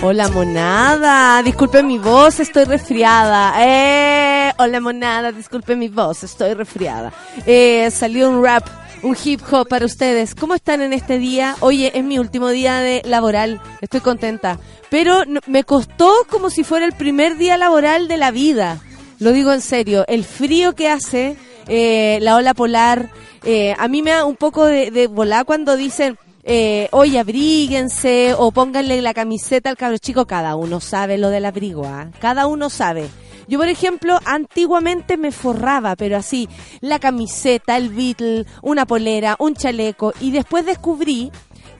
Hola 0.00 0.28
monada, 0.28 1.42
disculpe 1.42 1.82
mi 1.82 1.98
voz, 1.98 2.38
estoy 2.38 2.64
resfriada. 2.66 3.52
Eh, 3.58 4.52
hola 4.56 4.78
monada, 4.78 5.32
disculpe 5.32 5.74
mi 5.74 5.88
voz, 5.88 6.22
estoy 6.22 6.54
resfriada. 6.54 7.12
Eh, 7.46 7.90
salió 7.90 8.30
un 8.30 8.44
rap, 8.44 8.64
un 9.02 9.16
hip 9.22 9.40
hop 9.50 9.66
para 9.66 9.84
ustedes. 9.84 10.36
¿Cómo 10.36 10.54
están 10.54 10.82
en 10.82 10.92
este 10.92 11.18
día? 11.18 11.56
Oye, 11.58 11.90
es 11.98 12.04
mi 12.04 12.20
último 12.20 12.50
día 12.50 12.78
de 12.78 13.02
laboral, 13.06 13.60
estoy 13.80 13.98
contenta. 13.98 14.60
Pero 14.88 15.24
me 15.46 15.64
costó 15.64 16.12
como 16.30 16.48
si 16.48 16.62
fuera 16.62 16.86
el 16.86 16.92
primer 16.92 17.36
día 17.36 17.56
laboral 17.56 18.06
de 18.06 18.18
la 18.18 18.30
vida. 18.30 18.78
Lo 19.18 19.32
digo 19.32 19.52
en 19.52 19.60
serio, 19.60 20.04
el 20.06 20.24
frío 20.24 20.76
que 20.76 20.88
hace, 20.88 21.36
eh, 21.66 22.20
la 22.22 22.36
ola 22.36 22.54
polar, 22.54 23.10
eh, 23.42 23.74
a 23.76 23.88
mí 23.88 24.02
me 24.02 24.12
da 24.12 24.24
un 24.24 24.36
poco 24.36 24.64
de, 24.64 24.92
de 24.92 25.08
volar 25.08 25.44
cuando 25.44 25.76
dicen 25.76 26.16
eh, 26.50 26.88
oye, 26.92 27.18
abríguense 27.18 28.32
o 28.32 28.50
pónganle 28.52 29.02
la 29.02 29.12
camiseta 29.12 29.68
al 29.68 29.76
cabro 29.76 29.98
chico, 29.98 30.26
cada 30.26 30.56
uno 30.56 30.80
sabe 30.80 31.18
lo 31.18 31.28
del 31.28 31.44
abrigo, 31.44 31.84
¿ah? 31.84 32.10
cada 32.20 32.46
uno 32.46 32.70
sabe. 32.70 33.06
Yo, 33.48 33.58
por 33.58 33.68
ejemplo, 33.68 34.18
antiguamente 34.24 35.18
me 35.18 35.30
forraba, 35.30 35.94
pero 35.94 36.16
así, 36.16 36.48
la 36.80 36.98
camiseta, 36.98 37.76
el 37.76 37.90
Beatle, 37.90 38.46
una 38.62 38.86
polera, 38.86 39.36
un 39.38 39.56
chaleco, 39.56 40.14
y 40.20 40.30
después 40.30 40.64
descubrí 40.64 41.30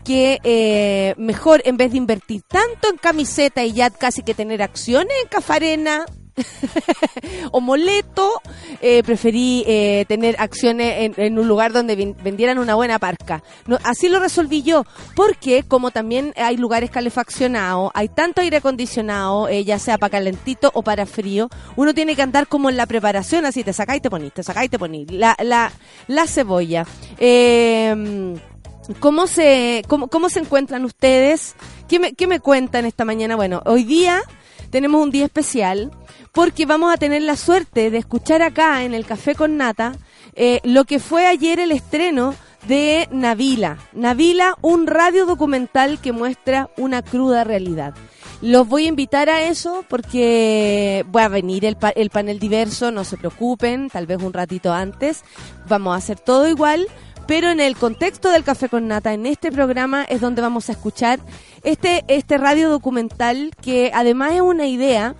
que 0.04 0.38
eh, 0.44 1.14
mejor, 1.16 1.62
en 1.64 1.78
vez 1.78 1.92
de 1.92 1.98
invertir 1.98 2.42
tanto 2.42 2.90
en 2.90 2.98
camiseta 2.98 3.64
y 3.64 3.72
ya 3.72 3.88
casi 3.88 4.22
que 4.22 4.34
tener 4.34 4.60
acciones 4.60 5.14
en 5.22 5.28
Cafarena, 5.28 6.04
o 7.52 7.60
moleto, 7.60 8.40
eh, 8.80 9.02
preferí 9.02 9.64
eh, 9.66 10.04
tener 10.08 10.36
acciones 10.38 11.12
en, 11.16 11.38
un 11.38 11.48
lugar 11.48 11.72
donde 11.72 12.14
vendieran 12.22 12.58
una 12.58 12.74
buena 12.74 12.98
parca. 12.98 13.42
así 13.84 14.08
lo 14.08 14.20
resolví 14.20 14.62
yo, 14.62 14.84
porque 15.14 15.62
como 15.62 15.90
también 15.90 16.32
hay 16.36 16.56
lugares 16.56 16.90
calefaccionados, 16.90 17.90
hay 17.94 18.08
tanto 18.08 18.40
aire 18.40 18.58
acondicionado, 18.58 19.48
eh, 19.48 19.64
ya 19.64 19.78
sea 19.78 19.98
para 19.98 20.10
calentito 20.10 20.70
o 20.74 20.82
para 20.82 21.06
frío, 21.06 21.48
uno 21.76 21.94
tiene 21.94 22.16
que 22.16 22.22
andar 22.22 22.46
como 22.46 22.70
en 22.70 22.76
la 22.76 22.86
preparación, 22.86 23.46
así 23.46 23.64
te 23.64 23.72
sacáis 23.72 23.98
y 23.98 24.02
te 24.02 24.10
ponís, 24.10 24.32
te 24.32 24.42
sacáis 24.42 24.66
y 24.66 24.70
te 24.70 24.78
ponís. 24.78 25.10
La, 25.10 25.36
la, 25.42 25.72
la 26.06 26.26
cebolla. 26.26 26.86
Em, 27.18 28.36
¿Cómo 29.00 29.26
se, 29.26 29.82
cómo, 29.86 30.08
cómo 30.08 30.30
se 30.30 30.40
encuentran 30.40 30.84
ustedes? 30.86 31.54
¿Qué 31.88 31.98
me, 31.98 32.14
¿Qué 32.14 32.26
me 32.26 32.40
cuentan 32.40 32.86
esta 32.86 33.04
mañana? 33.04 33.36
Bueno, 33.36 33.62
hoy 33.66 33.84
día 33.84 34.22
tenemos 34.70 35.02
un 35.02 35.10
día 35.10 35.26
especial 35.26 35.90
porque 36.32 36.66
vamos 36.66 36.92
a 36.92 36.96
tener 36.96 37.22
la 37.22 37.36
suerte 37.36 37.90
de 37.90 37.98
escuchar 37.98 38.42
acá 38.42 38.84
en 38.84 38.94
el 38.94 39.06
Café 39.06 39.34
con 39.34 39.56
Nata 39.56 39.94
eh, 40.40 40.60
lo 40.62 40.84
que 40.84 41.00
fue 41.00 41.26
ayer 41.26 41.58
el 41.58 41.72
estreno 41.72 42.32
de 42.68 43.08
Navila. 43.10 43.78
Navila, 43.92 44.56
un 44.62 44.86
radio 44.86 45.26
documental 45.26 46.00
que 46.00 46.12
muestra 46.12 46.70
una 46.76 47.02
cruda 47.02 47.42
realidad. 47.42 47.94
Los 48.40 48.68
voy 48.68 48.84
a 48.84 48.88
invitar 48.88 49.28
a 49.28 49.42
eso 49.42 49.84
porque 49.88 51.04
va 51.14 51.24
a 51.24 51.28
venir 51.28 51.64
el, 51.64 51.76
el 51.96 52.10
panel 52.10 52.38
diverso, 52.38 52.92
no 52.92 53.02
se 53.02 53.16
preocupen, 53.16 53.90
tal 53.90 54.06
vez 54.06 54.22
un 54.22 54.32
ratito 54.32 54.72
antes. 54.72 55.24
Vamos 55.68 55.94
a 55.94 55.96
hacer 55.96 56.20
todo 56.20 56.48
igual, 56.48 56.86
pero 57.26 57.50
en 57.50 57.58
el 57.58 57.76
contexto 57.76 58.30
del 58.30 58.44
Café 58.44 58.68
con 58.68 58.86
Nata, 58.86 59.12
en 59.12 59.26
este 59.26 59.50
programa 59.50 60.04
es 60.04 60.20
donde 60.20 60.40
vamos 60.40 60.68
a 60.68 60.72
escuchar 60.72 61.18
este, 61.64 62.04
este 62.06 62.38
radio 62.38 62.70
documental 62.70 63.50
que 63.60 63.90
además 63.92 64.34
es 64.34 64.40
una 64.40 64.66
idea 64.66 65.16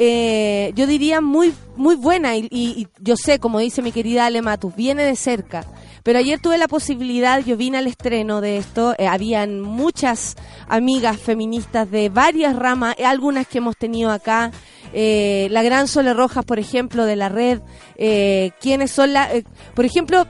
eh, 0.00 0.72
yo 0.76 0.86
diría 0.86 1.20
muy 1.20 1.52
muy 1.74 1.96
buena 1.96 2.36
y, 2.36 2.86
yo 3.00 3.16
sé, 3.16 3.40
como 3.40 3.58
dice 3.58 3.82
mi 3.82 3.90
querida 3.90 4.26
Ale 4.26 4.42
Matus, 4.42 4.74
viene 4.74 5.04
de 5.04 5.16
cerca. 5.16 5.64
Pero 6.04 6.20
ayer 6.20 6.40
tuve 6.40 6.56
la 6.56 6.68
posibilidad, 6.68 7.44
yo 7.44 7.56
vine 7.56 7.78
al 7.78 7.86
estreno 7.86 8.40
de 8.40 8.58
esto, 8.58 8.94
eh, 8.96 9.06
habían 9.06 9.60
muchas 9.60 10.36
amigas 10.68 11.18
feministas 11.18 11.90
de 11.90 12.08
varias 12.08 12.56
ramas, 12.56 12.94
eh, 12.98 13.04
algunas 13.04 13.46
que 13.46 13.58
hemos 13.58 13.76
tenido 13.76 14.10
acá, 14.10 14.52
la 14.92 15.62
Gran 15.62 15.86
Sole 15.86 16.14
Rojas, 16.14 16.44
por 16.44 16.58
ejemplo, 16.58 17.04
de 17.04 17.16
la 17.16 17.28
red, 17.28 17.60
quienes 18.60 18.90
son 18.90 19.12
la... 19.12 19.28
por 19.74 19.84
ejemplo, 19.84 20.26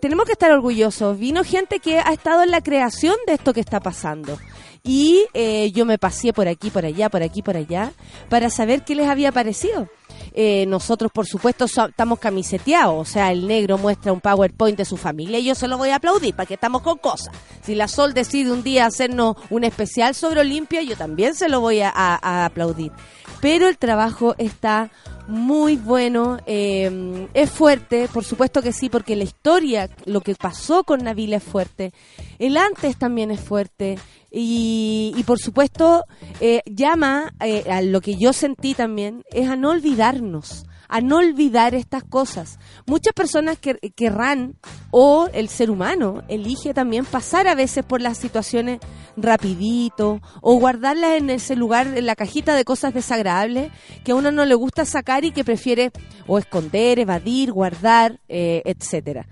tenemos 0.00 0.24
que 0.24 0.32
estar 0.32 0.50
orgullosos, 0.50 1.18
vino 1.18 1.44
gente 1.44 1.78
que 1.78 1.98
ha 1.98 2.12
estado 2.12 2.42
en 2.42 2.50
la 2.50 2.62
creación 2.62 3.16
de 3.26 3.34
esto 3.34 3.52
que 3.52 3.60
está 3.60 3.80
pasando 3.80 4.38
y 4.84 5.24
eh, 5.32 5.70
yo 5.72 5.84
me 5.84 5.98
pasé 5.98 6.32
por 6.32 6.48
aquí, 6.48 6.70
por 6.70 6.84
allá, 6.84 7.08
por 7.08 7.22
aquí, 7.22 7.42
por 7.42 7.56
allá, 7.56 7.92
para 8.28 8.50
saber 8.50 8.82
qué 8.84 8.94
les 8.94 9.08
había 9.08 9.30
parecido. 9.30 9.88
Eh, 10.34 10.64
nosotros, 10.66 11.12
por 11.12 11.26
supuesto, 11.26 11.66
estamos 11.66 12.18
camiseteados. 12.18 12.94
O 12.96 13.04
sea, 13.04 13.30
el 13.32 13.46
negro 13.46 13.78
muestra 13.78 14.12
un 14.12 14.20
PowerPoint 14.20 14.76
de 14.76 14.84
su 14.84 14.96
familia 14.96 15.38
y 15.38 15.44
yo 15.44 15.54
se 15.54 15.68
lo 15.68 15.78
voy 15.78 15.90
a 15.90 15.96
aplaudir 15.96 16.34
para 16.34 16.46
que 16.46 16.54
estamos 16.54 16.82
con 16.82 16.98
cosas. 16.98 17.34
Si 17.62 17.74
la 17.74 17.86
Sol 17.86 18.14
decide 18.14 18.50
un 18.50 18.62
día 18.62 18.86
hacernos 18.86 19.36
un 19.50 19.64
especial 19.64 20.14
sobre 20.14 20.40
Olimpia, 20.40 20.82
yo 20.82 20.96
también 20.96 21.34
se 21.34 21.48
lo 21.48 21.60
voy 21.60 21.80
a, 21.80 22.44
aplaudir. 22.44 22.92
Pero 23.40 23.68
el 23.68 23.76
trabajo 23.76 24.34
está 24.38 24.90
muy 25.32 25.76
bueno, 25.76 26.38
eh, 26.44 27.26
es 27.32 27.50
fuerte, 27.50 28.06
por 28.12 28.22
supuesto 28.22 28.60
que 28.60 28.72
sí, 28.72 28.90
porque 28.90 29.16
la 29.16 29.24
historia, 29.24 29.88
lo 30.04 30.20
que 30.20 30.34
pasó 30.34 30.84
con 30.84 31.02
Navila 31.02 31.38
es 31.38 31.42
fuerte, 31.42 31.92
el 32.38 32.58
antes 32.58 32.98
también 32.98 33.30
es 33.30 33.40
fuerte, 33.40 33.98
y, 34.30 35.14
y 35.16 35.22
por 35.24 35.38
supuesto, 35.38 36.04
eh, 36.40 36.60
llama 36.66 37.32
eh, 37.40 37.64
a 37.70 37.80
lo 37.80 38.02
que 38.02 38.16
yo 38.16 38.34
sentí 38.34 38.74
también, 38.74 39.24
es 39.30 39.48
a 39.48 39.56
no 39.56 39.70
olvidarnos, 39.70 40.66
a 40.92 41.00
no 41.00 41.16
olvidar 41.16 41.74
estas 41.74 42.04
cosas. 42.04 42.58
Muchas 42.86 43.14
personas 43.14 43.56
que, 43.56 43.76
querrán, 43.96 44.56
o 44.90 45.26
el 45.32 45.48
ser 45.48 45.70
humano 45.70 46.22
elige 46.28 46.74
también 46.74 47.06
pasar 47.06 47.48
a 47.48 47.54
veces 47.54 47.82
por 47.82 48.02
las 48.02 48.18
situaciones 48.18 48.78
rapidito, 49.16 50.20
o 50.42 50.56
guardarlas 50.56 51.12
en 51.12 51.30
ese 51.30 51.56
lugar, 51.56 51.86
en 51.96 52.04
la 52.04 52.14
cajita 52.14 52.54
de 52.54 52.66
cosas 52.66 52.92
desagradables, 52.92 53.72
que 54.04 54.12
a 54.12 54.16
uno 54.16 54.32
no 54.32 54.44
le 54.44 54.54
gusta 54.54 54.84
sacar 54.84 55.24
y 55.24 55.32
que 55.32 55.44
prefiere 55.44 55.92
o 56.26 56.38
esconder, 56.38 56.98
evadir, 56.98 57.52
guardar, 57.52 58.20
eh, 58.28 58.60
etcétera. 58.66 59.26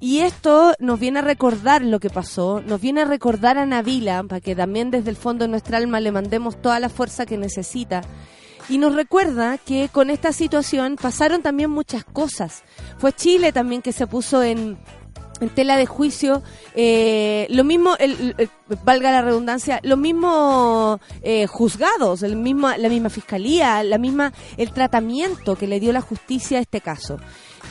Y 0.00 0.20
esto 0.20 0.72
nos 0.78 0.98
viene 0.98 1.18
a 1.18 1.22
recordar 1.22 1.84
lo 1.84 2.00
que 2.00 2.08
pasó, 2.08 2.62
nos 2.62 2.80
viene 2.80 3.02
a 3.02 3.04
recordar 3.04 3.58
a 3.58 3.66
Navila, 3.66 4.22
para 4.22 4.40
que 4.40 4.56
también 4.56 4.90
desde 4.90 5.10
el 5.10 5.16
fondo 5.16 5.44
de 5.44 5.50
nuestra 5.50 5.76
alma 5.76 6.00
le 6.00 6.10
mandemos 6.10 6.60
toda 6.62 6.80
la 6.80 6.88
fuerza 6.88 7.26
que 7.26 7.36
necesita. 7.36 8.00
Y 8.72 8.78
nos 8.78 8.94
recuerda 8.94 9.58
que 9.58 9.90
con 9.92 10.08
esta 10.08 10.32
situación 10.32 10.96
pasaron 10.96 11.42
también 11.42 11.68
muchas 11.68 12.04
cosas. 12.06 12.62
Fue 12.96 13.12
Chile 13.12 13.52
también 13.52 13.82
que 13.82 13.92
se 13.92 14.06
puso 14.06 14.42
en, 14.42 14.78
tela 15.54 15.76
de 15.76 15.84
juicio, 15.84 16.42
eh, 16.74 17.46
lo 17.50 17.64
mismo, 17.64 17.96
el, 17.98 18.34
valga 18.82 19.12
la 19.12 19.20
redundancia, 19.20 19.78
lo 19.82 19.98
mismo 19.98 21.00
eh, 21.20 21.46
juzgados, 21.48 22.22
el 22.22 22.36
mismo, 22.36 22.70
la 22.70 22.88
misma 22.88 23.10
fiscalía, 23.10 23.82
la 23.82 23.98
misma, 23.98 24.32
el 24.56 24.72
tratamiento 24.72 25.54
que 25.54 25.66
le 25.66 25.78
dio 25.78 25.92
la 25.92 26.00
justicia 26.00 26.56
a 26.56 26.62
este 26.62 26.80
caso. 26.80 27.18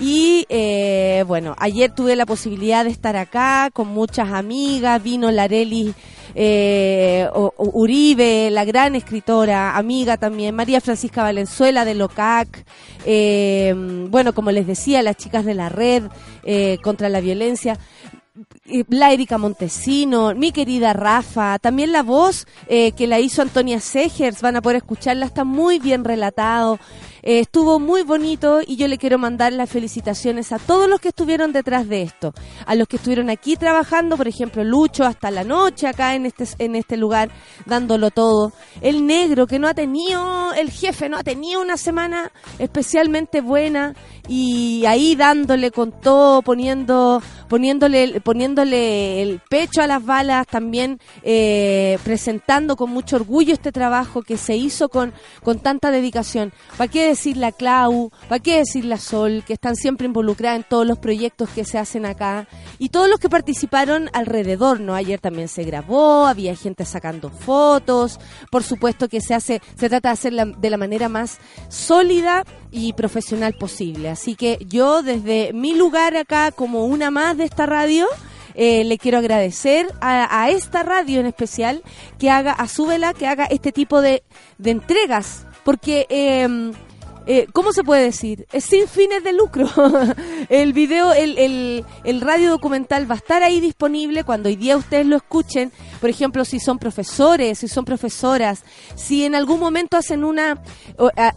Y 0.02 0.48
eh, 0.50 1.24
bueno, 1.28 1.56
ayer 1.60 1.92
tuve 1.92 2.16
la 2.16 2.26
posibilidad 2.26 2.84
de 2.84 2.90
estar 2.90 3.16
acá 3.16 3.70
con 3.72 3.88
muchas 3.90 4.32
amigas, 4.32 5.02
vino 5.04 5.30
Lareli 5.30 5.94
eh, 6.34 7.30
Uribe, 7.58 8.50
la 8.50 8.66
gran 8.66 8.96
escritora, 8.96 9.78
amiga 9.78 10.18
también, 10.18 10.56
María 10.56 10.82
Francisca 10.82 11.22
Valenzuela 11.22 11.86
de 11.86 11.94
LOCAC, 11.94 12.66
eh, 13.06 13.76
bueno, 14.10 14.34
como 14.34 14.50
les 14.50 14.66
decía, 14.66 15.04
las 15.04 15.18
chicas 15.18 15.46
de 15.46 15.54
la 15.54 15.70
red 15.70 16.06
contra 16.82 17.08
la 17.08 17.22
violencia. 17.22 17.78
La 18.88 19.12
Erika 19.12 19.38
Montesino, 19.38 20.34
mi 20.34 20.52
querida 20.52 20.94
Rafa, 20.94 21.60
también 21.60 21.92
la 21.92 22.02
voz 22.02 22.48
que 22.68 23.06
la 23.06 23.20
hizo 23.20 23.42
Antonia 23.42 23.80
Segers, 23.82 24.42
van 24.42 24.56
a 24.56 24.62
poder 24.62 24.78
escucharla, 24.78 25.26
está 25.26 25.44
muy 25.44 25.78
bien 25.78 26.06
relatado. 26.06 26.80
Eh, 27.24 27.40
estuvo 27.40 27.80
muy 27.80 28.04
bonito 28.04 28.62
y 28.66 28.76
yo 28.76 28.88
le 28.88 28.98
quiero 28.98 29.18
mandar 29.18 29.54
las 29.54 29.70
felicitaciones 29.70 30.52
a 30.52 30.60
todos 30.60 30.90
los 30.90 31.00
que 31.00 31.10
estuvieron 31.10 31.54
detrás 31.54 31.88
de 31.88 32.02
esto, 32.02 32.34
a 32.66 32.76
los 32.76 32.88
que 32.88 32.96
estuvieron 32.98 33.30
aquí 33.30 33.56
trabajando, 33.56 34.18
por 34.18 34.28
ejemplo, 34.28 34.64
Lucho 34.64 35.04
hasta 35.04 35.30
la 35.30 35.44
noche 35.44 35.88
acá 35.88 36.16
en 36.16 36.26
este 36.26 36.46
en 36.58 36.76
este 36.76 36.98
lugar 36.98 37.30
dándolo 37.66 38.10
todo, 38.10 38.54
el 38.82 39.06
negro 39.06 39.48
que 39.48 39.60
no 39.60 39.68
ha 39.68 39.74
tenido 39.74 40.54
el 40.54 40.72
jefe 40.72 41.10
no 41.10 41.18
ha 41.18 41.24
tenido 41.24 41.62
una 41.62 41.78
semana 41.78 42.32
especialmente 42.60 43.42
buena 43.42 43.94
y 44.28 44.86
ahí 44.86 45.16
dándole 45.16 45.72
con 45.72 45.92
todo, 45.92 46.42
poniendo 46.42 47.22
poniéndole 47.48 48.22
poniéndole 48.22 49.22
el 49.22 49.42
pecho 49.50 49.82
a 49.82 49.88
las 49.88 50.04
balas, 50.04 50.48
también 50.48 51.00
eh, 51.24 52.00
presentando 52.04 52.76
con 52.76 52.90
mucho 52.90 53.18
orgullo 53.18 53.54
este 53.54 53.72
trabajo 53.72 54.22
que 54.22 54.38
se 54.38 54.56
hizo 54.56 54.90
con 54.90 55.14
con 55.44 55.60
tanta 55.60 55.92
dedicación. 55.92 56.54
¿Para 56.78 56.90
qué 56.90 57.11
decir 57.12 57.38
la 57.38 57.52
Clau, 57.52 58.12
para 58.28 58.40
qué 58.40 58.58
decir 58.58 58.86
la 58.86 58.98
Sol, 58.98 59.44
que 59.46 59.54
están 59.54 59.76
siempre 59.76 60.08
involucradas 60.08 60.58
en 60.58 60.66
todos 60.68 60.86
los 60.86 60.98
proyectos 61.00 61.50
que 61.50 61.64
se 61.64 61.78
hacen 61.78 62.06
acá 62.06 62.48
y 62.80 62.90
todos 62.90 63.10
los 63.10 63.20
que 63.20 63.30
participaron 63.30 64.10
alrededor, 64.14 64.80
¿no? 64.80 64.96
Ayer 64.96 65.20
también 65.20 65.48
se 65.48 65.64
grabó, 65.64 66.26
había 66.26 66.56
gente 66.56 66.86
sacando 66.86 67.30
fotos, 67.30 68.20
por 68.52 68.64
supuesto 68.64 69.08
que 69.08 69.22
se 69.22 69.34
hace, 69.34 69.62
se 69.76 69.90
trata 69.90 70.10
de 70.10 70.14
hacerla 70.14 70.46
de 70.46 70.70
la 70.70 70.78
manera 70.78 71.10
más 71.10 71.40
sólida 71.70 72.44
y 72.72 72.94
profesional 72.94 73.54
posible. 73.54 74.10
Así 74.10 74.36
que 74.36 74.58
yo 74.68 75.04
desde 75.04 75.54
mi 75.54 75.76
lugar 75.76 76.16
acá, 76.16 76.52
como 76.52 76.86
una 76.86 77.12
más 77.12 77.38
de 77.38 77.46
esta 77.46 77.66
radio, 77.66 78.08
eh, 78.56 78.84
le 78.84 78.98
quiero 78.98 79.18
agradecer 79.18 79.88
a, 80.02 80.50
esta 80.50 80.84
radio 80.84 81.20
en 81.20 81.26
especial 81.26 81.84
que 82.20 82.30
haga, 82.30 82.52
a 82.52 82.68
su 82.68 82.86
vela, 82.86 83.14
que 83.14 83.28
haga 83.28 83.46
este 83.46 83.72
tipo 83.72 84.02
de, 84.02 84.24
entregas, 84.64 85.46
porque 85.64 86.06
eh, 86.10 86.72
eh, 87.26 87.48
¿cómo 87.54 87.72
se 87.74 87.84
puede 87.84 88.04
decir? 88.04 88.48
Es 88.52 88.66
sin 88.66 88.88
fines 88.88 89.24
de 89.24 89.34
lucro. 89.34 89.68
el 90.50 90.74
video, 90.74 91.14
el, 91.14 91.86
el, 92.04 92.22
radio 92.22 92.50
documental 92.50 93.10
va 93.10 93.16
a 93.16 93.18
estar 93.18 93.44
ahí 93.44 93.60
disponible 93.60 94.24
cuando 94.24 94.50
hoy 94.50 94.56
día 94.56 94.78
ustedes 94.78 95.06
lo 95.06 95.18
escuchen. 95.18 95.72
Por 96.00 96.10
ejemplo, 96.10 96.46
si 96.46 96.60
son 96.60 96.80
profesores, 96.80 97.60
si 97.60 97.68
son 97.68 97.86
profesoras, 97.86 98.64
si 98.96 99.26
en 99.26 99.36
algún 99.36 99.60
momento 99.60 99.98
hacen 99.98 100.24
una, 100.24 100.62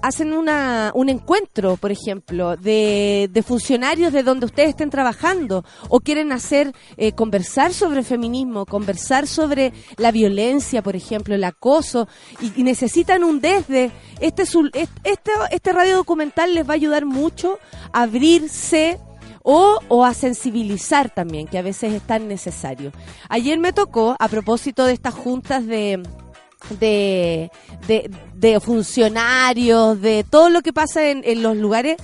hacen 0.03 0.33
una, 0.33 0.91
un 0.95 1.09
encuentro, 1.11 1.77
por 1.77 1.93
ejemplo, 1.93 2.57
de, 2.57 3.29
de 3.31 3.43
funcionarios 3.43 4.13
de 4.13 4.23
donde 4.23 4.47
ustedes 4.47 4.71
estén 4.71 4.91
trabajando 4.91 5.65
o 5.89 6.01
quieren 6.01 6.33
hacer, 6.33 6.73
eh, 6.97 7.13
conversar 7.13 7.73
sobre 7.73 8.03
feminismo, 8.03 8.67
conversar 8.67 9.27
sobre 9.27 9.73
la 9.97 10.11
violencia, 10.11 10.83
por 10.83 10.97
ejemplo, 10.97 11.35
el 11.35 11.45
acoso 11.45 12.09
y, 12.41 12.65
necesitan 12.65 13.25
un 13.25 13.41
desde. 13.41 13.93
Este, 14.21 14.45
este, 14.45 15.33
este 15.51 15.73
radio 15.75 15.97
documental 15.97 16.55
les 16.55 16.67
va 16.69 16.73
a 16.73 16.77
ayudar 16.77 17.05
mucho 17.05 17.59
a 17.93 18.03
abrirse 18.03 18.99
o, 19.43 19.79
o, 19.89 20.05
a 20.07 20.15
sensibilizar 20.15 21.11
también, 21.11 21.47
que 21.47 21.59
a 21.59 21.63
veces 21.63 21.93
es 21.93 22.03
tan 22.03 22.29
necesario. 22.29 22.93
Ayer 23.29 23.59
me 23.59 23.75
tocó, 23.75 24.17
a 24.19 24.29
propósito 24.29 24.87
de 24.87 24.95
estas 24.95 25.13
juntas 25.13 25.67
de, 25.67 26.03
de, 26.81 27.51
de, 28.35 28.61
funcionarios, 28.61 30.01
de 30.01 30.25
todo 30.29 30.49
lo 30.49 30.63
que 30.63 30.73
pasa 30.73 31.09
en, 31.11 31.23
en 31.25 31.43
los 31.43 31.59
lugares, 31.59 31.99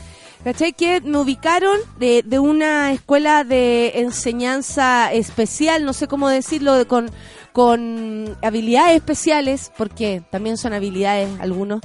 ¿cachai? 0.44 0.73
Que 0.73 1.00
me 1.00 1.19
ubicaron 1.19 1.78
de, 1.99 2.23
de, 2.25 2.38
una 2.38 2.93
escuela 2.93 3.44
de 3.44 4.00
enseñanza 4.00 5.12
especial, 5.12 5.84
no 5.84 5.93
sé 5.93 6.08
cómo 6.08 6.28
decirlo, 6.28 6.87
con, 6.88 7.11
con 7.52 8.37
habilidades 8.43 8.96
especiales, 8.96 9.73
porque 9.76 10.23
también 10.31 10.56
son 10.56 10.73
habilidades 10.73 11.28
algunos, 11.40 11.81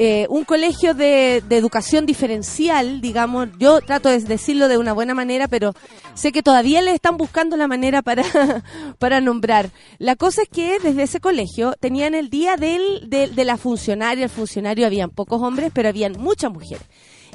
eh, 0.00 0.26
un 0.30 0.44
colegio 0.44 0.94
de, 0.94 1.42
educación 1.50 2.06
diferencial, 2.06 3.00
digamos, 3.00 3.48
yo 3.58 3.80
trato 3.80 4.08
de 4.08 4.20
decirlo 4.20 4.68
de 4.68 4.78
una 4.78 4.92
buena 4.92 5.12
manera, 5.12 5.48
pero 5.48 5.74
sé 6.14 6.30
que 6.30 6.40
todavía 6.40 6.80
le 6.82 6.92
están 6.94 7.16
buscando 7.16 7.56
la 7.56 7.66
manera 7.66 8.00
para, 8.00 8.22
para 9.00 9.20
nombrar. 9.20 9.70
La 9.98 10.14
cosa 10.14 10.42
es 10.42 10.48
que 10.48 10.78
desde 10.78 11.02
ese 11.02 11.18
colegio 11.18 11.74
tenían 11.80 12.14
el 12.14 12.30
día 12.30 12.56
del, 12.56 13.10
de, 13.10 13.26
de 13.26 13.44
la 13.44 13.56
funcionaria, 13.56 14.22
el 14.22 14.30
funcionario 14.30 14.86
habían 14.86 15.10
pocos 15.10 15.42
hombres, 15.42 15.72
pero 15.74 15.88
habían 15.88 16.12
muchas 16.12 16.52
mujeres 16.52 16.86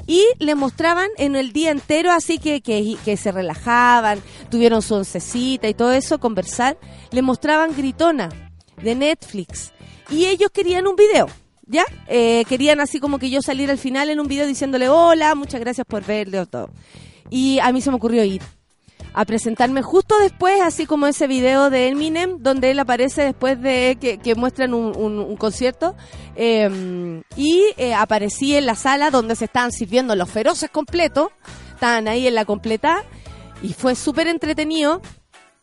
y 0.06 0.24
le 0.38 0.54
mostraban 0.54 1.10
en 1.18 1.36
el 1.36 1.52
día 1.52 1.70
entero 1.70 2.12
así 2.12 2.38
que, 2.38 2.62
que, 2.62 2.96
que, 3.04 3.18
se 3.18 3.30
relajaban, 3.30 4.22
tuvieron 4.50 4.80
su 4.80 4.94
oncecita 4.94 5.68
y 5.68 5.74
todo 5.74 5.92
eso, 5.92 6.18
conversar, 6.18 6.78
le 7.10 7.20
mostraban 7.20 7.76
Gritona 7.76 8.30
de 8.82 8.94
Netflix 8.94 9.72
y 10.08 10.24
ellos 10.24 10.50
querían 10.50 10.86
un 10.86 10.96
video. 10.96 11.26
¿Ya? 11.66 11.84
Eh, 12.08 12.44
querían 12.48 12.80
así 12.80 13.00
como 13.00 13.18
que 13.18 13.30
yo 13.30 13.40
saliera 13.40 13.72
al 13.72 13.78
final 13.78 14.10
en 14.10 14.20
un 14.20 14.28
video 14.28 14.46
diciéndole 14.46 14.88
hola, 14.88 15.34
muchas 15.34 15.60
gracias 15.60 15.86
por 15.86 16.04
verle 16.04 16.40
o 16.40 16.46
todo. 16.46 16.70
Y 17.30 17.58
a 17.60 17.72
mí 17.72 17.80
se 17.80 17.90
me 17.90 17.96
ocurrió 17.96 18.22
ir 18.24 18.42
a 19.14 19.24
presentarme 19.24 19.80
justo 19.80 20.18
después, 20.18 20.60
así 20.60 20.86
como 20.86 21.06
ese 21.06 21.28
video 21.28 21.70
de 21.70 21.88
Eminem, 21.88 22.38
donde 22.40 22.72
él 22.72 22.80
aparece 22.80 23.22
después 23.22 23.60
de 23.62 23.96
que, 24.22 24.34
muestran 24.34 24.74
un, 24.74 25.36
concierto. 25.36 25.94
Em, 26.34 27.22
y 27.36 27.62
eh, 27.76 27.94
aparecí 27.94 28.56
en 28.56 28.66
la 28.66 28.74
sala 28.74 29.12
donde 29.12 29.36
se 29.36 29.44
estaban 29.44 29.70
sirviendo 29.70 30.16
los 30.16 30.28
feroces 30.28 30.68
completos. 30.68 31.28
Estaban 31.74 32.08
ahí 32.08 32.26
en 32.26 32.34
la 32.34 32.44
completa. 32.44 33.04
Y 33.62 33.72
fue 33.72 33.94
súper 33.94 34.26
entretenido 34.26 35.00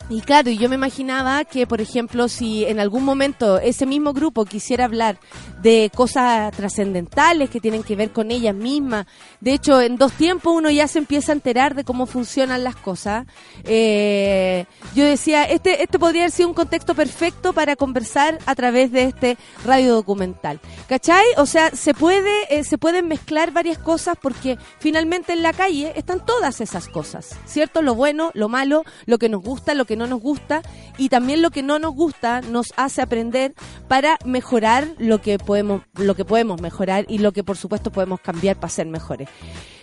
y 0.10 0.22
claro, 0.22 0.52
yo 0.52 0.68
me 0.68 0.76
imaginaba 0.76 1.46
que, 1.46 1.66
por 1.66 1.82
ejemplo, 1.82 2.28
si 2.28 2.66
en 2.66 2.80
algún 2.80 3.06
momento 3.06 3.60
ese 3.60 3.86
mismo 3.86 4.14
grupo 4.14 4.46
quisiera 4.46 4.86
hablar 4.86 5.20
de 5.62 5.90
cosas 5.96 6.52
trascendentales 6.56 7.50
que 7.50 7.60
tienen 7.60 7.84
que 7.84 7.96
ver 7.96 8.12
con 8.12 8.32
ellas 8.32 8.56
mismas, 8.56 9.06
de 9.42 9.54
hecho, 9.54 9.82
en 9.82 9.98
dos 9.98 10.14
tiempos 10.14 10.54
uno 10.56 10.70
ya 10.70 10.88
se 10.88 11.00
empieza 11.00 11.32
a 11.32 11.36
enterar 11.36 11.74
de 11.74 11.84
cómo 11.84 12.06
funcionan 12.06 12.64
las 12.64 12.76
cosas. 12.76 13.26
Eh, 13.64 14.66
yo 14.94 15.04
decía, 15.04 15.44
este, 15.46 15.82
este 15.82 15.98
podría 15.98 16.24
haber 16.24 16.32
sido 16.32 16.50
un 16.50 16.54
contexto 16.54 16.94
perfecto 16.94 17.52
para 17.52 17.76
conversar 17.76 18.38
a 18.46 18.54
través 18.54 18.92
de 18.92 19.06
este 19.06 19.38
radio 19.66 19.96
documental. 19.96 20.60
¿Cachai? 20.88 21.26
O 21.38 21.48
sea, 21.48 21.72
se 21.72 21.96
puede, 21.96 22.32
eh, 22.56 22.64
se 22.64 22.78
pueden 22.78 23.08
mezclar 23.08 23.52
varias 23.52 23.80
cosas 23.80 24.16
porque 24.22 24.60
finalmente 24.78 25.34
en 25.34 25.42
la 25.42 25.54
calle 25.54 25.92
están 25.96 26.24
todas 26.24 26.62
esas 26.62 26.88
cosas, 26.88 27.36
¿cierto? 27.46 27.82
Lo 27.82 27.96
bueno, 27.96 28.30
lo 28.36 28.48
malo, 28.48 28.84
lo 29.08 29.18
que 29.18 29.28
nos 29.28 29.42
gusta, 29.42 29.74
lo 29.74 29.86
que 29.86 29.96
no 29.96 30.06
nos 30.06 30.22
gusta 30.22 30.62
y 31.00 31.10
también 31.10 31.42
lo 31.42 31.50
que 31.50 31.64
no 31.64 31.80
nos 31.80 31.96
gusta 31.96 32.42
nos 32.42 32.74
hace 32.78 33.02
aprender 33.02 33.56
para 33.88 34.20
mejorar 34.24 34.88
lo 35.00 35.20
que 35.20 35.40
podemos 35.40 35.82
lo 35.96 36.14
que 36.14 36.26
podemos 36.26 36.62
mejorar 36.62 37.06
y 37.08 37.18
lo 37.18 37.32
que 37.32 37.44
por 37.44 37.58
supuesto 37.58 37.92
podemos 37.92 38.20
cambiar 38.20 38.58
para 38.58 38.70
ser 38.70 38.86
mejores. 38.86 39.31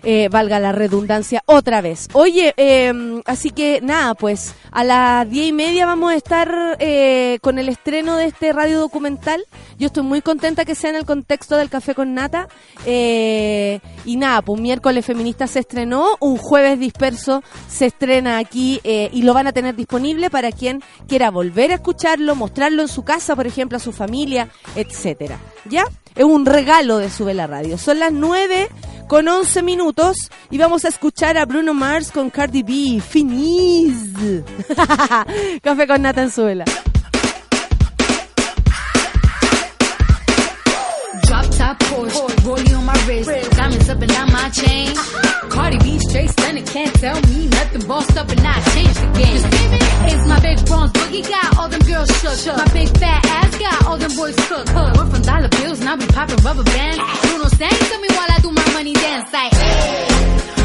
Eh, 0.05 0.29
valga 0.31 0.61
la 0.61 0.73
redundancia 0.73 1.43
otra 1.47 1.81
vez. 1.81 2.09
Oye, 2.13 2.55
em, 2.57 3.21
así 3.27 3.51
que 3.51 3.81
nada, 3.83 4.15
pues 4.15 4.55
a 4.71 4.85
las 4.85 5.29
diez 5.29 5.49
y 5.49 5.53
media 5.53 5.87
vamos 5.87 6.13
a 6.13 6.15
estar 6.15 6.77
eh, 6.79 7.39
con 7.43 7.59
el 7.59 7.69
estreno 7.69 8.17
de 8.17 8.27
este 8.27 8.53
radio 8.53 8.79
documental. 8.79 9.45
Yo 9.77 9.89
estoy 9.89 10.05
muy 10.05 10.23
contenta 10.23 10.65
que 10.65 10.75
sea 10.75 10.91
en 10.91 10.97
el 10.97 11.05
contexto 11.05 11.57
del 11.57 11.69
café 11.69 11.95
con 11.95 12.15
nata. 12.15 12.49
Eh, 12.87 13.81
y 14.05 14.17
nada, 14.17 14.43
pues 14.43 14.61
miércoles 14.61 15.05
feminista 15.05 15.47
se 15.47 15.61
estrenó, 15.61 16.17
un 16.21 16.37
jueves 16.37 16.79
disperso 16.79 17.43
se 17.69 17.87
estrena 17.87 18.39
aquí 18.39 18.81
y 18.85 19.23
lo 19.23 19.35
van 19.35 19.47
a 19.47 19.53
tener 19.53 19.75
disponible 19.75 20.31
para 20.31 20.53
quien 20.53 20.83
quiera 21.09 21.31
volver 21.31 21.73
a 21.73 21.75
escucharlo, 21.75 22.35
mostrarlo 22.35 22.83
en 22.83 22.89
su 22.89 23.03
casa, 23.03 23.35
por 23.37 23.47
ejemplo, 23.47 23.77
a 23.77 23.81
su 23.81 23.93
familia, 23.93 24.49
etcétera. 24.75 25.39
¿Ya? 25.67 25.85
Es 26.19 26.25
un 26.25 26.45
regalo 26.45 26.99
de 26.99 27.11
Sube 27.11 27.33
la 27.33 27.47
Radio. 27.47 27.79
Son 27.79 28.01
las 28.01 28.11
9 28.11 28.69
con 29.07 29.29
11 29.29 29.63
minutos 29.63 30.17
y 30.51 30.59
vamos 30.59 30.85
a 30.85 30.89
escuchar 30.89 31.39
a 31.39 31.45
Bruno 31.45 31.75
Mars 31.75 32.11
con 32.11 32.29
Cardi 32.29 32.65
B. 32.65 33.01
Finis. 33.01 33.95
Café 35.63 35.87
con 35.87 36.03
Nata 36.03 36.23
en 36.23 36.33
Suela. 36.33 36.65
Drop 41.23 41.45
top 41.57 41.79
Porsche, 41.85 42.45
rollie 42.45 42.75
on 42.75 42.85
my 42.85 42.99
wrist, 43.07 43.48
diamonds 43.69 43.89
up 43.89 44.01
and 44.01 44.11
down 44.11 44.33
my 44.33 44.49
chain. 44.51 44.95
Cardi 45.51 45.79
B 45.79 45.99
straight 45.99 46.31
stunning, 46.31 46.65
can't 46.65 46.95
tell 46.97 47.21
me 47.29 47.49
nothing. 47.49 47.87
Boss 47.87 48.17
up 48.17 48.29
and 48.31 48.41
I 48.41 48.61
changed 48.75 49.01
the 49.01 49.11
game. 49.19 49.43
It's 50.11 50.27
my 50.27 50.41
big 50.41 50.65
bronze 50.67 50.93
boogie 50.93 51.29
got 51.29 51.59
all 51.59 51.69
them 51.69 51.81
girls 51.81 52.09
shook. 52.21 52.37
shook. 52.39 52.57
My 52.57 52.69
big 52.73 52.89
fat 52.99 53.25
ass 53.27 53.59
got 53.59 53.87
all 53.87 53.99
them 53.99 54.15
boys 54.17 54.37
cooked. 54.49 54.69
Cook. 54.69 54.97
We're 54.97 55.11
from 55.11 55.23
dollar 55.23 55.49
bills 55.49 55.81
and 55.81 55.89
I 55.89 55.97
be 55.97 56.07
popping 56.07 56.43
rubber 56.45 56.65
bands. 56.65 56.99
Bruno 57.23 57.49
don't 57.49 57.85
to 57.91 57.97
me 58.01 58.09
while 58.17 58.31
I 58.37 58.39
do 58.41 58.51
my 58.51 58.69
money 58.73 58.95
dance 58.95 59.33
like. 59.33 59.53
hey, 59.53 60.09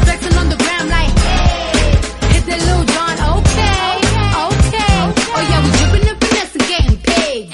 Flexing 0.04 0.36
on 0.38 0.48
the 0.48 0.56
gram 0.56 0.88
like. 0.88 1.14
hey. 1.28 2.32
Hit 2.32 2.44
that 2.48 2.60
little 2.68 2.86
John, 2.94 3.16
okay, 3.36 3.90
okay. 4.48 4.96
Oh 5.36 5.42
yeah, 5.50 5.60
we 5.64 5.68
dripping 5.78 6.08
and 6.08 6.18
finessing, 6.22 6.66
getting 6.72 6.98
paid. 7.08 7.44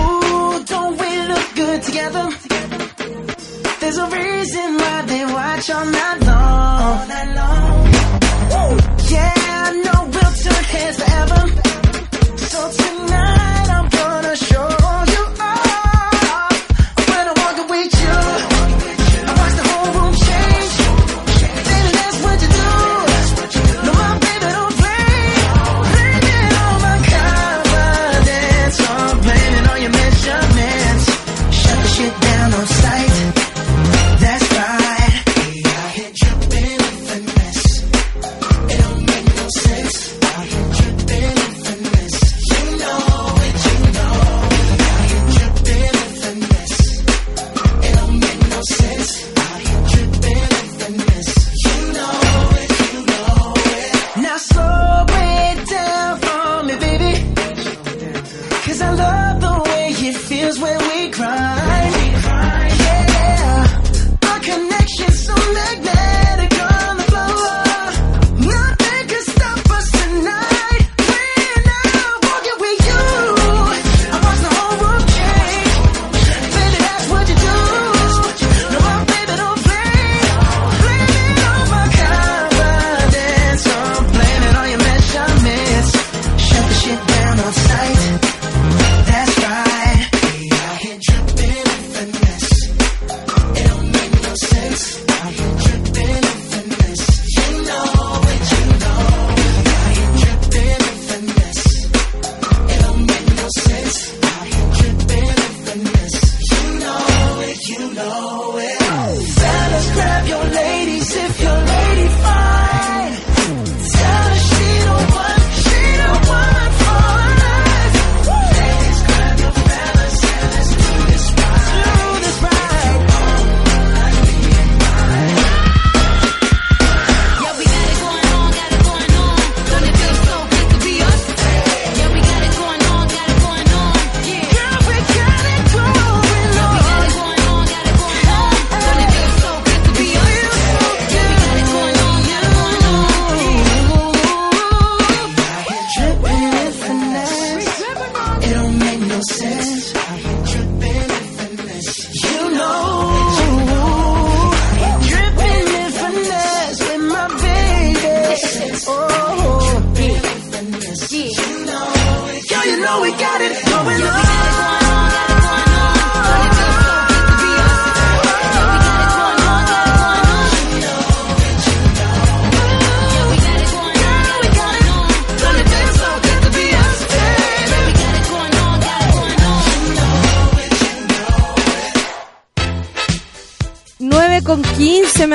Ooh, 0.00 0.64
don't 0.64 0.94
we 1.00 1.10
look 1.30 1.46
good 1.54 1.82
together? 1.82 2.45
There's 3.86 3.98
a 3.98 4.06
reason 4.06 4.78
why 4.78 5.02
they 5.02 5.24
watch 5.26 5.70
all 5.70 5.84
night 5.84 6.20
long. 6.22 6.82
All 6.82 7.06
night 7.06 7.34
long. 7.36 7.86
Yeah, 9.08 9.32
I 9.36 9.80
know 9.84 10.10
we'll 10.12 10.32
turn 10.42 10.64
heads 10.74 10.96
forever. 10.98 11.42
So 12.36 12.70
tonight. 12.72 13.35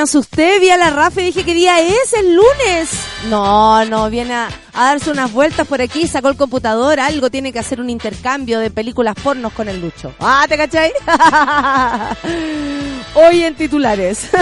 Asusté, 0.01 0.59
vi 0.59 0.69
a 0.69 0.77
la 0.77 0.89
Rafa 0.89 1.21
y 1.21 1.25
dije, 1.25 1.43
¿qué 1.43 1.53
día 1.53 1.79
es? 1.81 2.13
¿El 2.13 2.35
lunes? 2.35 2.89
No, 3.29 3.85
no, 3.85 4.09
viene 4.09 4.33
a, 4.33 4.49
a 4.73 4.85
darse 4.85 5.11
unas 5.11 5.31
vueltas 5.31 5.67
por 5.67 5.81
aquí, 5.81 6.07
sacó 6.07 6.29
el 6.29 6.37
computador, 6.37 6.99
algo, 6.99 7.29
tiene 7.29 7.53
que 7.53 7.59
hacer 7.59 7.79
un 7.79 7.89
intercambio 7.89 8.59
de 8.59 8.71
películas 8.71 9.15
pornos 9.21 9.53
con 9.53 9.69
el 9.69 9.79
Lucho. 9.81 10.13
Ah, 10.19 10.45
¿te 10.49 10.57
cachai? 10.57 10.91
Hoy 13.15 13.43
en 13.43 13.55
titulares. 13.55 14.27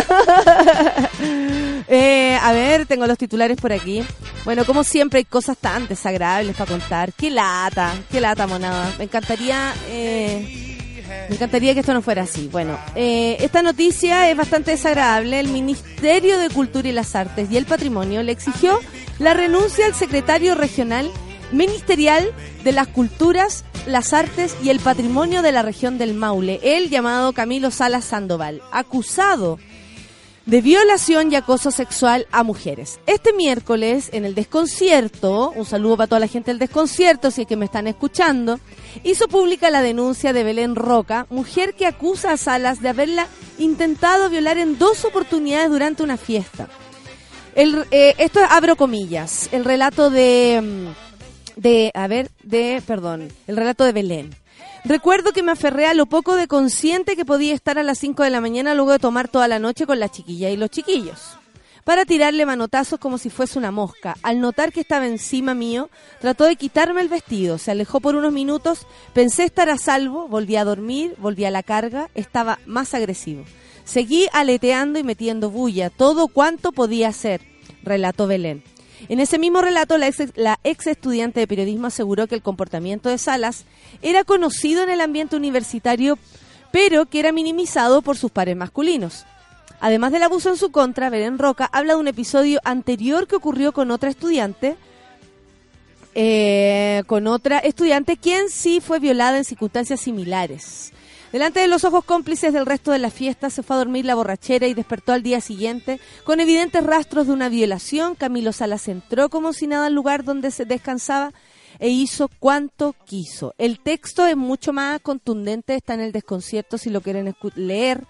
Eh, 1.92 2.38
a 2.39 2.51
ver, 2.51 2.86
tengo 2.86 3.08
los 3.08 3.18
titulares 3.18 3.58
por 3.60 3.74
aquí. 3.74 4.04
Bueno, 4.46 4.63
como 4.63 4.84
siempre 4.84 5.18
hay 5.18 5.25
cosas 5.25 5.58
tan 5.58 5.88
desagradables 5.88 6.56
para 6.56 6.70
contar. 6.70 7.13
Qué 7.13 7.32
lata, 7.32 7.96
qué 8.12 8.22
lata, 8.22 8.46
monada. 8.46 8.94
Me 9.00 9.06
encantaría... 9.06 9.74
eh, 9.88 10.59
me 11.29 11.36
encantaría 11.36 11.75
que 11.75 11.81
esto 11.81 11.93
no 11.93 12.01
fuera 12.01 12.24
así. 12.24 12.50
Bueno, 12.51 12.77
eh, 12.95 13.38
esta 13.39 13.62
noticia 13.62 14.29
es 14.31 14.36
bastante 14.36 14.71
desagradable. 14.71 15.39
El 15.39 15.50
Ministerio 15.50 16.39
de 16.39 16.50
Cultura 16.50 16.89
y 16.89 16.91
las 16.91 17.15
Artes 17.15 17.51
y 17.51 17.57
el 17.57 17.65
Patrimonio 17.65 18.24
le 18.24 18.31
exigió 18.31 18.79
la 19.19 19.36
renuncia 19.36 19.86
al 19.86 19.93
secretario 19.93 20.55
regional 20.55 21.09
ministerial 21.51 22.31
de 22.63 22.71
las 22.71 22.88
Culturas, 22.88 23.63
las 23.86 24.13
Artes 24.13 24.55
y 24.63 24.69
el 24.69 24.79
Patrimonio 24.79 25.43
de 25.43 25.51
la 25.51 25.62
región 25.62 26.00
del 26.00 26.15
Maule, 26.15 26.59
el 26.63 26.89
llamado 26.89 27.33
Camilo 27.33 27.69
Salas 27.69 28.05
Sandoval, 28.05 28.63
acusado 28.71 29.59
de 30.50 30.62
violación 30.62 31.32
y 31.32 31.36
acoso 31.36 31.70
sexual 31.70 32.25
a 32.32 32.41
mujeres. 32.41 33.00
Este 33.06 33.34
miércoles, 33.34 34.10
en 34.13 34.25
el 34.25 34.34
desconcierto, 34.34 35.51
un 35.51 35.63
saludo 35.63 35.98
para 35.98 36.08
toda 36.08 36.20
la 36.22 36.27
gente 36.27 36.50
del 36.50 36.58
desconcierto, 36.58 37.29
si 37.29 37.41
es 37.41 37.48
que 37.48 37.56
me 37.56 37.65
están 37.65 37.86
escuchando, 37.86 38.60
hizo 39.03 39.27
pública 39.27 39.70
la 39.70 39.84
denuncia 39.84 40.34
de 40.34 40.44
Belén 40.44 40.74
Roca, 40.74 41.27
mujer 41.29 41.75
que 41.75 41.86
acusa 41.86 42.32
a 42.32 42.38
Salas 42.38 42.82
de 42.82 42.89
haberla 42.89 43.27
intentado 43.60 44.27
violar 44.32 44.58
en 44.58 44.79
dos 44.79 45.06
oportunidades 45.06 45.70
durante 45.70 46.01
una 46.01 46.18
fiesta. 46.18 46.68
El, 47.53 47.86
eh, 47.91 48.15
esto 48.18 48.39
abro 48.50 48.75
comillas, 48.75 49.50
el 49.51 49.63
relato 49.65 50.10
de, 50.10 50.62
mm, 50.63 51.62
de, 51.62 51.91
a 51.94 52.08
ver, 52.08 52.32
de, 52.41 52.82
perdón, 52.88 53.32
el 53.46 53.56
relato 53.56 53.84
de 53.84 53.91
Belén. 53.91 54.36
Recuerdo 54.86 55.33
que 55.33 55.43
me 55.43 55.51
aferré 55.51 55.88
a 55.88 55.93
lo 55.93 56.05
poco 56.05 56.36
de 56.36 56.48
consciente 56.48 57.15
que 57.15 57.25
podía 57.25 57.53
estar 57.53 57.77
a 57.77 57.83
las 57.83 58.00
5 58.00 58.24
de 58.24 58.29
la 58.29 58.41
mañana 58.41 58.74
luego 58.74 58.93
de 58.93 59.00
tomar 59.00 59.27
toda 59.27 59.48
la 59.48 59.59
noche 59.59 59.86
con 59.86 60.00
la 60.00 60.09
chiquilla 60.09 60.50
y 60.50 60.57
los 60.57 60.69
chiquillos. 60.69 61.38
Para 61.83 62.05
tirarle 62.05 62.45
manotazos 62.45 63.00
como 63.00 63.17
si 63.17 63.29
fuese 63.29 63.57
una 63.57 63.71
mosca. 63.71 64.15
Al 64.21 64.39
notar 64.39 64.71
que 64.71 64.81
estaba 64.81 65.07
encima 65.07 65.53
mío, 65.53 65.89
trató 66.21 66.45
de 66.45 66.55
quitarme 66.55 67.01
el 67.01 67.09
vestido. 67.09 67.57
Se 67.57 67.71
alejó 67.71 68.00
por 68.00 68.15
unos 68.15 68.31
minutos, 68.31 68.86
pensé 69.13 69.43
estar 69.43 69.69
a 69.69 69.77
salvo, 69.77 70.27
volví 70.27 70.55
a 70.55 70.65
dormir, 70.65 71.15
volví 71.17 71.45
a 71.45 71.51
la 71.51 71.63
carga, 71.63 72.09
estaba 72.15 72.59
más 72.65 72.93
agresivo. 72.93 73.43
Seguí 73.86 74.27
aleteando 74.33 75.00
y 75.00 75.03
metiendo 75.03 75.50
bulla, 75.50 75.89
todo 75.89 76.27
cuanto 76.27 76.71
podía 76.71 77.09
hacer, 77.09 77.41
relató 77.81 78.27
Belén. 78.27 78.63
En 79.08 79.20
ese 79.20 79.39
mismo 79.39 79.62
relato, 79.62 79.98
la 79.98 80.08
ex, 80.08 80.36
la 80.36 80.60
ex 80.63 80.88
estudiante 80.88 81.39
de 81.39 81.48
periodismo 81.48 81.88
aseguró 81.88 82.27
que 82.27 82.36
el 82.36 82.41
comportamiento 82.41 83.10
de 83.10 83.18
Salas 83.18 83.65
era 84.01 84.24
conocido 84.24 84.84
en 84.84 84.89
el 84.89 85.01
ambiente 85.01 85.36
universitario, 85.36 86.18
pero 86.72 87.06
que 87.06 87.20
era 87.20 87.32
minimizado 87.32 88.01
por 88.01 88.18
sus 88.18 88.32
pares 88.32 88.56
masculinos. 88.56 89.25
Además 89.79 90.12
del 90.12 90.24
abuso 90.24 90.50
en 90.50 90.58
su 90.58 90.72
contra, 90.72 91.10
Belén 91.10 91.39
Roca 91.39 91.70
habla 91.72 91.94
de 91.94 92.00
un 92.00 92.08
episodio 92.08 92.60
anterior 92.65 93.27
que 93.27 93.38
ocurrió 93.38 93.72
con 93.72 93.91
otra 93.91 94.10
estudiante, 94.10 94.75
eh, 96.15 97.03
con 97.08 97.27
otra 97.27 97.60
estudiante 97.60 98.18
quien 98.18 98.50
sí 98.50 98.82
fue 98.82 99.00
violada 99.00 99.38
en 99.38 99.46
circunstancias 99.46 100.01
similares. 100.01 100.91
Delante 101.31 101.59
de 101.59 101.67
los 101.67 101.83
ojos 101.83 102.05
cómplices 102.05 102.53
del 102.53 102.65
resto 102.65 102.91
de 102.91 102.98
la 102.98 103.12
fiesta, 103.12 103.51
se 103.51 103.62
fue 103.62 103.75
a 103.75 103.79
dormir 103.79 104.03
la 104.03 104.15
borrachera 104.15 104.65
y 104.65 104.74
despertó 104.74 105.13
al 105.13 105.21
día 105.21 105.41
siguiente 105.41 106.00
con 106.24 106.39
evidentes 106.39 106.83
rastros 106.83 107.27
de 107.27 107.33
una 107.33 107.50
violación. 107.50 108.15
Camilo 108.15 108.51
Salas 108.51 108.88
entró 108.88 109.29
como 109.29 109.53
si 109.53 109.67
nada 109.67 109.86
al 109.86 109.93
lugar 109.93 110.24
donde 110.24 110.50
se 110.50 110.65
descansaba 110.65 111.31
e 111.79 111.89
hizo 111.89 112.29
cuanto 112.39 112.93
quiso. 113.05 113.55
El 113.57 113.79
texto 113.79 114.25
es 114.25 114.36
mucho 114.36 114.74
más 114.74 115.00
contundente, 115.01 115.75
está 115.75 115.93
en 115.93 116.01
el 116.01 116.12
desconcierto 116.12 116.77
si 116.77 116.89
lo 116.89 117.01
quieren 117.01 117.33
leer. 117.55 118.03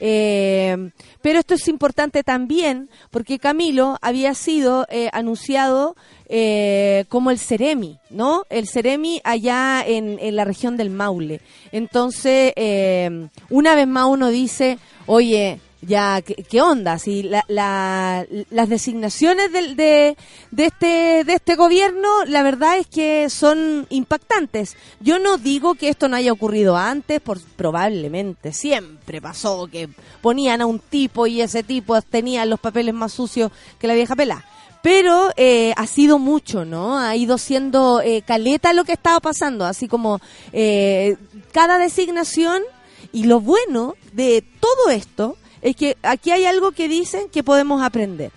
Eh, 0.00 0.90
pero 1.22 1.38
esto 1.38 1.54
es 1.54 1.68
importante 1.68 2.22
también 2.22 2.88
porque 3.10 3.38
Camilo 3.38 3.98
había 4.00 4.34
sido 4.34 4.86
eh, 4.90 5.08
anunciado 5.12 5.96
eh, 6.28 7.04
como 7.08 7.30
el 7.30 7.38
Ceremi, 7.38 7.98
¿no? 8.10 8.44
El 8.50 8.66
Ceremi 8.66 9.20
allá 9.24 9.84
en, 9.86 10.18
en 10.20 10.36
la 10.36 10.44
región 10.44 10.76
del 10.76 10.90
Maule. 10.90 11.40
Entonces, 11.72 12.52
eh, 12.56 13.28
una 13.50 13.74
vez 13.74 13.86
más 13.86 14.06
uno 14.06 14.28
dice, 14.30 14.78
oye, 15.06 15.60
ya, 15.86 16.20
¿qué, 16.22 16.34
qué 16.34 16.60
onda? 16.60 16.98
Si 16.98 17.22
la, 17.22 17.44
la- 17.48 18.26
las 18.50 18.68
designaciones 18.68 19.52
del, 19.52 19.76
de, 19.76 20.16
de, 20.50 20.64
este, 20.66 21.24
de 21.24 21.32
este 21.34 21.56
gobierno, 21.56 22.08
la 22.26 22.42
verdad 22.42 22.78
es 22.78 22.86
que 22.86 23.28
son 23.30 23.86
impactantes. 23.90 24.76
Yo 25.00 25.18
no 25.18 25.38
digo 25.38 25.74
que 25.74 25.88
esto 25.88 26.08
no 26.08 26.16
haya 26.16 26.32
ocurrido 26.32 26.76
antes, 26.76 27.20
por, 27.20 27.40
probablemente 27.56 28.52
siempre 28.52 29.20
pasó 29.20 29.66
que 29.66 29.88
ponían 30.22 30.60
a 30.60 30.66
un 30.66 30.78
tipo 30.78 31.26
y 31.26 31.40
ese 31.40 31.62
tipo 31.62 32.00
tenía 32.02 32.44
los 32.46 32.60
papeles 32.60 32.94
más 32.94 33.12
sucios 33.12 33.50
que 33.78 33.86
la 33.86 33.94
vieja 33.94 34.16
pelá. 34.16 34.44
Pero 34.82 35.30
eh, 35.36 35.72
ha 35.78 35.86
sido 35.86 36.18
mucho, 36.18 36.66
¿no? 36.66 36.98
Ha 36.98 37.16
ido 37.16 37.38
siendo 37.38 38.02
eh, 38.02 38.20
caleta 38.20 38.74
lo 38.74 38.84
que 38.84 38.92
estaba 38.92 39.18
pasando, 39.18 39.64
así 39.64 39.88
como 39.88 40.20
eh, 40.52 41.16
cada 41.52 41.78
designación 41.78 42.62
y 43.10 43.24
lo 43.24 43.40
bueno 43.40 43.94
de 44.12 44.44
todo 44.60 44.90
esto 44.90 45.36
es 45.64 45.74
que 45.74 45.96
aquí 46.02 46.30
hay 46.30 46.44
algo 46.44 46.72
que 46.72 46.88
dicen 46.88 47.28
que 47.30 47.42
podemos 47.42 47.82
aprender. 47.82 48.30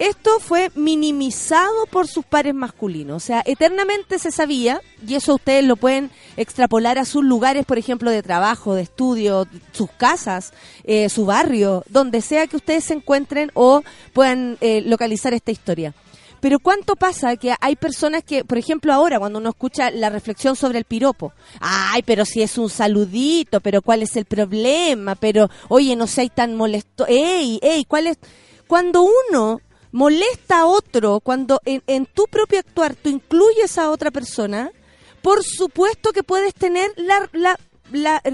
Esto 0.00 0.40
fue 0.40 0.72
minimizado 0.74 1.86
por 1.86 2.08
sus 2.08 2.24
pares 2.24 2.52
masculinos. 2.52 3.22
O 3.22 3.24
sea, 3.24 3.42
eternamente 3.46 4.18
se 4.18 4.32
sabía, 4.32 4.80
y 5.06 5.14
eso 5.14 5.36
ustedes 5.36 5.64
lo 5.64 5.76
pueden 5.76 6.10
extrapolar 6.36 6.98
a 6.98 7.04
sus 7.04 7.24
lugares, 7.24 7.64
por 7.64 7.78
ejemplo, 7.78 8.10
de 8.10 8.24
trabajo, 8.24 8.74
de 8.74 8.82
estudio, 8.82 9.46
sus 9.70 9.88
casas, 9.92 10.52
eh, 10.82 11.08
su 11.08 11.26
barrio, 11.26 11.84
donde 11.88 12.20
sea 12.22 12.48
que 12.48 12.56
ustedes 12.56 12.84
se 12.84 12.94
encuentren 12.94 13.52
o 13.54 13.84
puedan 14.12 14.58
eh, 14.60 14.82
localizar 14.84 15.32
esta 15.32 15.52
historia. 15.52 15.94
Pero 16.44 16.58
¿cuánto 16.58 16.94
pasa 16.94 17.38
que 17.38 17.54
hay 17.58 17.74
personas 17.74 18.22
que, 18.22 18.44
por 18.44 18.58
ejemplo, 18.58 18.92
ahora 18.92 19.18
cuando 19.18 19.38
uno 19.38 19.48
escucha 19.48 19.90
la 19.90 20.10
reflexión 20.10 20.56
sobre 20.56 20.76
el 20.76 20.84
piropo, 20.84 21.32
ay, 21.58 22.02
pero 22.02 22.26
si 22.26 22.42
es 22.42 22.58
un 22.58 22.68
saludito, 22.68 23.62
pero 23.62 23.80
¿cuál 23.80 24.02
es 24.02 24.14
el 24.14 24.26
problema? 24.26 25.14
Pero, 25.14 25.48
oye, 25.70 25.96
no 25.96 26.06
seas 26.06 26.34
tan 26.34 26.54
molesto, 26.54 27.06
ey, 27.08 27.58
ey, 27.62 27.86
¿cuál 27.86 28.08
es? 28.08 28.18
Cuando 28.66 29.06
uno 29.30 29.62
molesta 29.90 30.58
a 30.58 30.66
otro, 30.66 31.20
cuando 31.20 31.62
en, 31.64 31.82
en 31.86 32.04
tu 32.04 32.26
propio 32.26 32.58
actuar 32.58 32.94
tú 32.94 33.08
incluyes 33.08 33.78
a 33.78 33.88
otra 33.88 34.10
persona, 34.10 34.70
por 35.22 35.42
supuesto 35.44 36.12
que 36.12 36.24
puedes 36.24 36.52
tener 36.52 36.92
la, 36.98 37.26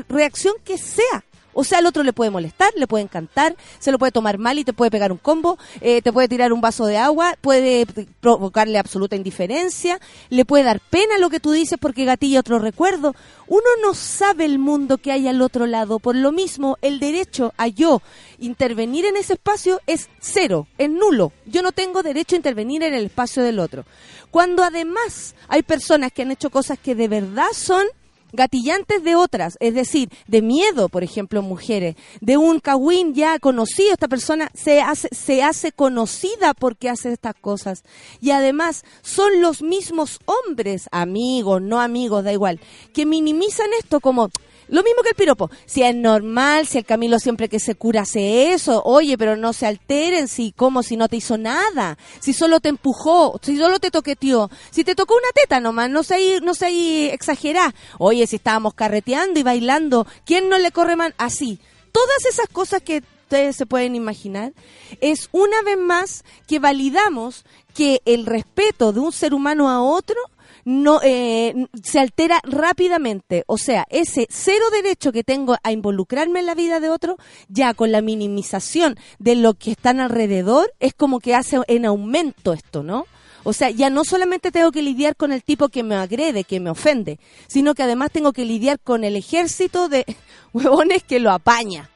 reacción 0.08 0.54
que 0.64 0.78
sea. 0.78 1.24
O 1.60 1.64
sea, 1.64 1.80
al 1.80 1.86
otro 1.86 2.02
le 2.04 2.14
puede 2.14 2.30
molestar, 2.30 2.72
le 2.74 2.86
puede 2.86 3.04
encantar, 3.04 3.54
se 3.80 3.92
lo 3.92 3.98
puede 3.98 4.12
tomar 4.12 4.38
mal 4.38 4.58
y 4.58 4.64
te 4.64 4.72
puede 4.72 4.90
pegar 4.90 5.12
un 5.12 5.18
combo, 5.18 5.58
eh, 5.82 6.00
te 6.00 6.10
puede 6.10 6.26
tirar 6.26 6.54
un 6.54 6.62
vaso 6.62 6.86
de 6.86 6.96
agua, 6.96 7.36
puede 7.38 7.84
provocarle 8.20 8.78
absoluta 8.78 9.14
indiferencia, 9.14 10.00
le 10.30 10.46
puede 10.46 10.64
dar 10.64 10.80
pena 10.80 11.18
lo 11.18 11.28
que 11.28 11.38
tú 11.38 11.52
dices 11.52 11.78
porque 11.78 12.06
gatilla 12.06 12.40
otro 12.40 12.60
recuerdo. 12.60 13.14
Uno 13.46 13.66
no 13.82 13.92
sabe 13.92 14.46
el 14.46 14.58
mundo 14.58 14.96
que 14.96 15.12
hay 15.12 15.28
al 15.28 15.42
otro 15.42 15.66
lado, 15.66 15.98
por 15.98 16.16
lo 16.16 16.32
mismo 16.32 16.78
el 16.80 16.98
derecho 16.98 17.52
a 17.58 17.66
yo 17.66 18.00
intervenir 18.38 19.04
en 19.04 19.18
ese 19.18 19.34
espacio 19.34 19.82
es 19.86 20.08
cero, 20.18 20.66
es 20.78 20.88
nulo. 20.88 21.30
Yo 21.44 21.60
no 21.60 21.72
tengo 21.72 22.02
derecho 22.02 22.36
a 22.36 22.38
intervenir 22.38 22.82
en 22.84 22.94
el 22.94 23.04
espacio 23.04 23.42
del 23.42 23.58
otro. 23.58 23.84
Cuando 24.30 24.62
además 24.62 25.34
hay 25.46 25.62
personas 25.62 26.10
que 26.10 26.22
han 26.22 26.30
hecho 26.30 26.48
cosas 26.48 26.78
que 26.78 26.94
de 26.94 27.08
verdad 27.08 27.48
son 27.52 27.84
gatillantes 28.32 29.02
de 29.04 29.16
otras, 29.16 29.56
es 29.60 29.74
decir, 29.74 30.10
de 30.26 30.42
miedo, 30.42 30.88
por 30.88 31.02
ejemplo, 31.02 31.42
mujeres, 31.42 31.96
de 32.20 32.36
un 32.36 32.60
cagüín 32.60 33.14
ya 33.14 33.38
conocido, 33.38 33.92
esta 33.92 34.08
persona 34.08 34.50
se 34.54 34.80
hace, 34.80 35.08
se 35.12 35.42
hace 35.42 35.72
conocida 35.72 36.54
porque 36.54 36.88
hace 36.88 37.12
estas 37.12 37.34
cosas. 37.34 37.82
Y 38.20 38.30
además 38.30 38.84
son 39.02 39.40
los 39.40 39.62
mismos 39.62 40.20
hombres, 40.26 40.88
amigos, 40.92 41.62
no 41.62 41.80
amigos, 41.80 42.24
da 42.24 42.32
igual, 42.32 42.60
que 42.92 43.06
minimizan 43.06 43.70
esto 43.78 44.00
como, 44.00 44.30
lo 44.70 44.82
mismo 44.82 45.02
que 45.02 45.10
el 45.10 45.14
piropo. 45.14 45.50
Si 45.66 45.82
es 45.82 45.94
normal, 45.94 46.66
si 46.66 46.78
el 46.78 46.84
Camilo 46.84 47.18
siempre 47.18 47.48
que 47.48 47.58
se 47.58 47.74
cura 47.74 48.02
hace 48.02 48.52
eso, 48.52 48.82
oye, 48.84 49.18
pero 49.18 49.36
no 49.36 49.52
se 49.52 49.66
alteren, 49.66 50.28
si 50.28 50.52
como 50.52 50.82
si 50.82 50.96
no 50.96 51.08
te 51.08 51.16
hizo 51.16 51.36
nada, 51.36 51.98
si 52.20 52.32
solo 52.32 52.60
te 52.60 52.68
empujó, 52.68 53.38
si 53.42 53.56
solo 53.56 53.80
te 53.80 53.90
toqueteó, 53.90 54.50
si 54.70 54.84
te 54.84 54.94
tocó 54.94 55.14
una 55.14 55.28
teta 55.34 55.60
nomás, 55.60 55.90
no 55.90 56.02
sé, 56.02 56.40
no 56.40 56.54
sé 56.54 57.12
exagerar. 57.12 57.74
Oye, 57.98 58.26
si 58.26 58.36
estábamos 58.36 58.74
carreteando 58.74 59.40
y 59.40 59.42
bailando, 59.42 60.06
¿quién 60.24 60.48
no 60.48 60.58
le 60.58 60.70
corre 60.70 60.96
man? 60.96 61.14
Así. 61.18 61.58
Todas 61.92 62.24
esas 62.24 62.46
cosas 62.46 62.82
que 62.82 63.02
ustedes 63.24 63.56
se 63.56 63.66
pueden 63.66 63.94
imaginar, 63.94 64.52
es 65.00 65.28
una 65.32 65.62
vez 65.62 65.78
más 65.78 66.24
que 66.46 66.58
validamos 66.58 67.44
que 67.74 68.02
el 68.04 68.26
respeto 68.26 68.92
de 68.92 69.00
un 69.00 69.12
ser 69.12 69.34
humano 69.34 69.68
a 69.68 69.82
otro 69.82 70.16
no 70.64 71.00
eh, 71.02 71.66
se 71.82 71.98
altera 71.98 72.40
rápidamente. 72.44 73.44
O 73.46 73.58
sea, 73.58 73.86
ese 73.90 74.26
cero 74.30 74.64
derecho 74.72 75.12
que 75.12 75.24
tengo 75.24 75.56
a 75.62 75.72
involucrarme 75.72 76.40
en 76.40 76.46
la 76.46 76.54
vida 76.54 76.80
de 76.80 76.90
otro, 76.90 77.16
ya 77.48 77.74
con 77.74 77.92
la 77.92 78.02
minimización 78.02 78.96
de 79.18 79.36
lo 79.36 79.54
que 79.54 79.72
están 79.72 80.00
alrededor, 80.00 80.72
es 80.80 80.94
como 80.94 81.20
que 81.20 81.34
hace 81.34 81.58
en 81.68 81.86
aumento 81.86 82.52
esto, 82.52 82.82
¿no? 82.82 83.06
O 83.42 83.52
sea, 83.52 83.70
ya 83.70 83.88
no 83.88 84.04
solamente 84.04 84.50
tengo 84.52 84.70
que 84.70 84.82
lidiar 84.82 85.16
con 85.16 85.32
el 85.32 85.42
tipo 85.42 85.68
que 85.68 85.82
me 85.82 85.94
agrede, 85.94 86.44
que 86.44 86.60
me 86.60 86.70
ofende, 86.70 87.18
sino 87.46 87.74
que 87.74 87.82
además 87.82 88.10
tengo 88.12 88.32
que 88.32 88.44
lidiar 88.44 88.78
con 88.78 89.02
el 89.02 89.16
ejército 89.16 89.88
de 89.88 90.04
huevones 90.52 91.02
que 91.04 91.20
lo 91.20 91.30
apaña. 91.30 91.88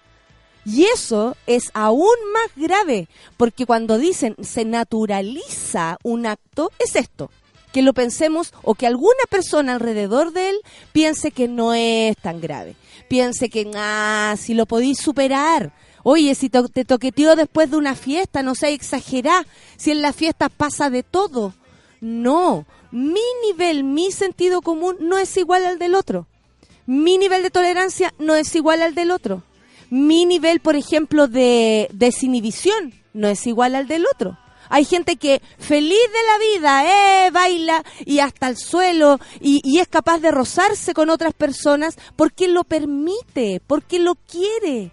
Y 0.65 0.85
eso 0.85 1.37
es 1.47 1.71
aún 1.75 2.17
más 2.33 2.51
grave, 2.57 3.09
porque 3.37 3.67
cuando 3.67 3.99
dicen 3.99 4.35
se 4.41 4.65
naturaliza 4.65 5.99
un 6.03 6.27
acto, 6.27 6.73
es 6.79 6.97
esto 6.97 7.31
que 7.75 7.83
lo 7.83 7.93
pensemos 7.93 8.55
o 8.63 8.77
que 8.77 8.87
alguna 8.87 9.25
persona 9.29 9.75
alrededor 9.75 10.33
de 10.33 10.51
él 10.51 10.57
piense 10.93 11.33
que 11.33 11.49
no 11.49 11.75
es 11.75 12.17
tan 12.17 12.41
grave. 12.41 12.77
Piense 13.09 13.51
que, 13.51 13.69
ah, 13.75 14.37
si 14.39 14.55
lo 14.55 14.65
podéis 14.65 14.99
superar. 14.99 15.73
Oye, 16.05 16.37
si 16.37 16.51
te 16.51 16.85
toqueteó 16.85 17.35
después 17.35 17.73
de 17.73 17.77
una 17.77 17.97
fiesta, 17.97 18.45
no 18.45 18.55
sé, 18.55 18.73
exagerá. 18.75 19.45
Si 19.77 19.91
en 19.91 20.03
la 20.03 20.13
fiesta 20.13 20.49
pasa 20.49 20.89
de 20.89 21.03
todo. 21.03 21.53
No, 22.01 22.65
mi 22.93 23.27
nivel, 23.45 23.83
mi 23.83 24.13
sentido 24.13 24.63
común 24.63 24.97
no 25.01 25.19
es 25.19 25.37
igual 25.37 25.67
al 25.67 25.81
del 25.81 25.97
otro. 25.97 26.29
Mi 26.87 27.19
nivel 27.19 27.43
de 27.43 27.51
tolerancia 27.51 28.15
no 28.21 28.37
es 28.37 28.55
igual 28.55 28.83
al 28.83 28.95
del 28.95 29.11
otro. 29.11 29.43
Mi 29.91 30.27
nivel, 30.27 30.61
por 30.61 30.77
ejemplo, 30.77 31.27
de 31.27 31.89
desinhibición 31.93 32.95
no 33.15 33.27
es 33.27 33.49
igual 33.49 33.75
al 33.75 33.89
del 33.89 34.05
otro. 34.15 34.39
Hay 34.69 34.85
gente 34.85 35.17
que 35.17 35.41
feliz 35.59 35.99
de 35.99 36.27
la 36.27 36.59
vida, 36.59 37.27
eh, 37.27 37.31
baila 37.31 37.85
y 38.05 38.21
hasta 38.21 38.49
el 38.49 38.57
suelo 38.57 39.21
y, 39.41 39.61
y 39.65 39.81
es 39.81 39.89
capaz 39.89 40.19
de 40.19 40.31
rozarse 40.31 40.95
con 40.95 41.11
otras 41.11 41.35
personas 41.35 41.97
porque 42.17 42.49
lo 42.49 42.65
permite, 42.65 43.61
porque 43.67 43.99
lo 43.99 44.15
quiere. 44.15 44.91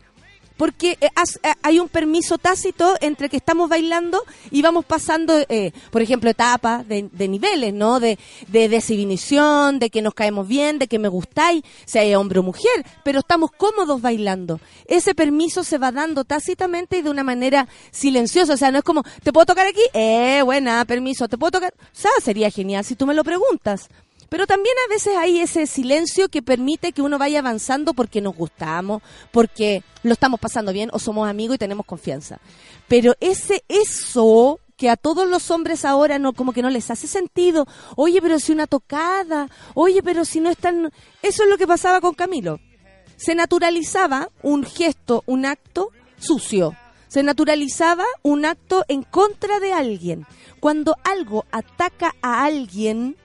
Porque 0.62 0.96
eh, 1.02 1.10
eh, 1.42 1.54
hay 1.64 1.80
un 1.80 1.90
permiso 1.90 2.38
tácito 2.38 2.94
entre 3.02 3.30
que 3.30 3.38
estamos 3.38 3.68
bailando 3.68 4.22
y 4.52 4.62
vamos 4.62 4.86
pasando, 4.86 5.34
eh, 5.50 5.72
por 5.90 6.04
ejemplo, 6.04 6.30
etapas 6.30 6.88
de, 6.88 7.10
de 7.12 7.28
niveles, 7.28 7.74
¿no? 7.74 8.00
De, 8.00 8.20
de 8.48 8.70
desinhibición, 8.70 9.80
de 9.80 9.90
que 9.90 10.04
nos 10.04 10.14
caemos 10.14 10.48
bien, 10.48 10.78
de 10.78 10.86
que 10.86 11.00
me 11.00 11.08
gustáis, 11.08 11.64
sea 11.86 12.20
hombre 12.20 12.38
o 12.38 12.44
mujer, 12.44 12.86
pero 13.04 13.22
estamos 13.22 13.50
cómodos 13.58 14.04
bailando. 14.04 14.60
Ese 14.86 15.16
permiso 15.16 15.64
se 15.64 15.80
va 15.80 15.92
dando 15.92 16.26
tácitamente 16.26 17.00
y 17.00 17.02
de 17.02 17.10
una 17.10 17.24
manera 17.24 17.68
silenciosa. 17.90 18.54
O 18.54 18.58
sea, 18.58 18.70
no 18.70 18.78
es 18.78 18.84
como, 18.84 19.02
¿te 19.24 19.34
puedo 19.34 19.48
tocar 19.48 19.66
aquí? 19.66 19.82
Eh, 19.96 20.44
buena, 20.44 20.86
permiso, 20.86 21.28
¿te 21.28 21.40
puedo 21.40 21.50
tocar? 21.50 21.74
O 21.76 21.86
sea, 21.92 22.12
sería 22.24 22.52
genial 22.52 22.86
si 22.86 22.96
tú 22.96 23.08
me 23.08 23.16
lo 23.16 23.24
preguntas. 23.24 23.90
Pero 24.32 24.48
también 24.48 24.74
a 24.88 24.94
veces 24.94 25.18
hay 25.18 25.40
ese 25.40 25.68
silencio 25.68 26.30
que 26.30 26.42
permite 26.42 26.94
que 26.94 27.02
uno 27.02 27.18
vaya 27.18 27.40
avanzando 27.40 27.94
porque 27.94 28.22
nos 28.22 28.34
gustamos, 28.34 29.02
porque 29.30 29.84
lo 30.04 30.14
estamos 30.14 30.40
pasando 30.40 30.72
bien 30.72 30.90
o 30.94 31.00
somos 31.00 31.28
amigos 31.28 31.56
y 31.56 31.58
tenemos 31.58 31.86
confianza. 31.86 32.40
Pero 32.88 33.14
ese 33.20 33.66
eso 33.68 34.58
que 34.78 34.90
a 34.90 34.96
todos 34.96 35.28
los 35.28 35.52
hombres 35.52 35.84
ahora 35.84 36.18
no 36.18 36.32
como 36.32 36.54
que 36.54 36.62
no 36.62 36.70
les 36.70 36.90
hace 36.90 37.08
sentido. 37.08 37.68
Oye, 37.98 38.22
pero 38.22 38.40
si 38.40 38.54
una 38.54 38.68
tocada, 38.68 39.50
oye, 39.74 40.02
pero 40.02 40.24
si 40.24 40.40
no 40.40 40.50
están 40.50 40.94
eso 41.22 41.44
es 41.44 41.50
lo 41.50 41.58
que 41.58 41.68
pasaba 41.68 42.00
con 42.00 42.14
Camilo. 42.14 42.62
Se 43.18 43.36
naturalizaba 43.36 44.30
un 44.44 44.64
gesto, 44.64 45.26
un 45.26 45.46
acto 45.46 45.90
sucio. 46.18 46.74
Se 47.10 47.22
naturalizaba 47.22 48.06
un 48.22 48.46
acto 48.46 48.86
en 48.88 49.04
contra 49.04 49.60
de 49.60 49.74
alguien. 49.74 50.26
Cuando 50.62 50.96
algo 51.04 51.44
ataca 51.52 52.16
a 52.22 52.46
alguien, 52.46 53.18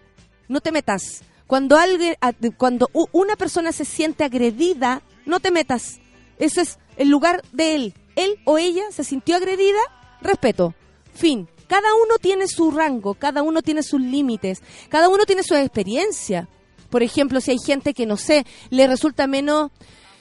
no 0.49 0.61
te 0.61 0.73
metas. 0.73 1.23
Cuando 1.47 1.77
alguien, 1.77 2.17
cuando 2.57 2.89
una 3.13 3.37
persona 3.37 3.73
se 3.73 3.85
siente 3.85 4.25
agredida, 4.25 5.03
no 5.25 5.41
te 5.41 5.51
metas. 5.51 6.01
Ese 6.39 6.63
es 6.63 6.79
el 6.97 7.09
lugar 7.09 7.43
de 7.53 7.75
él. 7.75 7.95
Él 8.17 8.39
o 8.45 8.59
ella 8.59 8.85
se 8.91 9.05
sintió 9.05 9.37
agredida, 9.37 9.81
respeto. 10.21 10.75
Fin. 11.15 11.49
Cada 11.67 11.95
uno 11.95 12.19
tiene 12.21 12.47
su 12.47 12.71
rango, 12.71 13.15
cada 13.15 13.43
uno 13.43 13.61
tiene 13.61 13.83
sus 13.83 14.01
límites, 14.01 14.63
cada 14.89 15.09
uno 15.09 15.25
tiene 15.27 15.43
su 15.43 15.55
experiencia. 15.57 16.49
Por 16.91 17.03
ejemplo, 17.03 17.41
si 17.41 17.51
hay 17.51 17.59
gente 17.59 17.93
que, 17.93 18.07
no 18.07 18.17
sé, 18.17 18.47
le 18.71 18.87
resulta 18.87 19.27
menos 19.27 19.73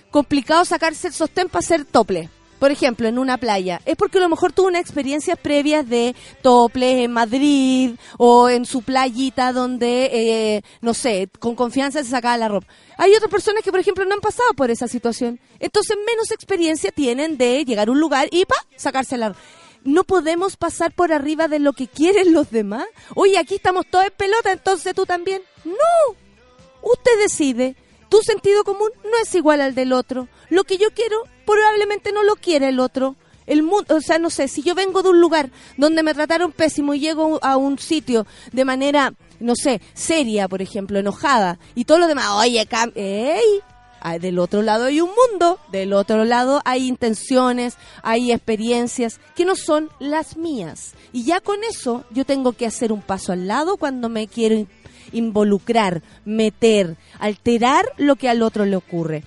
complicado 0.10 0.66
sacarse 0.66 1.08
el 1.08 1.14
sostén 1.14 1.48
para 1.48 1.60
hacer 1.60 1.86
tople. 1.86 2.30
Por 2.60 2.72
ejemplo, 2.72 3.08
en 3.08 3.20
una 3.20 3.38
playa. 3.38 3.82
Es 3.86 3.96
porque 3.96 4.18
a 4.18 4.22
lo 4.22 4.30
mejor 4.30 4.54
tuvo 4.54 4.68
una 4.68 4.80
experiencia 4.80 5.36
previa 5.36 5.84
de 5.84 6.16
tople 6.42 7.04
en 7.04 7.12
Madrid 7.12 7.96
o 8.18 8.50
en 8.50 8.66
su 8.66 8.82
playita 8.82 9.52
donde, 9.52 10.10
eh, 10.14 10.62
no 10.82 10.94
sé, 10.94 11.30
con 11.40 11.56
confianza 11.56 12.04
se 12.04 12.10
sacaba 12.10 12.38
la 12.38 12.48
ropa. 12.48 12.68
Hay 12.98 13.14
otras 13.14 13.30
personas 13.30 13.62
que, 13.62 13.72
por 13.72 13.80
ejemplo, 13.80 14.06
no 14.06 14.16
han 14.16 14.22
pasado 14.22 14.54
por 14.56 14.72
esa 14.72 14.88
situación. 14.88 15.40
Entonces, 15.60 15.98
menos 16.08 16.32
experiencia 16.32 16.92
tienen 16.92 17.38
de 17.38 17.66
llegar 17.66 17.90
a 17.90 17.92
un 17.92 18.00
lugar 18.00 18.30
y, 18.32 18.46
pa, 18.46 18.56
sacarse 18.78 19.18
la 19.18 19.30
ropa. 19.30 19.42
No 19.84 20.04
podemos 20.04 20.56
pasar 20.56 20.94
por 20.94 21.12
arriba 21.12 21.48
de 21.48 21.60
lo 21.60 21.74
que 21.74 21.88
quieren 21.88 22.34
los 22.34 22.50
demás. 22.50 22.86
Oye, 23.14 23.38
aquí 23.38 23.56
estamos 23.56 23.86
todos 23.86 24.06
en 24.06 24.14
pelota, 24.18 24.52
entonces 24.52 24.96
tú 24.96 25.06
también. 25.06 25.44
No, 25.64 26.16
Usted 26.86 27.20
decide. 27.20 27.76
Tu 28.10 28.22
sentido 28.22 28.64
común 28.64 28.90
no 29.04 29.18
es 29.22 29.34
igual 29.34 29.60
al 29.60 29.74
del 29.74 29.92
otro. 29.92 30.28
Lo 30.50 30.64
que 30.64 30.78
yo 30.78 30.92
quiero 30.92 31.18
probablemente 31.46 32.12
no 32.12 32.24
lo 32.24 32.36
quiere 32.36 32.70
el 32.70 32.80
otro. 32.80 33.16
El 33.48 33.62
mundo, 33.62 33.96
o 33.98 34.02
sea, 34.02 34.18
no 34.18 34.32
sé, 34.32 34.48
si 34.48 34.64
yo 34.64 34.74
vengo 34.74 35.04
de 35.04 35.10
un 35.10 35.22
lugar 35.22 35.52
donde 35.78 36.02
me 36.02 36.16
trataron 36.16 36.52
pésimo 36.52 36.96
y 36.96 37.00
llego 37.00 37.40
a 37.44 37.58
un 37.58 37.78
sitio 37.78 38.26
de 38.52 38.66
manera, 38.66 39.14
no 39.40 39.54
sé, 39.56 39.82
seria, 39.94 40.48
por 40.48 40.64
ejemplo, 40.64 40.98
enojada, 40.98 41.60
y 41.76 41.86
todo 41.86 42.00
lo 42.00 42.08
demás, 42.08 42.30
oye, 42.32 42.66
cam 42.66 42.92
¡ey! 42.96 43.62
Del 44.20 44.38
otro 44.38 44.62
lado 44.62 44.86
hay 44.86 45.02
un 45.02 45.10
mundo, 45.10 45.60
del 45.72 45.94
otro 45.94 46.26
lado 46.26 46.62
hay 46.66 46.88
intenciones, 46.88 47.76
hay 48.04 48.32
experiencias 48.32 49.20
que 49.36 49.46
no 49.46 49.56
son 49.56 49.90
las 50.00 50.38
mías. 50.38 50.94
Y 51.12 51.24
ya 51.24 51.40
con 51.40 51.64
eso 51.64 52.04
yo 52.12 52.24
tengo 52.24 52.54
que 52.54 52.68
hacer 52.68 52.92
un 52.92 53.02
paso 53.02 53.32
al 53.32 53.48
lado 53.48 53.78
cuando 53.78 54.10
me 54.10 54.28
quiero 54.28 54.56
in- 54.56 54.68
involucrar, 55.12 56.04
meter, 56.24 56.98
alterar 57.20 57.86
lo 57.98 58.16
que 58.16 58.30
al 58.30 58.44
otro 58.44 58.66
le 58.66 58.76
ocurre 58.76 59.24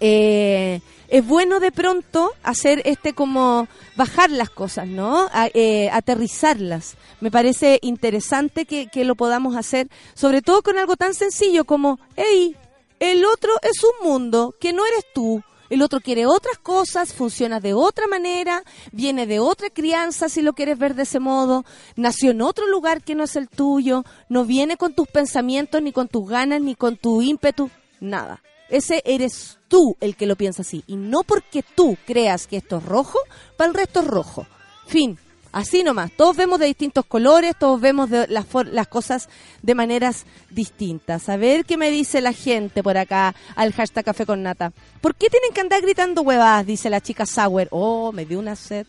eh, 0.00 0.80
es 1.08 1.26
bueno 1.26 1.58
de 1.58 1.72
pronto 1.72 2.32
hacer 2.42 2.82
este 2.84 3.14
como 3.14 3.66
bajar 3.96 4.30
las 4.30 4.50
cosas, 4.50 4.86
¿no? 4.86 5.28
Eh, 5.54 5.90
aterrizarlas. 5.90 6.96
Me 7.20 7.30
parece 7.30 7.78
interesante 7.82 8.66
que, 8.66 8.88
que 8.88 9.04
lo 9.04 9.14
podamos 9.14 9.56
hacer, 9.56 9.88
sobre 10.14 10.42
todo 10.42 10.62
con 10.62 10.78
algo 10.78 10.96
tan 10.96 11.14
sencillo 11.14 11.64
como, 11.64 11.98
hey, 12.16 12.56
el 13.00 13.24
otro 13.24 13.52
es 13.62 13.82
un 13.82 14.08
mundo 14.08 14.54
que 14.60 14.72
no 14.72 14.86
eres 14.86 15.04
tú. 15.14 15.42
El 15.70 15.82
otro 15.82 16.00
quiere 16.00 16.24
otras 16.26 16.58
cosas, 16.58 17.12
funciona 17.12 17.60
de 17.60 17.74
otra 17.74 18.06
manera, 18.06 18.62
viene 18.90 19.26
de 19.26 19.38
otra 19.38 19.68
crianza 19.68 20.30
si 20.30 20.40
lo 20.40 20.54
quieres 20.54 20.78
ver 20.78 20.94
de 20.94 21.02
ese 21.02 21.20
modo, 21.20 21.64
nació 21.94 22.30
en 22.30 22.40
otro 22.40 22.66
lugar 22.66 23.02
que 23.02 23.14
no 23.14 23.24
es 23.24 23.36
el 23.36 23.48
tuyo, 23.48 24.04
no 24.30 24.46
viene 24.46 24.78
con 24.78 24.94
tus 24.94 25.06
pensamientos, 25.08 25.82
ni 25.82 25.92
con 25.92 26.08
tus 26.08 26.26
ganas, 26.26 26.62
ni 26.62 26.74
con 26.74 26.96
tu 26.96 27.20
ímpetu, 27.20 27.70
nada. 28.00 28.42
Ese 28.68 29.02
eres 29.04 29.58
tú 29.68 29.96
el 30.00 30.16
que 30.16 30.26
lo 30.26 30.36
piensa 30.36 30.62
así. 30.62 30.84
Y 30.86 30.96
no 30.96 31.22
porque 31.22 31.62
tú 31.62 31.96
creas 32.06 32.46
que 32.46 32.58
esto 32.58 32.78
es 32.78 32.84
rojo, 32.84 33.18
para 33.56 33.68
el 33.68 33.74
resto 33.74 34.00
es 34.00 34.06
rojo. 34.06 34.46
Fin. 34.86 35.18
Así 35.50 35.82
nomás. 35.82 36.12
Todos 36.12 36.36
vemos 36.36 36.58
de 36.58 36.66
distintos 36.66 37.06
colores, 37.06 37.54
todos 37.58 37.80
vemos 37.80 38.10
de 38.10 38.26
las, 38.28 38.46
las 38.70 38.88
cosas 38.88 39.28
de 39.62 39.74
maneras 39.74 40.26
distintas. 40.50 41.28
A 41.28 41.36
ver 41.36 41.64
qué 41.64 41.76
me 41.76 41.90
dice 41.90 42.20
la 42.20 42.32
gente 42.32 42.82
por 42.82 42.98
acá 42.98 43.34
al 43.56 43.72
hashtag 43.72 44.04
café 44.04 44.26
con 44.26 44.42
nata. 44.42 44.72
¿Por 45.00 45.14
qué 45.14 45.30
tienen 45.30 45.52
que 45.52 45.60
andar 45.60 45.80
gritando 45.80 46.22
huevadas? 46.22 46.66
Dice 46.66 46.90
la 46.90 47.00
chica 47.00 47.24
Sauer. 47.24 47.68
Oh, 47.70 48.12
me 48.12 48.26
dio 48.26 48.38
una 48.38 48.56
sed. 48.56 48.86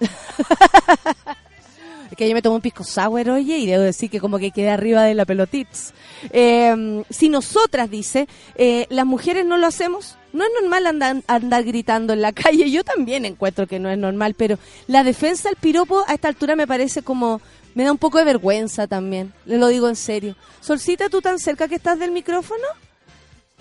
Es 2.10 2.16
que 2.16 2.28
yo 2.28 2.34
me 2.34 2.42
tomé 2.42 2.56
un 2.56 2.62
pisco 2.62 2.84
sour, 2.84 3.28
oye, 3.30 3.58
y 3.58 3.66
debo 3.66 3.82
decir 3.82 4.10
que 4.10 4.20
como 4.20 4.38
que 4.38 4.50
quedé 4.50 4.70
arriba 4.70 5.02
de 5.02 5.14
la 5.14 5.24
pelotits. 5.24 5.92
Eh, 6.30 7.04
si 7.10 7.28
nosotras, 7.28 7.90
dice, 7.90 8.28
eh, 8.54 8.86
las 8.88 9.04
mujeres 9.04 9.44
no 9.44 9.58
lo 9.58 9.66
hacemos, 9.66 10.16
no 10.32 10.44
es 10.44 10.50
normal 10.60 10.86
andar, 10.86 11.16
andar 11.26 11.64
gritando 11.64 12.12
en 12.12 12.22
la 12.22 12.32
calle. 12.34 12.70
Yo 12.70 12.84
también 12.84 13.24
encuentro 13.24 13.66
que 13.66 13.78
no 13.78 13.90
es 13.90 13.98
normal, 13.98 14.34
pero 14.34 14.58
la 14.86 15.04
defensa 15.04 15.48
al 15.48 15.56
piropo 15.56 16.04
a 16.06 16.14
esta 16.14 16.28
altura 16.28 16.56
me 16.56 16.66
parece 16.66 17.02
como... 17.02 17.40
Me 17.74 17.84
da 17.84 17.92
un 17.92 17.98
poco 17.98 18.18
de 18.18 18.24
vergüenza 18.24 18.88
también, 18.88 19.32
le 19.44 19.56
lo 19.56 19.68
digo 19.68 19.88
en 19.88 19.94
serio. 19.94 20.34
Solcita, 20.60 21.08
¿tú 21.08 21.20
tan 21.20 21.38
cerca 21.38 21.68
que 21.68 21.76
estás 21.76 21.98
del 22.00 22.10
micrófono? 22.10 22.64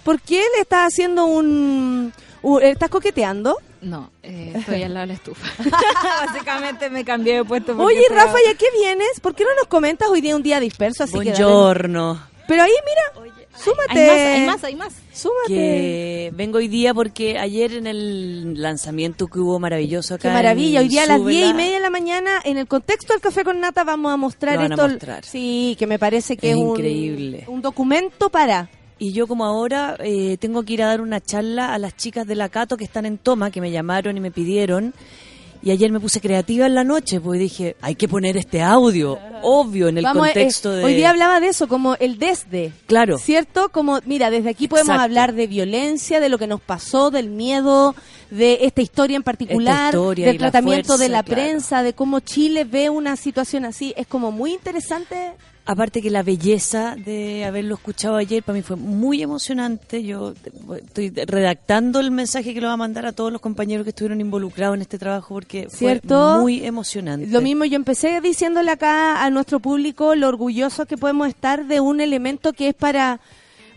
¿Por 0.04 0.20
qué 0.22 0.42
le 0.56 0.62
estás 0.62 0.88
haciendo 0.88 1.26
un... 1.26 2.14
¿Estás 2.62 2.89
coqueteando? 2.89 3.58
No, 3.82 4.10
eh, 4.23 4.54
estoy 4.56 4.84
al 4.84 4.93
lado 4.93 5.02
de 5.06 5.08
la 5.08 5.13
estufa. 5.13 5.47
Básicamente 6.26 6.89
me 6.89 7.04
cambié 7.06 7.36
de 7.38 7.43
puesto. 7.45 7.76
Oye, 7.78 8.02
estaba- 8.02 8.26
Rafa, 8.26 8.38
¿y 8.45 8.50
a 8.50 8.56
qué 8.56 8.65
vienes? 8.80 9.19
¿Por 9.21 9.36
qué 9.36 9.43
no 9.43 9.54
nos 9.56 9.67
comentas 9.67 10.10
hoy 10.10 10.21
día 10.21 10.36
un 10.36 10.43
día 10.43 10.60
disperso? 10.60 11.04
Así 11.04 11.13
que 11.13 11.32
dale- 11.32 11.43
Buongiorno. 11.43 12.21
Pero 12.47 12.63
ahí, 12.63 12.71
mira, 12.86 13.32
súmate. 13.58 14.00
Hay 14.00 14.08
más, 14.08 14.39
hay 14.39 14.45
más, 14.45 14.63
hay 14.63 14.76
más. 14.78 14.93
Súmate. 15.13 15.47
Que 15.50 16.32
vengo 16.34 16.60
hoy 16.60 16.69
día 16.69 16.93
porque 16.93 17.38
ayer 17.38 17.73
en 17.73 17.88
el 17.88 18.62
lanzamiento 18.62 19.28
que 19.28 19.39
hubo 19.39 19.60
maravilloso 19.60 20.15
acá. 20.15 20.30
Qué 20.30 20.34
maravilla. 20.34 20.80
Hoy 20.80 20.88
día 20.88 21.04
a 21.04 21.08
las 21.08 21.26
diez 21.26 21.50
y 21.50 21.54
media 21.54 21.76
de 21.76 21.80
la 21.82 21.89
mañana, 21.89 22.39
en 22.45 22.58
el 22.58 22.67
contexto 22.67 23.12
del 23.13 23.21
Café 23.21 23.43
con 23.43 23.60
Nata, 23.60 23.84
vamos 23.84 24.13
a 24.13 24.17
mostrar 24.17 24.56
Lo 24.56 24.62
van 24.62 24.71
a 24.71 24.76
esto. 24.76 24.88
mostrar. 24.88 25.26
Sí, 25.26 25.76
que 25.78 25.88
me 25.88 26.00
parece 26.00 26.38
que 26.38 26.52
es, 26.52 26.56
Es 26.56 26.62
un- 26.63 26.69
increíble. 26.69 27.43
Un, 27.47 27.62
documento 27.62 28.30
para. 28.30 28.69
Y 29.00 29.14
yo 29.14 29.28
como 29.28 29.46
ahora 29.46 29.96
eh, 30.00 30.38
tengo 30.40 30.64
que 30.64 30.74
ir 30.74 30.84
a 30.84 30.88
dar 30.88 31.02
una 31.02 31.22
charla 31.22 31.74
a 31.74 31.78
las 31.78 31.96
chicas 31.96 32.26
de 32.26 32.36
la 32.36 32.50
Cato 32.50 32.78
que 32.78 32.84
están 32.84 33.06
en 33.06 33.18
toma, 33.18 33.52
que 33.52 33.62
me 33.62 33.72
llamaron 33.72 34.18
y 34.18 34.20
me 34.20 34.32
pidieron. 34.32 34.94
Y 35.64 35.72
ayer 35.72 35.92
me 35.92 36.00
puse 36.00 36.22
creativa 36.22 36.68
en 36.68 36.76
la 36.76 36.84
noche, 36.84 37.20
porque 37.20 37.40
dije, 37.40 37.76
hay 37.82 37.96
que 37.96 38.08
poner 38.08 38.38
este 38.38 38.62
audio, 38.62 39.18
obvio, 39.42 39.88
en 39.88 39.98
el 39.98 40.04
Vamos, 40.04 40.28
eh, 40.28 40.34
contexto 40.34 40.72
de... 40.72 40.84
Hoy 40.84 40.94
día 40.94 41.10
hablaba 41.10 41.40
de 41.40 41.48
eso, 41.48 41.68
como 41.68 41.96
el 41.96 42.20
desde. 42.20 42.72
Claro. 42.86 43.18
¿Cierto? 43.18 43.70
Como, 43.70 44.00
mira, 44.06 44.30
desde 44.30 44.52
aquí 44.52 44.68
podemos 44.68 44.90
Exacto. 44.90 45.04
hablar 45.04 45.34
de 45.34 45.48
violencia, 45.48 46.20
de 46.20 46.30
lo 46.30 46.38
que 46.38 46.48
nos 46.48 46.62
pasó, 46.62 47.10
del 47.10 47.30
miedo, 47.30 47.96
de 48.30 48.60
esta 48.62 48.82
historia 48.82 49.18
en 49.18 49.24
particular, 49.24 49.94
historia 49.94 50.28
del 50.28 50.36
la 50.36 50.40
tratamiento 50.40 50.98
de 50.98 51.10
la 51.10 51.24
claro. 51.24 51.42
prensa, 51.42 51.84
de 51.84 51.94
cómo 51.94 52.20
Chile 52.20 52.64
ve 52.64 52.90
una 52.90 53.16
situación 53.16 53.66
así. 53.66 53.94
Es 53.98 54.06
como 54.06 54.32
muy 54.32 54.54
interesante. 54.54 55.34
Aparte 55.70 56.02
que 56.02 56.10
la 56.10 56.24
belleza 56.24 56.96
de 56.96 57.44
haberlo 57.44 57.76
escuchado 57.76 58.16
ayer 58.16 58.42
para 58.42 58.56
mí 58.56 58.62
fue 58.62 58.78
muy 58.78 59.22
emocionante. 59.22 60.02
Yo 60.02 60.34
estoy 60.78 61.10
redactando 61.10 62.00
el 62.00 62.10
mensaje 62.10 62.54
que 62.54 62.62
lo 62.62 62.68
va 62.68 62.74
a 62.74 62.78
mandar 62.78 63.06
a 63.06 63.12
todos 63.12 63.34
los 63.34 63.42
compañeros 63.42 63.84
que 63.84 63.90
estuvieron 63.90 64.22
involucrados 64.22 64.76
en 64.76 64.82
este 64.82 64.98
trabajo 64.98 65.34
porque 65.34 65.68
¿Cierto? 65.70 66.32
fue 66.32 66.42
muy 66.42 66.66
emocionante. 66.66 67.28
Lo 67.28 67.42
mismo 67.42 67.66
yo 67.66 67.76
empecé 67.76 68.22
diciéndole 68.22 68.72
acá 68.72 69.22
a 69.26 69.30
nuestro 69.30 69.60
público 69.60 70.16
lo 70.16 70.30
orgullosos 70.30 70.88
que 70.88 70.98
podemos 70.98 71.28
estar 71.28 71.66
de 71.66 71.82
un 71.82 72.00
elemento 72.00 72.54
que 72.54 72.70
es 72.70 72.74
para 72.74 73.20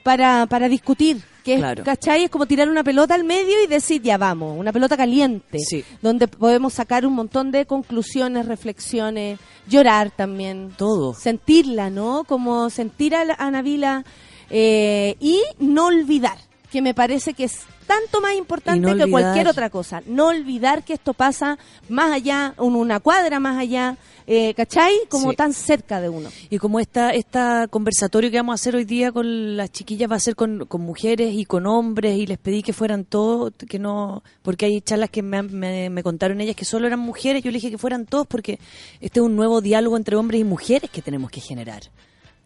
para, 0.03 0.47
para 0.47 0.69
discutir, 0.69 1.23
que 1.43 1.55
es, 1.55 1.61
Claro. 1.61 1.85
¿cachai? 1.85 2.25
Es 2.25 2.31
como 2.31 2.47
tirar 2.47 2.69
una 2.69 2.85
pelota 2.85 3.15
al 3.15 3.25
medio 3.25 3.63
y 3.63 3.67
decir, 3.67 4.03
ya 4.03 4.19
vamos, 4.19 4.59
una 4.59 4.73
pelota 4.73 4.97
caliente, 4.97 5.59
Sí. 5.59 5.85
donde 6.03 6.29
podemos 6.29 6.73
sacar 6.75 7.07
un 7.07 7.15
montón 7.15 7.51
de 7.51 7.67
conclusiones, 7.67 8.47
reflexiones, 8.47 9.39
llorar 9.69 10.11
también, 10.11 10.73
Todo. 10.77 11.15
sentirla, 11.15 11.91
¿no? 11.91 12.25
Como 12.25 12.71
sentir 12.71 13.15
a, 13.15 13.25
la- 13.25 13.35
a 13.35 13.51
Nabila 13.51 14.05
eh, 14.51 15.17
y 15.21 15.41
no 15.61 15.87
olvidar, 15.87 16.39
que 16.71 16.83
me 16.83 16.95
parece 16.95 17.35
que 17.35 17.45
es 17.45 17.61
tanto 17.87 18.21
más 18.21 18.35
importante 18.37 18.95
no 18.95 18.97
que 18.97 19.11
cualquier 19.11 19.49
otra 19.49 19.69
cosa. 19.69 20.01
No 20.07 20.29
olvidar 20.29 20.85
que 20.85 20.93
esto 20.93 21.13
pasa 21.13 21.59
más 21.89 22.13
allá, 22.13 22.55
una 22.59 23.01
cuadra 23.01 23.41
más 23.41 23.59
allá, 23.59 23.97
eh, 24.29 24.55
¿cachai? 24.55 24.93
Como 25.09 25.31
Sí. 25.31 25.37
tan 25.37 25.53
cerca 25.53 26.01
de 26.01 26.09
uno. 26.09 26.29
Y 26.51 26.59
como 26.59 26.79
esta, 26.79 27.11
esta 27.11 27.67
conversatorio 27.69 28.31
que 28.31 28.37
vamos 28.37 28.53
a 28.53 28.55
hacer 28.55 28.77
hoy 28.77 28.85
día 28.85 29.11
con 29.11 29.57
las 29.57 29.73
chiquillas 29.73 30.09
va 30.09 30.15
a 30.15 30.21
ser 30.21 30.37
con, 30.37 30.67
con 30.67 30.83
mujeres 30.83 31.35
y 31.35 31.45
con 31.45 31.67
hombres 31.67 32.17
y 32.17 32.27
les 32.27 32.39
pedí 32.39 32.63
que 32.63 32.73
fueran 32.73 33.05
todos, 33.05 33.53
que 33.69 33.81
no, 33.81 34.23
porque 34.43 34.67
hay 34.67 34.81
charlas 34.81 35.11
que 35.11 35.23
me, 35.23 35.43
me, 35.43 35.91
me 35.91 36.03
contaron 36.05 36.41
ellas 36.41 36.55
que 36.55 36.65
solo 36.65 36.87
eran 36.87 37.01
mujeres, 37.01 37.43
yo 37.43 37.51
le 37.51 37.57
dije 37.57 37.73
que 37.73 37.79
fueran 37.79 38.07
todos 38.07 38.29
porque 38.29 38.61
este 39.01 39.19
es 39.19 39.27
un 39.27 39.35
nuevo 39.35 39.61
diálogo 39.61 39.97
entre 39.97 40.15
hombres 40.15 40.41
y 40.41 40.45
mujeres 40.45 40.91
que 40.91 41.03
tenemos 41.03 41.29
que 41.33 41.41
generar. 41.41 41.83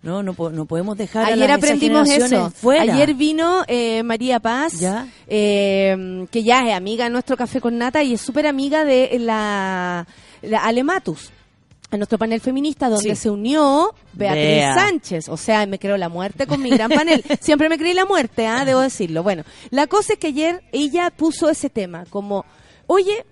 No, 0.04 0.22
no, 0.22 0.34
no 0.50 0.66
podemos 0.66 0.96
dejar 0.98 1.24
a 1.24 1.28
Ayer 1.28 1.48
las- 1.48 1.58
aprendimos 1.58 2.08
eso. 2.10 2.50
fuera. 2.50 2.82
Ayer 2.94 3.14
vino 3.14 3.64
eh, 3.66 4.02
María 4.02 4.38
Paz, 4.38 4.78
Ya. 4.78 5.08
eh, 5.26 6.26
que 6.30 6.42
ya 6.42 6.60
es 6.60 6.74
amiga 6.74 7.04
de 7.04 7.10
nuestro 7.10 7.36
café 7.36 7.60
con 7.60 7.78
nata 7.78 8.02
y 8.02 8.14
es 8.14 8.20
súper 8.20 8.46
amiga 8.46 8.84
de 8.84 9.16
la, 9.20 10.06
la 10.42 10.64
Alematus. 10.64 11.30
En 11.90 12.00
nuestro 12.00 12.18
panel 12.18 12.40
feminista, 12.40 12.88
donde 12.88 13.14
Sí. 13.14 13.22
se 13.22 13.30
unió 13.30 13.94
Beatriz 14.14 14.42
Bea. 14.44 14.74
Sánchez. 14.74 15.28
O 15.28 15.36
sea, 15.36 15.64
me 15.66 15.78
creo 15.78 15.96
la 15.96 16.08
muerte 16.08 16.46
con 16.46 16.60
mi 16.60 16.70
gran 16.70 16.90
panel. 16.90 17.22
Siempre 17.40 17.68
me 17.68 17.78
creí 17.78 17.94
la 17.94 18.04
muerte, 18.04 18.46
¿ah? 18.48 18.64
debo 18.64 18.80
decirlo. 18.80 19.22
Bueno, 19.22 19.44
la 19.70 19.86
cosa 19.86 20.14
es 20.14 20.18
que 20.18 20.26
ayer 20.28 20.62
ella 20.72 21.10
puso 21.10 21.48
ese 21.48 21.70
tema 21.70 22.04
como, 22.10 22.44
oye, 22.88 23.24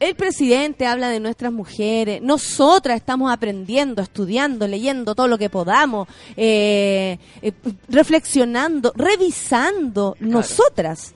el 0.00 0.14
presidente 0.14 0.86
habla 0.86 1.10
de 1.10 1.20
nuestras 1.20 1.52
mujeres, 1.52 2.22
nosotras 2.22 2.96
estamos 2.96 3.30
aprendiendo, 3.30 4.00
estudiando, 4.00 4.66
leyendo 4.66 5.14
todo 5.14 5.28
lo 5.28 5.36
que 5.36 5.50
podamos, 5.50 6.08
eh, 6.36 7.18
eh, 7.42 7.52
reflexionando, 7.88 8.92
revisando, 8.96 10.16
nosotras. 10.18 11.12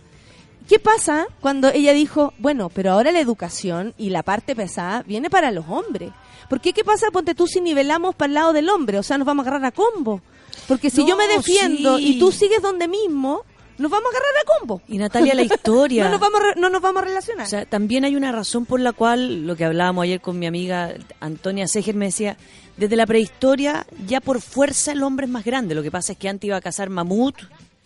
¿Qué 0.69 0.79
pasa 0.79 1.27
cuando 1.41 1.69
ella 1.69 1.93
dijo, 1.95 2.35
bueno, 2.39 2.69
pero 2.69 2.93
ahora 2.93 3.11
la 3.11 3.21
educación 3.21 3.95
y 3.99 4.11
la 4.11 4.23
parte 4.23 4.55
pesada 4.55 5.03
viene 5.03 5.31
para 5.31 5.51
los 5.51 5.65
hombres? 5.69 6.11
¿Por 6.49 6.61
qué 6.61 6.73
qué 6.75 6.85
pasa, 6.85 7.11
ponte 7.11 7.35
tú, 7.35 7.47
si 7.47 7.61
nivelamos 7.61 8.15
para 8.15 8.29
el 8.29 8.35
lado 8.35 8.53
del 8.53 8.69
hombre? 8.69 8.99
O 8.99 9.03
sea, 9.03 9.17
nos 9.19 9.27
vamos 9.27 9.47
a 9.47 9.49
agarrar 9.49 9.67
a 9.67 9.73
combo. 9.73 10.21
Porque 10.69 10.91
si 10.91 11.03
No, 11.03 11.09
yo 11.09 11.17
me 11.17 11.27
defiendo 11.27 11.97
sí. 11.99 12.17
y 12.17 12.19
tú 12.19 12.33
sigues 12.33 12.63
donde 12.63 12.87
mismo, 12.87 13.43
nos 13.79 13.91
vamos 13.91 14.07
a 14.07 14.17
agarrar 14.17 14.33
a 14.43 14.59
combo. 14.59 14.83
Y 14.89 14.99
Natalia, 14.99 15.35
la 15.35 15.43
historia. 15.43 16.05
No 16.05 16.11
nos 16.11 16.21
vamos 16.21 16.41
a, 16.41 16.45
re- 16.45 16.61
no 16.61 16.71
nos 16.71 16.81
vamos 16.83 17.03
a 17.03 17.07
relacionar. 17.07 17.47
O 17.47 17.51
sea, 17.51 17.65
también 17.65 18.05
hay 18.05 18.17
una 18.17 18.33
razón 18.33 18.67
por 18.67 18.81
la 18.81 18.93
cual, 18.93 19.47
lo 19.47 19.57
que 19.57 19.65
hablábamos 19.65 20.05
ayer 20.05 20.21
con 20.21 20.39
mi 20.39 20.47
amiga 20.47 20.95
Antonia 21.21 21.67
Seger, 21.69 21.95
me 21.95 22.07
decía, 22.07 22.37
desde 22.77 22.97
la 22.97 23.07
prehistoria 23.07 23.87
ya 24.07 24.21
por 24.21 24.41
fuerza 24.41 24.93
el 24.93 25.03
hombre 25.03 25.27
es 25.27 25.33
más 25.33 25.45
grande. 25.45 25.75
Lo 25.75 25.83
que 25.83 25.91
pasa 25.91 26.13
es 26.13 26.19
que 26.19 26.29
antes 26.29 26.47
iba 26.49 26.57
a 26.57 26.61
cazar 26.61 26.91
mamut. 26.91 27.37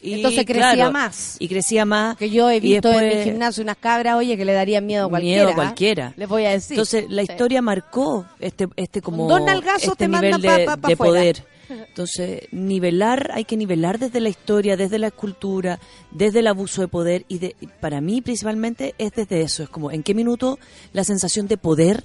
Y, 0.01 0.14
Entonces 0.14 0.44
crecía 0.46 0.74
claro, 0.74 0.92
más. 0.92 1.35
Y 1.40 1.48
crecía 1.48 1.85
más. 1.85 2.16
que 2.16 2.31
yo 2.31 2.48
he 2.48 2.61
visto 2.61 2.88
en 2.92 3.18
mi 3.18 3.24
gimnasio 3.24 3.64
unas 3.64 3.77
cabras, 3.79 4.14
oye, 4.14 4.37
que 4.37 4.44
le 4.44 4.53
darían 4.53 4.87
miedo 4.87 5.07
a 5.07 5.09
cualquiera. 5.09 5.37
Miedo 5.37 5.48
a 5.48 5.51
¿ah? 5.51 5.55
cualquiera. 5.57 6.12
Les 6.16 6.29
voy 6.29 6.44
a 6.44 6.51
decir. 6.51 6.74
Entonces 6.74 7.07
la 7.09 7.22
Sí. 7.24 7.33
historia 7.33 7.61
marcó 7.62 8.24
este 8.38 8.68
este 8.77 9.03
como 9.03 9.27
Con 9.27 9.38
dos 9.38 9.42
nalgazos 9.42 9.83
este 9.94 9.96
te 9.96 10.07
nivel 10.09 10.31
mandan 10.31 10.40
de, 10.40 10.64
pa- 10.66 10.77
pa- 10.77 10.81
pa 10.83 10.88
de 10.88 10.96
poder. 10.96 11.44
Entonces, 11.69 12.43
nivelar, 12.51 13.31
hay 13.35 13.45
que 13.45 13.57
nivelar 13.57 13.99
desde 13.99 14.21
la 14.21 14.29
historia, 14.29 14.77
desde 14.77 14.99
la 14.99 15.09
escultura, 15.09 15.79
desde 16.11 16.39
el 16.41 16.47
abuso 16.47 16.81
de 16.81 16.89
poder 16.89 17.25
y, 17.29 17.39
de, 17.39 17.57
para 17.81 18.01
mí 18.01 18.23
principalmente 18.23 18.95
es 18.99 19.13
desde 19.13 19.43
eso, 19.43 19.63
es 19.63 19.69
como 19.69 19.91
en 19.91 20.03
qué 20.03 20.15
minuto 20.15 20.59
la 20.93 21.05
sensación 21.05 21.47
de 21.47 21.59
poder 21.59 22.05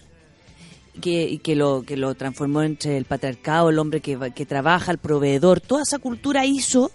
que, 1.02 1.40
que 1.42 1.56
lo 1.56 1.84
que 1.84 1.98
lo 1.98 2.14
transformó 2.16 2.62
entre 2.62 2.98
el 2.98 3.06
patriarcado, 3.06 3.70
el 3.70 3.80
hombre 3.80 4.02
que, 4.02 4.34
que 4.36 4.46
trabaja, 4.46 4.92
el 4.92 4.98
proveedor, 4.98 5.62
toda 5.62 5.84
esa 5.84 6.00
cultura 6.00 6.46
hizo 6.46 6.92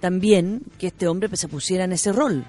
también 0.00 0.62
que 0.78 0.88
este 0.88 1.08
hombre 1.08 1.34
se 1.36 1.48
pusiera 1.48 1.84
en 1.84 1.92
ese 1.92 2.12
rol. 2.12 2.44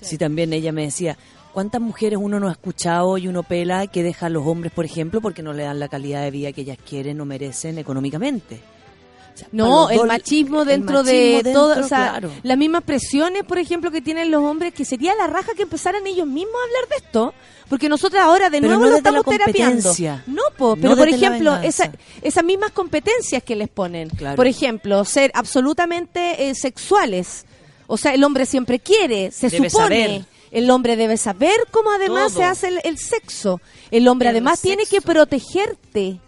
Sí. 0.00 0.16
también 0.16 0.52
ella 0.52 0.70
me 0.70 0.84
decía, 0.84 1.18
¿cuántas 1.52 1.80
mujeres 1.80 2.20
uno 2.22 2.38
no 2.38 2.48
ha 2.48 2.52
escuchado 2.52 3.18
y 3.18 3.26
uno 3.26 3.42
pela 3.42 3.88
que 3.88 4.04
deja 4.04 4.26
a 4.26 4.30
los 4.30 4.46
hombres, 4.46 4.72
por 4.72 4.84
ejemplo, 4.84 5.20
porque 5.20 5.42
no 5.42 5.52
le 5.52 5.64
dan 5.64 5.80
la 5.80 5.88
calidad 5.88 6.22
de 6.22 6.30
vida 6.30 6.52
que 6.52 6.60
ellas 6.60 6.78
quieren 6.88 7.20
o 7.20 7.24
merecen 7.24 7.78
económicamente? 7.78 8.60
No, 9.52 9.90
el 9.90 10.04
machismo 10.06 10.62
el 10.62 10.68
dentro 10.68 11.02
machismo 11.02 11.12
de 11.12 11.42
dentro, 11.42 11.52
todo, 11.52 11.80
o 11.84 11.88
sea, 11.88 12.10
claro. 12.10 12.30
las 12.42 12.58
mismas 12.58 12.82
presiones, 12.84 13.44
por 13.44 13.58
ejemplo, 13.58 13.90
que 13.90 14.00
tienen 14.02 14.30
los 14.30 14.42
hombres, 14.42 14.72
que 14.74 14.84
sería 14.84 15.14
la 15.14 15.26
raja 15.26 15.52
que 15.56 15.62
empezaran 15.62 16.06
ellos 16.06 16.26
mismos 16.26 16.54
a 16.54 16.64
hablar 16.64 16.88
de 16.90 16.96
esto, 17.06 17.34
porque 17.68 17.88
nosotros 17.88 18.20
ahora 18.22 18.50
de 18.50 18.60
Pero 18.60 18.68
nuevo 18.68 18.84
no 18.84 18.90
lo 18.90 18.96
estamos 18.96 19.24
terapiando. 19.24 19.92
No, 20.26 20.42
po, 20.56 20.76
No 20.76 20.82
pero 20.82 20.96
por 20.96 21.08
ejemplo, 21.08 21.56
esa- 21.56 21.92
esas 22.22 22.44
mismas 22.44 22.70
competencias 22.72 23.42
que 23.42 23.56
les 23.56 23.68
ponen, 23.68 24.08
Claro. 24.10 24.36
por 24.36 24.46
ejemplo, 24.46 25.04
ser 25.04 25.30
absolutamente 25.34 26.48
eh, 26.48 26.54
sexuales, 26.54 27.44
o 27.86 27.96
sea, 27.96 28.14
el 28.14 28.24
hombre 28.24 28.46
siempre 28.46 28.78
quiere, 28.78 29.30
se 29.30 29.48
Debe 29.50 29.70
supone. 29.70 30.04
saber. 30.06 30.24
El 30.50 30.70
hombre 30.70 30.96
debe 30.96 31.18
saber 31.18 31.56
cómo 31.70 31.90
además 31.90 32.32
Todo. 32.32 32.38
se 32.40 32.44
hace 32.44 32.68
el, 32.68 32.80
el 32.84 32.96
sexo. 32.96 33.60
El 33.90 34.08
hombre 34.08 34.30
El 34.30 34.36
además 34.36 34.62
tiene 34.62 34.86
que 34.86 35.02
protegerte. 35.02 36.20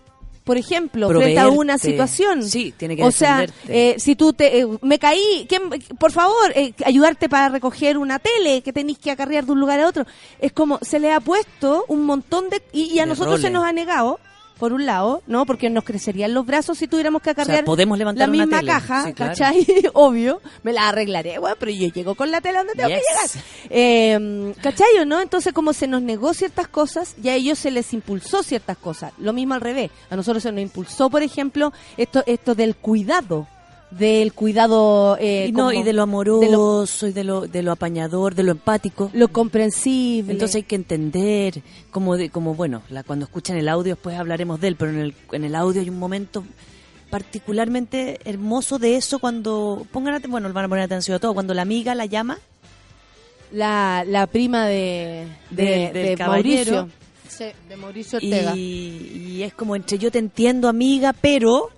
Por 0.45 0.57
ejemplo, 0.57 1.09
frente 1.09 1.39
a 1.39 1.49
una 1.49 1.75
Proveerte. 1.75 1.91
situación. 1.91 2.43
Sí, 2.43 2.73
tiene 2.77 2.97
que 2.97 3.05
O 3.05 3.11
sea, 3.13 3.47
eh, 3.69 3.95
si 3.99 4.17
tú 4.17 4.33
te, 4.33 4.61
eh, 4.61 4.67
me 4.83 4.99
caí, 4.99 5.47
¿quién- 5.49 5.69
por 5.99 6.13
favor, 6.13 6.53
eh, 6.55 6.73
ayudarte 6.85 7.29
para 7.29 7.51
recoger 7.51 7.99
una 7.99 8.19
tele 8.19 8.63
que 8.63 8.73
tenéis 8.73 8.99
que 8.99 9.11
acarrear 9.11 9.45
de 9.45 9.53
un 9.53 9.61
lugar 9.61 9.79
a 9.81 9.87
otro. 9.87 10.07
Es 10.41 10.53
como, 10.53 10.79
se 10.83 10.99
le 10.99 11.13
ha 11.13 11.21
puesto 11.21 11.85
un 11.89 12.05
montón 12.05 12.49
de... 12.51 12.63
Y, 12.73 12.85
y 12.95 12.99
a 12.99 13.03
De 13.03 13.09
nosotros 13.11 13.41
se 13.41 13.51
nos 13.51 13.65
ha 13.65 13.73
negado, 13.73 14.19
por 14.61 14.73
un 14.73 14.87
lado, 14.87 15.23
¿no? 15.27 15.45
Porque 15.47 15.69
nos 15.71 15.83
crecerían 15.83 16.33
los 16.35 16.47
brazos 16.47 16.79
si 16.79 16.87
tuviéramos 16.87 17.21
que 17.23 17.31
acarrear 17.31 17.65
podemos 17.65 17.99
levantar 17.99 18.29
la 18.29 18.33
una 18.35 18.45
misma 18.45 18.59
tele. 18.61 18.71
caja, 18.71 19.05
Sí, 19.07 19.13
claro. 19.15 19.31
¿cachai? 19.33 19.67
Obvio, 19.95 20.41
me 20.63 20.73
la 20.73 20.89
arreglaré, 20.91 21.39
bueno, 21.41 21.57
pero 21.59 21.73
yo 21.73 21.89
llego 21.89 22.15
con 22.15 22.31
la 22.31 22.41
tele 22.41 22.59
donde 22.59 22.75
tengo 22.75 22.89
Yes. 22.91 22.99
que 22.99 23.39
llegar. 23.39 23.45
Eh, 23.71 24.55
¿Cachai 24.63 24.99
o 25.01 25.05
no? 25.05 25.21
Entonces, 25.21 25.53
como 25.53 25.73
se 25.73 25.89
nos 25.89 26.03
negó 26.03 26.33
ciertas 26.35 26.69
cosas, 26.69 27.15
ya 27.21 27.33
a 27.33 27.35
ellos 27.35 27.59
se 27.59 27.71
les 27.73 27.93
impulsó 27.93 28.43
ciertas 28.45 28.77
cosas. 28.77 29.13
Lo 29.19 29.33
mismo 29.33 29.55
al 29.55 29.61
revés. 29.61 29.91
A 30.11 30.15
nosotros 30.17 30.43
se 30.43 30.53
nos 30.53 30.61
impulsó, 30.63 31.11
por 31.11 31.23
ejemplo, 31.23 31.73
esto, 31.97 32.23
esto 32.27 32.55
del 32.55 32.77
cuidado. 32.77 33.49
Del 33.91 34.33
cuidado. 34.33 35.17
Eh, 35.19 35.47
y, 35.49 35.53
no, 35.53 35.67
como- 35.67 35.73
y 35.73 35.83
de 35.83 35.93
lo 35.93 36.03
de 36.03 36.03
amoroso, 36.05 37.07
y 37.09 37.13
de 37.13 37.25
lo, 37.25 37.47
de 37.49 37.63
lo 37.63 37.73
apañador, 37.73 38.35
de 38.37 38.45
lo 38.45 38.53
empático. 38.53 39.11
lo 39.13 39.29
comprensible. 39.29 40.33
Entonces 40.33 40.57
hay 40.57 40.63
que 40.63 40.77
entender, 40.77 41.63
como, 41.91 42.17
de, 42.17 42.31
como 42.31 42.55
bueno, 42.55 42.83
la, 42.89 43.03
cuando 43.03 43.25
escuchan 43.25 43.57
el 43.57 43.69
audio 43.69 43.95
después 43.95 44.17
hablaremos 44.17 44.61
de 44.61 44.69
él, 44.69 44.77
pero 44.77 44.93
en 44.93 44.99
el, 45.01 45.15
en 45.33 45.45
el 45.45 45.55
audio 45.57 45.81
hay 45.81 45.91
un 45.91 45.99
momento 45.99 46.45
particularmente 47.11 48.21
hermoso 48.25 48.79
de 48.79 48.97
eso 48.97 49.19
cuando, 49.19 49.85
pongan 49.91 50.23
bueno, 50.29 50.53
van 50.53 50.67
a 50.67 50.69
poner 50.69 50.85
atención 50.85 51.17
a 51.17 51.19
todo, 51.19 51.35
cuando 51.35 51.55
la 51.55 51.63
amiga 51.63 51.95
la 51.97 52.07
llama, 52.07 52.39
la, 53.53 54.05
la 54.07 54.29
prima 54.29 54.67
de, 54.67 55.27
de, 55.51 56.15
caballero. 56.17 56.73
Mauricio. 56.87 56.89
Sí, 57.29 57.47
de 57.69 57.77
Mauricio 57.77 58.17
Ortega. 58.19 58.55
y, 58.55 59.37
y 59.39 59.43
es 59.43 59.53
como 59.55 59.75
entre 59.75 59.99
yo 59.99 60.11
te 60.13 60.19
entiendo 60.21 60.69
amiga, 60.69 61.13
pero... 61.13 61.71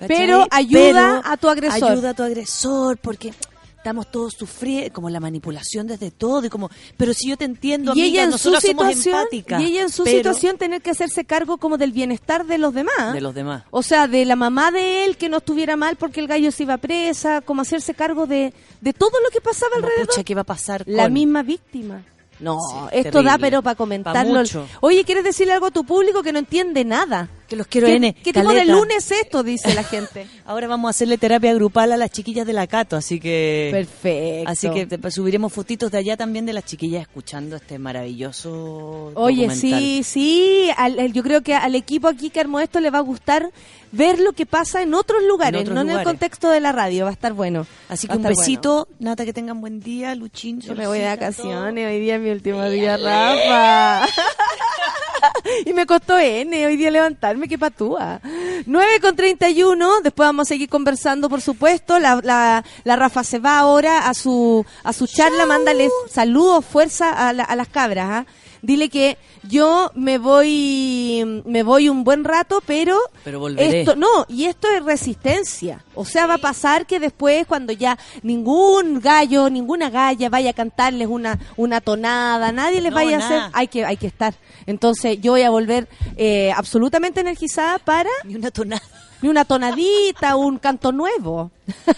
¿cachai? 0.00 0.16
Pero 0.16 0.46
ayuda 0.50 1.22
a 1.24 1.36
tu 1.36 1.48
agresor. 1.48 1.90
Ayuda 1.92 2.10
a 2.10 2.14
tu 2.14 2.22
agresor, 2.24 2.96
porque 2.98 3.32
estamos 3.76 4.10
todos 4.10 4.34
sufriendo, 4.34 4.92
como 4.92 5.08
la 5.08 5.20
manipulación 5.20 5.86
desde 5.86 6.10
todo, 6.10 6.44
y 6.44 6.50
como, 6.50 6.68
pero 6.98 7.14
si 7.14 7.28
yo 7.30 7.38
te 7.38 7.46
entiendo, 7.46 7.92
y 7.94 8.00
amiga, 8.02 8.06
ella 8.06 8.24
en 8.24 8.32
su 8.32 8.38
somos 8.50 8.60
situación 8.62 9.14
empáticas, 9.14 9.62
y 9.62 9.64
ella 9.64 9.82
en 9.82 9.88
su 9.90 10.04
pero- 10.04 10.16
situación 10.18 10.58
tener 10.58 10.82
que 10.82 10.90
hacerse 10.90 11.24
cargo 11.24 11.56
como 11.56 11.78
del 11.78 11.92
bienestar 11.92 12.44
de 12.44 12.58
los 12.58 12.74
demás 12.74 13.14
de 13.14 13.20
los 13.22 13.34
demás. 13.34 13.62
o 13.70 13.82
sea 13.82 14.06
de 14.06 14.26
la 14.26 14.36
mamá 14.36 14.70
de 14.70 15.06
él 15.06 15.16
que 15.16 15.30
no 15.30 15.38
estuviera 15.38 15.76
mal 15.76 15.96
porque 15.96 16.20
el 16.20 16.26
gallo 16.26 16.52
se 16.52 16.64
iba 16.64 16.76
presa 16.76 17.40
como 17.40 17.62
hacerse 17.62 17.94
cargo 17.94 18.26
de, 18.26 18.52
de 18.82 18.92
todo 18.92 19.12
lo 19.24 19.30
que 19.30 19.40
pasaba 19.40 19.70
Como, 19.72 19.86
alrededor 19.86 20.08
pucha, 20.08 20.24
¿qué 20.24 20.34
va 20.34 20.42
a 20.42 20.44
pasar 20.44 20.84
la 20.86 21.08
misma 21.08 21.42
víctima 21.42 22.02
no, 22.38 22.58
Sí, 22.58 22.76
esto 22.92 23.10
terrible. 23.12 23.30
da 23.30 23.38
pero 23.38 23.62
para 23.62 23.74
Pa' 23.74 23.78
comentarlo. 23.78 24.42
Oye, 24.80 25.04
¿quieres 25.04 25.24
decirle 25.24 25.52
algo 25.52 25.66
a 25.66 25.70
tu 25.70 25.84
público 25.84 26.22
que 26.22 26.32
no 26.32 26.38
entiende 26.38 26.84
nada? 26.86 27.28
Que 27.50 27.56
los 27.56 27.66
quiero 27.66 27.88
¿Qué, 27.88 27.94
N. 27.96 28.14
¿qué 28.14 28.32
tipo 28.32 28.52
de 28.52 28.64
lunes 28.64 29.10
es 29.10 29.22
esto? 29.22 29.42
Dice 29.42 29.74
la 29.74 29.82
gente. 29.82 30.26
Ahora 30.46 30.68
vamos 30.68 30.88
a 30.88 30.90
hacerle 30.90 31.18
terapia 31.18 31.52
grupal 31.52 31.90
a 31.90 31.96
las 31.96 32.10
chiquillas 32.10 32.46
de 32.46 32.52
la 32.52 32.66
Cato, 32.68 32.96
así 32.96 33.18
que... 33.18 33.70
Perfecto. 33.72 34.48
Así 34.50 34.70
que 34.70 34.86
te- 34.86 35.10
subiremos 35.10 35.52
fotitos 35.52 35.90
de 35.90 35.98
allá 35.98 36.16
también 36.16 36.46
de 36.46 36.52
las 36.52 36.64
chiquillas 36.64 37.02
escuchando 37.02 37.56
este 37.56 37.78
maravilloso 37.80 39.10
Oye, 39.16 39.48
documental. 39.48 39.56
sí, 39.80 40.02
sí, 40.04 40.70
al- 40.76 40.98
al- 41.00 41.12
yo 41.12 41.22
creo 41.24 41.42
que 41.42 41.54
al 41.54 41.74
equipo 41.74 42.06
aquí 42.06 42.30
que 42.30 42.38
armó 42.38 42.60
esto 42.60 42.78
le 42.78 42.90
va 42.90 42.98
a 42.98 43.02
gustar 43.02 43.50
ver 43.92 44.20
lo 44.20 44.32
que 44.32 44.46
pasa 44.46 44.82
en 44.82 44.94
otros 44.94 45.20
lugares, 45.24 45.62
otros 45.62 45.74
no 45.74 45.80
en 45.80 45.90
el 45.90 46.04
contexto 46.04 46.48
de 46.50 46.60
la 46.60 46.70
radio, 46.70 47.02
va 47.04 47.10
a 47.10 47.14
estar 47.14 47.32
bueno. 47.32 47.66
Así 47.88 48.06
que 48.06 48.12
un 48.14 48.20
estar 48.20 48.32
bueno. 48.32 48.40
besito, 48.46 48.88
Nata, 49.00 49.24
que 49.24 49.32
tengan 49.32 49.60
buen 49.60 49.80
día, 49.80 50.14
Luchín. 50.14 50.60
Yo 50.60 50.76
me 50.76 50.86
voy 50.86 51.00
de 51.00 51.06
vacaciones, 51.06 51.88
hoy 51.88 51.98
día 51.98 52.14
es 52.14 52.20
mi 52.22 52.30
último 52.30 52.62
día, 52.70 52.96
Rafa. 52.96 54.06
y 55.66 55.72
me 55.72 55.86
costó 55.86 56.18
N 56.18 56.66
hoy 56.66 56.76
día 56.76 56.90
levantarme, 56.90 57.48
qué 57.48 57.58
patúa. 57.58 58.20
9 58.66 59.00
con 59.00 59.16
31, 59.16 60.00
después 60.02 60.26
vamos 60.28 60.46
a 60.46 60.48
seguir 60.48 60.68
conversando, 60.68 61.28
por 61.28 61.40
supuesto. 61.40 61.98
La, 61.98 62.20
la, 62.22 62.64
la 62.84 62.96
Rafa 62.96 63.24
se 63.24 63.38
va 63.38 63.58
ahora 63.58 64.08
a 64.08 64.14
su, 64.14 64.64
a 64.84 64.92
su 64.92 65.06
charla, 65.06 65.46
mándale 65.46 65.88
saludos, 66.10 66.64
fuerza 66.64 67.28
a, 67.28 67.32
la- 67.32 67.44
a 67.44 67.56
las 67.56 67.68
cabras. 67.68 68.08
¿ah? 68.10 68.26
Dile 68.62 68.88
que 68.88 69.16
yo 69.42 69.90
me 69.94 70.18
voy, 70.18 71.42
me 71.46 71.62
voy 71.62 71.88
un 71.88 72.04
buen 72.04 72.24
rato, 72.24 72.62
pero, 72.66 72.98
Pero 73.24 73.40
volveré. 73.40 73.80
esto, 73.80 73.96
no, 73.96 74.26
y 74.28 74.44
esto 74.44 74.68
es 74.68 74.84
resistencia. 74.84 75.84
O 75.94 76.04
sea, 76.04 76.26
va 76.26 76.34
a 76.34 76.38
pasar 76.38 76.86
que 76.86 77.00
después, 77.00 77.46
cuando 77.46 77.72
ya 77.72 77.98
ningún 78.22 79.00
gallo, 79.00 79.48
ninguna 79.48 79.88
galla 79.90 80.28
vaya 80.28 80.50
a 80.50 80.54
cantarles 80.54 81.08
una, 81.08 81.38
una 81.56 81.80
tonada, 81.80 82.52
nadie 82.52 82.80
les 82.80 82.90
No, 82.90 82.96
vaya 82.96 83.16
a 83.18 83.24
hacer, 83.24 83.42
hay 83.52 83.68
que, 83.68 83.84
hay 83.84 83.96
que 83.96 84.06
estar. 84.06 84.34
Entonces, 84.66 85.18
yo 85.20 85.32
voy 85.32 85.42
a 85.42 85.50
volver 85.50 85.88
eh, 86.16 86.52
absolutamente 86.54 87.20
energizada 87.20 87.78
para 87.78 88.10
Ni 88.24 88.34
una 88.36 88.50
tonada. 88.50 88.82
ni 89.22 89.28
una 89.28 89.44
tonadita, 89.44 90.36
un 90.36 90.58
canto 90.58 90.92
nuevo. 90.92 91.50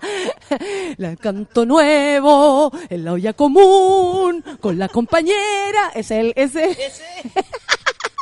La 0.96 1.16
canto 1.16 1.66
nuevo 1.66 2.72
en 2.88 3.04
la 3.04 3.12
olla 3.12 3.32
común 3.32 4.42
con 4.60 4.78
la 4.78 4.88
compañera. 4.88 5.90
Es 5.94 6.10
el, 6.10 6.32
ese. 6.36 6.76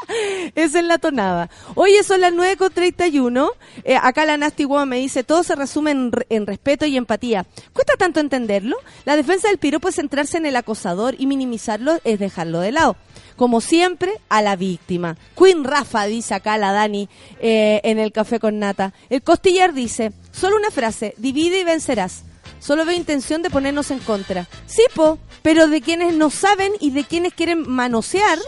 Es 0.54 0.72
la 0.72 0.98
tonada. 0.98 1.50
Oye, 1.74 2.02
son 2.02 2.20
las 2.20 2.32
9 2.32 2.56
con 2.56 2.72
31. 2.72 3.50
Eh, 3.84 3.96
acá 4.00 4.24
la 4.24 4.36
Nasty 4.36 4.64
Woman 4.64 4.88
me 4.88 4.96
dice, 4.98 5.24
todo 5.24 5.42
se 5.42 5.54
resume 5.54 5.90
en, 5.92 6.12
re- 6.12 6.26
en 6.30 6.46
respeto 6.46 6.86
y 6.86 6.96
empatía. 6.96 7.46
¿Cuesta 7.72 7.94
tanto 7.98 8.20
entenderlo? 8.20 8.76
La 9.04 9.16
defensa 9.16 9.48
del 9.48 9.58
piropo 9.58 9.88
es 9.88 9.96
centrarse 9.96 10.36
en 10.38 10.46
el 10.46 10.56
acosador 10.56 11.14
y 11.18 11.26
minimizarlo 11.26 11.98
es 12.04 12.18
dejarlo 12.18 12.60
de 12.60 12.72
lado. 12.72 12.96
Como 13.36 13.60
siempre, 13.60 14.12
a 14.28 14.42
la 14.42 14.56
víctima. 14.56 15.16
Queen 15.36 15.62
Rafa, 15.64 16.06
dice 16.06 16.34
acá 16.34 16.58
la 16.58 16.72
Dani 16.72 17.08
eh, 17.40 17.80
en 17.84 17.98
el 17.98 18.10
café 18.12 18.40
con 18.40 18.58
nata. 18.58 18.92
El 19.10 19.22
costillar 19.22 19.72
dice, 19.74 20.12
solo 20.32 20.56
una 20.56 20.70
frase, 20.70 21.14
divide 21.18 21.60
y 21.60 21.64
vencerás. 21.64 22.24
Solo 22.58 22.84
veo 22.84 22.96
intención 22.96 23.42
de 23.42 23.50
ponernos 23.50 23.92
en 23.92 24.00
contra. 24.00 24.48
Sí, 24.66 24.82
po, 24.92 25.18
pero 25.42 25.68
de 25.68 25.80
quienes 25.80 26.14
no 26.14 26.30
saben 26.30 26.72
y 26.80 26.90
de 26.90 27.04
quienes 27.04 27.32
quieren 27.34 27.68
manosear. 27.70 28.38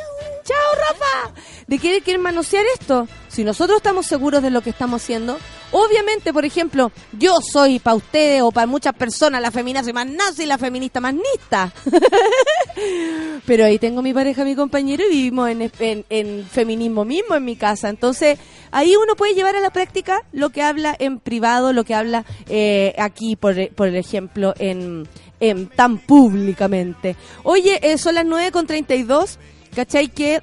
¡Chao, 0.50 0.74
Rafa! 0.88 1.40
¿De 1.68 1.78
quienes 1.78 2.02
quieren 2.02 2.22
manosear 2.22 2.64
esto? 2.74 3.06
Si 3.28 3.44
nosotros 3.44 3.76
estamos 3.76 4.06
seguros 4.06 4.42
de 4.42 4.50
lo 4.50 4.62
que 4.62 4.70
estamos 4.70 5.00
haciendo, 5.00 5.38
obviamente, 5.70 6.32
por 6.32 6.44
ejemplo, 6.44 6.90
yo 7.12 7.36
soy 7.40 7.78
para 7.78 7.94
ustedes 7.94 8.42
o 8.42 8.50
para 8.50 8.66
muchas 8.66 8.92
personas 8.94 9.40
la 9.40 9.52
feminazi 9.52 9.92
más 9.92 10.06
nazi 10.08 10.42
y 10.42 10.46
la 10.46 10.58
feminista 10.58 11.00
más 11.00 11.14
nista. 11.14 11.72
Pero 13.46 13.64
ahí 13.64 13.78
tengo 13.78 14.02
mi 14.02 14.12
pareja, 14.12 14.44
mi 14.44 14.56
compañero, 14.56 15.04
y 15.04 15.10
vivimos 15.10 15.48
en, 15.50 15.70
en- 16.10 16.44
feminismo 16.46 17.04
mismo 17.04 17.34
en 17.34 17.44
mi 17.44 17.54
casa. 17.56 17.88
Entonces, 17.88 18.38
ahí 18.72 18.94
uno 18.96 19.14
puede 19.16 19.34
llevar 19.34 19.54
a 19.56 19.60
la 19.60 19.70
práctica 19.70 20.24
lo 20.32 20.50
que 20.50 20.62
habla 20.62 20.96
en 20.98 21.20
privado, 21.20 21.72
lo 21.72 21.84
que 21.84 21.94
habla 21.94 22.24
eh, 22.48 22.94
aquí, 22.98 23.36
por, 23.36 23.54
por 23.74 23.88
ejemplo, 23.88 24.54
en, 24.58 25.06
en 25.38 25.68
tan 25.68 25.98
públicamente. 25.98 27.14
Oye, 27.44 27.78
eh, 27.82 27.98
son 27.98 28.16
las 28.16 28.24
9 28.24 28.50
con 28.50 28.66
32, 28.66 29.38
¿cachai? 29.74 30.08
Que 30.08 30.42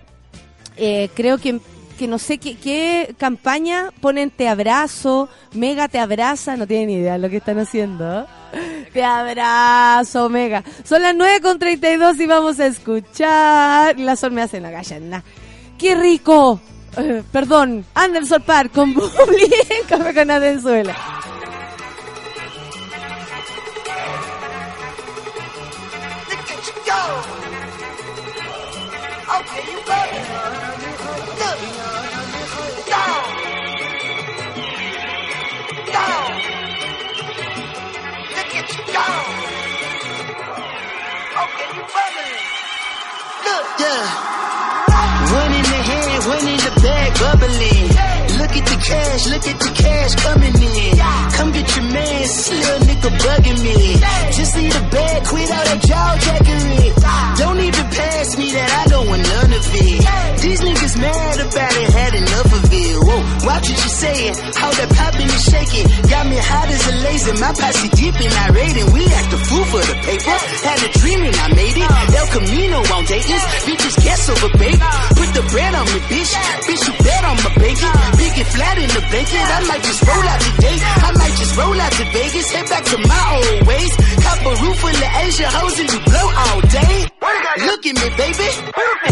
eh, 0.78 1.10
creo 1.16 1.38
que 1.38 1.60
que 1.98 2.08
no 2.08 2.20
sé 2.20 2.38
qué, 2.38 2.56
qué 2.56 3.16
campaña 3.18 3.90
ponen 4.00 4.30
te 4.30 4.48
abrazo, 4.48 5.28
mega 5.54 5.88
te 5.88 6.00
abraza, 6.00 6.56
no 6.56 6.68
tienen 6.68 6.88
ni 6.88 6.94
idea 6.94 7.13
de 7.13 7.20
lo 7.20 7.30
que 7.30 7.38
están 7.38 7.58
haciendo. 7.60 8.28
Te 8.94 9.04
abrazo, 9.04 10.30
mega. 10.30 10.63
Son 10.84 11.02
las 11.02 11.13
9 11.13 11.42
con 11.42 11.60
32 11.60 12.20
y 12.20 12.26
vamos 12.26 12.60
a 12.60 12.68
escuchar. 12.68 14.00
La 14.00 14.16
sol 14.16 14.32
me 14.32 14.42
hace 14.42 14.62
la 14.62 14.72
gallana. 14.72 15.24
¡Qué 15.78 15.94
rico! 15.94 16.60
perdón, 17.32 17.86
Anderson 17.94 18.42
Park 18.42 18.72
con 18.74 18.94
Bubbly 18.96 19.54
en 19.70 19.88
Café 19.88 20.13
con. 20.13 20.96
Yeah. 43.58 45.34
One 45.34 45.52
in 45.52 45.63
the 45.63 45.82
hand, 45.89 46.26
one 46.26 46.48
in 46.48 46.58
the 46.58 46.80
bag, 46.82 47.13
bubbling. 47.20 48.16
Look 48.38 48.54
at 48.54 48.65
the 48.69 48.78
cash, 48.78 49.28
look 49.34 49.45
at 49.47 49.58
the 49.58 49.71
cash 49.73 50.13
coming 50.21 50.54
in. 50.54 50.93
Come 51.34 51.50
get 51.52 51.67
your 51.76 51.86
man, 51.89 52.21
this 52.21 52.50
little 52.54 52.80
nigga 52.86 53.10
bugging 53.17 53.62
me. 53.65 53.97
Just 54.32 54.56
need 54.56 54.73
a 54.73 54.84
bag, 54.93 55.26
quit 55.26 55.50
all 55.50 55.65
that 55.65 55.82
jaw 55.82 56.10
jackery. 56.21 56.86
Don't 57.38 57.60
even 57.60 57.86
pass 57.89 58.38
me 58.38 58.52
that, 58.54 58.69
I 58.69 58.84
don't 58.89 59.08
want 59.10 59.23
none 59.26 59.52
of 59.58 59.65
it. 59.73 60.41
These 60.41 60.62
niggas 60.62 60.95
mad 61.02 61.39
about 61.41 61.73
it, 61.82 61.89
had 61.89 62.13
enough 62.13 62.52
of 62.54 62.63
it. 62.69 62.95
Whoa, 63.02 63.19
watch 63.50 63.65
what 63.73 63.80
you 63.82 63.91
saying, 64.06 64.34
how 64.54 64.69
that 64.69 64.89
popping 64.93 65.30
and 65.34 65.43
shaking. 65.50 65.86
Got 66.06 66.26
me 66.30 66.38
hot 66.38 66.69
as 66.69 66.84
a 66.88 66.95
laser, 67.10 67.36
my 67.41 67.52
posse 67.58 67.89
deep 67.97 68.15
and 68.21 68.34
irate, 68.47 68.78
and 68.78 68.89
we 68.93 69.02
act 69.17 69.34
a 69.34 69.39
fool 69.50 69.65
for 69.65 69.82
the 69.82 69.97
paper. 70.06 70.38
Had 70.62 70.78
a 70.86 70.89
dream 70.93 71.21
and 71.26 71.36
I 71.41 71.47
made 71.58 71.73
it. 71.73 71.89
El 71.89 72.28
Camino 72.38 72.78
on 72.86 73.04
Dayton's, 73.10 73.45
bitches 73.65 73.97
guess 74.06 74.30
over 74.30 74.50
baby. 74.62 74.78
Put 75.17 75.30
the 75.34 75.43
bread 75.50 75.73
on 75.73 75.86
me, 75.89 76.00
bitch. 76.06 76.32
Bitch, 76.69 76.86
you 76.86 76.93
bet 77.02 77.23
on 77.26 77.38
my 77.41 77.52
bacon. 77.58 77.91
And 78.28 78.46
flat 78.48 78.78
in 78.78 78.90
the 78.92 79.02
bacon. 79.08 79.40
I 79.40 79.60
might 79.72 79.84
just 79.88 80.04
roll 80.04 80.28
out 80.28 80.42
today. 80.42 80.78
I 80.78 81.10
might 81.16 81.36
just 81.40 81.56
roll 81.56 81.80
out 81.80 81.92
to 81.96 82.06
Vegas. 82.12 82.52
Head 82.52 82.68
back 82.70 82.84
to 82.84 82.98
my 83.00 83.24
old 83.40 83.68
ways. 83.68 83.94
Cop 84.20 84.40
a 84.44 84.54
roof 84.62 84.78
full 84.84 84.92
of 84.92 85.12
Asia 85.24 85.48
hoes 85.48 85.80
and 85.80 85.90
you 85.90 86.00
blow 86.04 86.28
all 86.36 86.60
day. 86.68 87.08
Look 87.58 87.82
at 87.88 87.96
me, 87.98 88.08
baby. 88.13 88.50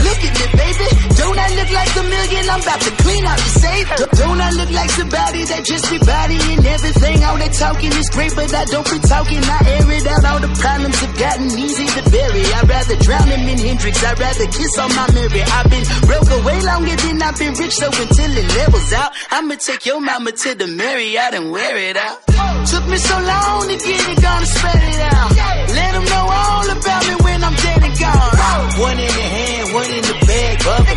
Look 0.06 0.22
at 0.22 0.34
me, 0.36 0.46
baby. 0.54 0.88
Don't 1.18 1.40
I 1.40 1.48
look 1.58 1.72
like 1.74 1.94
a 1.96 2.04
million? 2.06 2.44
I'm 2.46 2.62
about 2.62 2.82
to 2.86 2.92
clean 3.02 3.26
out 3.26 3.40
the 3.40 3.52
safe. 3.58 3.88
Don't 4.22 4.40
I 4.42 4.52
look 4.54 4.70
like 4.70 4.92
somebody 4.92 5.42
that 5.50 5.66
just 5.66 5.90
be 5.90 5.98
bodying 5.98 6.62
everything? 6.62 7.18
All 7.26 7.38
that 7.42 7.54
talking 7.58 7.94
is 7.98 8.10
great, 8.14 8.36
but 8.36 8.54
I 8.54 8.66
don't 8.70 8.86
be 8.86 9.00
talking. 9.00 9.42
I 9.42 9.58
air 9.66 9.90
it 9.90 10.06
out. 10.06 10.26
All 10.30 10.42
the 10.46 10.52
problems 10.62 10.98
have 11.02 11.16
gotten 11.18 11.50
easy 11.58 11.88
to 11.90 12.02
bury. 12.12 12.44
I'd 12.54 12.70
rather 12.70 12.98
drown 13.02 13.28
him 13.34 13.44
in 13.50 13.58
Hendrix. 13.58 14.04
I'd 14.06 14.20
rather 14.20 14.46
kiss 14.46 14.74
on 14.78 14.92
my 14.94 15.08
mirror. 15.18 15.46
I've 15.50 15.70
been 15.72 15.86
broke 16.06 16.30
away 16.30 16.62
longer 16.62 16.96
than 17.02 17.18
I've 17.26 17.38
been 17.40 17.54
rich, 17.58 17.74
so 17.74 17.88
until 17.90 18.30
it 18.38 18.48
levels 18.62 18.94
out, 18.94 19.05
I'ma 19.32 19.56
take 19.56 19.86
your 19.86 20.00
mama 20.02 20.32
to 20.32 20.56
the 20.56 20.68
Marriott 20.68 21.34
and 21.34 21.52
wear 21.52 21.78
it 21.78 21.98
out. 21.98 22.26
Took 22.68 22.88
me 22.88 22.98
so 22.98 23.16
long 23.20 23.68
to 23.68 23.76
get 23.78 24.02
it, 24.10 24.22
gonna 24.22 24.46
spread 24.46 24.82
it 24.82 25.00
out. 25.14 25.32
Let 25.76 25.92
them 25.94 26.06
know 26.06 26.26
all 26.30 26.70
about 26.78 27.02
me 27.08 27.16
when 27.24 27.44
I'm 27.44 27.56
dead 27.56 27.84
and 27.84 28.00
gone. 28.00 28.82
One 28.82 29.00
in 29.00 29.08
the 29.08 29.28
hand, 29.36 29.74
one 29.74 29.92
in 29.92 30.02
the 30.02 30.18
bag, 30.26 30.56
bubble. 30.66 30.96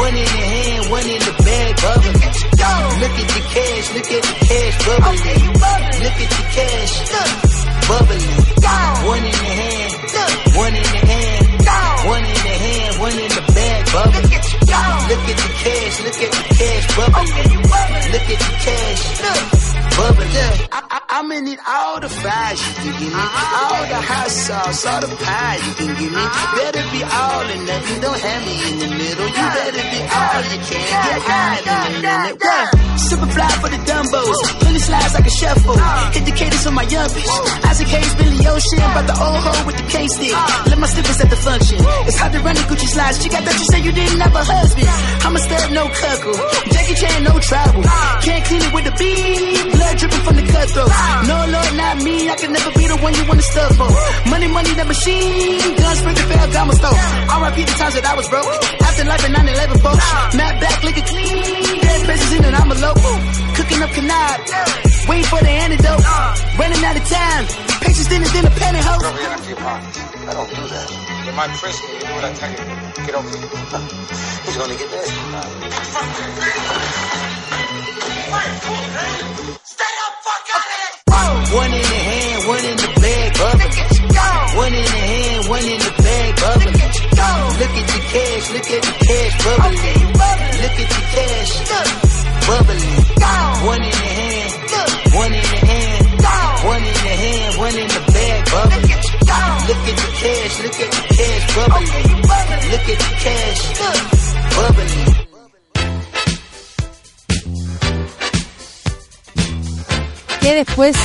One 0.00 0.16
in 0.16 0.24
the 0.24 0.42
hand, 0.52 0.90
one 0.90 1.06
in 1.10 1.20
the 1.20 1.34
bag, 1.44 1.72
bubble. 1.84 2.14
Look 3.00 3.16
at 3.22 3.28
the 3.34 3.42
cash, 3.54 3.86
look 3.94 4.10
at 4.10 4.22
the 4.22 4.34
cash 4.48 4.76
bubbling. 4.86 5.42
Look 6.04 6.18
at 6.24 6.30
the 6.30 6.42
cash, 6.56 6.92
bubbling. 7.88 8.40
One 9.10 9.24
in 9.24 9.32
the 9.32 9.50
hand, 9.60 9.92
one 10.56 10.74
in 10.74 10.82
the 10.82 11.00
hand, 11.10 11.49
Look 15.10 15.24
at 15.28 15.36
the 15.36 15.50
cash, 15.62 16.00
look 16.04 16.20
at 16.22 16.32
the 16.32 16.42
cash, 16.54 16.86
bubble. 16.96 17.24
Look 18.12 18.28
at 18.28 18.38
the 18.38 18.52
cash, 18.64 19.02
bubble. 19.96 20.79
I, 20.90 21.22
I'm 21.22 21.30
in 21.30 21.46
it 21.46 21.60
all 21.70 22.00
the 22.00 22.08
fries 22.08 22.58
you 22.66 22.74
can 22.82 22.92
give 22.98 23.14
me, 23.14 23.22
all 23.22 23.82
the 23.86 24.00
hot 24.10 24.26
sauce, 24.26 24.82
all 24.90 25.00
the 25.00 25.06
pie 25.22 25.58
you 25.62 25.72
can 25.78 25.90
give 25.94 26.10
me. 26.10 26.24
Better 26.58 26.82
be 26.90 27.00
all 27.06 27.46
or 27.46 27.60
nothing, 27.62 27.98
don't 28.02 28.18
have 28.18 28.42
me 28.42 28.54
in 28.58 28.76
the 28.82 28.90
middle. 28.98 29.28
You 29.30 29.46
better 29.54 29.86
be 29.86 30.00
all 30.10 30.42
you 30.50 30.58
can, 30.66 30.82
get 30.90 31.20
high 31.30 31.62
in 31.62 31.70
a 31.70 32.02
minute. 32.02 32.42
Super 33.06 33.30
fly 33.30 33.50
for 33.62 33.70
the 33.70 33.78
Dumbos, 33.86 34.38
plenty 34.58 34.82
slides 34.82 35.14
like 35.14 35.26
a 35.30 35.30
shuffle. 35.30 35.78
Hit 36.10 36.24
the 36.26 36.34
cadence 36.34 36.66
on 36.66 36.74
my 36.74 36.82
young 36.82 37.06
bitch. 37.14 37.34
Isaac 37.70 37.86
Hayes, 37.86 38.14
Billy 38.18 38.42
Ocean, 38.50 38.82
but 38.90 39.06
the 39.06 39.14
old 39.14 39.40
hoe 39.46 39.62
with 39.70 39.78
the 39.78 39.86
K 39.86 40.10
stick. 40.10 40.34
Let 40.74 40.78
my 40.78 40.90
slippers 40.90 41.20
at 41.22 41.30
the 41.30 41.38
function. 41.38 41.78
It's 42.10 42.18
hard 42.18 42.34
to 42.34 42.40
run 42.42 42.58
the 42.58 42.66
Gucci 42.66 42.90
slides. 42.90 43.22
She 43.22 43.30
got 43.30 43.46
that 43.46 43.54
you 43.54 43.66
say 43.70 43.78
you 43.78 43.94
didn't 43.94 44.18
have 44.18 44.34
a 44.34 44.42
husband. 44.42 44.90
I'm 45.22 45.38
a 45.38 45.38
stud, 45.38 45.70
no 45.70 45.86
cuckle. 45.86 46.34
Jackie 46.74 46.98
Chan, 46.98 47.22
no 47.22 47.38
travel. 47.38 47.82
Can't 48.26 48.42
clean 48.42 48.62
it 48.66 48.74
with 48.74 48.84
the 48.90 48.94
beat. 48.98 49.70
Blood 49.70 49.94
dripping 49.96 50.24
from 50.26 50.34
the 50.34 50.46
cutthroat. 50.50 50.79
No, 50.86 51.36
Lord, 51.44 51.72
not 51.76 51.96
me. 52.02 52.28
I 52.30 52.36
can 52.36 52.52
never 52.52 52.70
be 52.72 52.86
the 52.88 52.96
one 53.02 53.12
you 53.14 53.24
want 53.28 53.40
to 53.40 53.46
stuff 53.46 53.76
for. 53.76 53.90
Money, 54.30 54.48
money, 54.48 54.72
the 54.72 54.84
machine. 54.84 55.76
Guns, 55.76 55.98
sprinting, 56.00 56.28
bell, 56.28 56.46
got 56.52 56.66
my 56.66 56.74
stove. 56.74 56.96
R.I.P. 56.96 57.64
the 57.64 57.74
times 57.76 57.94
that 57.94 58.06
I 58.06 58.14
was 58.16 58.28
broke. 58.28 58.46
After 58.80 59.04
life 59.04 59.24
in 59.26 59.32
9-11, 59.32 59.80
folks. 59.84 60.04
Matt 60.36 60.60
back, 60.60 60.82
looking 60.84 61.04
clean. 61.04 61.80
Dead 61.80 62.00
presses 62.06 62.32
in 62.32 62.44
and 62.44 62.56
I'm 62.56 62.70
a 62.70 62.76
local. 62.80 63.14
Cooking 63.56 63.82
up 63.82 63.90
canard. 63.92 64.40
Waiting 65.08 65.28
for 65.28 65.40
the 65.44 65.52
antidote. 65.52 66.04
Running 66.56 66.82
out 66.84 66.96
of 66.96 67.04
time. 67.08 67.44
Patience 67.84 68.08
thinner 68.08 68.30
than 68.32 68.44
a 68.46 68.52
pantyhose. 68.56 69.04
Over 69.04 69.20
here 69.20 69.32
and. 69.36 69.40
I 70.30 70.32
don't 70.32 70.48
do 70.48 70.62
that. 70.62 70.88
You 71.26 71.32
might 71.32 71.50
press 71.58 71.76
me. 71.82 71.88
You 71.98 72.04
know 72.04 72.14
what 72.14 72.24
I 72.24 72.32
tell 72.32 72.50
you. 72.50 72.56
Get 73.04 73.14
over 73.14 73.28
here. 73.28 73.48
He's 74.46 74.56
gonna 74.56 74.76
get 74.76 74.88
nasty. 74.88 75.70
One 81.10 81.72
in 81.74 81.82
the 81.82 82.00
hand, 82.06 82.46
one 82.46 82.64
in 82.64 82.76
the 82.76 82.86
bag, 83.02 83.34
bubbling. 83.34 83.74
One 84.54 84.74
in 84.74 84.84
the 84.86 85.02
hand, 85.10 85.48
one 85.48 85.66
in 85.66 85.78
the 85.82 85.92
bag, 85.98 86.36
bubbling. 86.38 86.78
Look 87.60 87.74
at 87.74 87.86
the 87.90 88.00
cash, 88.14 88.44
look 88.54 88.70
at 88.70 88.82
the 88.86 88.94
cash 89.02 89.34
bubbling. 89.44 90.06
Look 90.62 90.78
at 90.78 90.88
the 90.94 91.02
cash, 91.10 91.52
bubbling. 92.46 93.02
One 93.66 93.82
in 93.82 93.90
the 93.90 94.10
hand, 94.20 94.52
one 95.12 95.34
in 95.34 95.42
the 95.42 95.60
hand, 95.66 96.06
one 96.64 96.84
in 96.84 96.94
the 96.94 97.14
hand, 97.22 97.58
one 97.58 97.76
in 97.76 97.88
the 97.88 98.02
bag, 98.14 98.40
bubbling. 98.50 98.86
Look 99.66 99.82
at 99.90 99.96
the 99.98 100.08
cash, 100.22 100.54
look 100.62 100.78
at 100.78 100.90
the 100.94 101.02
cash 101.18 101.44
bubbling. 101.56 101.90
Look 102.70 102.86
at 102.86 102.98
the 103.02 103.10
cash, 103.18 103.62
bubbling. 104.54 105.19
Que 110.40 110.54
después, 110.54 110.96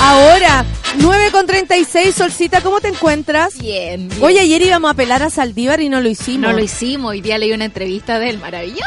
ahora, 0.00 0.64
9 0.98 1.30
con 1.30 1.46
36, 1.46 2.14
Solcita, 2.14 2.60
¿cómo 2.62 2.80
te 2.80 2.88
encuentras? 2.88 3.56
Bien, 3.58 4.08
bien. 4.08 4.22
Oye, 4.22 4.40
ayer 4.40 4.60
íbamos 4.62 4.90
a 4.90 4.94
pelar 4.94 5.22
a 5.22 5.30
Saldívar 5.30 5.80
y 5.80 5.88
no 5.88 6.00
lo 6.00 6.08
hicimos. 6.08 6.50
no 6.50 6.52
lo 6.56 6.62
hicimos. 6.62 7.10
Hoy 7.12 7.20
día 7.20 7.38
leí 7.38 7.52
una 7.52 7.64
entrevista 7.64 8.18
de 8.18 8.30
él 8.30 8.38
maravillosa. 8.38 8.80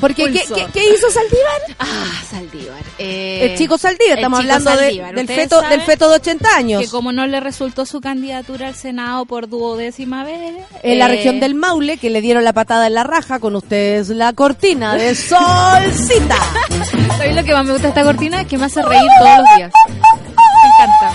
Porque, 0.00 0.24
¿qué, 0.26 0.42
qué, 0.54 0.66
qué 0.72 0.92
hizo 0.94 1.10
Saldívar? 1.10 1.76
Ah, 1.78 2.22
Saldívar. 2.30 2.82
Eh, 2.98 3.48
el 3.50 3.58
chico 3.58 3.78
Saldívar, 3.78 4.18
estamos 4.18 4.40
chico 4.40 4.52
hablando 4.52 4.80
de- 4.80 5.12
del, 5.14 5.26
feto, 5.26 5.62
del 5.62 5.80
feto 5.82 6.08
de 6.10 6.16
80 6.16 6.56
años. 6.56 6.82
Que 6.82 6.88
como 6.88 7.12
no 7.12 7.26
le 7.26 7.40
resultó 7.40 7.86
su 7.86 8.00
candidatura 8.00 8.68
al 8.68 8.74
Senado 8.74 9.24
por 9.24 9.48
duodécima 9.48 10.24
vez. 10.24 10.54
En 10.82 10.98
la 10.98 11.06
eh, 11.06 11.08
región 11.08 11.40
del 11.40 11.54
Maule, 11.54 11.96
que 11.96 12.10
le 12.10 12.20
dieron 12.20 12.44
la 12.44 12.52
patada 12.52 12.86
en 12.86 12.94
la 12.94 13.04
raja, 13.04 13.40
con 13.40 13.56
ustedes 13.56 14.10
la 14.10 14.32
cortina 14.34 14.96
de 14.96 15.14
Solcita. 15.14 16.36
¿Sabes 17.16 17.34
lo 17.34 17.42
que 17.44 17.52
más 17.52 17.64
me 17.64 17.72
gusta 17.72 17.88
de 17.88 17.88
esta 17.88 18.04
cortina? 18.04 18.42
Es 18.42 18.46
que 18.48 18.58
me 18.58 18.66
hace 18.66 18.82
reír 18.82 19.02
todos 19.18 19.38
los 19.38 19.56
días. 19.56 19.72
Me 20.86 20.94
encanta. 20.94 21.12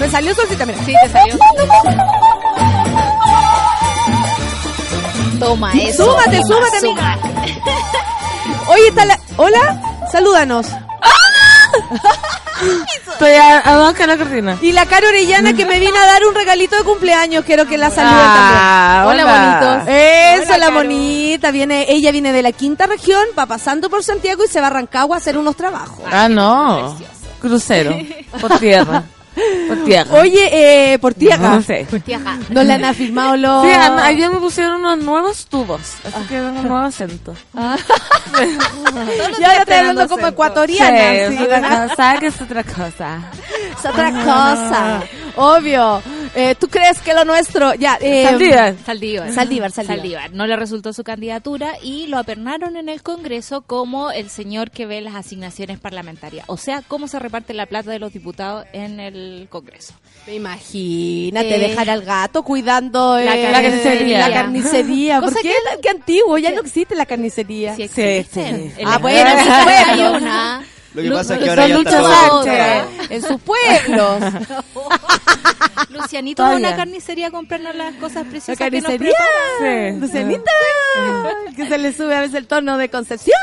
Me 0.00 0.10
salió 0.10 0.34
Solcita, 0.34 0.66
mira. 0.66 0.78
Sí, 0.84 0.92
te 1.02 1.08
salió. 1.10 1.36
Toma 5.38 5.72
eso. 5.74 6.04
Súmate, 6.06 6.42
súmate, 6.44 6.80
suma. 6.80 7.18
Oye, 8.68 8.88
está 8.88 9.04
la... 9.04 9.18
Hola, 9.36 9.80
salúdanos. 10.10 10.66
Estoy 13.12 13.32
a, 13.32 13.62
a 13.68 13.74
dos 13.76 13.92
que 13.94 14.06
la 14.06 14.16
cortina. 14.16 14.56
Y 14.62 14.72
la 14.72 14.86
Caro 14.86 15.08
Orellana 15.08 15.52
que 15.52 15.66
me 15.66 15.78
vino 15.78 15.96
a 15.96 16.06
dar 16.06 16.24
un 16.26 16.34
regalito 16.34 16.74
de 16.76 16.84
cumpleaños, 16.84 17.44
quiero 17.44 17.66
que 17.66 17.76
la 17.76 17.90
saluden 17.90 18.14
Ah, 18.18 19.04
también. 19.04 19.26
hola. 19.26 19.60
bonitos. 19.60 19.88
Eso, 19.94 20.42
Hola, 20.54 20.58
la 20.58 20.66
Caro. 20.66 20.78
bonita, 20.78 21.50
viene, 21.50 21.84
ella 21.88 22.10
viene 22.12 22.32
de 22.32 22.42
la 22.42 22.52
quinta 22.52 22.86
región, 22.86 23.22
va 23.38 23.44
pasando 23.46 23.90
por 23.90 24.02
Santiago 24.02 24.42
y 24.44 24.48
se 24.48 24.60
va 24.60 24.68
a 24.68 24.70
Rancagua 24.70 25.16
a 25.16 25.18
hacer 25.18 25.36
unos 25.36 25.54
trabajos. 25.54 26.00
Ah, 26.10 26.28
no. 26.30 26.96
Crucero. 27.40 27.96
Por 28.40 28.58
tierra. 28.58 29.04
Oye, 30.12 30.92
eh, 30.92 30.98
por 30.98 31.14
tierra. 31.14 31.50
No 31.50 31.62
sé. 31.62 31.86
Tiaja. 32.04 32.38
No 32.48 32.62
le 32.62 32.72
han 32.72 32.84
afirmado 32.84 33.36
los... 33.36 33.64
Sí, 33.64 33.70
ayer 33.70 34.30
me 34.30 34.38
pusieron 34.38 34.80
unos 34.80 34.98
nuevos 34.98 35.46
tubos. 35.46 35.80
Así 36.04 36.26
que 36.28 36.40
un 36.40 36.54
nuevo 36.54 36.76
acento. 36.76 37.34
Ya 39.40 39.48
ahora 39.48 39.60
estoy 39.60 39.74
hablando 39.76 40.08
como 40.08 40.26
ecuatoriana. 40.26 41.28
Sí, 41.28 41.38
sí, 41.38 41.46
que 42.20 42.26
es 42.26 42.40
otra 42.40 42.64
cosa. 42.64 43.20
Es 43.78 43.84
otra 43.84 44.10
cosa. 44.10 45.02
Obvio. 45.36 46.02
Eh, 46.34 46.54
¿Tú 46.58 46.68
crees 46.68 47.00
que 47.00 47.14
lo 47.14 47.24
nuestro? 47.24 47.74
Ya, 47.74 47.98
eh, 48.00 48.24
Saldívar. 48.24 48.74
Saldívar. 48.84 49.32
Saldívar, 49.32 49.70
Saldívar. 49.70 50.32
No 50.32 50.46
le 50.46 50.56
resultó 50.56 50.92
su 50.92 51.02
candidatura 51.02 51.74
y 51.82 52.08
lo 52.08 52.18
apernaron 52.18 52.76
en 52.76 52.90
el 52.90 53.02
Congreso 53.02 53.62
como 53.62 54.10
el 54.10 54.28
señor 54.28 54.70
que 54.70 54.84
ve 54.84 55.00
las 55.00 55.14
asignaciones 55.14 55.78
parlamentarias. 55.78 56.44
O 56.48 56.56
sea, 56.58 56.82
cómo 56.86 57.08
se 57.08 57.18
reparte 57.18 57.54
la 57.54 57.66
plata 57.66 57.90
de 57.90 57.98
los 57.98 58.12
diputados 58.12 58.66
en 58.72 59.00
el 59.00 59.25
Congreso. 59.50 59.94
Imagínate 60.28 61.56
Eh, 61.56 61.58
dejar 61.68 61.88
al 61.90 62.02
gato 62.02 62.42
cuidando 62.42 63.16
la 63.18 63.36
eh, 63.36 63.48
carnicería. 63.52 64.28
La 64.28 64.34
carnicería. 64.34 65.20
¿Por 65.20 65.28
Cosa 65.30 65.40
qué? 65.42 65.48
que- 65.50 65.80
Qué 65.82 65.88
antiguo, 65.90 66.38
ya 66.38 66.50
no 66.52 66.60
existe 66.62 66.94
la 66.94 67.06
carnicería. 67.06 67.74
Sí 67.76 67.88
Sí, 67.88 68.00
existen. 68.02 68.72
sí. 68.76 68.82
Ah, 68.84 68.98
bueno, 68.98 69.30
en 69.30 69.38
sí, 69.38 69.50
hay 69.86 70.00
una. 70.00 70.64
Lo 70.96 71.02
que 71.02 71.08
Lu- 71.08 71.14
pasa 71.16 71.34
es 71.34 71.40
que 71.42 71.50
ahora 71.50 71.62
Son 71.62 71.70
ya 71.70 71.76
Lucho 71.78 72.40
está 72.40 72.86
en 73.14 73.22
sus 73.22 73.40
pueblos. 73.42 74.22
Lucianito 75.90 76.42
va 76.42 76.52
a 76.52 76.56
una 76.56 76.74
carnicería 76.76 77.28
a 77.28 77.30
comprarnos 77.30 77.74
las 77.74 77.94
cosas 77.96 78.24
¿La 78.24 78.30
preciosas 78.30 78.58
que 78.70 78.70
nos 78.80 78.82
carnicería? 78.90 79.14
prepara. 79.58 79.92
Sí. 79.92 80.00
Lucianita, 80.00 80.50
que 81.54 81.66
se 81.68 81.78
le 81.78 81.92
sube 81.92 82.14
a 82.16 82.20
veces 82.20 82.34
el 82.36 82.46
tono 82.46 82.78
de 82.78 82.88
concepción. 82.88 83.38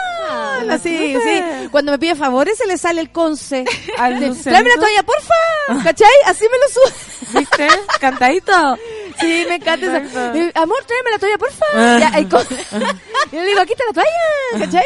Así, 0.69 1.15
sí. 1.23 1.43
Cuando 1.71 1.91
me 1.91 1.99
pide 1.99 2.15
favores 2.15 2.57
se 2.57 2.65
le 2.65 2.77
sale 2.77 3.01
el 3.01 3.11
conce. 3.11 3.65
Al. 3.97 4.17
Tráeme 4.41 4.69
la 4.69 4.75
toalla, 4.75 5.03
porfa. 5.03 5.83
¿Cachai? 5.83 6.07
Así 6.25 6.45
me 6.45 6.57
lo 6.57 6.67
sube. 6.69 7.39
¿Viste? 7.39 7.67
Cantadito. 7.99 8.77
Sí, 9.19 9.45
me 9.47 9.55
encanta 9.55 9.85
eso. 9.85 10.19
Eh, 10.35 10.51
Amor, 10.55 10.83
tráeme 10.85 11.11
la 11.11 11.19
toalla, 11.19 11.37
porfa. 11.37 11.65
Ah. 11.75 11.97
Ya, 11.99 12.07
el 12.17 12.27
Y 13.31 13.35
le 13.35 13.45
digo, 13.45 13.61
aquí 13.61 13.73
está 13.73 13.83
la 13.87 13.93
toalla. 13.93 14.65
¿Cachai? 14.65 14.85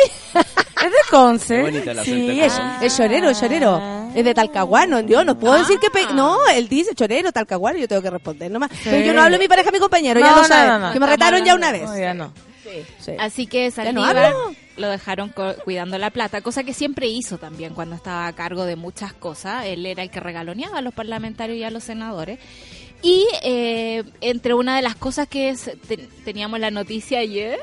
Es 0.86 0.92
de 0.92 0.98
Conce. 1.10 1.56
Qué 1.56 1.62
bonita 1.62 1.94
la 1.94 2.04
Sí, 2.04 2.40
es, 2.42 2.57
es 2.82 2.96
chorero, 2.98 3.30
es 3.30 3.40
chorero. 3.40 3.82
Es 4.16 4.24
de 4.26 4.34
Talcahuano. 4.34 5.02
Yo 5.02 5.24
no 5.24 5.38
puedo 5.38 5.54
decir 5.56 5.78
que... 5.80 5.90
pe- 5.90 6.14
No, 6.14 6.38
él 6.54 6.68
dice 6.68 6.96
chorero, 6.96 7.32
Talcahuano, 7.32 7.78
yo 7.78 7.88
tengo 7.88 8.02
que 8.02 8.10
responder 8.10 8.50
nomás. 8.52 8.72
Pero 8.84 8.98
yo 9.06 9.14
no 9.14 9.22
hablo 9.22 9.38
de 9.38 9.44
mi 9.44 9.48
pareja, 9.48 9.70
mi 9.72 9.80
compañero, 9.80 10.20
ya 10.20 10.30
No, 10.32 10.36
lo 10.38 10.42
no, 10.44 10.48
saben. 10.48 10.70
no, 10.82 10.88
no. 10.88 10.94
Que 10.94 11.00
me 11.00 11.08
retaron 11.08 11.44
ya 11.44 11.56
una 11.56 11.72
vez. 11.72 11.84
No, 11.84 11.98
ya 11.98 12.14
no. 12.14 12.34
Sí. 13.00 13.12
Así 13.20 13.48
que 13.48 13.66
no 13.70 13.72
Saldívar 13.72 14.18
hablo. 14.18 14.54
lo 14.76 14.90
dejaron 14.90 15.30
co- 15.30 15.56
cuidando 15.64 15.98
la 15.98 16.10
plata, 16.10 16.42
cosa 16.42 16.64
que 16.64 16.74
siempre 16.74 17.08
hizo 17.08 17.38
también 17.38 17.74
cuando 17.74 17.96
estaba 17.96 18.28
a 18.28 18.34
cargo 18.34 18.66
de 18.66 18.76
muchas 18.76 19.14
cosas. 19.14 19.66
Él 19.66 19.86
era 19.86 20.04
el 20.04 20.10
que 20.10 20.20
regaloneaba 20.20 20.80
a 20.80 20.82
los 20.82 20.94
parlamentarios 20.94 21.58
y 21.58 21.64
a 21.64 21.70
los 21.72 21.84
senadores. 21.86 22.40
Y 23.04 23.28
eh, 23.44 24.04
entre 24.22 24.54
una 24.54 24.76
de 24.76 24.82
las 24.82 24.96
cosas 24.96 25.28
que 25.28 25.50
es, 25.50 25.72
te- 25.88 25.98
teníamos 26.26 26.60
la 26.60 26.72
noticia 26.72 27.20
ayer, 27.20 27.60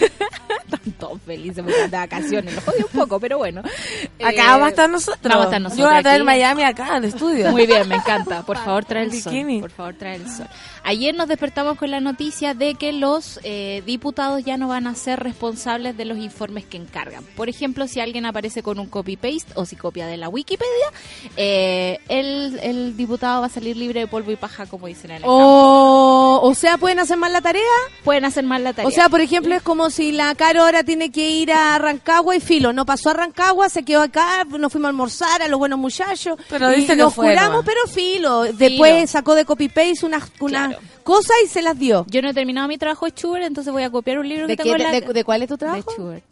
están 0.00 0.92
todos 0.98 1.20
felices 1.22 1.56
porque 1.64 1.72
están 1.72 1.90
de 1.90 1.96
vacaciones, 1.96 2.54
lo 2.54 2.60
jodí 2.60 2.82
un 2.82 3.00
poco, 3.00 3.18
pero 3.20 3.38
bueno. 3.38 3.60
Acá 3.60 4.30
Eh, 4.30 4.36
vamos 4.46 4.66
a 4.66 4.68
estar 4.70 4.88
nosotros. 4.90 5.22
vamos 5.24 5.40
a 5.42 5.48
estar 5.48 5.60
nosotros 5.60 5.84
Yo 5.84 5.90
voy 5.90 5.98
a 5.98 6.02
traer 6.02 6.16
aquí. 6.20 6.24
Miami 6.26 6.62
acá 6.64 6.94
al 6.94 7.04
estudio. 7.04 7.50
Muy 7.50 7.66
bien, 7.66 7.88
me 7.88 7.96
encanta. 7.96 8.42
Por 8.42 8.56
favor, 8.64 8.84
trae 8.84 9.04
el 9.04 9.10
Bikini. 9.10 9.54
sol. 9.54 9.60
Por 9.62 9.70
favor, 9.70 9.94
trae 9.94 10.16
el 10.16 10.30
sol. 10.30 10.46
Ayer 10.88 11.16
nos 11.16 11.26
despertamos 11.26 11.76
con 11.78 11.90
la 11.90 11.98
noticia 11.98 12.54
de 12.54 12.76
que 12.76 12.92
los 12.92 13.40
eh, 13.42 13.82
diputados 13.84 14.44
ya 14.44 14.56
no 14.56 14.68
van 14.68 14.86
a 14.86 14.94
ser 14.94 15.18
responsables 15.18 15.96
de 15.96 16.04
los 16.04 16.16
informes 16.16 16.64
que 16.64 16.76
encargan. 16.76 17.24
Por 17.34 17.48
ejemplo, 17.48 17.88
si 17.88 17.98
alguien 17.98 18.24
aparece 18.24 18.62
con 18.62 18.78
un 18.78 18.86
copy-paste 18.86 19.52
o 19.56 19.64
si 19.66 19.74
copia 19.74 20.06
de 20.06 20.16
la 20.16 20.28
Wikipedia, 20.28 20.92
eh, 21.36 21.98
el, 22.08 22.60
el 22.62 22.96
diputado 22.96 23.40
va 23.40 23.46
a 23.48 23.50
salir 23.50 23.76
libre 23.76 23.98
de 23.98 24.06
polvo 24.06 24.30
y 24.30 24.36
paja, 24.36 24.66
como 24.66 24.86
dicen 24.86 25.10
en 25.10 25.16
el 25.16 25.22
campo. 25.22 25.36
O, 25.36 26.40
o 26.48 26.54
sea, 26.54 26.78
¿pueden 26.78 27.00
hacer 27.00 27.16
mal 27.16 27.32
la 27.32 27.40
tarea? 27.40 27.62
Pueden 28.04 28.24
hacer 28.24 28.44
mal 28.44 28.62
la 28.62 28.72
tarea. 28.72 28.86
O 28.86 28.92
sea, 28.92 29.08
por 29.08 29.20
ejemplo, 29.20 29.56
es 29.56 29.62
como 29.62 29.90
si 29.90 30.12
la 30.12 30.36
Caro 30.36 30.62
ahora 30.62 30.84
tiene 30.84 31.10
que 31.10 31.30
ir 31.30 31.50
a 31.50 31.76
Rancagua 31.78 32.36
y 32.36 32.40
filo, 32.40 32.72
no 32.72 32.86
pasó 32.86 33.10
a 33.10 33.14
Rancagua, 33.14 33.68
se 33.70 33.82
quedó 33.82 34.02
acá, 34.02 34.44
nos 34.44 34.70
fuimos 34.70 34.86
a 34.86 34.90
almorzar 34.90 35.42
a 35.42 35.48
los 35.48 35.58
buenos 35.58 35.80
muchachos. 35.80 36.38
Pero 36.48 36.72
y 36.72 36.76
dice 36.76 36.94
que 36.94 37.02
nos 37.02 37.12
fue, 37.12 37.30
curamos, 37.30 37.56
¿no? 37.56 37.64
pero 37.64 37.80
filo. 37.88 38.44
Después 38.44 39.10
sacó 39.10 39.34
de 39.34 39.44
copy-paste 39.44 40.06
unas, 40.06 40.30
unas 40.38 40.66
Claro. 40.68 40.75
Cosas 41.02 41.36
y 41.44 41.48
se 41.48 41.62
las 41.62 41.78
dio. 41.78 42.04
yo 42.08 42.22
no 42.22 42.30
he 42.30 42.34
terminado 42.34 42.68
mi 42.68 42.78
trabajo 42.78 43.06
de 43.06 43.12
Schubert, 43.12 43.44
entonces 43.44 43.72
voy 43.72 43.82
a 43.82 43.90
copiar 43.90 44.18
un 44.18 44.28
libro 44.28 44.46
¿De, 44.46 44.56
que 44.56 44.62
qué- 44.62 44.70
tengo 44.70 44.76
en 44.76 44.78
de, 44.92 45.00
la... 45.00 45.06
de- 45.06 45.12
de 45.12 45.24
cuál 45.24 45.42
es 45.42 45.48
tu 45.48 45.54
de 45.54 45.58
trabajo? 45.58 45.90
Schubert. 45.92 46.24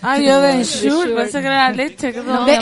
Ah, 0.00 0.18
yo 0.18 0.40
de 0.40 0.52
Ensure. 0.52 1.14
pensé 1.14 1.40
que 1.40 1.46
era 1.46 1.70
leche. 1.70 2.12
que 2.12 2.20
no, 2.22 2.44
de. 2.46 2.56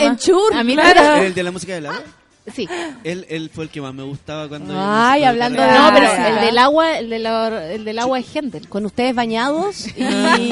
A 0.53 0.63
mí 0.63 0.73
Claro. 0.75 1.23
¿El 1.23 1.33
de 1.33 1.43
la 1.43 1.51
música 1.51 1.73
del 1.73 1.85
agua? 1.87 2.03
Sí. 2.51 2.67
Él, 3.03 3.25
él 3.29 3.51
fue 3.53 3.65
el 3.65 3.69
que 3.69 3.81
más 3.81 3.93
me 3.93 4.01
gustaba 4.03 4.49
cuando... 4.49 4.73
Ay, 4.75 5.23
hablando 5.23 5.61
de- 5.61 5.67
No, 5.71 5.91
pero 5.93 6.07
el 6.11 6.41
del 6.41 6.57
agua, 6.57 6.97
el, 6.97 7.09
de 7.09 7.19
la- 7.19 7.71
el 7.71 7.85
del 7.85 7.99
agua 7.99 8.19
es 8.19 8.35
Händel. 8.35 8.67
Con 8.67 8.85
ustedes 8.85 9.13
bañados 9.13 9.85
y... 9.95 10.49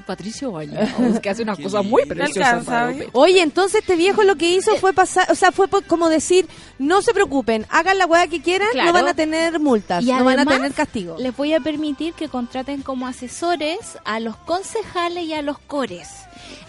Patricio 0.06 0.50
Bañados, 0.50 1.20
que 1.20 1.30
hace 1.30 1.42
unas 1.44 1.58
cosas 1.58 1.84
muy 1.84 2.04
preciosas. 2.06 2.66
Oye, 3.12 3.40
entonces 3.42 3.80
este 3.82 3.94
viejo 3.94 4.24
lo 4.24 4.34
que 4.36 4.50
hizo 4.50 4.74
fue 4.76 4.92
pasar, 4.92 5.30
o 5.30 5.34
sea, 5.36 5.52
fue 5.52 5.68
po- 5.68 5.82
como 5.86 6.08
decir, 6.08 6.46
no 6.78 7.02
se 7.02 7.12
preocupen, 7.12 7.66
hagan 7.70 7.98
la 7.98 8.06
weá 8.06 8.26
que 8.26 8.42
quieran, 8.42 8.68
Claro. 8.72 8.88
no 8.88 8.92
van 8.94 9.08
a 9.08 9.14
tener 9.14 9.60
multas, 9.60 10.02
Y 10.04 10.12
no 10.12 10.24
van 10.24 10.40
a 10.40 10.44
tener 10.46 10.72
castigo. 10.72 11.16
Les 11.18 11.36
voy 11.36 11.52
a 11.54 11.60
permitir 11.60 12.14
que 12.14 12.28
contraten 12.28 12.82
como 12.82 13.06
asesores 13.06 13.78
a 14.04 14.18
los 14.20 14.36
concejales 14.36 15.24
y 15.24 15.34
a 15.34 15.42
los 15.42 15.58
cores. 15.58 16.08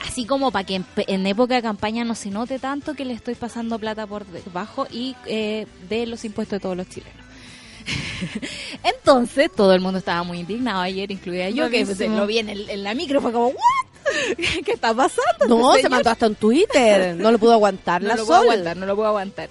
Así 0.08 0.26
como 0.26 0.52
para 0.52 0.66
que 0.66 0.82
en, 1.08 1.28
época 1.28 1.56
de 1.56 1.62
campaña 1.62 2.04
no 2.06 2.16
se 2.16 2.30
note 2.30 2.58
tanto 2.60 2.94
que 2.96 3.06
le 3.06 3.14
estoy 3.14 3.36
pasando 3.36 3.78
plata 3.80 4.08
por 4.08 4.26
debajo 4.26 4.88
y 4.92 5.16
eh, 5.26 5.68
de 5.90 6.06
los 6.08 6.24
impuestos 6.26 6.58
de 6.58 6.62
todos 6.62 6.78
los 6.78 6.88
chilenos. 6.90 7.16
Entonces, 8.84 9.50
todo 9.56 9.74
el 9.74 9.82
mundo 9.82 10.00
estaba 10.00 10.24
muy 10.24 10.40
indignado 10.40 10.82
ayer, 10.82 11.10
incluida 11.12 11.50
yo, 11.50 11.70
que 11.70 11.86
lo 11.86 12.28
vi 12.28 12.40
en, 12.40 12.50
el- 12.50 12.70
en 12.70 12.84
la 12.84 12.94
micro, 12.94 13.22
fue 13.22 13.32
como, 13.32 13.48
¿what? 13.48 13.56
¿Qué 14.66 14.72
está 14.74 14.94
pasando? 14.94 15.48
No, 15.48 15.70
este 15.72 15.78
se 15.78 15.82
señor? 15.84 15.92
mandó 15.92 16.10
hasta 16.10 16.26
en 16.26 16.36
Twitter, 16.36 17.16
no 17.18 17.32
lo 17.32 17.38
pudo 17.40 17.54
aguantar 17.54 18.02
no 18.02 18.08
la 18.10 18.16
lo 18.16 18.26
puedo 18.26 18.40
sol. 18.42 18.50
aguantar, 18.50 18.78
no 18.78 18.86
lo 18.86 18.96
puedo 18.96 19.08
aguantar. 19.10 19.50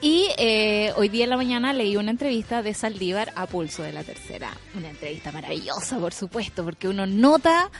Y 0.00 0.26
eh, 0.38 0.92
hoy 0.96 1.08
día 1.08 1.24
en 1.24 1.30
la 1.30 1.36
mañana 1.36 1.72
leí 1.72 1.96
una 1.96 2.10
entrevista 2.10 2.62
de 2.62 2.74
Saldívar 2.74 3.32
a 3.34 3.46
Pulso 3.46 3.82
de 3.82 3.92
la 3.92 4.04
Tercera. 4.04 4.56
Una 4.76 4.90
entrevista 4.90 5.32
maravillosa, 5.32 5.98
por 5.98 6.12
supuesto, 6.12 6.64
porque 6.64 6.88
uno 6.88 7.06
nota 7.06 7.70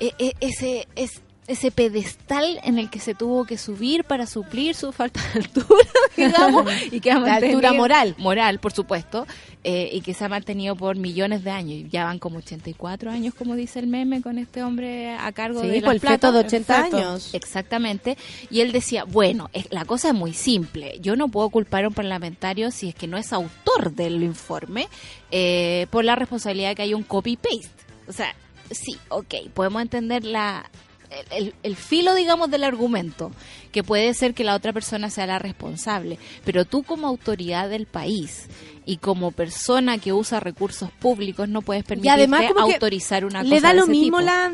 eh, 0.00 0.12
eh, 0.18 0.32
ese, 0.40 0.88
es- 0.96 1.20
ese 1.46 1.70
pedestal 1.70 2.58
en 2.64 2.78
el 2.78 2.88
que 2.88 2.98
se 3.00 3.14
tuvo 3.14 3.44
que 3.44 3.58
subir 3.58 4.04
para 4.04 4.26
suplir 4.26 4.74
su 4.74 4.92
falta 4.92 5.20
de 5.34 5.40
altura, 5.40 5.84
digamos, 6.16 6.64
y 6.90 7.00
que 7.00 7.10
ha 7.10 7.14
De 7.16 7.20
mantenido- 7.20 7.56
altura 7.58 7.72
moral. 7.74 8.14
Moral, 8.18 8.58
por 8.60 8.72
supuesto, 8.72 9.26
eh, 9.62 9.90
y 9.92 10.00
que 10.00 10.14
se 10.14 10.24
ha 10.24 10.28
mantenido 10.30 10.74
por 10.74 10.96
millones 10.96 11.44
de 11.44 11.50
años. 11.50 11.72
Y 11.80 11.88
Ya 11.90 12.04
van 12.04 12.18
como 12.18 12.38
84 12.38 13.10
años, 13.10 13.34
como 13.34 13.56
dice 13.56 13.78
el 13.78 13.86
meme, 13.88 14.22
con 14.22 14.38
este 14.38 14.62
hombre 14.62 15.12
a 15.12 15.32
cargo 15.32 15.60
de 15.60 15.68
Sí, 15.68 15.74
las 15.80 15.84
por 15.84 15.94
el 15.94 16.00
platas. 16.00 16.32
de 16.32 16.38
80 16.40 16.84
feto. 16.84 16.96
años. 16.96 17.34
Exactamente. 17.34 18.16
Y 18.50 18.60
él 18.60 18.72
decía, 18.72 19.04
bueno, 19.04 19.50
es- 19.52 19.68
la 19.70 19.84
cosa 19.84 20.08
es 20.08 20.14
muy 20.14 20.32
simple. 20.32 20.98
Yo 21.00 21.14
no 21.16 21.28
puedo 21.28 21.50
culpar 21.50 21.84
a 21.84 21.88
un 21.88 21.94
parlamentario 21.94 22.70
si 22.70 22.88
es 22.88 22.94
que 22.94 23.06
no 23.06 23.18
es 23.18 23.32
autor 23.34 23.92
del 23.92 24.22
informe 24.22 24.88
eh, 25.30 25.86
por 25.90 26.04
la 26.04 26.16
responsabilidad 26.16 26.70
de 26.70 26.74
que 26.76 26.82
hay 26.82 26.94
un 26.94 27.02
copy-paste. 27.02 27.68
O 28.08 28.12
sea, 28.12 28.34
sí, 28.70 28.96
ok, 29.10 29.34
podemos 29.52 29.82
entender 29.82 30.24
la... 30.24 30.70
El, 31.30 31.54
el- 31.62 31.76
filo, 31.76 32.14
digamos, 32.14 32.50
del 32.50 32.64
argumento, 32.64 33.30
que 33.72 33.82
puede 33.82 34.14
ser 34.14 34.34
que 34.34 34.44
la 34.44 34.54
otra 34.54 34.72
persona 34.72 35.10
sea 35.10 35.26
la 35.26 35.38
responsable, 35.38 36.18
pero 36.44 36.64
tú 36.64 36.82
como 36.82 37.06
autoridad 37.06 37.68
del 37.68 37.86
país 37.86 38.46
y 38.86 38.98
como 38.98 39.30
persona 39.30 39.98
que 39.98 40.12
usa 40.12 40.40
recursos 40.40 40.90
públicos 40.90 41.48
no 41.48 41.62
puedes 41.62 41.84
permitirte 41.84 42.14
además 42.14 42.44
autorizar 42.56 43.24
una 43.24 43.42
Le 43.42 43.50
cosa 43.56 43.60
da 43.62 43.68
de 43.70 43.74
lo 43.76 43.82
ese 43.84 43.90
mismo 43.92 44.18
tipo. 44.18 44.20
la, 44.30 44.52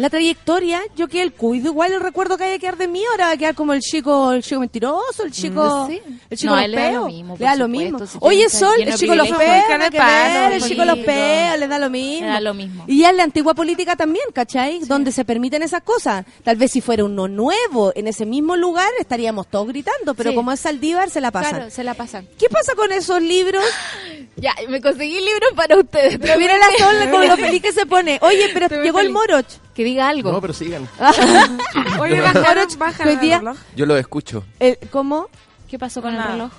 la 0.00 0.10
trayectoria, 0.10 0.80
yo 0.96 1.08
que 1.08 1.22
el 1.22 1.32
cuido, 1.32 1.68
igual 1.70 1.92
el 1.92 2.00
recuerdo 2.00 2.36
que 2.36 2.44
haya 2.44 2.54
que 2.54 2.60
quedar 2.60 2.76
de 2.76 2.88
mí, 2.88 3.02
ahora 3.10 3.26
va 3.26 3.32
a 3.32 3.36
quedar 3.36 3.54
como 3.54 3.72
el 3.72 3.80
chico, 3.80 4.32
el 4.32 4.42
chico 4.42 4.60
mentiroso, 4.60 5.24
el 5.24 5.32
chico, 5.32 5.86
Mm, 5.86 5.90
sí. 5.90 6.00
el 6.30 6.38
chico 6.38 6.54
No, 6.54 6.60
los 6.60 6.68
le 6.70 6.76
da 6.76 6.90
lo 6.92 7.06
mismo, 7.06 7.36
le 7.38 7.44
da 7.44 7.56
lo 7.56 7.68
mismo. 7.68 8.06
si 8.06 8.18
Oye, 8.20 8.48
Sol, 8.48 8.80
el 8.80 8.94
chico 8.94 9.14
los 9.14 9.28
peos, 9.28 9.40
¿Qué 9.66 9.72
nada 9.72 9.84
le 9.86 9.90
que 9.90 9.98
pasa, 9.98 10.40
ver, 10.48 10.52
el 10.52 10.62
chico 10.62 10.84
los 10.84 10.98
peos, 10.98 11.58
le 11.58 11.66
da 11.68 11.78
lo 11.78 11.90
mismo. 11.90 12.26
Le 12.26 12.32
da 12.32 12.40
lo 12.40 12.54
mismo. 12.54 12.84
Y 12.86 13.04
es 13.04 13.14
la 13.14 13.22
antigua 13.24 13.54
política 13.54 13.96
también, 13.96 14.24
¿cachai? 14.32 14.80
Donde 14.86 15.12
se 15.12 15.24
permiten 15.24 15.62
esas 15.62 15.82
cosas. 15.82 16.24
Tal 16.44 16.56
vez 16.56 16.70
si 16.72 16.80
fuera 16.80 17.04
uno 17.04 17.26
nuevo 17.28 17.92
en 17.94 18.06
ese 18.08 18.24
mismo 18.26 18.56
lugar 18.56 18.88
estaríamos 19.00 19.46
todos 19.48 19.66
gritando, 19.68 20.14
pero 20.14 20.30
Sí. 20.30 20.36
como 20.36 20.52
es 20.52 20.60
Saldívar 20.60 21.10
se 21.10 21.20
la 21.20 21.30
pasan. 21.30 21.54
Claro, 21.56 21.70
se 21.70 21.82
la 21.84 21.94
pasan. 21.94 22.28
¿Qué 22.38 22.48
pasa 22.48 22.74
con 22.74 22.92
esos 22.92 23.20
libros? 23.20 23.64
Ya, 24.40 24.54
me 24.68 24.80
conseguí 24.80 25.14
libros 25.20 25.50
para 25.56 25.76
ustedes. 25.76 26.16
Pero 26.20 26.38
mira 26.38 26.56
la 26.56 26.66
Sol 26.78 27.10
como 27.10 27.24
lo 27.24 27.36
feliz 27.36 27.60
que 27.60 27.72
se 27.72 27.86
pone. 27.86 28.18
Oye, 28.22 28.50
pero 28.54 28.68
llegó 28.84 29.00
el. 29.00 29.10
Moroch. 29.10 29.46
Que 29.74 29.82
diga 29.88 30.08
algo. 30.08 30.32
No, 30.32 30.40
pero 30.40 30.52
sigan. 30.52 30.88
Oye, 32.00 32.20
bajaron, 32.20 32.66
Hoy 32.68 32.76
bajaron 32.76 33.20
día- 33.20 33.34
el 33.36 33.40
reloj. 33.40 33.56
Yo 33.76 33.86
lo 33.86 33.96
escucho. 33.96 34.44
El- 34.58 34.78
¿Cómo? 34.90 35.28
¿Qué 35.68 35.78
pasó 35.78 36.00
con 36.02 36.14
Nada. 36.14 36.26
el 36.26 36.32
reloj? 36.32 36.52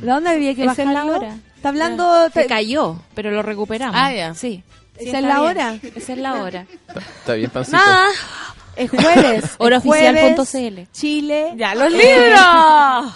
¿De 0.00 0.06
dónde 0.06 0.30
había 0.30 0.54
que 0.54 0.64
es 0.64 0.78
la 0.78 1.04
hora. 1.04 1.36
Está 1.56 1.68
hablando... 1.70 2.24
Se 2.32 2.42
te- 2.42 2.46
cayó, 2.46 2.96
pero 3.14 3.30
lo 3.30 3.42
recuperamos. 3.42 3.96
Ah, 3.98 4.12
ya. 4.12 4.34
Sí. 4.34 4.62
Sí, 4.98 5.08
¿Esa 5.08 5.18
es 5.18 5.24
la 5.24 5.40
bien. 5.40 5.50
hora? 5.50 5.78
Esa 5.96 6.12
es 6.12 6.18
la 6.18 6.34
hora. 6.34 6.66
Está 7.18 7.34
bien, 7.34 7.50
pancito. 7.50 7.76
Nada. 7.76 8.06
Es 8.76 8.90
jueves. 8.90 9.44
es 9.44 9.54
Horaoficial.cl. 9.58 10.80
Chile. 10.92 11.52
¡Ya, 11.56 11.74
los 11.74 11.90
libros! 11.90 13.12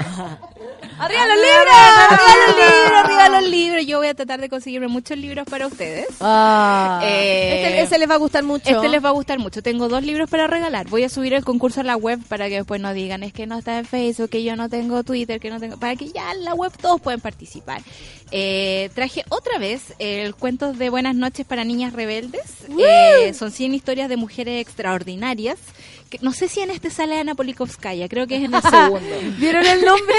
¡Arriba 0.99 1.27
los 1.27 1.37
libros! 1.37 1.75
¡Arriba 2.11 2.47
los 2.47 2.57
libros! 2.57 3.05
¡Arriba 3.05 3.29
los 3.29 3.51
libros! 3.51 3.87
Yo 3.87 3.99
voy 3.99 4.09
a 4.09 4.15
tratar 4.15 4.41
de 4.41 4.49
conseguirme 4.49 4.89
muchos 4.89 5.17
libros 5.17 5.47
para 5.49 5.67
ustedes. 5.67 6.09
Ah. 6.21 7.01
Eh, 7.05 7.63
este, 7.63 7.83
ese 7.83 7.99
les 7.99 8.11
va 8.11 8.15
a 8.15 8.19
gustar 8.19 8.43
mucho. 8.43 8.69
Este 8.69 8.89
les 8.89 9.05
va 9.05 9.11
a 9.11 9.13
gustar 9.13 9.39
mucho. 9.39 9.63
Tengo 9.63 9.89
dos 9.89 10.03
libros 10.03 10.29
para 10.29 10.49
regalar. 10.49 10.89
Voy 10.89 11.05
a 11.05 11.09
subir 11.09 11.35
el 11.35 11.45
concurso 11.45 11.83
a 11.83 11.85
la 11.85 11.97
web 11.97 12.19
para 12.29 12.49
que 12.49 12.57
después 12.57 12.81
no 12.81 12.93
digan 12.93 13.23
es 13.23 13.33
que 13.33 13.47
no 13.47 13.59
está 13.59 13.79
en 13.79 13.85
Facebook, 13.85 14.31
que 14.31 14.43
yo 14.43 14.57
no 14.57 14.69
tengo 14.69 15.05
Twitter, 15.05 15.39
que 15.39 15.51
no 15.51 15.61
tengo. 15.61 15.77
Para 15.77 15.95
que 15.95 16.09
ya 16.09 16.33
en 16.33 16.45
la 16.45 16.55
web 16.55 16.73
todos 16.81 17.01
pueden 17.01 17.21
participar. 17.21 17.83
Eh, 18.31 18.91
traje 18.95 19.25
otra 19.29 19.59
vez 19.59 19.95
el 19.99 20.35
cuento 20.35 20.73
de 20.73 20.91
Buenas 20.91 21.15
noches 21.15 21.47
para 21.47 21.65
niñas 21.65 21.93
rebeldes. 21.93 22.43
Eh, 22.79 23.33
son 23.35 23.53
100 23.53 23.75
historias 23.75 24.09
de 24.09 24.17
mujeres 24.17 24.61
extraordinarias. 24.61 25.59
Que, 26.09 26.19
no 26.23 26.33
sé 26.33 26.49
si 26.49 26.61
en 26.61 26.71
este 26.71 26.91
sale 26.91 27.19
Ana 27.21 27.35
Polikovskaya, 27.35 28.09
creo 28.09 28.27
que 28.27 28.37
es 28.37 28.45
en 28.45 28.55
el 28.55 28.63
segundo. 28.71 29.01
¿Vieron 29.39 29.65
el 29.67 29.85
nombre? 29.85 30.15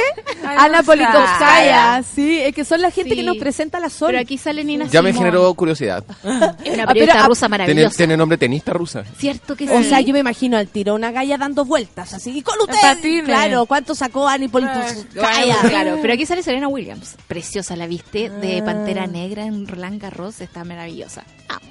Ana 0.46 0.84
Polikovskaya. 0.84 2.04
Sí, 2.04 2.40
es 2.40 2.54
que 2.54 2.64
son 2.66 2.82
la 2.82 2.92
gente 2.92 3.10
Sí. 3.12 3.16
que 3.18 3.24
nos 3.24 3.38
presenta 3.38 3.80
la 3.80 3.90
Sol. 3.90 4.10
Pero 4.10 4.20
aquí 4.20 4.38
sale 4.38 4.64
Nina 4.64 4.86
Ya 4.86 5.02
me 5.02 5.14
generó 5.14 5.54
curiosidad. 5.56 6.04
Es 6.10 6.26
una 6.26 6.46
Ah, 6.50 6.56
pero, 6.60 6.88
periodista 6.88 7.24
ah, 7.24 7.28
rusa 7.28 7.48
¿Tiene, 7.48 7.64
maravillosa. 7.66 7.98
tiene 7.98 8.18
nombre 8.18 8.38
tenista 8.38 8.72
rusa? 8.74 9.04
Cierto 9.18 9.56
que 9.56 9.68
sí. 9.68 9.74
O 9.74 9.84
sea, 9.84 10.00
yo 10.02 10.14
me 10.14 10.20
imagino 10.20 10.58
al 10.58 10.68
tiro 10.68 10.94
una 10.96 11.12
galla 11.12 11.38
dando 11.38 11.66
vueltas, 11.66 12.14
así, 12.14 12.38
y 12.38 12.42
con 12.42 12.56
usted. 12.62 13.24
Claro, 13.26 13.66
¿cuánto 13.66 13.96
sacó 13.96 14.28
Ani 14.28 14.48
Polikovskaya? 14.48 15.58
Claro, 15.62 15.98
pero 16.02 16.14
aquí 16.14 16.26
sale 16.26 16.44
Serena 16.44 16.68
Williams. 16.68 17.16
Preciosa, 17.28 17.76
la 17.76 17.88
viste 17.88 18.30
de 18.30 18.62
Pantera 18.64 19.08
Negra 19.08 19.44
en 19.46 19.68
Roland 19.68 20.02
Garros, 20.02 20.42
está 20.42 20.64
maravillosa. 20.64 21.24
Amo. 21.48 21.62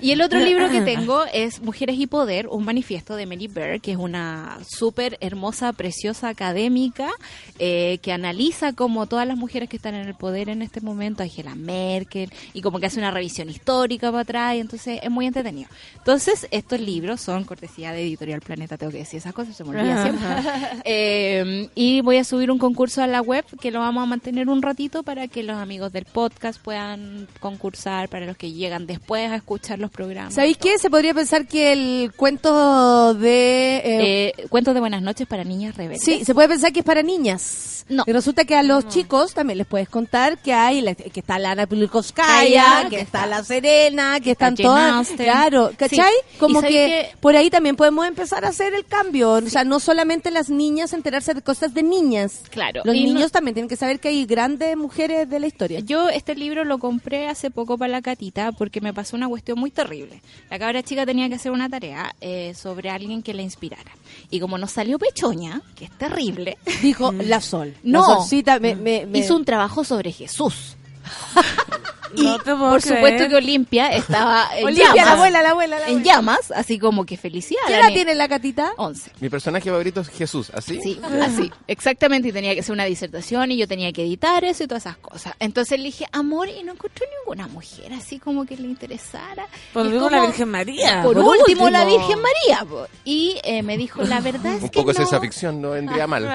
Y 0.00 0.10
el 0.10 0.20
otro 0.20 0.38
libro 0.38 0.70
que 0.70 0.80
tengo 0.80 1.24
es 1.32 1.60
Mujeres 1.60 1.96
y 1.98 2.06
Poder, 2.06 2.48
un 2.48 2.64
manifiesto 2.64 3.16
de 3.16 3.26
Mary 3.26 3.48
Bear, 3.48 3.80
que 3.80 3.92
es 3.92 3.98
una 3.98 4.58
súper 4.66 5.18
hermosa, 5.20 5.72
preciosa 5.72 6.28
académica 6.28 7.10
eh, 7.58 7.98
que 8.02 8.12
analiza 8.12 8.72
como 8.72 9.06
todas 9.06 9.26
las 9.26 9.36
mujeres 9.36 9.68
que 9.68 9.76
están 9.76 9.94
en 9.94 10.06
el 10.06 10.14
poder 10.14 10.48
en 10.48 10.62
este 10.62 10.80
momento, 10.80 11.22
Angela 11.22 11.54
Merkel, 11.54 12.32
y 12.52 12.62
como 12.62 12.80
que 12.80 12.86
hace 12.86 12.98
una 12.98 13.10
revisión 13.10 13.48
histórica 13.48 14.10
para 14.10 14.22
atrás, 14.22 14.56
y 14.56 14.60
entonces 14.60 15.00
es 15.02 15.10
muy 15.10 15.26
entretenido. 15.26 15.68
Entonces, 15.96 16.46
estos 16.50 16.80
libros 16.80 17.20
son 17.20 17.44
cortesía 17.44 17.92
de 17.92 18.02
Editorial 18.02 18.40
Planeta, 18.40 18.76
tengo 18.76 18.92
que 18.92 18.98
decir 18.98 19.18
esas 19.18 19.32
cosas, 19.32 19.56
se 19.56 19.64
me 19.64 19.70
olvida 19.70 20.02
siempre. 20.02 20.24
Eh, 20.86 21.68
y 21.74 22.00
voy 22.02 22.18
a 22.18 22.24
subir 22.24 22.50
un 22.50 22.58
concurso 22.58 23.02
a 23.02 23.06
la 23.06 23.20
web 23.20 23.44
que 23.60 23.70
lo 23.70 23.80
vamos 23.80 24.02
a 24.02 24.06
mantener 24.06 24.48
un 24.48 24.60
ratito 24.62 25.02
para 25.02 25.28
que 25.28 25.42
los 25.42 25.56
amigos 25.56 25.92
del 25.92 26.04
podcast 26.04 26.60
puedan 26.60 27.26
concursar, 27.40 28.08
para 28.08 28.26
los 28.26 28.36
que 28.36 28.52
llegan 28.52 28.86
después 28.86 29.30
a 29.34 29.38
escuchar 29.38 29.78
los 29.78 29.90
programas. 29.90 30.34
¿Sabéis 30.34 30.56
qué? 30.58 30.78
Se 30.78 30.88
podría 30.90 31.12
pensar 31.14 31.46
que 31.46 31.72
el 31.72 32.12
cuento 32.16 33.14
de... 33.14 33.76
eh, 33.76 34.32
Eh, 34.38 34.46
cuentos 34.48 34.74
de 34.74 34.80
buenas 34.80 35.02
noches 35.02 35.26
para 35.26 35.44
niñas 35.44 35.76
rebeldes. 35.76 36.02
Sí, 36.04 36.24
se 36.24 36.34
puede 36.34 36.48
pensar 36.48 36.72
que 36.72 36.80
es 36.80 36.84
para 36.86 37.02
niñas. 37.02 37.84
No. 37.88 38.04
Y 38.06 38.12
resulta 38.12 38.46
que 38.46 38.56
a 38.56 38.62
los 38.62 38.88
chicos 38.88 39.34
también 39.34 39.58
les 39.58 39.66
puedes 39.66 39.90
contar 39.90 40.38
que 40.38 40.54
hay 40.54 40.80
la- 40.80 40.94
que 40.94 41.20
está 41.20 41.38
la 41.38 41.50
Ana 41.50 41.66
Polikovskaya, 41.66 42.64
Kaya, 42.64 42.82
que 42.88 42.96
que 42.96 43.02
está 43.02 43.18
está- 43.24 43.26
la 43.26 43.44
Serena, 43.44 44.20
que 44.20 44.30
está 44.30 44.48
están 44.48 44.64
todas. 44.64 45.08
Claro, 45.10 45.70
¿cachai? 45.76 45.98
Sí. 46.30 46.38
Como 46.38 46.62
que, 46.62 47.10
por 47.20 47.36
ahí 47.36 47.50
también 47.50 47.76
podemos 47.76 48.06
empezar 48.06 48.44
a 48.46 48.48
hacer 48.48 48.72
el 48.74 48.86
cambio. 48.86 49.32
O 49.32 49.42
sea, 49.42 49.64
no 49.64 49.80
solamente 49.80 50.30
las 50.30 50.48
niñas 50.48 50.94
enterarse 50.94 51.34
de 51.34 51.42
cosas 51.42 51.74
de 51.74 51.82
niñas. 51.82 52.40
Claro. 52.50 52.80
Los 52.84 52.94
Y 52.96 53.04
no- 53.06 53.12
niños 53.14 53.32
también 53.32 53.54
tienen 53.54 53.68
que 53.68 53.76
saber 53.76 54.00
que 54.00 54.08
hay 54.08 54.24
grandes 54.24 54.76
mujeres 54.78 55.28
de 55.28 55.40
la 55.40 55.46
historia. 55.46 55.80
Yo 55.80 56.08
este 56.08 56.34
libro 56.34 56.64
lo 56.64 56.78
compré 56.78 57.26
hace 57.28 57.50
poco 57.50 57.76
para 57.76 57.92
la 57.92 58.00
catita 58.02 58.52
porque 58.52 58.80
me 58.80 58.94
pasó 58.94 59.14
una 59.14 59.23
cuestión 59.28 59.58
muy 59.58 59.70
terrible. 59.70 60.20
La 60.50 60.58
cabra 60.58 60.82
chica 60.82 61.04
tenía 61.06 61.28
que 61.28 61.34
hacer 61.36 61.52
una 61.52 61.68
tarea 61.68 62.14
eh, 62.20 62.54
sobre 62.54 62.90
alguien 62.90 63.22
que 63.22 63.34
la 63.34 63.42
inspirara. 63.42 63.92
Y 64.30 64.40
como 64.40 64.58
nos 64.58 64.72
salió 64.72 64.98
pechoña, 64.98 65.62
que 65.74 65.86
es 65.86 65.90
terrible, 65.98 66.58
Dijo 66.82 67.12
la 67.12 67.40
Sol. 67.40 67.74
No. 67.82 68.00
La 68.00 68.06
Solcita 68.16 68.58
me, 68.60 68.74
me- 68.74 69.06
me- 69.06 69.18
hizo 69.18 69.36
un 69.36 69.44
trabajo 69.44 69.84
sobre 69.84 70.12
Jesús. 70.12 70.76
No 72.22 72.38
te 72.38 72.44
puedo 72.54 72.70
Por 72.70 72.80
creer. 72.82 72.96
supuesto 72.96 73.28
que 73.28 73.36
Olimpia 73.36 73.88
estaba 73.88 74.48
en 74.56 74.66
Olimpia, 74.66 74.88
llamas. 74.94 75.06
la 75.06 75.12
abuela, 75.12 75.42
la 75.42 75.50
abuela, 75.50 75.78
la 75.78 75.88
en 75.88 76.02
llamas, 76.04 76.50
así 76.52 76.78
como 76.78 77.04
que 77.06 77.16
felicidad. 77.16 77.60
¿Qué 77.66 77.72
la 77.72 77.80
edad 77.80 77.88
tiene 77.94 78.14
la 78.14 78.28
catita? 78.28 78.72
11. 78.76 79.10
Mi 79.20 79.28
personaje 79.28 79.70
favorito 79.70 80.00
es 80.00 80.08
Jesús, 80.08 80.50
¿así? 80.54 80.80
Sí, 80.82 81.00
así, 81.22 81.50
exactamente, 81.66 82.28
y 82.28 82.32
tenía 82.32 82.54
que 82.54 82.60
hacer 82.60 82.72
una 82.72 82.84
disertación 82.84 83.50
y 83.52 83.56
yo 83.56 83.66
tenía 83.68 83.92
que 83.92 84.02
editar 84.02 84.44
eso 84.44 84.64
y 84.64 84.66
todas 84.66 84.84
esas 84.86 84.96
cosas. 84.98 85.34
Entonces 85.40 85.78
le 85.78 85.86
dije, 85.86 86.06
amor, 86.12 86.48
y 86.48 86.62
no 86.62 86.72
encontré 86.72 87.06
ninguna 87.20 87.48
mujer 87.48 87.92
así 87.94 88.18
como 88.18 88.44
que 88.46 88.56
le 88.56 88.68
interesara. 88.68 89.46
Por 89.72 89.86
es 89.86 89.92
último, 89.92 90.10
la 90.10 90.20
Virgen 90.26 90.48
María. 90.48 91.02
Por, 91.02 91.14
Por 91.14 91.24
último, 91.24 91.70
la. 91.70 91.84
Virgen 91.84 92.18
María. 92.20 92.64
po. 92.68 92.86
Y 93.04 93.36
eh, 93.44 93.62
me 93.62 93.76
dijo, 93.76 94.02
la 94.02 94.20
verdad 94.20 94.54
es 94.54 94.62
Un 94.62 94.68
que 94.68 94.78
poco 94.80 94.92
de 94.92 94.98
no. 95.00 95.06
ciencia 95.06 95.20
ficción 95.20 95.60
no 95.60 95.70
vendría 95.70 96.06
mal. 96.06 96.24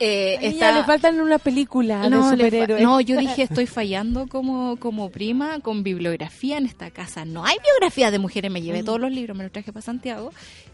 Eh, 0.00 0.38
ella 0.40 0.50
está- 0.68 0.72
le 0.72 0.84
faltan 0.84 1.20
una 1.20 1.38
película 1.38 2.02
de 2.02 2.10
no, 2.10 2.22
fa- 2.22 2.30
superhéroes. 2.30 2.82
no, 2.82 2.97
yo 3.00 3.16
dije, 3.18 3.42
estoy 3.42 3.66
fallando 3.66 4.26
como, 4.26 4.76
como 4.78 5.10
prima 5.10 5.60
con 5.60 5.82
bibliografía 5.82 6.58
en 6.58 6.66
esta 6.66 6.90
casa. 6.90 7.24
No 7.24 7.44
hay 7.44 7.56
biografía 7.62 8.10
de 8.10 8.18
mujeres, 8.18 8.50
me 8.50 8.60
Mm. 8.60 8.64
llevé 8.64 8.82
todos 8.82 9.00
los 9.00 9.10
libros, 9.10 9.36
me 9.36 9.44
los 9.44 9.52
traje 9.52 9.72
para 9.72 9.82
Santiago 9.82 10.30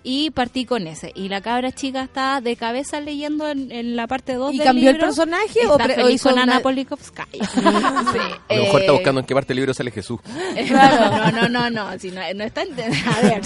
y 0.07 0.30
partí 0.30 0.66
con 0.66 0.86
ese. 0.86 1.11
Y 1.14 1.28
la 1.30 1.40
cabra 1.40 1.72
chica 1.72 2.02
está 2.02 2.40
de 2.42 2.55
cabeza 2.57 3.00
leyendo 3.00 3.48
en, 3.48 3.72
en 3.72 3.96
la 3.96 4.07
parte 4.07 4.34
2 4.34 4.52
¿Y 4.55 4.59
del 4.59 4.66
cambió 4.66 4.90
el 4.90 4.98
personaje 4.98 5.61
Está 5.62 5.72
o 5.74 5.78
pre- 5.78 6.02
o 6.05 6.11
hizo 6.11 6.24
con 6.28 6.34
una- 6.34 6.42
Ana 6.42 6.61
Polikovskaya. 6.61 7.44
Sí, 7.55 8.18
A 8.48 8.55
lo 8.57 8.62
mejor 8.64 8.80
está 8.82 8.92
eh, 8.92 8.96
buscando 8.96 9.20
en 9.20 9.26
qué 9.26 9.34
parte 9.34 9.48
del 9.48 9.57
libro 9.57 9.74
sale 9.74 9.90
Jesús. 9.90 10.20
Claro, 10.68 11.30
no, 11.32 11.48
no, 11.48 11.48
no, 11.48 11.70
no, 11.70 11.98
si 11.98 12.11
no, 12.11 12.20
no 12.34 12.44
está 12.44 12.62
ent- 12.64 12.78
a 13.07 13.22
ver, 13.22 13.40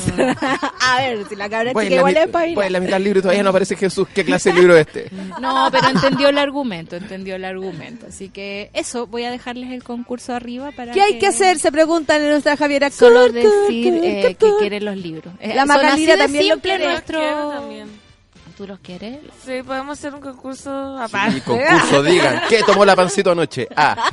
a 0.81 0.97
ver, 1.01 1.29
si 1.29 1.37
la 1.37 1.49
cabra 1.49 1.73
Pues 1.73 1.87
chica 1.87 1.97
igual 1.97 2.17
es 2.17 2.25
espabilada. 2.27 2.55
pues 2.55 2.71
la 2.73 2.81
mitad 2.81 2.93
del 2.95 3.05
libro 3.05 3.19
y 3.21 3.23
todavía 3.23 3.43
no 3.45 3.51
aparece 3.51 3.77
Jesús. 3.77 4.09
¿Qué 4.13 4.25
clase 4.25 4.51
de 4.53 4.57
libro 4.59 4.77
es 4.77 4.87
este? 4.87 5.11
No, 5.41 5.69
pero 5.71 5.89
entendió 5.89 6.29
el 6.29 6.39
argumento, 6.39 6.97
entendió 6.97 7.37
el 7.37 7.45
argumento. 7.45 8.07
Así 8.09 8.29
que 8.31 8.71
eso, 8.75 9.07
voy 9.07 9.25
a 9.25 9.31
dejarles 9.31 9.71
el 9.71 9.85
concurso 9.85 10.35
arriba 10.35 10.73
para 10.73 10.93
¿Qué 10.93 11.01
hay 11.01 11.19
que 11.19 11.29
hacer? 11.29 11.59
Se 11.59 11.71
preguntan 11.71 12.21
en 12.23 12.31
nuestra 12.31 12.57
Javiera. 12.57 12.91
Solo 12.91 13.29
decir 13.29 14.01
eh, 14.03 14.37
que 14.39 14.51
quieren 14.59 14.85
los 14.85 14.97
libros. 14.97 15.33
Eh, 15.41 15.55
La 15.55 15.65
de 15.65 16.17
también 16.17 16.48
quiere. 16.57 16.85
nuestro... 16.85 17.19
Quiero 17.19 17.51
también. 17.51 18.09
¿Tú 18.57 18.67
los 18.67 18.81
quieres? 18.81 19.21
Sí, 19.45 19.63
podemos 19.65 19.99
hacer 19.99 20.15
un 20.15 20.21
concurso 20.21 20.99
aparte. 20.99 21.43
concurso, 21.43 22.03
digan. 22.03 22.43
¿Qué 22.49 22.63
tomó 22.65 22.85
la 22.85 22.97
pancito 22.97 23.31
anoche? 23.31 23.69
Ah, 23.77 24.11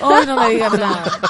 Hoy 0.00 0.26
no 0.26 0.36
me 0.36 0.50
digan 0.50 0.78
nada. 0.78 1.20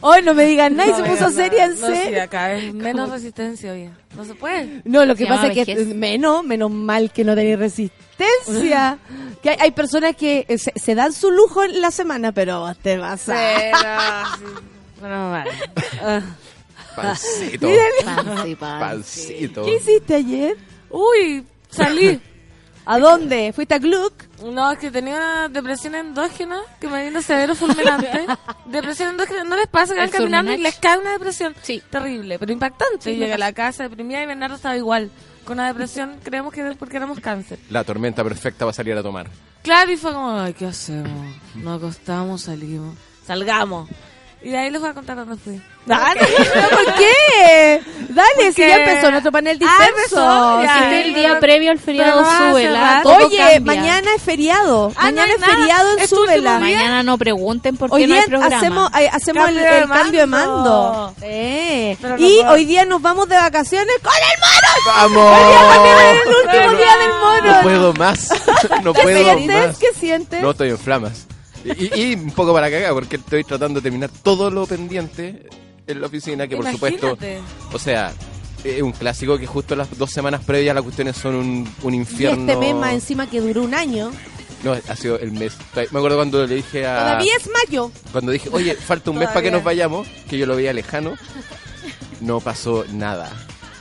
Hoy 0.00 0.22
no 0.22 0.34
me 0.34 0.44
digan 0.44 0.76
nada 0.76 0.88
y 0.88 0.92
No 0.92 0.98
se 0.98 1.04
puso 1.04 1.30
seria 1.30 1.66
en. 1.66 1.80
No, 1.80 1.86
sí, 1.86 1.94
serio. 1.94 2.22
acá 2.22 2.54
es 2.54 2.72
menos 2.72 3.10
resistencia 3.10 3.72
hoy. 3.72 3.90
No 4.16 4.24
se 4.24 4.34
puede. 4.34 4.82
No, 4.84 5.04
lo 5.04 5.14
que 5.14 5.26
pasa 5.26 5.48
es 5.48 5.66
que 5.66 5.76
menos, 5.84 6.44
menos 6.44 6.70
mal 6.70 7.10
que 7.12 7.24
no 7.24 7.34
tenéis 7.34 7.58
resistencia. 7.58 8.98
que 9.42 9.50
hay, 9.50 9.56
hay 9.60 9.70
personas 9.72 10.16
que 10.16 10.46
eh, 10.48 10.58
se, 10.58 10.72
se 10.74 10.94
dan 10.94 11.12
su 11.12 11.30
lujo 11.30 11.62
en 11.64 11.80
la 11.80 11.90
semana, 11.90 12.32
pero 12.32 12.74
te 12.82 12.96
vas 12.96 13.28
a... 13.28 13.34
Pero, 13.34 13.78
sí. 14.38 14.64
Bueno, 15.00 15.30
vale. 15.30 15.50
Pancito. 16.96 17.68
Pansi. 18.04 18.54
Pancito. 18.56 19.64
¿Qué 19.64 19.76
hiciste 19.76 20.14
ayer? 20.14 20.56
Uy, 20.90 21.44
salí. 21.70 22.20
¿A 22.86 22.98
dónde? 22.98 23.52
¿Fuiste 23.54 23.74
a 23.74 23.78
Gluck? 23.78 24.12
No, 24.42 24.70
es 24.70 24.78
que 24.78 24.90
tenía 24.90 25.16
una 25.16 25.48
depresión 25.48 25.94
endógena 25.94 26.60
que 26.78 26.86
me 26.86 27.04
vino 27.04 27.22
severo 27.22 27.54
fulminante. 27.54 28.26
depresión 28.66 29.10
endógena, 29.10 29.44
¿no 29.44 29.56
les 29.56 29.68
pasa 29.68 29.94
que 29.94 30.00
van 30.00 30.08
¿El 30.08 30.14
caminando 30.14 30.52
y 30.52 30.58
les 30.58 30.76
cae 30.76 30.98
una 30.98 31.12
depresión? 31.12 31.54
Sí. 31.62 31.82
Terrible, 31.88 32.38
pero 32.38 32.52
impactante. 32.52 33.04
Sí, 33.12 33.16
Llegué 33.16 33.32
a 33.32 33.38
la 33.38 33.54
casa 33.54 33.84
deprimida 33.84 34.22
y 34.22 34.26
Bernardo 34.26 34.56
estaba 34.56 34.76
igual. 34.76 35.10
Con 35.46 35.54
una 35.58 35.68
depresión, 35.68 36.18
creemos 36.22 36.52
que 36.52 36.66
es 36.66 36.76
porque 36.76 36.98
éramos 36.98 37.20
cáncer. 37.20 37.58
La 37.70 37.84
tormenta 37.84 38.22
perfecta 38.22 38.66
va 38.66 38.70
a 38.70 38.74
salir 38.74 38.96
a 38.96 39.02
tomar. 39.02 39.30
Claro, 39.62 39.90
y 39.90 39.96
fue 39.96 40.12
como, 40.12 40.38
ay, 40.38 40.52
¿qué 40.52 40.66
hacemos? 40.66 41.36
Nos 41.54 41.78
acostamos, 41.78 42.42
salimos. 42.42 42.96
Salgamos. 43.26 43.88
Y 44.44 44.50
de 44.50 44.58
ahí 44.58 44.70
les 44.70 44.78
voy 44.78 44.90
a 44.90 44.94
contar 44.94 45.16
dónde 45.16 45.36
fui. 45.42 45.58
Dale, 45.86 46.20
¿por 46.20 46.94
qué? 46.94 47.80
Dale, 48.10 48.52
si 48.52 48.60
ya 48.60 48.76
empezó 48.76 49.10
nuestro 49.10 49.32
panel 49.32 49.58
Ah, 49.66 49.78
disperso. 49.86 50.62
ya. 50.62 50.78
Este 50.84 51.00
es 51.00 51.06
el 51.06 51.14
día 51.14 51.40
previo 51.40 51.70
al 51.70 51.78
feriado 51.78 52.20
a 52.20 52.50
Súbela. 52.50 53.02
Oye, 53.04 53.36
cambia. 53.38 53.60
mañana 53.60 54.10
es 54.14 54.22
feriado. 54.22 54.92
Ah, 54.96 55.10
no 55.10 55.16
mañana 55.16 55.32
es 55.34 55.40
nada. 55.40 55.54
feriado 55.56 55.98
en 55.98 56.08
Súbela. 56.08 56.58
Mañana 56.60 57.02
no 57.02 57.16
pregunten 57.18 57.76
por 57.78 57.88
qué 57.90 57.96
Hoy 57.96 58.02
no 58.02 58.06
día 58.14 58.22
hay 58.22 58.28
programa. 58.28 58.56
hacemos, 58.56 58.90
eh, 58.98 59.08
hacemos 59.12 59.48
el, 59.48 59.54
Cambio 59.54 59.70
de 59.72 59.78
el 59.78 59.88
cambio 59.88 60.20
de 60.20 60.26
mando. 60.26 61.14
Sí. 61.20 61.98
No 62.02 62.16
y 62.18 62.36
puedo. 62.36 62.50
hoy 62.52 62.64
día 62.66 62.84
nos 62.84 63.00
vamos 63.02 63.28
de 63.28 63.36
vacaciones 63.36 63.94
con 64.02 64.12
el 64.12 64.40
mono. 64.40 65.14
¡Vamos! 65.14 65.38
Es 66.14 66.22
el 66.22 66.34
último 66.34 66.76
día 66.78 66.96
del 66.98 67.10
mono. 67.20 67.56
No 67.56 67.62
puedo 67.62 67.92
más. 67.94 68.28
No 68.82 68.92
¿Qué 68.92 69.02
puedo 69.02 69.18
sientes? 69.24 69.66
más. 69.68 69.78
¿Qué 69.78 69.92
sientes? 69.98 70.42
No, 70.42 70.50
estoy 70.50 70.68
en 70.70 70.78
flamas. 70.78 71.26
Y, 71.64 72.00
y- 72.00 72.14
un 72.14 72.30
poco 72.32 72.52
para 72.52 72.70
cagar, 72.70 72.92
porque 72.92 73.16
estoy 73.16 73.44
tratando 73.44 73.80
de 73.80 73.84
terminar 73.84 74.10
todo 74.22 74.50
lo 74.50 74.66
pendiente 74.66 75.48
en 75.86 76.00
la 76.00 76.06
oficina, 76.06 76.46
que 76.46 76.56
por 76.56 76.70
supuesto, 76.70 77.16
o 77.72 77.78
sea, 77.78 78.12
es 78.62 78.80
un 78.82 78.92
clásico 78.92 79.38
que 79.38 79.46
justo 79.46 79.76
las 79.76 79.96
dos 79.98 80.10
semanas 80.10 80.42
previas 80.44 80.74
las 80.74 80.82
cuestiones 80.84 81.16
son 81.16 81.34
un, 81.34 81.74
un 81.82 81.94
y 81.94 81.98
infierno. 81.98 82.50
este 82.52 82.56
mes 82.56 82.74
más 82.74 82.94
encima 82.94 83.28
que 83.28 83.40
duró 83.40 83.62
un 83.62 83.74
año. 83.74 84.10
No, 84.62 84.72
ha 84.72 84.96
sido 84.96 85.18
el 85.18 85.32
mes. 85.32 85.52
Me 85.74 85.82
acuerdo 85.98 86.16
cuando 86.16 86.46
le 86.46 86.54
dije 86.54 86.86
a... 86.86 86.96
Todavía 86.98 87.32
es 87.36 87.50
mayo. 87.66 87.90
Cuando 88.12 88.32
dije, 88.32 88.48
oye, 88.50 88.74
falta 88.74 89.10
un 89.10 89.18
mes 89.18 89.28
para 89.28 89.42
que 89.42 89.50
nos 89.50 89.62
vayamos, 89.62 90.08
que 90.28 90.38
yo 90.38 90.46
lo 90.46 90.56
veía 90.56 90.72
lejano. 90.72 91.14
no 92.22 92.40
pasó 92.40 92.86
nada. 92.90 93.30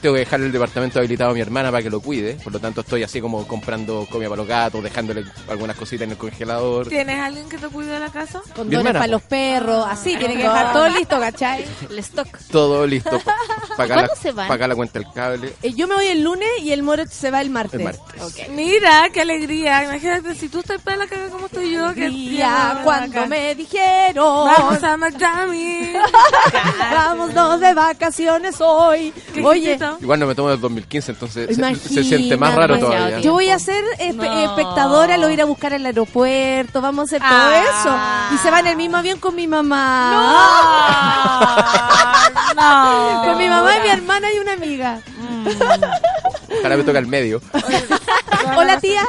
Tengo 0.03 0.15
que 0.15 0.19
dejar 0.19 0.41
el 0.41 0.51
departamento 0.51 0.99
habilitado 0.99 1.31
a 1.31 1.33
mi 1.33 1.39
hermana 1.39 1.71
para 1.71 1.81
que 1.81 1.89
lo 1.89 2.01
cuide, 2.01 2.33
por 2.43 2.51
lo 2.51 2.59
tanto 2.59 2.81
estoy 2.81 3.03
así 3.03 3.21
como 3.21 3.47
comprando 3.47 4.05
comida 4.11 4.27
para 4.27 4.41
los 4.41 4.47
gatos, 4.49 4.83
dejándole 4.83 5.23
algunas 5.47 5.77
cositas 5.77 6.03
en 6.03 6.11
el 6.11 6.17
congelador. 6.17 6.89
¿Tienes 6.89 7.17
alguien 7.21 7.47
que 7.47 7.57
te 7.57 7.69
cuide 7.69 7.93
de 7.93 7.99
la 8.01 8.09
casa? 8.09 8.41
Condones 8.53 8.79
hermana, 8.79 8.99
para 8.99 9.05
po. 9.05 9.11
los 9.13 9.21
perros, 9.21 9.85
así, 9.89 10.17
tiene 10.17 10.35
que 10.35 10.43
dejar 10.43 10.73
todo 10.73 10.89
listo, 10.89 11.17
¿cachai? 11.21 11.63
El 11.89 11.99
stock. 11.99 12.37
Todo 12.51 12.85
listo. 12.85 13.17
Para 13.77 13.93
¿Cuándo 13.95 14.15
se 14.21 14.31
van? 14.33 14.51
acá 14.51 14.67
la 14.67 14.75
cuenta 14.75 14.99
el 14.99 15.05
cable. 15.11 15.53
Eh, 15.63 15.73
Yo 15.73 15.87
me 15.87 15.95
voy 15.95 16.05
el 16.05 16.21
lunes 16.21 16.47
y 16.61 16.73
el 16.73 16.83
Moret 16.83 17.09
se 17.09 17.31
va 17.31 17.41
el 17.41 17.49
martes. 17.49 17.79
El 17.79 17.85
martes. 17.85 18.49
Mira, 18.49 19.09
qué 19.11 19.21
alegría. 19.21 19.85
Imagínate, 19.85 20.35
si 20.35 20.47
tú 20.47 20.59
estás 20.59 20.79
para 20.81 20.97
la 20.97 21.07
caga 21.07 21.29
como 21.29 21.47
estoy 21.47 21.71
yo, 21.71 21.91
que 21.95 22.07
Día 22.09 22.81
cuando 22.83 23.25
me 23.25 23.55
dijeron 23.55 24.45
Vamos 24.45 24.83
a 24.83 24.95
Miami. 24.97 25.93
vámonos 26.91 27.59
de 27.61 27.73
vacaciones 27.73 28.57
hoy. 28.59 29.11
¿Qué 29.33 29.43
Oye, 29.43 29.79
Igual 30.01 30.19
no 30.19 30.27
me 30.27 30.35
tomo 30.35 30.49
el 30.51 30.59
2015, 30.59 31.11
entonces 31.13 31.55
se- 31.55 32.03
siente 32.03 32.37
más 32.37 32.53
raro 32.55 32.77
todavía. 32.79 33.19
yo 33.19 33.33
voy 33.33 33.49
a 33.49 33.59
ser 33.59 33.83
espe- 33.99 34.15
No. 34.15 34.33
espectadora, 34.43 35.17
lo 35.17 35.23
voy 35.23 35.31
a 35.31 35.33
ir 35.35 35.41
a 35.41 35.45
buscar 35.45 35.73
al 35.73 35.85
aeropuerto, 35.85 36.81
vamos 36.81 37.03
a 37.03 37.05
hacer 37.17 37.21
todo 37.21 37.29
Ah. 37.31 38.29
eso. 38.29 38.35
Y 38.35 38.37
se 38.39 38.51
va 38.51 38.59
en 38.59 38.67
el 38.67 38.77
mismo 38.77 38.97
avión 38.97 39.19
con 39.19 39.35
mi 39.35 39.47
mamá. 39.47 39.79
No. 42.55 43.23
Con 43.25 43.37
mi 43.37 43.49
mamá 43.49 43.77
y 43.77 43.81
mi 43.81 43.87
hermana 43.89 44.27
y 44.33 44.37
una 44.39 44.53
amiga. 44.53 44.99
Ojalá 46.59 46.77
me 46.77 46.83
toca 46.83 46.99
el 46.99 47.07
medio. 47.07 47.41
Hola 48.57 48.79
tía. 48.79 49.03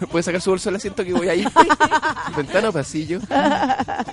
¿Puede 0.10 0.22
sacar 0.22 0.40
su 0.40 0.50
bolso 0.50 0.68
del 0.70 0.76
asiento 0.76 1.04
que 1.04 1.12
voy 1.12 1.28
ahí? 1.28 1.44
Ventana 2.36 2.68
o 2.68 2.72
pasillo. 2.72 3.20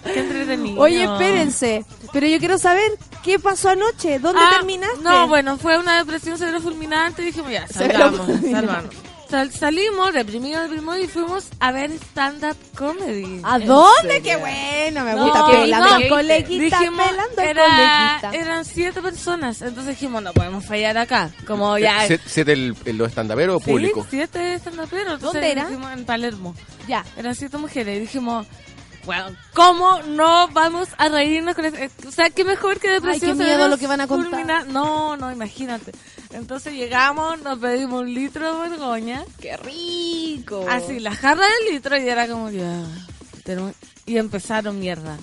Qué 0.03 0.19
entretenido. 0.19 0.81
Oye, 0.81 1.03
espérense. 1.03 1.85
Pero 2.13 2.27
yo 2.27 2.39
quiero 2.39 2.57
saber 2.57 2.91
qué 3.23 3.39
pasó 3.39 3.69
anoche. 3.69 4.19
¿Dónde 4.19 4.41
Ah, 4.43 4.55
terminaste? 4.57 5.01
No, 5.01 5.27
bueno, 5.27 5.57
fue 5.57 5.77
una 5.77 5.97
depresión 5.97 6.37
severo 6.37 6.59
fulminante 6.61 7.21
y 7.21 7.25
dijimos, 7.25 7.51
ya, 7.51 7.67
salgamos, 7.67 8.21
salgamos. 8.51 8.95
Sal- 9.29 9.51
salimos, 9.51 10.13
deprimidos, 10.13 10.63
deprimidos 10.69 10.99
y 10.99 11.07
fuimos 11.07 11.47
a 11.59 11.71
ver 11.73 11.91
stand-up 11.91 12.55
comedy. 12.77 13.41
¿A 13.43 13.59
dónde? 13.59 14.21
Qué 14.21 14.37
bueno, 14.37 15.03
me 15.03 15.13
No, 15.15 15.23
gusta 15.25 15.39
no, 15.39 15.47
pelando 15.51 15.95
el 15.97 16.03
no. 16.09 16.15
coleguita, 16.15 16.79
Dijimos, 16.79 17.05
pelando 17.09 17.41
el 17.41 17.47
era, 17.49 18.19
coleguita. 18.21 18.45
eran 18.45 18.63
siete 18.65 19.01
personas, 19.01 19.61
entonces 19.61 19.95
dijimos, 19.99 20.23
no 20.23 20.31
podemos 20.33 20.65
fallar 20.65 20.97
acá. 20.97 21.29
Como 21.45 21.77
ya... 21.77 22.07
¿Siete 22.07 22.23
siete 22.25 22.53
el, 22.53 22.75
el- 22.85 22.97
los 22.97 23.09
estandaperos 23.09 23.57
o 23.57 23.59
Sí, 23.65 23.71
público? 23.71 24.07
siete 24.09 24.53
entonces 24.53 25.19
¿Dónde 25.21 25.51
era? 25.51 25.65
dijimos, 25.65 25.91
En 25.91 26.05
Palermo. 26.05 26.55
Ya. 26.87 27.03
Eran 27.17 27.35
siete 27.35 27.57
mujeres 27.57 27.97
y 27.97 27.99
dijimos, 27.99 28.47
bueno, 29.05 29.25
¿cómo 29.53 30.01
no 30.03 30.47
vamos 30.49 30.87
a 30.97 31.09
reírnos 31.09 31.53
con 31.55 31.65
eso? 31.65 31.75
O 32.07 32.11
sea, 32.11 32.29
qué 32.29 32.45
mejor 32.45 32.79
que 32.79 32.89
depresión. 32.91 33.31
Ay, 33.31 33.37
qué 33.37 33.43
miedo 33.43 33.67
lo 33.67 33.77
que 33.77 33.87
van 33.87 33.99
a 34.01 34.07
contar. 34.07 34.29
fulmina- 34.31 34.63
No, 34.65 35.17
no, 35.17 35.31
imagínate. 35.33 35.91
Entonces 36.31 36.73
llegamos, 36.73 37.41
nos 37.41 37.57
pedimos 37.59 38.01
un 38.01 38.13
litro 38.13 38.61
de 38.63 38.69
vergoña. 38.69 39.23
¡Qué 39.41 39.55
rico! 39.57 40.65
Así, 40.69 40.99
la 40.99 41.15
jarra 41.15 41.43
del 41.45 41.73
litro 41.75 41.97
y 41.97 42.07
era 42.07 42.27
como 42.27 42.49
ya. 42.49 42.83
tenemos- 43.43 43.73
Y 44.05 44.17
empezaron 44.17 44.79
mierda. 44.79 45.17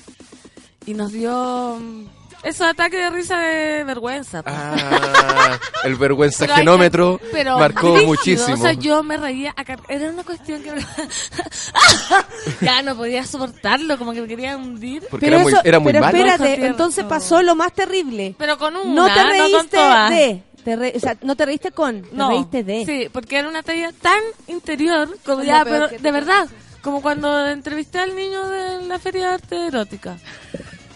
Y 0.86 0.94
nos 0.94 1.12
dio 1.12 1.78
mm, 1.80 2.06
esos 2.42 2.66
ataques 2.66 3.00
de 3.00 3.10
risa 3.10 3.38
de 3.38 3.84
vergüenza. 3.84 4.42
po. 4.42 4.50
Ah, 4.52 5.58
el 5.84 5.96
vergüenza 5.96 6.44
Pero 6.46 6.56
genómetro 6.56 7.18
que- 7.18 7.26
pero 7.32 7.58
marcó 7.58 7.96
muchísimo. 8.04 8.54
O 8.54 8.56
sea, 8.58 8.72
yo 8.72 9.02
me 9.02 9.16
reía. 9.16 9.54
Era 9.88 10.10
una 10.10 10.24
cuestión 10.24 10.62
que. 10.62 10.72
ya 12.60 12.82
no 12.82 12.96
podía 12.96 13.24
soportarlo, 13.24 13.98
como 13.98 14.12
que 14.12 14.22
me 14.22 14.28
quería 14.28 14.56
hundir. 14.56 15.02
Porque 15.10 15.26
Pero, 15.26 15.36
era 15.36 15.42
muy, 15.44 15.52
eso, 15.52 15.62
era 15.64 15.78
muy 15.78 15.92
pero 15.92 16.04
malo. 16.04 16.18
espérate, 16.18 16.66
entonces 16.66 17.04
pasó 17.04 17.42
lo 17.42 17.54
más 17.54 17.72
terrible. 17.72 18.34
Pero 18.38 18.58
con 18.58 18.76
una, 18.76 18.94
no 18.94 19.06
te 19.06 19.20
con 19.20 19.30
reíste 19.30 19.76
todas. 19.76 20.10
de. 20.10 20.42
Te 20.64 20.76
re- 20.76 20.92
o 20.96 21.00
sea, 21.00 21.16
no 21.22 21.36
te 21.36 21.46
reíste 21.46 21.70
con, 21.70 22.02
te 22.02 22.16
No, 22.16 22.28
reíste 22.30 22.64
de. 22.64 22.84
Sí, 22.86 23.08
porque 23.12 23.38
era 23.38 23.48
una 23.48 23.62
talla 23.62 23.92
tan 23.92 24.20
interior, 24.48 25.08
como 25.24 25.42
ya, 25.42 25.64
pero 25.64 25.88
de 25.88 26.10
verdad. 26.12 26.48
Como 26.82 27.00
cuando 27.00 27.46
entrevisté 27.48 27.98
al 27.98 28.14
niño 28.14 28.46
de 28.48 28.82
la 28.86 28.98
feria 28.98 29.28
de 29.28 29.34
arte 29.34 29.66
erótica. 29.68 30.18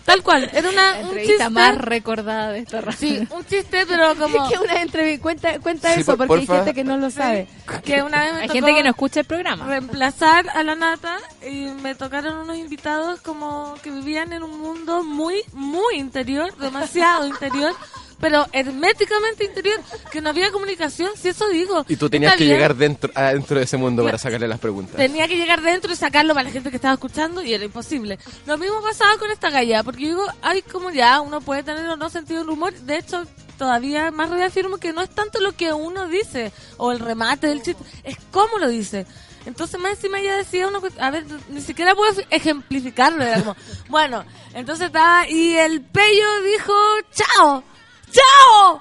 Tal 0.05 0.23
cual, 0.23 0.51
era 0.55 0.69
una, 0.71 0.93
La 0.93 0.99
un 1.01 1.05
entrevista 1.09 1.33
chiste. 1.45 1.51
más 1.51 1.77
recordada 1.79 2.53
de 2.53 2.61
esta 2.61 2.81
raza. 2.81 2.97
Sí, 2.99 3.27
un 3.31 3.45
chiste, 3.45 3.85
pero 3.87 4.15
como. 4.19 4.49
que 4.49 4.59
una 4.59 4.81
entrevista, 4.81 5.23
cuenta, 5.23 5.61
cuenta 5.61 5.93
Sí, 5.95 6.01
eso, 6.01 6.17
por- 6.17 6.27
porque 6.29 6.43
hay 6.43 6.47
gente 6.47 6.73
que 6.75 6.83
no 6.85 6.97
lo 6.97 7.11
sabe. 7.11 7.47
que 7.85 8.03
una 8.03 8.23
vez 8.25 8.33
me 8.35 8.41
Hay 8.41 8.47
tocó 8.49 8.55
gente 8.55 8.75
que 8.75 8.83
no 8.85 8.91
escucha 8.91 9.21
el 9.21 9.27
programa. 9.27 9.67
reemplazar 9.67 10.49
a 10.55 10.63
la 10.63 10.75
nata 10.77 11.19
y 11.47 11.67
me 11.83 11.95
tocaron 11.95 12.39
unos 12.39 12.57
invitados 12.57 13.21
como 13.21 13.75
que 13.83 13.91
vivían 13.91 14.33
en 14.33 14.43
un 14.43 14.59
mundo 14.59 15.05
muy, 15.05 15.43
muy 15.53 15.97
interior, 15.97 16.57
demasiado 16.57 17.27
interior, 17.27 17.75
pero 18.21 18.47
herméticamente 18.53 19.45
interior, 19.45 19.81
que 20.11 20.21
no 20.21 20.31
había 20.31 20.51
comunicación, 20.51 21.11
si 21.17 21.29
eso 21.29 21.49
digo. 21.49 21.85
Y 21.89 21.97
tú 21.97 22.11
tenías 22.11 22.37
que 22.37 22.45
bien. 22.45 22.57
llegar 22.57 22.77
dentro, 22.77 23.11
adentro 23.15 23.59
de 23.59 23.65
ese 23.65 23.77
mundo 23.77 24.05
para 24.05 24.19
sacarle 24.19 24.49
las 24.49 24.59
preguntas. 24.59 24.97
Tenía 24.97 25.29
que 25.29 25.37
llegar 25.37 25.63
dentro 25.63 25.93
y 25.93 25.97
sacarlo 25.97 26.35
para 26.35 26.45
la 26.45 26.51
gente 26.51 26.71
que 26.71 26.77
estaba 26.77 26.95
escuchando 26.95 27.43
y 27.43 27.55
era 27.55 27.65
imposible. 27.65 28.19
Lo 28.47 28.59
mismo 28.59 28.83
pasaba 28.83 29.17
con 29.19 29.31
esta 29.31 29.51
galla, 29.51 29.83
porque 29.83 30.03
yo 30.03 30.09
digo, 30.09 30.27
hay 30.43 30.63
como 30.63 30.91
ya, 30.91 31.21
uno 31.21 31.41
puede 31.41 31.63
tener 31.63 31.89
o 31.89 31.97
no 31.97 32.11
sentido 32.11 32.41
del 32.41 32.51
humor. 32.51 32.73
De 32.75 32.99
hecho, 32.99 33.25
todavía 33.59 34.11
más 34.11 34.31
reafirmo 34.31 34.79
que 34.79 34.93
no 34.93 35.03
es 35.03 35.11
tanto 35.11 35.41
lo 35.41 35.53
que 35.53 35.73
uno 35.73 36.09
dice 36.09 36.53
o 36.77 36.93
el 36.93 37.01
remate 37.01 37.49
del 37.49 37.63
chiste, 37.63 37.83
es 38.05 38.17
cómo 38.31 38.59
lo 38.59 38.69
dice. 38.69 39.07
Entonces 39.47 39.81
más 39.81 39.93
encima 39.93 40.21
ella 40.21 40.37
decía 40.37 40.69
cuestión, 40.79 41.05
a 41.05 41.11
ver, 41.11 41.25
ni 41.49 41.61
siquiera 41.61 41.95
puedo 41.95 42.13
ejemplificarlo, 42.31 43.23
era 43.23 43.41
como, 43.41 43.57
bueno, 43.89 44.25
entonces 44.55 44.87
estaba, 44.87 45.29
y 45.29 45.57
el 45.57 45.81
pello 45.81 46.43
dijo, 46.43 46.75
chao, 47.13 47.65
chao, 48.13 48.81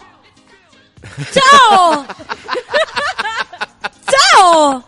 chao, 1.33 2.05
chao. 4.09 4.83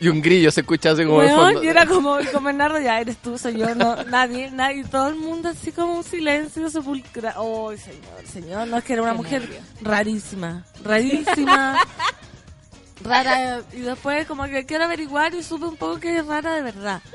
Y 0.00 0.08
un 0.08 0.20
grillo 0.20 0.50
se 0.50 0.62
escucha 0.62 0.90
así 0.90 1.04
como 1.04 1.20
de 1.20 1.28
Weón, 1.28 1.40
fondo. 1.52 1.62
y 1.62 1.68
era 1.68 1.86
como, 1.86 2.18
como 2.32 2.46
Bernardo, 2.46 2.80
ya 2.80 3.00
eres 3.00 3.18
tú, 3.18 3.38
soy 3.38 3.56
yo, 3.58 3.72
no, 3.76 4.02
nadie, 4.04 4.50
nadie, 4.50 4.82
todo 4.84 5.06
el 5.08 5.14
mundo 5.14 5.50
así 5.50 5.70
como 5.70 5.94
un 5.98 6.02
silencio 6.02 6.68
sepulcral. 6.68 7.34
Oh, 7.36 7.70
señor, 7.76 8.26
señor, 8.26 8.66
no 8.66 8.78
es 8.78 8.84
que 8.84 8.94
era 8.94 9.02
una 9.02 9.14
mujer 9.14 9.48
rarísima, 9.80 10.64
rarísima, 10.82 11.78
rara, 13.04 13.60
y 13.72 13.80
después 13.80 14.26
como 14.26 14.44
que 14.44 14.64
quiero 14.66 14.84
averiguar 14.84 15.34
y 15.34 15.42
supe 15.42 15.66
un 15.66 15.76
poco 15.76 15.98
que 16.00 16.18
es 16.18 16.26
rara 16.26 16.54
de 16.54 16.62
verdad. 16.62 17.00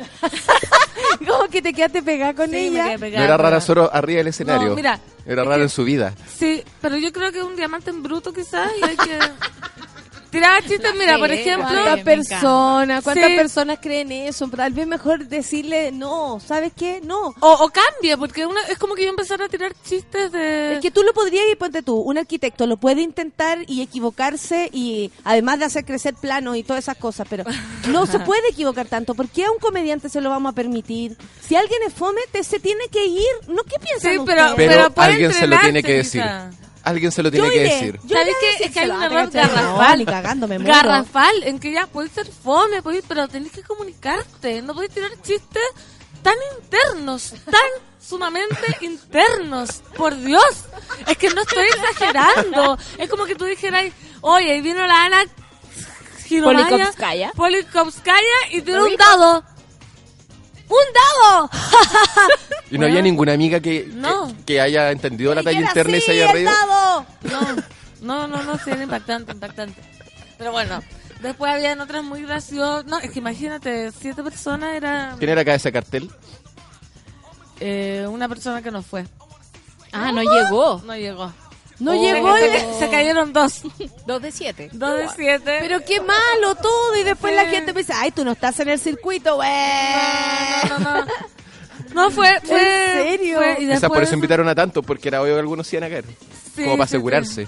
Como 1.28 1.48
que 1.50 1.62
te 1.62 1.74
quedaste 1.74 2.02
pegada 2.04 2.34
con 2.34 2.48
Sí, 2.48 2.52
me 2.52 2.68
ella. 2.68 2.98
No 2.98 3.06
era 3.24 3.38
rara 3.38 3.62
solo 3.62 3.90
arriba 3.94 4.18
del 4.20 4.28
escenario. 4.28 4.70
No, 4.70 4.76
mira, 4.76 5.00
era 5.26 5.42
es 5.42 5.48
rara 5.48 5.58
que- 5.58 5.64
en 5.64 5.70
su 5.70 5.84
vida. 5.84 6.14
Sí, 6.28 6.64
pero 6.82 6.98
yo 6.98 7.12
creo 7.12 7.32
que 7.32 7.40
es 7.40 7.44
un 7.44 7.56
diamante 7.56 7.90
en 7.90 8.04
bruto 8.04 8.34
quizás 8.34 8.70
y 8.80 8.84
hay 8.86 8.98
que... 8.98 9.20
Tirar 10.38 10.64
chistes, 10.64 10.94
mira, 10.98 11.18
por 11.18 11.32
ejemplo... 11.32 11.68
¿Cuántas 11.68 12.00
personas, 12.02 13.04
cuántas 13.04 13.28
Sí. 13.30 13.36
personas 13.36 13.80
creen 13.82 14.12
eso? 14.12 14.48
Tal 14.50 14.72
vez 14.74 14.86
mejor 14.88 15.26
decirle, 15.28 15.92
no, 15.92 16.40
¿sabes 16.46 16.72
qué? 16.76 17.02
No. 17.04 17.34
O, 17.40 17.52
o 17.52 17.70
cambia, 17.70 18.18
porque 18.18 18.46
una, 18.46 18.62
es 18.70 18.78
como 18.78 18.94
que 18.96 19.04
yo 19.04 19.10
empezar 19.10 19.42
a 19.42 19.50
tirar 19.50 19.74
chistes 19.88 20.32
de... 20.32 20.76
Es 20.76 20.80
que 20.82 20.92
tú 20.92 21.02
lo 21.04 21.14
podrías, 21.14 21.46
y 21.52 21.56
ponte 21.56 21.82
tú, 21.82 21.96
un 21.98 22.18
arquitecto 22.18 22.68
lo 22.68 22.78
puede 22.78 23.02
intentar 23.02 23.60
y 23.68 23.82
equivocarse 23.82 24.70
y 24.72 25.12
además 25.24 25.60
de 25.60 25.66
hacer 25.66 25.86
crecer 25.86 26.14
planos 26.14 26.56
y 26.58 26.64
todas 26.64 26.84
esas 26.84 26.98
cosas, 26.98 27.28
pero 27.30 27.44
no 27.90 28.06
se 28.06 28.20
puede 28.20 28.48
equivocar 28.50 28.88
tanto. 28.88 29.16
¿Por 29.16 29.30
qué 29.30 29.46
a 29.46 29.52
un 29.52 29.60
comediante 29.60 30.10
se 30.10 30.22
lo 30.22 30.30
vamos 30.30 30.52
a 30.52 30.56
permitir? 30.56 31.18
Si 31.42 31.56
alguien 31.56 31.82
es 31.88 31.94
fome, 31.94 32.22
te, 32.32 32.44
se 32.44 32.60
tiene 32.60 32.88
que 32.92 33.06
ir. 33.06 33.24
¿No 33.48 33.64
qué 33.64 33.78
piensan 33.82 34.12
Sí, 34.14 34.18
ustedes? 34.20 34.54
pero- 34.56 34.92
alguien 34.98 35.34
se 35.34 35.48
lo 35.48 35.58
tiene 35.60 35.82
que 35.82 35.94
decir. 35.94 36.22
quizá. 36.22 36.52
Alguien 36.88 37.12
se 37.12 37.22
lo 37.24 37.30
tiene 37.32 37.48
Yo 37.48 37.54
que 37.54 37.60
iré, 37.60 37.74
decir. 37.74 38.00
yo 38.04 38.18
¿Sabes 38.18 38.36
qué? 38.40 38.50
Es 38.50 38.58
que 38.58 38.64
hay 38.64 38.70
decírselo, 38.88 38.96
un 38.96 39.04
error 39.04 39.32
¿cachai? 39.32 39.56
garrafal. 39.56 40.06
Garrafal 40.66 41.44
en 41.44 41.60
que 41.60 41.72
ya 41.74 41.88
puedes 41.88 42.12
ser 42.12 42.28
fome, 42.28 42.82
podéis- 42.82 43.04
pero 43.08 43.28
tenés 43.28 43.52
que 43.52 43.62
comunicarte. 43.64 44.62
No 44.62 44.74
podéis 44.74 44.94
tirar 44.94 45.12
chistes 45.22 45.64
tan 46.24 46.36
internos, 46.62 47.34
tan 47.46 47.70
sumamente 48.02 48.58
internos. 48.82 49.82
Por 49.96 50.16
Dios, 50.20 50.66
es 51.08 51.18
que 51.18 51.30
no 51.30 51.42
estoy 51.42 51.66
exagerando. 51.68 52.78
Es 52.98 53.10
como 53.10 53.26
que 53.26 53.36
tú 53.36 53.46
dijeras, 53.46 53.86
oye, 54.22 54.52
ahí 54.54 54.62
vino 54.62 54.86
la 54.88 55.04
Ana 55.06 55.24
Polikovskaya. 56.30 57.32
Polikovskaya 57.36 58.22
y 58.52 58.62
tiró 58.62 58.86
un 58.86 58.96
dado. 58.96 59.44
¡Un 60.70 60.78
dado! 60.94 61.50
Y 62.70 62.78
no 62.78 62.86
había 62.86 63.02
ninguna 63.02 63.32
amiga 63.34 63.62
que, 63.62 63.88
No. 63.94 64.28
que, 64.28 64.44
que 64.46 64.62
haya 64.62 64.92
entendido 64.92 65.34
la 65.34 65.42
talla 65.42 65.62
interna 65.62 65.96
y 65.98 66.02
se 66.02 66.12
haya 66.12 66.26
el 66.28 66.34
reído. 66.34 66.52
dado. 66.52 67.06
No, 67.22 67.56
no, 68.02 68.28
no, 68.28 68.44
no, 68.44 68.58
sí, 68.58 68.72
era 68.72 68.84
impactante, 68.84 69.32
impactante. 69.32 69.82
Pero 70.38 70.52
bueno, 70.52 70.84
después 71.22 71.50
habían 71.54 71.80
otras 71.80 72.04
muy 72.04 72.24
graciosas. 72.24 72.86
No, 72.86 73.00
es 73.00 73.10
que 73.12 73.20
imagínate, 73.20 73.92
siete 73.94 74.22
personas 74.22 74.76
era 74.76 75.16
¿Quién 75.18 75.30
era 75.32 75.42
acá 75.42 75.56
ese 75.56 75.72
cartel? 75.72 76.12
eh, 77.60 78.06
una 78.10 78.28
persona 78.28 78.62
que 78.62 78.70
no 78.72 78.82
fue. 78.84 79.06
Ah, 79.94 80.12
no 80.12 80.22
llegó. 80.22 80.82
No 80.86 80.96
llegó. 80.96 81.32
No 81.80 81.92
Oh, 81.92 82.02
llegó 82.02 82.36
se, 82.38 82.80
se 82.80 82.90
cayeron 82.90 83.34
dos. 83.34 83.62
Dos 84.08 84.22
de 84.22 84.32
siete. 84.32 84.70
Dos 84.74 84.96
de 84.98 85.10
siete. 85.16 85.58
Pero 85.62 85.80
qué 85.86 86.02
malo 86.02 86.56
todo. 86.56 86.96
Y 86.98 87.04
después 87.04 87.32
Sí. 87.34 87.36
la 87.36 87.46
gente 87.46 87.74
piensa, 87.74 88.02
ay, 88.02 88.12
tú 88.12 88.26
no 88.26 88.32
estás 88.32 88.60
en 88.60 88.70
el 88.70 88.80
circuito, 88.80 89.36
güey. 89.36 89.50
no, 90.70 90.80
no, 90.80 91.02
no. 91.02 91.06
No, 91.94 92.12
fue, 92.12 92.40
fue. 92.44 93.02
¿En 93.12 93.18
serio? 93.20 93.38
fue- 93.38 93.58
y 93.60 93.68
Quizás 93.68 93.90
por 93.90 94.04
eso 94.04 94.14
invitaron 94.16 94.48
a 94.50 94.56
tantos, 94.56 94.84
porque 94.86 95.08
era 95.08 95.22
obvio 95.22 95.34
que 95.36 95.40
algunos 95.40 95.72
iban 95.74 95.84
a 95.86 95.90
caer. 95.90 96.06
Sí, 96.56 96.64
como 96.64 96.78
para 96.78 96.88
sí, 96.88 96.96
asegurarse. 96.96 97.48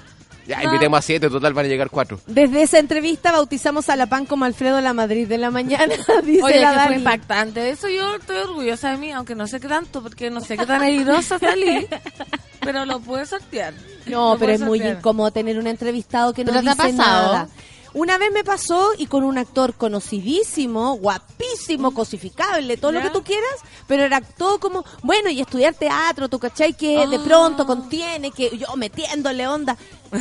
Ya, 0.50 0.64
invitemos 0.64 0.97
a 0.97 1.02
siete, 1.04 1.30
total 1.30 1.54
van 1.54 1.66
a 1.66 1.70
llegar 1.70 1.89
cuatro. 1.91 2.20
Desde 2.26 2.64
esa 2.64 2.80
entrevista 2.80 3.32
bautizamos 3.32 3.88
a 3.89 3.95
la 3.95 4.08
PAN 4.08 4.26
como 4.26 4.45
Alfredo 4.45 4.82
La 4.82 4.93
Madrid 4.93 5.28
de 5.28 5.38
la 5.38 5.52
mañana, 5.52 5.93
dice 6.24 6.43
Oye, 6.43 6.60
la 6.60 6.70
que 6.72 6.76
fue 6.76 6.84
Dani. 6.86 6.95
impactante. 6.95 7.70
Eso 7.70 7.88
yo 7.88 8.16
estoy 8.16 8.38
orgullosa 8.38 8.91
de 8.91 8.97
mí, 8.97 9.12
aunque 9.12 9.36
no 9.36 9.45
sé 9.47 9.60
qué 9.60 9.68
tanto, 9.68 10.02
porque 10.02 10.30
no 10.32 10.41
sé 10.41 10.58
qué 10.58 10.66
tan 10.66 10.82
airosa 10.82 11.38
salí. 11.39 11.88
pero 12.62 12.84
lo 12.86 13.00
pude 13.00 13.26
sortear. 13.26 13.74
No, 14.08 14.34
Lo 14.34 14.39
pero 14.39 14.47
pude 14.47 14.54
es 14.56 14.62
muy 14.62 14.80
sortear. 14.80 14.97
incómodo 14.97 15.32
tener 15.32 15.60
un 15.60 15.68
entrevistado 15.68 16.34
que 16.34 16.43
no 16.43 16.52
¿Pero 16.52 16.64
te 16.64 16.70
ha 16.70 16.74
dice 16.74 16.97
pasado? 16.97 17.34
nada. 17.34 17.47
Una 17.93 18.17
vez 18.17 18.31
me 18.31 18.43
pasó 18.43 18.91
y 18.97 19.07
con 19.07 19.23
un 19.23 19.37
actor 19.37 19.73
conocidísimo, 19.73 20.95
guapísimo, 20.97 21.91
cosificable, 21.91 22.77
todo 22.77 22.91
lo 22.91 23.01
que 23.01 23.09
tú 23.09 23.23
quieras, 23.23 23.49
pero 23.87 24.03
era 24.03 24.21
todo 24.21 24.59
como, 24.59 24.85
bueno, 25.03 25.29
y 25.29 25.41
estudiar 25.41 25.73
teatro, 25.73 26.29
tú 26.29 26.37
cachai 26.39 26.73
que 26.75 27.07
de 27.07 27.15
Ah. 27.17 27.21
pronto 27.23 27.65
contiene 27.65 28.31
que 28.31 28.55
yo 28.57 28.67
metiéndole 28.75 29.47
onda. 29.47 29.77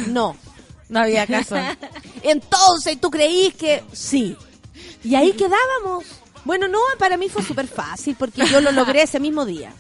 No. 0.09 0.37
No 0.91 1.01
había 1.01 1.27
caso. 1.27 1.55
Entonces, 2.23 2.99
¿tú 2.99 3.11
creís 3.11 3.53
que 3.55 3.85
sí? 3.93 4.35
Y 5.05 5.15
ahí 5.17 5.33
quedábamos. 5.35 6.05
Bueno, 6.45 6.67
no, 6.67 6.79
para 6.99 7.19
mí 7.19 7.29
fue 7.29 7.43
súper 7.43 7.69
fácil 7.69 8.17
porque 8.19 8.47
yo 8.47 8.63
lo 8.63 8.73
logré 8.73 9.03
ese 9.03 9.21
mismo 9.21 9.45
día. 9.45 9.71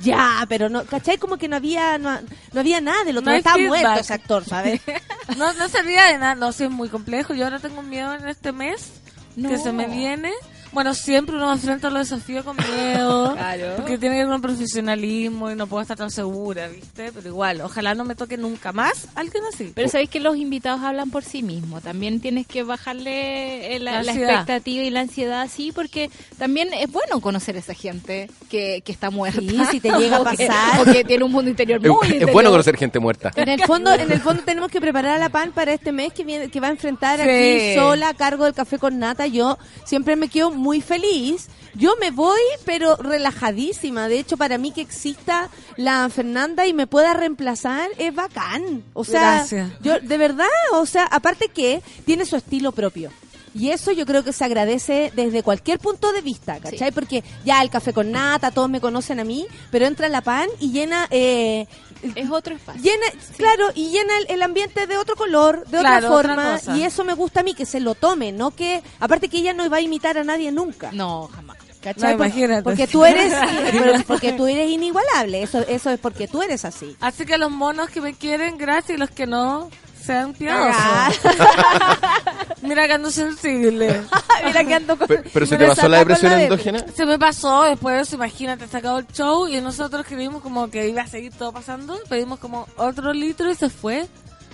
Ya, 0.00 0.44
pero 0.48 0.68
no, 0.68 0.84
¿cachai? 0.84 1.18
Como 1.18 1.36
que 1.36 1.48
no 1.48 1.56
había 1.56 1.96
no, 1.98 2.18
no 2.52 2.60
había 2.60 2.80
nada, 2.80 3.02
el 3.08 3.18
otro 3.18 3.30
No 3.30 3.36
estaba 3.36 3.56
feedback. 3.56 3.82
muerto 3.82 4.00
ese 4.00 4.14
actor, 4.14 4.44
¿sabes? 4.44 4.80
No, 5.36 5.52
no 5.54 5.68
servía 5.68 6.06
de 6.06 6.18
nada. 6.18 6.34
No, 6.34 6.52
sí, 6.52 6.64
es 6.64 6.70
muy 6.70 6.88
complejo. 6.88 7.32
Yo 7.34 7.44
ahora 7.44 7.58
tengo 7.60 7.82
miedo 7.82 8.12
en 8.14 8.26
este 8.28 8.52
mes 8.52 8.92
que 9.36 9.56
se 9.58 9.72
me 9.72 9.86
viene. 9.86 10.32
Bueno, 10.72 10.94
siempre 10.94 11.36
uno 11.36 11.52
enfrenta 11.52 11.90
los 11.90 12.08
desafíos 12.08 12.44
con 12.44 12.56
miedo. 12.56 13.34
Claro. 13.42 13.74
Porque 13.76 13.98
tiene 13.98 14.16
que 14.16 14.22
ir 14.22 14.28
con 14.28 14.40
profesionalismo 14.40 15.50
y 15.50 15.54
no 15.54 15.66
puedo 15.66 15.82
estar 15.82 15.96
tan 15.96 16.10
segura, 16.10 16.68
¿viste? 16.68 17.12
Pero 17.12 17.28
igual, 17.28 17.60
ojalá 17.60 17.94
no 17.94 18.04
me 18.04 18.14
toque 18.14 18.36
nunca 18.36 18.72
más 18.72 19.08
alguien 19.14 19.42
así. 19.52 19.72
Pero 19.74 19.88
sabéis 19.88 20.08
que 20.10 20.20
los 20.20 20.36
invitados 20.36 20.80
hablan 20.82 21.10
por 21.10 21.22
sí 21.24 21.42
mismos. 21.42 21.82
También 21.82 22.20
tienes 22.20 22.46
que 22.46 22.62
bajarle 22.62 23.74
eh, 23.76 23.78
la, 23.78 24.02
La 24.02 24.12
expectativa 24.12 24.82
y 24.82 24.90
la 24.90 25.00
ansiedad 25.00 25.40
así, 25.42 25.72
porque 25.72 26.10
también 26.38 26.72
es 26.72 26.90
bueno 26.90 27.20
conocer 27.20 27.56
a 27.56 27.58
esa 27.58 27.74
gente 27.74 28.30
que, 28.48 28.82
que 28.84 28.92
está 28.92 29.10
muerta. 29.10 29.40
Sí, 29.40 29.58
si 29.70 29.80
te 29.80 29.90
llega 29.98 30.16
a 30.16 30.20
O 30.20 30.24
que- 30.24 30.46
pasar. 30.46 30.80
O 30.80 30.84
que 30.92 31.04
tiene 31.04 31.24
un 31.24 31.32
mundo 31.32 31.50
interior 31.50 31.80
Es, 31.82 31.88
muy 31.88 31.98
es 32.02 32.06
interior. 32.06 32.32
bueno 32.32 32.50
conocer 32.50 32.76
gente 32.76 32.98
muerta. 32.98 33.30
En 33.36 33.48
el 33.48 33.60
fondo, 33.64 33.92
en 33.92 34.10
el 34.10 34.20
fondo 34.20 34.42
tenemos 34.44 34.70
que 34.70 34.80
preparar 34.80 35.16
a 35.16 35.18
la 35.18 35.28
PAN 35.28 35.52
para 35.52 35.72
este 35.72 35.92
mes 35.92 36.12
que 36.12 36.24
viene, 36.24 36.48
que 36.48 36.60
va 36.60 36.68
a 36.68 36.70
enfrentar 36.70 37.18
Sí. 37.20 37.28
aquí 37.28 37.74
sola 37.76 38.08
a 38.10 38.14
cargo 38.14 38.44
del 38.44 38.54
café 38.54 38.78
con 38.78 38.98
nata. 38.98 39.26
Yo 39.26 39.58
siempre 39.84 40.16
me 40.16 40.28
quedo 40.28 40.50
muy 40.62 40.80
feliz. 40.80 41.48
Yo 41.74 41.94
me 42.00 42.10
voy, 42.10 42.40
pero 42.64 42.96
relajadísima. 42.96 44.08
De 44.08 44.18
hecho, 44.18 44.36
para 44.36 44.56
mí 44.58 44.72
que 44.72 44.80
exista 44.80 45.50
la 45.76 46.08
Fernanda 46.08 46.66
y 46.66 46.72
me 46.72 46.86
pueda 46.86 47.12
reemplazar 47.12 47.90
es 47.98 48.14
bacán. 48.14 48.84
O 48.94 49.04
sea, 49.04 49.36
Gracias. 49.36 49.72
yo 49.82 50.00
de 50.00 50.18
verdad, 50.18 50.46
o 50.72 50.86
sea, 50.86 51.04
aparte 51.04 51.48
que 51.48 51.82
tiene 52.06 52.24
su 52.24 52.36
estilo 52.36 52.72
propio. 52.72 53.10
Y 53.54 53.68
eso 53.68 53.92
yo 53.92 54.06
creo 54.06 54.24
que 54.24 54.32
se 54.32 54.44
agradece 54.44 55.12
desde 55.14 55.42
cualquier 55.42 55.78
punto 55.78 56.12
de 56.12 56.22
vista, 56.22 56.58
¿cachai? 56.58 56.90
Porque 56.90 57.22
ya 57.44 57.60
el 57.60 57.68
café 57.68 57.92
con 57.92 58.10
nata, 58.10 58.50
todos 58.50 58.70
me 58.70 58.80
conocen 58.80 59.20
a 59.20 59.24
mí, 59.24 59.46
pero 59.70 59.84
entra 59.84 60.08
la 60.08 60.22
pan 60.22 60.48
y 60.58 60.72
llena 60.72 61.06
eh, 61.10 61.66
Es 62.14 62.30
otro 62.30 62.54
espacio. 62.54 62.82
llena, 62.82 63.06
claro, 63.36 63.68
y 63.74 63.90
llena 63.90 64.16
el, 64.18 64.26
el 64.30 64.42
ambiente 64.42 64.86
de 64.86 64.96
otro 64.96 65.14
color, 65.16 65.66
de 65.66 65.78
Claro, 65.78 66.12
otra 66.12 66.34
forma, 66.34 66.76
y 66.76 66.82
eso 66.82 67.04
me 67.04 67.14
gusta 67.14 67.40
a 67.40 67.42
mí 67.42 67.54
que 67.54 67.66
se 67.66 67.80
lo 67.80 67.94
tome, 67.94 68.32
no 68.32 68.50
que, 68.50 68.82
aparte 69.00 69.28
que 69.28 69.38
ella 69.38 69.52
no 69.52 69.68
va 69.70 69.76
a 69.78 69.80
imitar 69.80 70.18
a 70.18 70.24
nadie 70.24 70.50
nunca. 70.52 70.90
No, 70.92 71.28
jamás. 71.34 71.56
¿cachai? 71.80 72.12
No, 72.12 72.18
Por- 72.18 72.26
imagínate. 72.26 72.62
Porque 72.62 72.86
tú 72.86 73.04
eres, 73.04 73.32
porque 74.06 74.32
tú 74.32 74.46
eres 74.46 74.70
inigualable, 74.70 75.42
eso, 75.42 75.58
eso 75.68 75.90
es 75.90 75.98
porque 75.98 76.28
tú 76.28 76.40
eres 76.42 76.64
así. 76.64 76.96
Así 77.00 77.26
que 77.26 77.38
los 77.38 77.50
monos 77.50 77.90
que 77.90 78.00
me 78.00 78.14
quieren, 78.14 78.56
gracias, 78.58 78.96
y 78.96 79.00
los 79.00 79.10
que 79.10 79.26
no, 79.26 79.68
sean 80.02 80.32
piadosos. 80.34 81.20
Mira 82.62 82.86
que 82.86 82.92
ando 82.94 83.10
sensible. 83.10 84.00
Mira 84.44 84.64
que 84.64 84.74
ando 84.74 84.96
con- 84.96 85.08
Pero, 85.08 85.22
pero 85.32 85.46
se 85.46 85.58
me 85.58 85.64
te 85.64 85.68
pasó 85.70 85.88
la 85.88 85.98
depresión 85.98 86.32
la 86.32 86.42
endógena. 86.44 86.84
Se 86.94 87.06
me 87.06 87.18
pasó, 87.18 87.62
después 87.64 87.96
de 87.96 88.02
eso, 88.02 88.16
imagínate, 88.16 88.66
se 88.68 88.76
acabó 88.76 88.98
el 88.98 89.06
show 89.08 89.48
y 89.48 89.60
nosotros 89.60 90.04
creímos 90.08 90.42
como 90.42 90.70
que 90.70 90.88
iba 90.88 91.02
a 91.02 91.06
seguir 91.06 91.32
todo 91.32 91.52
pasando, 91.52 91.98
pedimos 92.08 92.38
como 92.38 92.66
otro 92.76 93.12
litro 93.12 93.50
y 93.50 93.54
se 93.54 93.68
fue. 93.70 94.06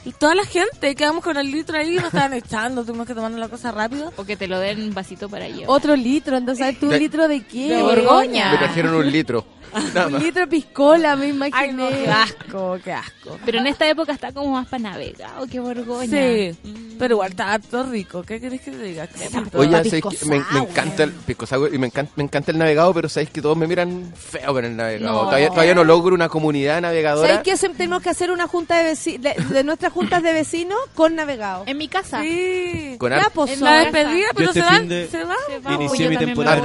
Y 0.05 0.13
toda 0.13 0.35
la 0.35 0.45
gente, 0.45 0.95
quedamos 0.95 1.23
con 1.23 1.37
el 1.37 1.51
litro 1.51 1.77
ahí 1.77 1.95
y 1.95 1.97
nos 1.97 2.07
estaban 2.07 2.33
echando, 2.33 2.85
tuvimos 2.85 3.07
que 3.07 3.15
tomarnos 3.15 3.39
la 3.41 3.49
cosa 3.49 3.73
rápido. 3.73 4.13
O 4.17 4.25
que 4.25 4.37
te 4.37 4.47
lo 4.47 4.59
den 4.59 4.81
un 4.81 4.95
vasito 4.95 5.29
para 5.29 5.49
llevar. 5.49 5.65
Otro 5.69 5.97
litro, 5.97 6.37
entonces, 6.37 6.65
¿sabes 6.65 6.81
tú 6.81 6.87
un 6.87 6.99
litro 6.99 7.29
de 7.29 7.45
qué? 7.45 7.69
de 7.75 7.83
Borgoña. 7.83 8.53
Me 8.53 8.59
trajeron 8.59 8.95
un 8.95 9.11
litro. 9.11 9.45
Un 9.75 10.19
litro 10.23 10.41
de 10.43 10.47
piscola, 10.47 11.17
me 11.17 11.27
Ay, 11.27 11.33
no, 11.73 11.89
imaginé. 11.89 12.05
qué 12.05 12.11
asco, 12.11 12.79
qué 12.85 12.93
asco. 12.93 13.39
Pero 13.45 13.59
en 13.59 13.67
esta 13.67 13.89
época 13.89 14.13
está 14.13 14.33
como 14.33 14.53
más 14.53 14.67
para 14.69 14.83
navegado 14.91 15.47
que 15.47 15.61
Borgoña. 15.61 16.09
Sí, 16.11 16.57
pero 16.99 17.15
igual 17.15 17.31
está 17.31 17.53
harto 17.55 17.83
rico. 17.85 18.23
¿Qué 18.23 18.41
querés 18.41 18.61
que 18.61 18.71
te 18.71 18.83
diga? 18.83 19.09
Oye, 19.55 19.71
¿sabéis 19.71 19.93
pisco 19.95 20.11
qué? 20.11 20.27
me, 20.27 20.37
encanta 20.59 21.03
el 21.05 21.13
pisco 21.13 21.47
sour 21.47 21.73
y 21.75 21.79
me 21.79 21.87
encanta, 21.89 22.13
me 22.17 22.25
encanta 22.25 22.51
el 22.53 22.59
navegado, 22.59 22.93
pero 22.95 23.09
sabéis 23.09 23.31
que 23.31 23.41
todos 23.43 23.57
me 23.57 23.67
miran 23.67 24.13
feo 24.17 24.53
con 24.53 24.65
el 24.65 24.77
navegado. 24.77 25.13
No. 25.13 25.25
Todavía, 25.27 25.49
todavía 25.51 25.75
no 25.75 25.85
logro 25.85 26.15
una 26.15 26.29
comunidad 26.29 26.81
navegadora. 26.81 27.29
¿Sabes 27.29 27.43
qué? 27.45 27.53
Hace- 27.53 27.69
Tenemos 27.69 28.03
que 28.03 28.11
hacer 28.11 28.31
una 28.31 28.49
junta 28.49 28.79
de, 28.83 28.93
veci- 28.93 29.19
de, 29.19 29.35
de 29.55 29.65
nuestras 29.65 29.93
juntas 29.93 30.23
de 30.23 30.33
vecinos 30.33 30.79
con 30.95 31.15
navegado. 31.15 31.65
En 31.67 31.77
mi 31.79 31.87
casa. 31.89 32.23
Sí. 32.23 32.97
Con 32.99 33.13
har- 33.13 33.31
pues, 33.33 33.53
En 33.53 33.61
la 33.63 33.81
despedida, 33.85 34.29
pero 34.35 34.49
este 34.49 34.61
se 34.61 34.67
van, 34.67 34.89
de- 34.89 35.09
se 35.09 35.25
van. 35.25 35.37
Se 35.49 35.59
va, 35.61 35.75
Inicié 35.75 36.05
yo 36.05 36.11
mi 36.11 36.17
temporada 36.17 36.57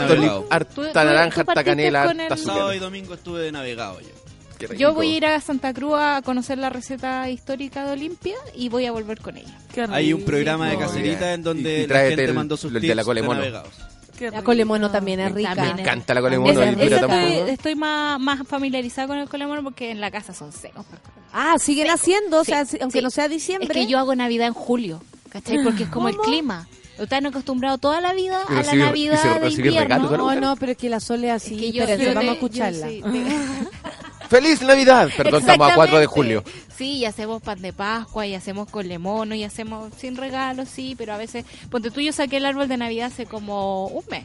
harto, 0.49 0.81
harta 0.81 1.03
naranja, 1.03 1.41
harta 1.41 1.63
canela, 1.63 2.03
harta 2.03 2.33
azúcar. 2.33 2.57
Domingo 2.93 3.15
estuve 3.15 3.39
de 3.41 3.51
navegado 3.51 3.99
yo. 4.01 4.67
Yo 4.77 4.93
voy 4.93 5.13
a 5.13 5.17
ir 5.17 5.25
a 5.25 5.41
Santa 5.41 5.73
Cruz 5.73 5.95
a 5.97 6.21
conocer 6.23 6.59
la 6.59 6.69
receta 6.69 7.27
histórica 7.27 7.83
de 7.85 7.93
Olimpia 7.93 8.35
y 8.55 8.69
voy 8.69 8.85
a 8.85 8.91
volver 8.91 9.19
con 9.19 9.35
ella. 9.35 9.57
Hay 9.89 10.13
un 10.13 10.23
programa 10.23 10.69
de 10.69 10.75
bien. 10.75 11.33
en 11.33 11.43
donde 11.43 11.79
Y- 11.79 11.83
y 11.83 11.87
la 11.87 11.99
gente 12.01 12.23
el- 12.25 12.33
mandó 12.35 12.55
sus 12.55 12.69
el 12.69 12.73
de 12.75 12.81
tips 12.81 12.95
la 12.95 13.03
navegados. 13.39 13.73
Qué 14.17 14.29
La 14.29 14.43
colemono 14.43 14.91
también 14.91 15.19
es 15.21 15.31
rica. 15.33 15.55
Me 15.55 15.81
encanta 15.81 16.13
la 16.13 16.21
colemono, 16.21 16.53
poco. 16.53 17.13
Estoy, 17.13 17.49
estoy 17.49 17.75
más, 17.75 18.19
más 18.19 18.47
familiarizada 18.47 19.07
con 19.07 19.17
el 19.17 19.27
colemono 19.27 19.63
porque 19.63 19.89
en 19.89 19.99
la 19.99 20.11
casa 20.11 20.35
son 20.35 20.51
secos. 20.53 20.85
Ah, 21.33 21.55
siguen 21.57 21.89
haciendo, 21.89 22.41
o 22.41 22.43
sea, 22.43 22.63
Sí, 22.65 22.77
aunque 22.79 22.99
sí. 22.99 23.03
no 23.03 23.09
sea 23.09 23.27
diciembre. 23.27 23.67
Es 23.67 23.73
que 23.87 23.91
yo 23.91 23.97
hago 23.97 24.15
Navidad 24.15 24.45
en 24.47 24.53
julio, 24.53 25.01
¿cachai? 25.29 25.63
Porque 25.63 25.83
es 25.83 25.89
como 25.89 26.09
el 26.09 26.15
clima. 26.17 26.67
Están 26.97 27.25
acostumbrados 27.25 27.79
toda 27.81 27.99
la 28.01 28.13
vida 28.13 28.41
a 28.47 28.53
la 28.53 28.61
recibir- 28.63 28.85
Navidad 28.85 29.21
se- 29.21 29.39
de 29.39 29.49
invierno. 29.49 29.99
¿no? 30.17 30.35
No, 30.35 30.55
pero 30.55 30.73
es 30.73 30.77
que 30.77 30.89
la 30.89 30.99
Sole 30.99 31.31
así. 31.31 31.55
Es 31.55 31.59
que 31.61 31.71
yo 31.71 31.83
Espérense, 31.83 32.13
vamos 32.13 32.23
a 32.23 32.25
yo 32.27 32.33
escucharla. 32.33 32.87
¡Feliz 34.29 34.61
Navidad! 34.61 35.09
Perdón, 35.15 35.41
estamos 35.41 35.71
a 35.71 35.75
4 35.75 35.99
de 35.99 36.05
julio. 36.07 36.43
Sí, 36.75 36.97
y 36.97 37.05
hacemos 37.05 37.41
pan 37.41 37.61
de 37.61 37.71
Pascua, 37.71 38.25
y 38.25 38.33
hacemos 38.33 38.67
con 38.69 38.87
lemono, 38.87 39.35
y 39.35 39.43
hacemos 39.43 39.93
sin 39.97 40.15
regalos, 40.17 40.69
sí, 40.69 40.95
pero 40.97 41.13
a 41.13 41.17
veces... 41.17 41.45
Ponte 41.69 41.91
tú, 41.91 42.01
yo 42.01 42.11
saqué 42.13 42.37
el 42.37 42.45
árbol 42.47 42.67
de 42.67 42.77
Navidad 42.77 43.07
hace 43.07 43.27
como 43.27 43.87
un 43.87 44.03
mes. 44.09 44.23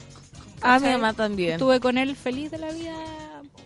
Ah, 0.62 0.79
mi 0.79 0.89
mamá 0.89 1.12
también. 1.12 1.53
Estuve 1.53 1.79
con 1.81 1.99
él 1.99 2.16
feliz 2.16 2.51
de 2.51 2.59
la 2.59 2.71
vida, 2.71 2.95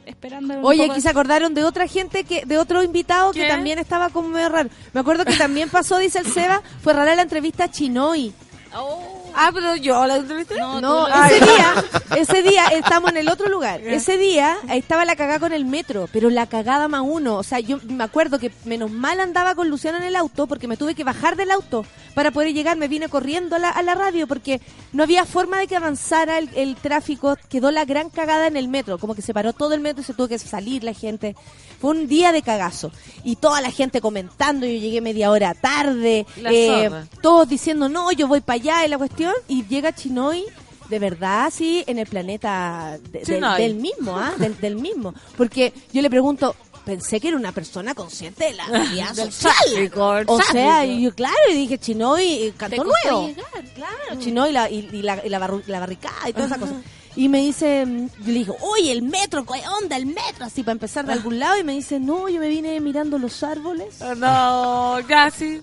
esperando 0.04 0.60
Oye, 0.62 0.84
aquí 0.86 0.94
de- 0.96 1.00
se 1.00 1.08
acordaron 1.08 1.54
de 1.54 1.62
otra 1.64 1.86
gente, 1.86 2.24
que 2.24 2.44
de 2.44 2.58
otro 2.58 2.82
invitado 2.82 3.30
que 3.32 3.46
también 3.46 3.78
estaba 3.78 4.10
como 4.10 4.28
medio 4.28 4.48
raro. 4.48 4.68
Me 4.92 5.00
acuerdo 5.00 5.24
que 5.24 5.34
también 5.36 5.70
pasó, 5.70 5.98
dice 5.98 6.18
el 6.18 6.26
Seba, 6.26 6.60
fue 6.82 6.92
rara 6.92 7.14
la 7.14 7.22
entrevista 7.22 7.64
a 7.64 7.70
Chinoy. 7.70 8.32
Oh. 8.74 9.11
Ah, 9.34 9.50
pero 9.52 9.76
yo 9.76 10.06
la 10.06 10.16
entrevisté. 10.16 10.56
No, 10.58 11.06
ese 11.08 11.44
día, 11.44 11.84
ese 12.16 12.42
día 12.42 12.66
estamos 12.68 13.10
en 13.10 13.18
el 13.18 13.28
otro 13.28 13.48
lugar. 13.48 13.80
Ese 13.80 14.16
día 14.18 14.56
estaba 14.70 15.04
la 15.04 15.16
cagada 15.16 15.38
con 15.40 15.52
el 15.52 15.64
metro, 15.64 16.08
pero 16.12 16.30
la 16.30 16.46
cagada 16.46 16.88
más 16.88 17.02
uno. 17.04 17.36
O 17.36 17.42
sea, 17.42 17.60
yo 17.60 17.78
me 17.88 18.04
acuerdo 18.04 18.38
que 18.38 18.52
menos 18.64 18.90
mal 18.90 19.20
andaba 19.20 19.54
con 19.54 19.68
Luciano 19.68 19.98
en 19.98 20.04
el 20.04 20.16
auto 20.16 20.46
porque 20.46 20.68
me 20.68 20.76
tuve 20.76 20.94
que 20.94 21.04
bajar 21.04 21.36
del 21.36 21.50
auto 21.50 21.84
para 22.14 22.30
poder 22.30 22.52
llegar. 22.52 22.76
Me 22.76 22.88
vine 22.88 23.08
corriendo 23.08 23.56
a 23.56 23.58
la, 23.58 23.70
a 23.70 23.82
la 23.82 23.94
radio 23.94 24.26
porque 24.26 24.60
no 24.92 25.02
había 25.02 25.24
forma 25.24 25.58
de 25.58 25.66
que 25.66 25.76
avanzara 25.76 26.38
el, 26.38 26.50
el 26.54 26.76
tráfico. 26.76 27.36
Quedó 27.48 27.70
la 27.70 27.84
gran 27.84 28.10
cagada 28.10 28.46
en 28.46 28.56
el 28.56 28.68
metro, 28.68 28.98
como 28.98 29.14
que 29.14 29.22
se 29.22 29.34
paró 29.34 29.52
todo 29.52 29.74
el 29.74 29.80
metro 29.80 30.02
y 30.02 30.04
se 30.04 30.14
tuvo 30.14 30.28
que 30.28 30.38
salir 30.38 30.84
la 30.84 30.94
gente. 30.94 31.34
Fue 31.80 31.90
un 31.90 32.06
día 32.06 32.32
de 32.32 32.42
cagazo. 32.42 32.92
Y 33.24 33.36
toda 33.36 33.60
la 33.60 33.70
gente 33.70 34.00
comentando, 34.00 34.66
yo 34.66 34.72
llegué 34.72 35.00
media 35.00 35.30
hora 35.30 35.54
tarde, 35.54 36.26
La 36.36 36.52
eh, 36.52 36.90
todos 37.20 37.48
diciendo, 37.48 37.88
no, 37.88 38.12
yo 38.12 38.28
voy 38.28 38.40
para 38.40 38.56
allá 38.56 38.84
y 38.84 38.88
la 38.88 38.98
cuestión, 38.98 39.21
y 39.48 39.64
llega 39.66 39.94
Chinoy, 39.94 40.44
de 40.88 40.98
verdad, 40.98 41.52
sí, 41.54 41.84
en 41.86 41.98
el 41.98 42.06
planeta 42.06 42.98
de- 43.10 43.20
del, 43.58 43.74
mismo, 43.76 44.16
¿ah? 44.18 44.32
Del, 44.38 44.58
del 44.60 44.76
mismo. 44.76 45.14
Porque 45.36 45.72
yo 45.92 46.02
le 46.02 46.10
pregunto, 46.10 46.54
pensé 46.84 47.20
que 47.20 47.28
era 47.28 47.36
una 47.36 47.52
persona 47.52 47.94
consciente 47.94 48.44
de 48.44 48.54
la 48.54 48.66
Del 49.14 49.32
social. 49.32 49.54
tráfico, 49.64 50.14
O 50.26 50.36
sea, 50.42 50.52
tráfico. 50.52 50.92
y 50.92 51.02
yo, 51.02 51.14
claro, 51.14 51.36
y 51.50 51.54
dije, 51.54 51.78
Chinoy, 51.78 52.24
eh, 52.24 52.54
cantó 52.56 52.84
nuevo. 52.84 53.26
llegar. 53.28 53.64
Claro, 53.74 54.20
Chinoy 54.20 54.50
y 54.50 54.52
la, 54.52 54.70
y, 54.70 54.88
y 54.92 55.02
la, 55.02 55.24
y 55.24 55.28
la 55.28 55.40
barru- 55.40 55.64
la 55.66 55.80
barricada 55.80 56.28
y 56.28 56.32
toda 56.32 56.46
esa 56.46 56.58
cosa. 56.58 56.74
Y 57.14 57.28
me 57.28 57.40
dice, 57.40 57.84
mm, 57.84 58.06
yo 58.20 58.26
le 58.26 58.32
dije, 58.32 58.52
oye, 58.60 58.92
el 58.92 59.02
metro, 59.02 59.44
¿qué 59.44 59.60
onda 59.82 59.96
el 59.96 60.06
metro? 60.06 60.44
Así 60.46 60.62
para 60.62 60.72
empezar 60.72 61.04
de 61.06 61.12
algún 61.12 61.38
lado. 61.38 61.58
Y 61.58 61.64
me 61.64 61.72
dice, 61.72 62.00
no, 62.00 62.28
yo 62.28 62.40
me 62.40 62.48
vine 62.48 62.78
mirando 62.80 63.18
los 63.18 63.42
árboles. 63.42 64.00
Ah, 64.00 64.14
No, 64.16 65.00
ya 65.08 65.30
sí. 65.30 65.60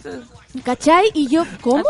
¿Cachai? 0.63 1.09
Y 1.13 1.27
yo, 1.27 1.43
¿cómo? 1.61 1.83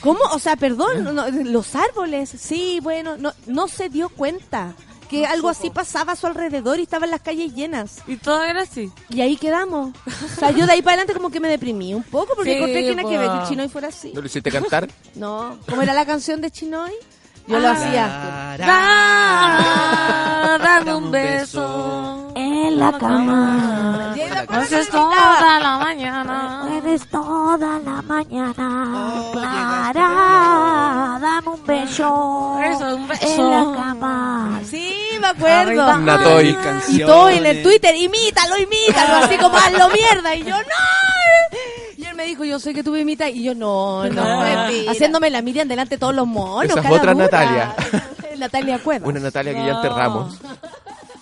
¿Cómo? 0.00 0.20
O 0.32 0.38
sea, 0.38 0.56
perdón, 0.56 1.04
no, 1.04 1.12
no, 1.12 1.28
los 1.30 1.74
árboles, 1.74 2.30
sí, 2.30 2.78
bueno, 2.82 3.16
no, 3.16 3.32
no 3.46 3.68
se 3.68 3.88
dio 3.90 4.08
cuenta 4.08 4.74
que 5.10 5.26
algo 5.26 5.48
así 5.48 5.70
pasaba 5.70 6.12
a 6.12 6.16
su 6.16 6.26
alrededor 6.28 6.78
y 6.78 6.82
estaban 6.84 7.10
las 7.10 7.20
calles 7.20 7.52
llenas. 7.54 7.98
Y 8.06 8.16
todo 8.16 8.44
era 8.44 8.62
así. 8.62 8.92
Y 9.08 9.20
ahí 9.22 9.36
quedamos. 9.36 9.92
O 10.06 10.38
sea, 10.38 10.50
yo 10.52 10.66
de 10.66 10.72
ahí 10.72 10.82
para 10.82 10.94
adelante 10.94 11.14
como 11.14 11.30
que 11.30 11.40
me 11.40 11.48
deprimí 11.48 11.94
un 11.94 12.04
poco 12.04 12.34
porque 12.36 12.52
Sí, 12.52 12.56
encontré 12.56 12.82
que 12.82 12.94
nada 12.94 13.08
que 13.10 13.18
ver 13.18 13.30
que 13.30 13.48
Chinoy 13.48 13.68
fuera 13.68 13.88
así. 13.88 14.12
¿No 14.14 14.20
lo 14.20 14.26
hiciste 14.28 14.50
cantar? 14.52 14.88
No, 15.16 15.58
¿cómo 15.68 15.82
era 15.82 15.94
la 15.94 16.06
canción 16.06 16.40
de 16.40 16.50
Chinoy? 16.52 16.92
Yo 17.46 17.58
lo 17.58 17.68
hacía. 17.68 18.56
Da, 18.58 20.58
dame 20.58 20.94
un 20.94 21.10
beso 21.10 22.32
En 22.34 22.78
la 22.78 22.92
cama. 22.98 24.14
Haces 24.48 24.88
toda 24.88 25.60
la 25.60 25.78
mañana. 25.78 26.68
Eres 26.76 27.06
toda 27.08 27.78
la 27.80 28.02
mañana 28.02 29.22
clara. 29.32 31.18
Dame 31.20 31.48
un 31.48 31.66
beso. 31.66 32.58
Eso, 32.64 32.96
un 32.96 33.08
beso. 33.08 33.26
En 33.26 33.50
la 33.50 33.64
cama. 33.76 34.60
Sí, 34.64 34.94
me 35.20 35.26
acuerdo. 35.28 35.98
Natoy. 35.98 36.56
Y 36.88 36.98
todo 37.00 37.28
en 37.30 37.46
el 37.46 37.62
Twitter, 37.62 37.94
imítalo, 37.94 38.56
imítalo, 38.58 39.24
así 39.24 39.36
como 39.36 39.56
hazlo 39.56 39.88
mierda. 39.88 40.34
Y 40.34 40.44
yo, 40.44 40.56
no. 40.56 40.64
Me 42.20 42.26
dijo, 42.26 42.44
yo 42.44 42.58
sé 42.58 42.74
que 42.74 42.84
tú 42.84 42.90
me 42.90 43.00
imitas. 43.00 43.30
Y 43.30 43.44
yo, 43.44 43.54
no, 43.54 44.04
no. 44.10 44.40
Mentira. 44.40 44.92
Haciéndome 44.92 45.30
la 45.30 45.40
Miriam 45.40 45.66
delante 45.66 45.94
de 45.94 45.98
todos 45.98 46.14
los 46.14 46.26
monos. 46.26 46.66
Esa 46.66 46.80
es 46.80 46.82
cara 46.82 46.94
otra 46.94 47.12
dura. 47.14 47.24
Natalia. 47.24 47.74
Natalia 48.38 48.78
Cueva. 48.78 49.08
Una 49.08 49.20
Natalia 49.20 49.54
que 49.54 49.64
ya 49.64 49.72
enterramos. 49.72 50.38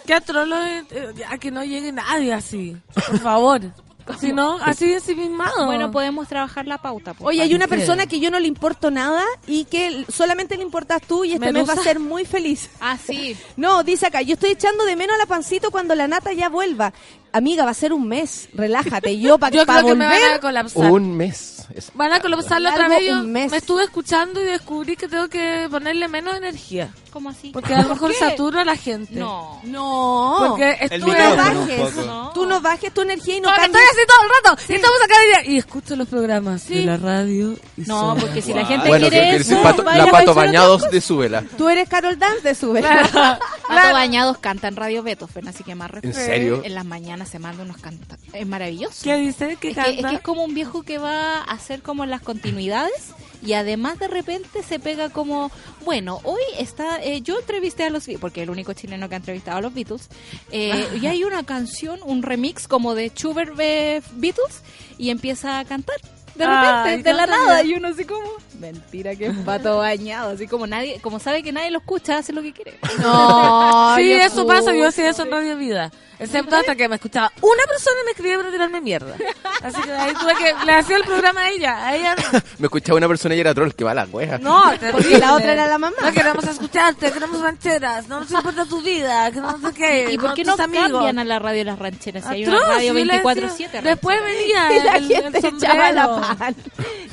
Qué 0.04 0.14
atrolo 0.14 0.56
eh, 0.64 0.84
a 1.28 1.38
que 1.38 1.52
no 1.52 1.62
llegue 1.62 1.92
nadie 1.92 2.32
así. 2.32 2.76
Por 2.94 3.20
favor. 3.20 3.60
Si 4.20 4.32
no, 4.32 4.58
así 4.62 4.92
ensimismado. 4.92 5.66
Bueno, 5.66 5.90
podemos 5.90 6.28
trabajar 6.28 6.66
la 6.66 6.78
pauta. 6.78 7.14
pues, 7.14 7.28
Oye, 7.28 7.42
hay 7.42 7.54
una 7.54 7.66
persona 7.68 8.06
que 8.06 8.20
yo 8.20 8.30
no 8.30 8.40
le 8.40 8.48
importo 8.48 8.90
nada 8.90 9.22
y 9.46 9.64
que 9.66 10.06
solamente 10.08 10.56
le 10.56 10.62
importas 10.62 11.02
tú 11.02 11.24
y 11.24 11.34
este 11.34 11.44
mes 11.46 11.52
¿Medusa? 11.52 11.74
va 11.74 11.80
a 11.80 11.84
ser 11.84 11.98
muy 12.00 12.24
feliz. 12.24 12.70
Ah, 12.80 12.96
sí. 12.96 13.36
No, 13.58 13.82
dice 13.82 14.06
acá, 14.06 14.22
yo 14.22 14.34
estoy 14.34 14.50
echando 14.50 14.84
de 14.84 14.96
menos 14.96 15.14
a 15.16 15.18
la 15.18 15.26
pancito 15.26 15.70
cuando 15.70 15.94
la 15.94 16.08
nata 16.08 16.32
ya 16.32 16.48
vuelva. 16.48 16.92
Amiga, 17.38 17.64
va 17.64 17.70
a 17.70 17.74
ser 17.74 17.92
un 17.92 18.06
mes, 18.06 18.48
relájate. 18.54 19.18
Yo 19.18 19.38
para 19.38 19.56
Yo 19.56 19.64
creo 19.66 19.86
que 19.86 19.94
me 19.94 20.04
van 20.06 20.32
a 20.34 20.40
colapsar. 20.40 20.90
Un 20.90 21.16
mes. 21.16 21.54
Es- 21.74 21.90
Van 21.94 22.12
a 22.12 22.20
colapsar 22.20 22.60
la 22.60 22.70
otra 22.72 22.88
vez. 22.88 23.04
Yo 23.06 23.12
un 23.20 23.30
mes. 23.32 23.50
me 23.50 23.56
estuve 23.58 23.84
escuchando 23.84 24.40
y 24.40 24.44
descubrí 24.44 24.96
que 24.96 25.06
tengo 25.08 25.28
que 25.28 25.68
ponerle 25.70 26.08
menos 26.08 26.34
energía. 26.36 26.90
¿Cómo 27.12 27.30
así? 27.30 27.50
Porque 27.50 27.74
a 27.74 27.82
lo 27.82 27.88
mejor 27.90 28.12
saturo 28.14 28.60
a 28.60 28.64
la 28.64 28.76
gente. 28.76 29.14
No. 29.14 29.60
No, 29.64 30.36
Porque 30.50 30.76
estuve... 30.80 31.18
no 31.18 31.36
bajes, 31.36 31.92
tú 32.34 32.46
no 32.46 32.60
bajes 32.60 32.92
tu 32.92 33.00
energía 33.02 33.36
y 33.36 33.40
no 33.40 33.48
Porque 33.48 33.62
cambies. 33.62 33.82
estoy 33.84 34.02
así 34.02 34.06
todo 34.06 34.22
el 34.22 34.30
rato. 34.56 34.72
Y 34.72 34.76
estamos 34.76 34.98
acá 35.04 35.14
y, 35.46 35.52
y 35.54 35.58
escucho 35.58 35.96
los 35.96 36.08
programas 36.08 36.68
de 36.68 36.82
la 36.84 36.96
radio. 36.96 37.52
Y 37.76 37.82
No, 37.82 37.98
son- 38.12 38.20
porque 38.20 38.42
si 38.42 38.52
la 38.54 38.64
gente 38.66 38.88
Bueno, 38.88 39.06
que 39.06 39.10
quiere 39.10 39.36
eso, 39.36 39.62
pato- 39.62 39.82
vaya 39.84 40.04
la 40.04 40.10
pato 40.10 40.34
bañados 40.34 40.90
de 40.90 41.00
Súbela. 41.00 41.44
Tú 41.56 41.68
eres 41.68 41.88
Carol 41.88 42.18
Dance 42.18 42.40
de 42.42 42.54
sube. 42.54 42.82
Pato 42.82 43.92
Bañados 43.92 44.38
canta 44.38 44.68
en 44.68 44.76
Radio 44.76 45.02
Beethoven, 45.02 45.48
así 45.48 45.64
que 45.64 45.74
más 45.74 45.88
¿En 45.90 45.94
respeto. 46.02 46.16
serio? 46.18 46.60
En 46.64 46.74
las 46.74 46.84
mañanas 46.84 47.27
se 47.28 47.38
manda 47.38 47.62
unos 47.62 47.78
cantos. 47.78 48.18
Es 48.32 48.46
maravilloso. 48.46 49.04
¿Qué 49.04 49.16
dice? 49.16 49.56
¿Qué 49.60 49.70
Es 49.70 49.76
que, 49.76 49.80
es 49.80 49.96
canta? 49.96 50.10
que 50.10 50.16
es 50.16 50.22
como 50.22 50.44
un 50.44 50.54
viejo 50.54 50.82
que 50.82 50.98
va 50.98 51.38
a 51.38 51.42
hacer 51.44 51.82
como 51.82 52.06
las 52.06 52.22
continuidades 52.22 53.14
y 53.42 53.52
además 53.52 53.98
de 53.98 54.08
repente 54.08 54.62
se 54.62 54.78
pega 54.78 55.10
como, 55.10 55.50
bueno, 55.84 56.20
hoy 56.24 56.42
está, 56.58 57.02
eh, 57.02 57.20
yo 57.20 57.38
entrevisté 57.38 57.84
a 57.84 57.90
los 57.90 58.06
Beatles, 58.06 58.20
porque 58.20 58.42
el 58.42 58.50
único 58.50 58.72
chileno 58.72 59.08
que 59.08 59.14
ha 59.14 59.18
entrevistado 59.18 59.58
a 59.58 59.60
los 59.60 59.74
Beatles, 59.74 60.08
eh, 60.50 60.88
y 61.00 61.06
hay 61.06 61.24
una 61.24 61.44
canción, 61.44 62.00
un 62.04 62.22
remix 62.22 62.66
como 62.66 62.94
de 62.94 63.10
Schubert 63.10 63.54
Beatles 63.56 64.62
y 64.98 65.10
empieza 65.10 65.58
a 65.58 65.64
cantar. 65.64 65.96
De 66.34 66.46
repente, 66.46 66.88
Ay, 66.90 67.02
de 67.02 67.12
la 67.12 67.26
canta 67.26 67.46
nada, 67.46 67.62
y 67.64 67.74
uno 67.74 67.88
así 67.88 68.04
como, 68.04 68.22
mentira 68.58 69.14
que 69.16 69.26
es 69.26 69.36
pato 69.38 69.78
bañado, 69.78 70.30
así 70.32 70.46
como 70.46 70.66
nadie, 70.66 71.00
como 71.00 71.18
sabe 71.18 71.42
que 71.42 71.52
nadie 71.52 71.70
lo 71.70 71.78
escucha, 71.78 72.18
hace 72.18 72.32
lo 72.32 72.42
que 72.42 72.52
quiere. 72.52 72.78
No, 72.98 73.94
sí, 73.96 74.12
eso 74.12 74.46
pasa. 74.46 74.74
Yo 74.74 74.88
hacía 74.88 75.10
eso 75.10 75.22
en 75.22 75.30
Radio 75.30 75.56
Vida. 75.56 75.90
Excepto 76.20 76.56
hasta 76.56 76.74
que 76.74 76.88
me 76.88 76.96
escuchaba 76.96 77.30
una 77.40 77.62
persona 77.68 77.96
y 78.02 78.04
me 78.06 78.10
escribía 78.10 78.36
para 78.38 78.50
tirarme 78.50 78.80
mierda. 78.80 79.14
Así 79.62 79.80
que 79.82 79.92
ahí 79.92 80.12
tuve 80.14 80.34
que... 80.34 80.64
Le 80.66 80.72
hacía 80.72 80.96
el 80.96 81.04
programa 81.04 81.42
a 81.42 81.50
ella. 81.50 81.86
A 81.86 81.94
ella 81.96 82.16
no. 82.16 82.40
Me 82.58 82.66
escuchaba 82.66 82.96
una 82.98 83.06
persona 83.06 83.36
y 83.36 83.40
era 83.40 83.54
troll, 83.54 83.70
que 83.70 83.84
va 83.84 83.92
a 83.92 83.94
la 83.94 84.04
wea. 84.06 84.36
No, 84.38 84.64
Porque 84.90 85.16
la 85.20 85.34
otra 85.34 85.52
era 85.52 85.68
la 85.68 85.78
mamá. 85.78 85.96
No 86.02 86.10
queremos 86.12 86.44
escucharte, 86.44 87.12
queremos 87.12 87.40
rancheras, 87.40 88.08
no 88.08 88.18
nos 88.20 88.30
importa 88.32 88.64
tu 88.66 88.82
vida, 88.82 89.30
que 89.30 89.40
no 89.40 89.58
sé 89.60 89.72
qué. 89.74 90.12
¿Y 90.12 90.18
por 90.18 90.34
qué 90.34 90.42
no 90.42 90.54
amigos. 90.54 90.90
cambian 90.90 91.18
a 91.20 91.24
la 91.24 91.38
radio 91.38 91.62
las 91.64 91.78
rancheras? 91.78 92.24
Si 92.24 92.30
hay 92.30 92.46
una 92.46 92.64
radio 92.64 92.94
yo 92.94 93.04
le 93.04 93.22
24-7. 93.22 93.34
decía- 93.40 93.80
Después 93.82 94.18
venía 94.20 94.72
Y 94.76 94.84
la 94.84 94.96
el, 94.96 95.06
gente 95.08 95.38
el 95.38 95.44
echaba 95.56 95.92
la 95.92 96.04
sombrero. 96.06 96.36
pan. 96.38 96.56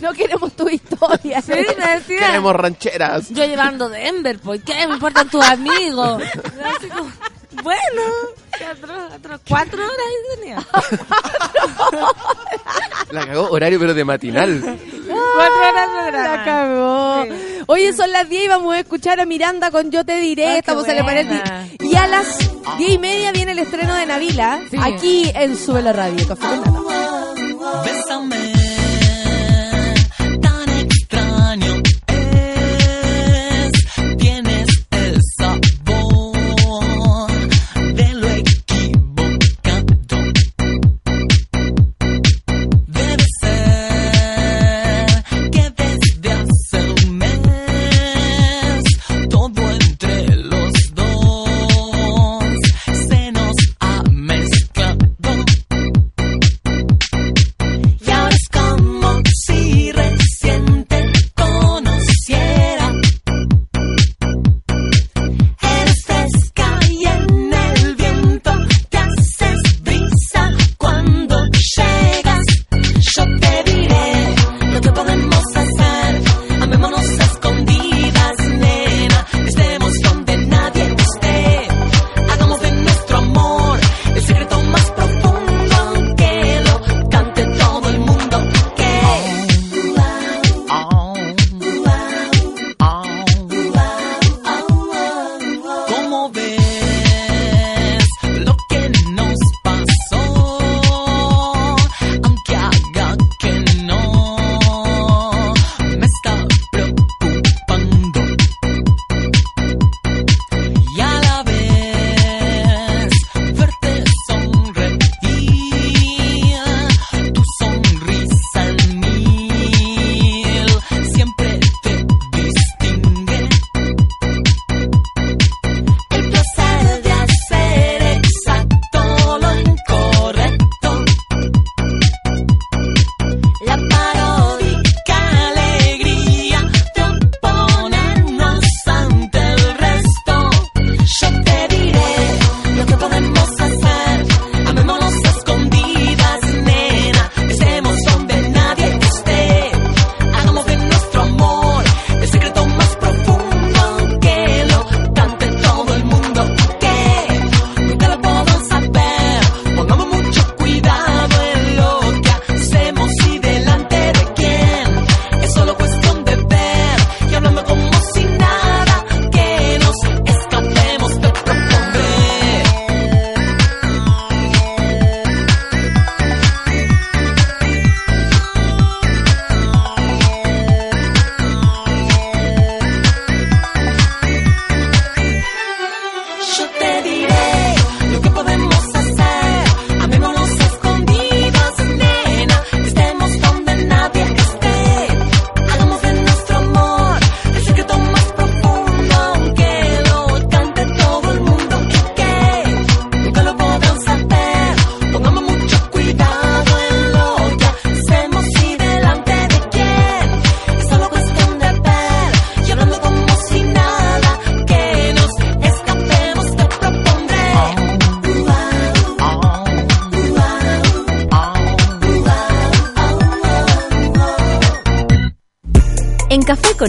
No 0.02 0.14
queremos 0.14 0.52
tu 0.56 0.68
historia. 0.68 1.35
Sí, 1.46 1.52
me 1.78 1.96
decía. 1.96 2.20
Queremos 2.20 2.56
rancheras. 2.56 3.30
Yo 3.30 3.46
llevando 3.46 3.90
Denver, 3.90 4.40
¿por 4.40 4.60
qué? 4.62 4.88
Me 4.88 4.94
importan 4.96 5.30
tus 5.30 5.44
amigos. 5.44 6.22
Y 6.22 6.26
así 6.78 6.90
como, 6.90 7.12
bueno, 7.64 8.02
cuatro 9.48 9.84
horas 9.84 9.98
ahí 10.00 10.40
tenía. 10.40 10.66
La 13.12 13.26
cagó 13.26 13.50
horario, 13.52 13.80
pero 13.80 13.94
de 13.94 14.04
matinal. 14.06 14.62
Cuatro 14.62 15.70
horas 15.70 15.90
de 15.92 16.12
programa. 16.12 16.38
La 16.38 16.44
cagó. 16.44 17.26
Oye, 17.68 17.94
son 17.94 18.12
las 18.12 18.30
10 18.30 18.44
y 18.44 18.48
vamos 18.48 18.76
a 18.76 18.80
escuchar 18.80 19.20
a 19.20 19.26
Miranda 19.26 19.72
con 19.72 19.90
Yo 19.92 20.06
te 20.06 20.18
diré. 20.18 20.48
Ah, 20.48 20.58
Estamos 20.58 20.88
en 20.88 20.98
el 20.98 21.06
panel. 21.06 21.28
Y 21.80 21.96
a 21.96 22.08
las 22.08 22.38
10 22.78 22.92
y 22.92 23.00
media 23.00 23.32
viene 23.32 23.54
el 23.54 23.60
estreno 23.60 23.96
de 23.96 24.06
Navila. 24.06 24.60
Sí. 24.70 24.78
Aquí 24.82 25.32
en 25.34 25.58
Sube 25.58 25.82
la 25.82 25.94
Radio. 25.94 26.28
Café 26.28 26.46
con 26.48 26.60
Nata. 26.62 27.84
Bésame, 27.84 28.54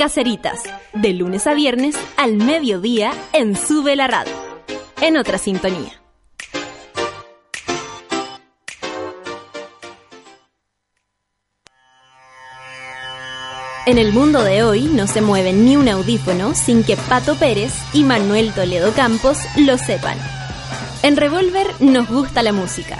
Caceritas, 0.00 0.62
de 0.94 1.12
lunes 1.12 1.46
a 1.46 1.52
viernes 1.52 1.94
al 2.16 2.38
mediodía 2.38 3.12
en 3.34 3.54
Sube 3.54 3.96
la 3.96 4.06
Radio. 4.06 4.32
En 5.02 5.18
otra 5.18 5.36
sintonía. 5.36 6.00
En 13.84 13.98
el 13.98 14.14
mundo 14.14 14.42
de 14.42 14.62
hoy 14.62 14.84
no 14.84 15.06
se 15.06 15.20
mueve 15.20 15.52
ni 15.52 15.76
un 15.76 15.86
audífono 15.90 16.54
sin 16.54 16.82
que 16.82 16.96
Pato 16.96 17.34
Pérez 17.34 17.74
y 17.92 18.02
Manuel 18.02 18.54
Toledo 18.54 18.94
Campos 18.94 19.36
lo 19.58 19.76
sepan. 19.76 20.16
En 21.02 21.18
Revolver 21.18 21.66
nos 21.78 22.08
gusta 22.08 22.42
la 22.42 22.54
música, 22.54 22.98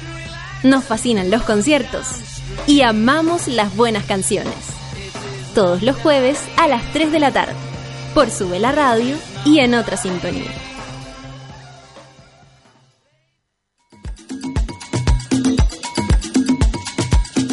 nos 0.64 0.84
fascinan 0.84 1.30
los 1.30 1.44
conciertos 1.44 2.09
y 2.66 2.82
amamos 2.82 3.48
las 3.48 3.74
buenas 3.74 4.05
canciones. 4.05 4.80
Todos 5.61 5.82
los 5.82 5.94
jueves 5.96 6.42
a 6.56 6.68
las 6.68 6.82
3 6.94 7.12
de 7.12 7.20
la 7.20 7.32
tarde, 7.32 7.52
por 8.14 8.30
Sube 8.30 8.58
la 8.58 8.72
Radio 8.72 9.14
y 9.44 9.58
en 9.58 9.74
otra 9.74 9.98
sintonía. 9.98 10.50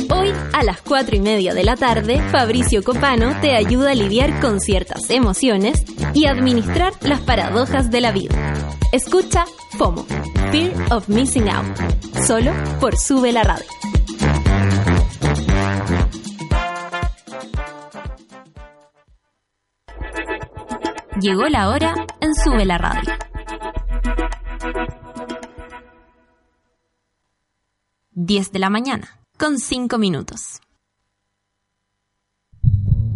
Hoy 0.09 0.31
a 0.53 0.63
las 0.63 0.81
4 0.83 1.17
y 1.17 1.19
media 1.19 1.53
de 1.53 1.65
la 1.65 1.75
tarde, 1.75 2.21
Fabricio 2.31 2.81
Copano 2.81 3.41
te 3.41 3.57
ayuda 3.57 3.91
a 3.91 3.95
lidiar 3.95 4.39
con 4.39 4.61
ciertas 4.61 5.09
emociones 5.09 5.83
y 6.13 6.27
administrar 6.27 6.93
las 7.01 7.19
paradojas 7.19 7.91
de 7.91 7.99
la 7.99 8.13
vida. 8.13 8.53
Escucha 8.93 9.43
FOMO, 9.77 10.05
Fear 10.53 10.93
of 10.93 11.09
Missing 11.09 11.49
Out, 11.49 11.77
solo 12.25 12.53
por 12.79 12.97
Sube 12.97 13.33
la 13.33 13.43
Radio. 13.43 13.67
Llegó 21.19 21.47
la 21.47 21.69
hora 21.69 21.95
en 22.21 22.35
Sube 22.35 22.63
la 22.63 22.77
Radio. 22.77 23.13
Diez 28.11 28.51
de 28.51 28.59
la 28.59 28.69
mañana, 28.69 29.19
con 29.37 29.57
cinco 29.57 29.97
minutos. 29.97 30.61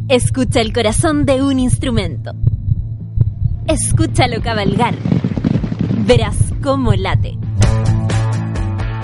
Escucha 0.10 0.62
el 0.62 0.74
corazón 0.74 1.26
de 1.26 1.44
un 1.44 1.60
instrumento. 1.60 2.32
Escúchalo 3.68 4.42
cabalgar. 4.42 4.96
Verás 6.08 6.38
cómo 6.64 6.94
late. 6.94 7.38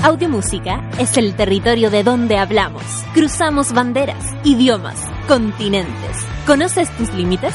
Audiomúsica 0.02 0.89
es 0.98 1.18
el 1.18 1.36
territorio 1.36 1.91
de 1.91 2.04
donde 2.04 2.38
hablamos. 2.38 2.84
Cruzamos 3.14 3.74
banderas, 3.74 4.26
idiomas, 4.43 5.00
continentes. 5.28 6.26
¿Conoces 6.48 6.89
tus 6.98 7.14
límites? 7.14 7.54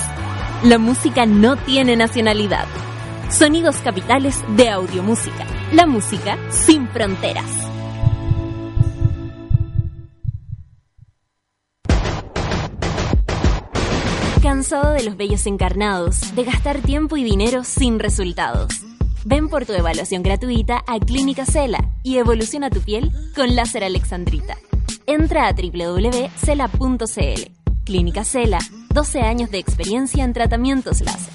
La 0.64 0.78
música 0.78 1.26
no 1.26 1.56
tiene 1.56 1.96
nacionalidad. 1.96 2.66
Sonidos 3.30 3.78
capitales 3.78 4.44
de 4.56 4.68
audiomúsica. 4.68 5.44
La 5.72 5.86
música 5.86 6.38
sin 6.50 6.86
fronteras. 6.86 7.50
¿Cansado 14.40 14.92
de 14.92 15.02
los 15.02 15.16
bellos 15.16 15.46
encarnados, 15.46 16.32
de 16.36 16.44
gastar 16.44 16.78
tiempo 16.78 17.16
y 17.16 17.24
dinero 17.24 17.64
sin 17.64 17.98
resultados? 17.98 18.68
Ven 19.24 19.48
por 19.48 19.66
tu 19.66 19.72
evaluación 19.72 20.22
gratuita 20.22 20.84
a 20.86 21.00
Clínica 21.00 21.44
Cela 21.44 21.90
y 22.04 22.18
evoluciona 22.18 22.70
tu 22.70 22.80
piel 22.82 23.10
con 23.34 23.56
láser 23.56 23.82
alexandrita. 23.82 24.56
Entra 25.06 25.48
a 25.48 25.54
www.cela.cl. 25.54 26.32
Clínica 27.84 28.22
Cela, 28.22 28.58
12 28.92 29.20
años 29.22 29.50
de 29.50 29.58
experiencia 29.58 30.22
en 30.22 30.34
tratamientos 30.34 31.00
láser. 31.00 31.32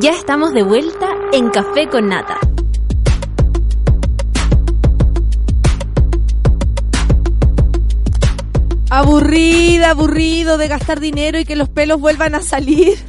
Ya 0.00 0.12
estamos 0.12 0.54
de 0.54 0.62
vuelta 0.62 1.08
en 1.32 1.50
Café 1.50 1.88
con 1.88 2.08
Nata. 2.08 2.38
Aburrida, 8.90 9.90
aburrido 9.90 10.58
de 10.58 10.68
gastar 10.68 11.00
dinero 11.00 11.40
y 11.40 11.44
que 11.44 11.56
los 11.56 11.68
pelos 11.68 12.00
vuelvan 12.00 12.36
a 12.36 12.42
salir. 12.42 13.07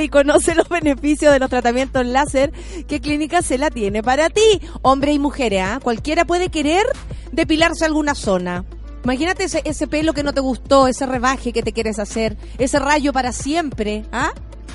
y 0.00 0.08
conoce 0.08 0.54
los 0.54 0.68
beneficios 0.68 1.32
de 1.32 1.38
los 1.38 1.50
tratamientos 1.50 2.06
láser 2.06 2.52
que 2.86 3.00
Clínica 3.00 3.42
Cela 3.42 3.70
tiene 3.70 4.02
para 4.02 4.30
ti. 4.30 4.60
Hombre 4.82 5.12
y 5.12 5.18
mujeres, 5.18 5.62
¿ah? 5.64 5.80
Cualquiera 5.82 6.24
puede 6.24 6.48
querer 6.48 6.84
depilarse 7.30 7.84
alguna 7.84 8.14
zona. 8.14 8.64
Imagínate 9.04 9.44
ese, 9.44 9.86
pelo 9.88 10.12
que 10.12 10.22
no 10.22 10.32
te 10.32 10.40
gustó, 10.40 10.86
ese 10.86 11.06
rebaje 11.06 11.52
que 11.52 11.62
te 11.62 11.72
quieres 11.72 11.98
hacer, 11.98 12.36
ese 12.58 12.78
rayo 12.78 13.12
para 13.12 13.32
siempre, 13.32 14.04
¿ah? 14.12 14.32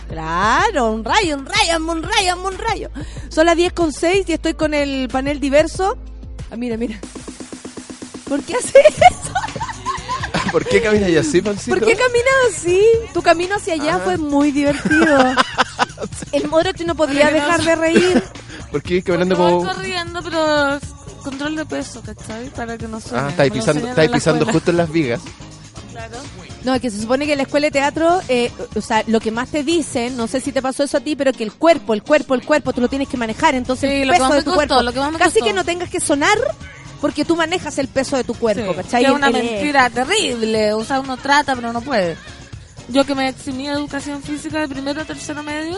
Claro, 0.10 0.92
un 0.92 1.06
rayo, 1.06 1.38
un 1.38 1.46
rayo, 1.46 1.78
un 1.80 2.04
rayo, 2.04 2.36
un 2.46 2.58
rayo. 2.58 2.90
Son 3.30 3.46
las 3.46 3.56
10 3.56 3.74
con 3.74 3.94
6 3.94 4.26
y 4.28 4.34
estoy 4.34 4.54
con 4.54 4.74
el 4.74 5.08
panel 5.10 5.40
diverso. 5.40 5.98
Ah, 6.52 6.58
mira, 6.58 6.78
mira. 6.78 7.00
¿Por 8.28 8.44
qué 8.44 8.56
hace 8.56 8.80
eso? 8.80 9.27
¿Por 10.64 10.66
qué 10.66 10.82
caminas 10.82 11.28
así, 11.28 11.42
Pancito? 11.42 11.78
¿Por 11.78 11.86
qué 11.88 11.96
caminas 11.96 12.34
así? 12.56 12.82
Tu 13.14 13.22
camino 13.22 13.56
hacia 13.56 13.74
allá 13.76 13.96
Ah. 13.98 14.02
fue 14.04 14.18
muy 14.18 14.52
divertido. 14.52 15.36
El 16.32 16.48
Moroch 16.48 16.80
no 16.82 16.96
podía 16.96 17.30
dejar 17.32 17.62
de 17.64 17.76
reír. 17.76 18.24
¿Por 18.72 18.82
qué 18.82 19.02
caminando 19.04 19.36
como...? 19.36 19.64
corriendo, 19.64 20.22
pero 20.24 20.80
control 21.24 21.56
de 21.58 21.66
peso, 21.66 22.02
¿cachai? 22.02 22.50
Para 22.50 22.78
que 22.78 22.88
no 22.88 23.00
suene. 23.00 23.20
Ah, 23.26 23.30
estáis 23.30 23.52
pisando, 23.52 23.88
estáis 23.88 24.10
pisando 24.12 24.40
escuela. 24.42 24.54
justo 24.54 24.72
en 24.72 24.78
las 24.78 24.92
vigas. 24.92 25.22
Claro. 25.92 26.18
No, 26.64 26.74
es 26.76 26.82
que 26.82 26.90
se 26.92 27.00
supone 27.02 27.26
que 27.26 27.32
en 27.34 27.38
la 27.38 27.44
escuela 27.44 27.68
de 27.68 27.72
teatro, 27.72 28.20
eh, 28.28 28.52
o 28.76 28.82
sea, 28.82 29.04
lo 29.08 29.20
que 29.20 29.32
más 29.32 29.50
te 29.50 29.64
dicen, 29.64 30.18
no 30.18 30.28
sé 30.28 30.42
si 30.42 30.52
te 30.52 30.62
pasó 30.62 30.84
eso 30.84 30.98
a 30.98 31.00
ti, 31.02 31.16
pero 31.16 31.32
que 31.34 31.44
el 31.44 31.54
cuerpo, 31.54 31.94
el 31.94 32.04
cuerpo, 32.04 32.34
el 32.36 32.44
cuerpo, 32.46 32.74
tú 32.74 32.82
lo 32.82 32.88
tienes 32.90 33.08
que 33.08 33.16
manejar. 33.18 33.56
Entonces, 33.56 33.90
Sí, 33.90 33.96
el 34.02 34.08
lo 34.08 34.14
que 34.14 34.20
peso 34.20 34.30
más 34.30 34.38
de 34.38 34.44
tu 34.44 34.52
costó, 34.52 34.56
cuerpo. 34.56 34.82
lo 34.84 34.92
que 34.94 35.00
más 35.00 35.12
me 35.14 35.18
Casi 35.20 35.32
costó. 35.40 35.46
que 35.46 35.54
no 35.54 35.64
tengas 35.64 35.90
que 35.90 36.00
sonar 36.00 36.38
porque 37.02 37.26
tú 37.26 37.36
manejas 37.36 37.78
el 37.78 37.88
peso 37.88 38.18
de 38.18 38.24
tu 38.24 38.34
cuerpo, 38.34 38.72
Sí, 38.72 38.76
¿cachai? 38.76 39.04
que 39.04 39.10
es 39.10 39.16
una 39.16 39.28
El- 39.28 39.34
mentira 39.34 39.90
terrible. 39.90 40.74
O 40.74 40.84
sea, 40.84 41.00
uno 41.00 41.18
trata, 41.18 41.56
pero 41.56 41.72
no 41.74 41.82
puede. 41.82 42.18
Yo 42.90 43.06
que 43.06 43.16
me 43.16 43.28
eximí 43.30 43.68
de 43.68 43.74
educación 43.74 44.22
física 44.24 44.60
de 44.60 44.68
primero 44.68 45.02
a 45.02 45.06
tercero 45.06 45.44
medio, 45.44 45.78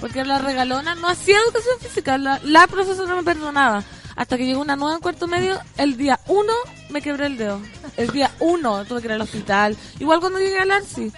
porque 0.00 0.24
la 0.24 0.38
regalona, 0.38 0.94
no 0.96 1.08
hacía 1.08 1.36
educación 1.44 1.78
física. 1.80 2.18
La, 2.18 2.40
la 2.44 2.66
profesora 2.66 3.14
me 3.14 3.22
perdonaba. 3.22 3.84
Hasta 4.16 4.36
que 4.36 4.44
llegó 4.44 4.60
una 4.60 4.76
nueva 4.76 4.96
en 4.96 5.00
cuarto 5.00 5.26
medio, 5.28 5.58
el 5.78 5.96
día 5.96 6.18
uno 6.26 6.52
me 6.90 7.00
quebré 7.00 7.26
el 7.26 7.36
dedo. 7.38 7.60
El 7.96 8.10
día 8.10 8.30
uno 8.40 8.84
tuve 8.84 9.00
que 9.00 9.06
ir 9.06 9.12
al 9.12 9.20
hospital. 9.22 9.76
Igual 9.98 10.20
cuando 10.20 10.38
llegué 10.38 10.58
al 10.58 10.70
ARSI. 10.72 11.12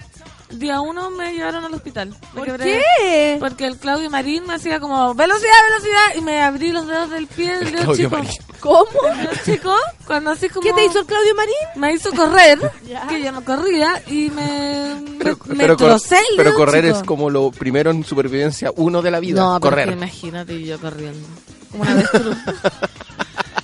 Día 0.52 0.80
uno 0.80 1.10
me 1.10 1.32
llevaron 1.32 1.64
al 1.64 1.74
hospital. 1.74 2.14
¿Por 2.34 2.46
quebré- 2.46 2.82
qué? 2.98 3.36
Porque 3.40 3.66
el 3.66 3.78
Claudio 3.78 4.10
Marín 4.10 4.46
me 4.46 4.54
hacía 4.54 4.80
como, 4.80 5.14
velocidad, 5.14 5.50
velocidad, 5.70 6.16
y 6.16 6.20
me 6.20 6.42
abrí 6.42 6.72
los 6.72 6.86
dedos 6.86 7.10
del 7.10 7.26
pie 7.26 7.56
del 7.58 7.68
El 7.68 7.72
dedo 7.72 7.84
Claudio 7.84 8.08
chico. 8.08 8.16
Marín. 8.18 8.32
¿Cómo? 8.60 8.86
El 9.10 9.18
dedo 9.18 9.30
chico, 9.44 9.74
cuando 10.06 10.30
así 10.30 10.48
como... 10.48 10.60
¿Qué 10.62 10.72
te 10.72 10.84
hizo 10.84 11.00
el 11.00 11.06
Claudio 11.06 11.34
Marín? 11.34 11.54
Me 11.76 11.92
hizo 11.94 12.10
correr, 12.12 12.58
que 13.08 13.22
yo 13.22 13.32
no 13.32 13.44
corría, 13.44 14.02
y 14.06 14.30
me, 14.30 15.02
Pero, 15.18 15.38
me, 15.46 15.56
pero 15.56 15.76
cor- 15.76 15.90
el 15.92 16.36
pero 16.36 16.54
correr 16.54 16.84
chico. 16.84 16.96
es 16.98 17.02
como 17.04 17.30
lo 17.30 17.50
primero 17.50 17.90
en 17.90 18.04
supervivencia 18.04 18.70
uno 18.76 19.02
de 19.02 19.10
la 19.10 19.20
vida. 19.20 19.40
No, 19.40 19.58
correr. 19.60 19.90
imagínate 19.92 20.62
yo 20.62 20.78
corriendo. 20.80 21.26
Como 21.70 21.82
una 21.82 21.92
avestruz. 21.92 22.36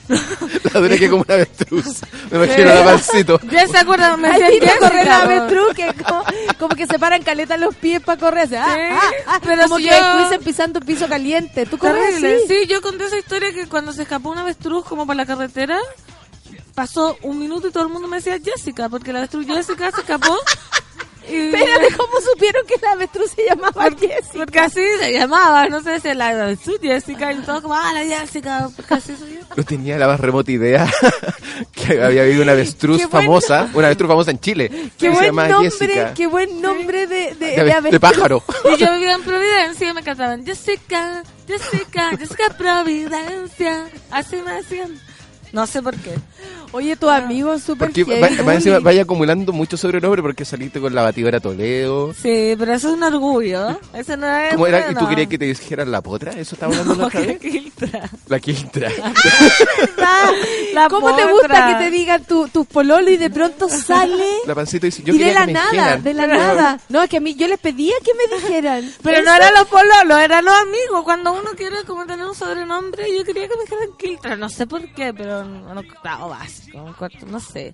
La 0.73 0.81
duré 0.81 0.99
que 0.99 1.09
como 1.11 1.25
una 1.27 1.35
avestruz. 1.35 2.01
Me 2.31 2.45
imagino 2.45 2.75
la 2.75 2.85
pancito. 2.85 3.41
ya 3.51 3.67
se 3.67 3.79
acuerdan, 3.79 4.21
me 4.21 4.31
viste 4.31 4.71
correr 4.79 5.07
la 5.07 5.23
avestruz, 5.23 5.75
que 5.75 5.93
como, 6.05 6.25
como 6.59 6.75
que 6.75 6.87
se 6.87 6.99
paran 6.99 7.23
caletas 7.23 7.61
los 7.61 7.75
pies 7.75 8.01
para 8.01 8.19
correr. 8.19 8.45
así, 8.45 8.57
ah, 8.57 8.75
Sí, 8.75 8.81
ah, 8.93 9.11
ah, 9.27 9.41
pero 9.43 9.63
como 9.63 9.77
si 9.77 9.85
que 9.85 9.91
yo- 9.91 10.41
pisando 10.41 10.81
piso 10.81 11.09
caliente. 11.09 11.67
¿Tú 11.67 11.79
corres 11.79 12.17
así? 12.17 12.47
Sí, 12.49 12.67
yo 12.69 12.81
conté 12.81 13.05
esa 13.07 13.19
historia 13.19 13.53
que 13.53 13.67
cuando 13.67 13.93
se 13.93 14.03
escapó 14.03 14.31
una 14.31 14.43
avestruz 14.43 14.85
como 14.85 15.07
por 15.07 15.17
la 15.17 15.27
carretera, 15.27 15.79
pasó 16.75 17.17
un 17.23 17.39
minuto 17.39 17.69
y 17.69 17.73
todo 17.73 17.85
el 17.85 17.89
mundo 17.93 18.09
me 18.09 18.17
decía 18.17 18.39
Jessica, 18.43 18.89
porque 18.89 19.13
la 19.13 19.19
avestruz 19.21 19.47
Jessica 19.47 19.91
se 19.91 20.01
escapó 20.01 20.37
Espérate, 21.31 21.95
¿cómo 21.97 22.13
supieron 22.33 22.67
que 22.67 22.75
la 22.83 22.93
avestruz 22.93 23.31
se 23.33 23.45
llamaba 23.49 23.85
Jessica? 23.91 24.19
Porque 24.35 24.59
así 24.61 24.81
se 25.01 25.13
llamaba, 25.13 25.67
no 25.69 25.83
sé 25.83 26.01
si 26.01 26.15
la 26.15 26.57
Jessica 26.81 27.33
y 27.33 27.37
todo 27.43 27.63
como, 27.63 27.75
ah, 27.75 27.93
la 27.93 28.05
Jessica, 28.05 28.69
porque 28.75 28.95
así 28.95 29.15
soy 29.17 29.35
yo. 29.35 29.41
No 29.57 29.63
tenía 29.65 29.99
la 29.99 30.07
más 30.07 30.19
remota 30.21 30.51
idea 30.53 30.91
que 31.73 32.03
había 32.03 32.23
habido 32.23 32.43
una 32.43 32.53
avestruz 32.53 32.99
Qué 32.99 33.07
buen 33.07 33.25
famosa, 33.25 33.69
una 33.75 33.87
avestruz 33.89 34.09
famosa 34.09 34.31
en 34.31 34.41
Chile, 34.41 34.69
Qué 34.69 34.91
que 34.99 35.07
se 35.07 35.11
buen 35.11 35.25
llama 35.27 35.49
nombre, 35.49 35.71
Jessica. 35.71 36.15
qué 36.15 36.27
buen 36.27 36.61
nombre 36.63 37.07
de, 37.07 37.35
de, 37.35 37.35
De, 37.35 37.47
de 37.47 37.57
ave- 37.57 37.65
de 37.65 37.73
avestruz. 37.73 38.01
pájaro. 38.01 38.43
Y 38.73 38.77
yo 38.77 38.93
vivía 38.95 39.13
en 39.13 39.23
Providencia 39.23 39.91
y 39.91 39.93
me 39.95 40.03
cantaban 40.03 40.45
Jessica, 40.47 41.23
Jessica, 41.47 42.11
Jessica 42.19 42.45
Providencia. 42.57 43.87
Así 44.11 44.37
me 44.37 44.53
decían. 44.55 44.99
No 45.51 45.67
sé 45.67 45.83
por 45.83 45.97
qué. 45.97 46.15
Oye, 46.73 46.97
tu 46.97 47.09
amigo 47.09 47.55
es 47.55 47.63
súper 47.63 47.89
Porque 47.89 48.05
heavy, 48.05 48.21
va- 48.37 48.43
va 48.45 48.55
encima 48.55 48.77
bully. 48.77 48.85
vaya 48.85 49.03
acumulando 49.03 49.53
muchos 49.53 49.81
sobrenombres 49.81 50.23
porque 50.23 50.45
saliste 50.45 50.81
con 50.81 50.95
la 50.95 51.03
batidora 51.03 51.41
Toledo. 51.41 52.13
Sí, 52.15 52.55
pero 52.59 52.75
eso 52.75 52.89
es 52.89 52.95
un 52.95 53.03
orgullo. 53.03 53.79
Eso 53.95 54.17
no 54.17 54.27
es. 54.37 54.53
¿Cómo 54.53 54.67
era? 54.67 54.91
¿Y 54.91 54.95
tú 54.95 55.09
querías 55.09 55.29
que 55.29 55.39
te 55.39 55.47
dijeran 55.47 55.91
la 55.91 56.01
potra? 56.03 56.33
¿Eso 56.33 56.55
estaba 56.55 56.73
hablando 56.73 56.95
la 56.95 57.01
No, 57.03 57.07
otra 57.07 57.21
vez? 57.21 57.39
Quiltra. 57.39 58.11
La 58.29 58.41
quiltra. 58.41 58.91
Ah, 59.99 60.31
La 60.75 60.89
¿Cómo 60.89 61.15
te 61.17 61.25
gusta 61.33 61.69
que 61.79 61.85
te 61.85 61.91
digan 61.91 62.25
tu, 62.25 62.49
tu 62.49 62.65
pololo 62.65 63.11
y 63.11 63.17
de 63.17 63.31
pronto 63.31 63.69
sale 63.69 64.25
La 64.47 64.55
pancita 64.55 64.87
dice, 64.87 65.03
yo 65.03 65.15
y 65.15 65.19
de 65.19 65.33
la 65.33 65.47
que 65.47 65.53
nada, 65.53 65.71
dijeran. 65.71 66.03
de 66.03 66.15
la 66.15 66.27
nada? 66.27 66.81
No, 66.89 67.03
es 67.03 67.09
que 67.11 67.17
a 67.17 67.21
mí 67.21 67.35
yo 67.35 67.49
les 67.49 67.59
pedía 67.59 67.95
que 68.05 68.13
me 68.15 68.37
dijeran. 68.37 68.93
Pero 69.03 69.23
no 69.23 69.33
eran 69.35 69.55
los 69.55 69.67
pololos, 69.69 70.19
eran 70.21 70.45
los 70.45 70.55
amigos. 70.55 71.03
Cuando 71.05 71.33
uno 71.33 71.51
quiere 71.57 71.77
como 71.87 72.05
tener 72.07 72.27
un 72.27 72.35
sobrenombre, 72.35 73.05
yo 73.17 73.25
quería 73.25 73.49
que 73.49 73.57
me 73.57 73.63
dijeran 73.63 73.89
Quiltra. 73.99 74.37
No 74.37 74.49
sé 74.49 74.67
por 74.67 74.83
qué, 74.95 75.13
pero 75.15 75.45
no, 75.45 75.75
no 75.75 75.83
básico, 76.29 76.58
un 76.75 76.93
cuarto, 76.95 77.27
no 77.27 77.41
sé. 77.41 77.73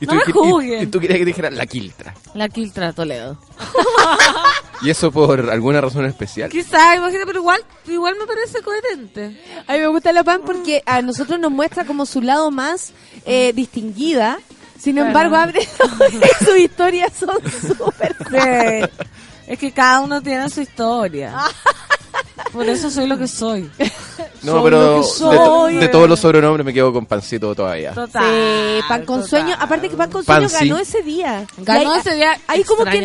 Y 0.00 0.06
No 0.06 0.12
tú, 0.12 0.16
me 0.18 0.22
y- 0.26 0.28
y- 0.28 0.32
juzguen. 0.32 0.82
y 0.82 0.86
tú 0.86 1.00
querías 1.00 1.18
que 1.18 1.24
te 1.24 1.28
dijeran 1.30 1.56
la 1.56 1.66
quiltra. 1.66 2.14
La 2.34 2.48
Quiltra 2.48 2.92
Toledo. 2.92 3.38
¿Y 4.82 4.90
eso 4.90 5.10
por 5.12 5.48
alguna 5.50 5.80
razón 5.80 6.04
especial? 6.04 6.50
Quizá, 6.50 6.96
imagínate, 6.96 7.26
pero 7.26 7.38
igual, 7.38 7.64
igual 7.86 8.16
me 8.18 8.26
parece 8.26 8.60
coherente. 8.60 9.40
A 9.66 9.72
mí 9.74 9.78
me 9.78 9.86
gusta 9.86 10.12
la 10.12 10.24
pan 10.24 10.42
porque 10.44 10.82
a 10.84 11.00
nosotros 11.00 11.38
nos 11.38 11.52
muestra 11.52 11.84
como 11.84 12.06
su 12.06 12.20
lado 12.20 12.50
más 12.50 12.92
eh, 13.24 13.52
distinguida. 13.54 14.38
Sin 14.78 14.98
embargo, 14.98 15.36
abre 15.36 15.66
sus 16.44 16.58
historias 16.58 17.12
son 17.18 17.36
súper 17.76 18.14
Sí. 18.30 19.02
Es 19.46 19.58
que 19.58 19.72
cada 19.72 20.00
uno 20.00 20.20
tiene 20.20 20.50
su 20.50 20.60
historia. 20.62 21.34
Por 22.54 22.68
eso 22.68 22.90
soy 22.90 23.06
lo 23.06 23.18
que 23.18 23.26
soy. 23.28 23.68
No, 24.42 24.52
Soy 24.52 24.62
pero 24.64 25.66
de, 25.80 25.88
todos 25.88 26.08
los 26.08 26.20
sobrenombres 26.20 26.64
me 26.64 26.72
quedo 26.72 26.92
con 26.92 27.04
pancito 27.06 27.54
todavía. 27.54 27.92
Total. 27.92 28.22
Sí, 28.22 28.82
pan 28.88 29.04
con 29.04 29.22
total. 29.22 29.28
sueño. 29.30 29.56
Aparte 29.58 29.88
que 29.88 29.96
pan 29.96 30.10
con 30.10 30.24
sueño 30.24 30.48
sí. 30.48 30.54
ganó 30.68 30.78
ese 30.78 31.02
día. 31.02 31.46
Ganó 31.56 31.92
ahí- 31.92 32.00
ese 32.00 32.14
día 32.14 32.38
Ahí 32.46 32.62
como 32.62 32.84
que 32.84 33.00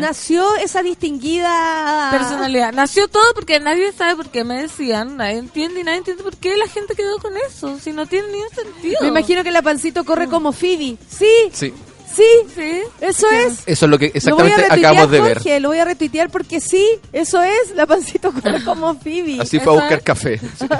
nació 0.00 0.54
esa 0.56 0.82
distinguida 0.82 2.08
Personalidad. 2.10 2.72
Nació 2.72 3.08
todo 3.08 3.24
porque 3.34 3.60
nadie 3.60 3.92
sabe 3.92 4.16
por 4.16 4.28
qué 4.30 4.44
me 4.44 4.62
decían, 4.62 5.16
nadie 5.16 5.38
entiende 5.38 5.80
y 5.80 5.84
nadie 5.84 5.98
entiende 5.98 6.22
por 6.22 6.36
qué 6.36 6.56
la 6.56 6.68
gente 6.68 6.94
quedó 6.94 7.18
con 7.18 7.32
eso, 7.48 7.78
si 7.80 7.92
no 7.92 8.06
tiene 8.06 8.28
ni 8.28 8.40
un 8.40 8.48
sentido. 8.50 8.98
Me 9.02 9.08
imagino 9.08 9.42
que 9.44 9.50
la 9.50 9.62
pancito 9.62 10.04
corre 10.04 10.28
como 10.28 10.52
Phoebe. 10.52 10.96
Sí, 11.08 11.26
Sí, 11.52 11.74
sí, 12.16 12.24
Sí. 12.54 12.82
eso 13.00 13.26
es. 13.30 13.62
eso 13.66 13.84
es 13.86 13.90
lo 13.90 13.98
que 13.98 14.06
Lo 14.06 14.12
exactamente 14.14 14.56
retuitear, 14.62 14.78
acabamos 14.92 15.10
de 15.10 15.20
ver. 15.20 15.34
Jorge, 15.38 15.60
lo 15.60 15.68
voy 15.68 15.78
a 15.78 15.84
retuitear 15.84 16.30
porque 16.30 16.60
sí, 16.60 16.84
eso 17.12 17.42
es. 17.42 17.74
La 17.74 17.86
pancito 17.86 18.32
como 18.64 18.94
Phoebe. 18.98 19.38
Así 19.40 19.58
fue 19.60 19.72
a 19.72 19.76
buscar 19.76 19.98
es. 19.98 20.04
café. 20.04 20.38
Sí. 20.38 20.66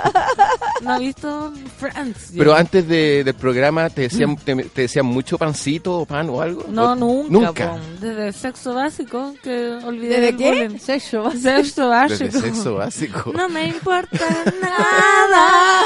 No 0.82 0.92
ha 0.92 0.98
visto 0.98 1.52
Friends. 1.78 2.32
Pero 2.36 2.50
yo. 2.52 2.54
antes 2.54 2.86
de- 2.86 3.24
del 3.24 3.34
programa 3.34 3.88
te 3.88 4.02
decían, 4.02 4.36
te, 4.36 4.54
te 4.56 4.82
decían 4.82 5.06
mucho 5.06 5.38
pancito 5.38 6.00
o 6.00 6.06
pan 6.06 6.28
o 6.28 6.40
algo. 6.42 6.64
No, 6.68 6.92
¿O- 6.92 6.94
nunca. 6.94 7.30
Nunca. 7.30 7.70
po. 7.72 7.78
Desde 8.00 8.32
sexo 8.32 8.74
básico, 8.74 9.34
que 9.42 9.78
olvidé 9.84 10.20
¿Desde 10.20 10.36
qué? 10.36 10.48
bullying. 10.64 10.78
Sexo. 10.78 11.30
Sexo 11.32 11.88
básico. 11.88 12.24
Desde 12.24 12.40
sexo 12.40 12.74
básico. 12.74 13.32
No 13.34 13.48
me 13.48 13.66
importa 13.68 14.18
nada. 14.60 15.82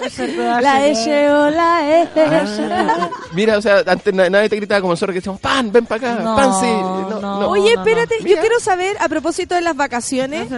básico. 0.00 1.00
S 1.00 1.30
o 1.30 1.50
la 1.50 2.00
S. 2.02 2.20
Ah, 2.20 3.10
mira, 3.32 3.56
o 3.58 3.62
sea, 3.62 3.82
antes 3.86 4.12
na- 4.12 4.28
nadie 4.28 4.48
te 4.48 4.56
gritaba 4.56 4.80
como 4.84 4.92
nosotros 4.92 5.14
que 5.14 5.18
decíamos, 5.20 5.40
pan, 5.40 5.72
ven 5.72 5.86
para 5.86 6.12
acá, 6.12 6.22
No, 6.22 6.36
pan, 6.36 6.52
sí. 6.60 6.66
No, 6.66 7.10
no. 7.20 7.40
no. 7.40 7.48
Oye, 7.48 7.74
no, 7.74 7.80
espérate, 7.82 8.14
Mira. 8.22 8.36
yo 8.36 8.40
quiero 8.40 8.60
saber, 8.60 8.96
a 9.00 9.08
propósito 9.08 9.54
de 9.54 9.60
las 9.62 9.76
vacaciones. 9.76 10.48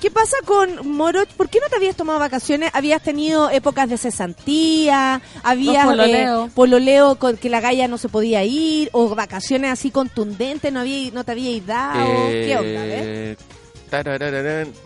¿qué 0.00 0.10
pasa 0.10 0.36
con 0.44 0.86
Moroch? 0.86 1.28
¿Por 1.30 1.48
qué 1.48 1.60
no 1.60 1.68
te 1.68 1.76
habías 1.76 1.96
tomado 1.96 2.18
vacaciones? 2.18 2.70
¿Habías 2.74 3.02
tenido 3.02 3.48
épocas 3.50 3.88
de 3.88 3.96
cesantía? 3.96 5.20
¿Habías 5.42 5.86
pololeo. 5.86 6.46
eh, 6.46 6.50
pololeo 6.54 7.16
con 7.18 7.36
que 7.38 7.48
la 7.48 7.60
galla 7.60 7.88
no 7.88 7.96
se 7.98 8.08
podía 8.10 8.44
ir? 8.44 8.90
¿O 8.92 9.14
vacaciones 9.14 9.70
así 9.72 9.90
contundentes 9.90 10.70
no, 10.72 10.80
había, 10.80 11.10
no 11.12 11.24
te 11.24 11.32
habíais 11.32 11.66
dado? 11.66 12.04
¿Qué 12.28 12.54
onda? 12.58 12.80
Eh. 12.84 13.36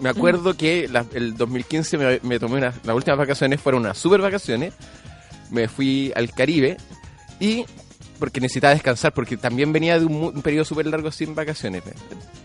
Me 0.00 0.08
acuerdo 0.10 0.54
que 0.56 0.86
la- 0.88 1.06
el 1.14 1.36
2015 1.36 1.96
me, 1.98 2.20
me 2.22 2.38
tomé 2.38 2.56
unas, 2.58 2.74
las 2.84 2.94
últimas 2.94 3.18
vacaciones 3.18 3.60
fueron 3.60 3.82
unas 3.82 3.96
super 3.96 4.20
vacaciones. 4.20 4.74
Me 5.50 5.66
fui 5.66 6.12
al 6.14 6.30
Caribe 6.32 6.76
y 7.40 7.64
porque 8.18 8.40
necesitaba 8.40 8.74
descansar, 8.74 9.12
porque 9.12 9.36
también 9.36 9.72
venía 9.72 9.98
de 9.98 10.04
un, 10.06 10.12
mu- 10.12 10.28
un 10.28 10.42
periodo 10.42 10.64
súper 10.64 10.86
largo 10.86 11.10
sin 11.10 11.34
vacaciones. 11.34 11.82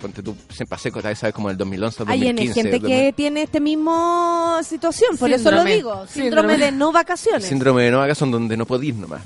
Ponte 0.02 0.22
tú, 0.22 0.36
siempre 0.50 0.68
pasé, 0.68 0.92
tal 0.92 1.02
vez 1.04 1.20
sabes, 1.20 1.34
como 1.34 1.50
el 1.50 1.58
2011 1.58 2.04
Hay 2.08 2.20
2015. 2.20 2.62
gente 2.62 2.80
que 2.82 3.14
tiene 3.14 3.44
este 3.44 3.60
mismo 3.60 4.58
situación, 4.64 5.18
por 5.18 5.32
eso 5.32 5.52
lo 5.52 5.64
digo. 5.64 6.06
Síndrome, 6.08 6.54
Síndrome. 6.54 6.58
de 6.58 6.72
no 6.72 6.92
vacaciones. 6.92 7.46
Síndrome 7.46 7.84
de 7.84 7.92
no 7.92 8.00
vacación 8.00 8.32
donde 8.32 8.58
no 8.58 8.66
podís 8.66 8.96
nomás. 8.96 9.22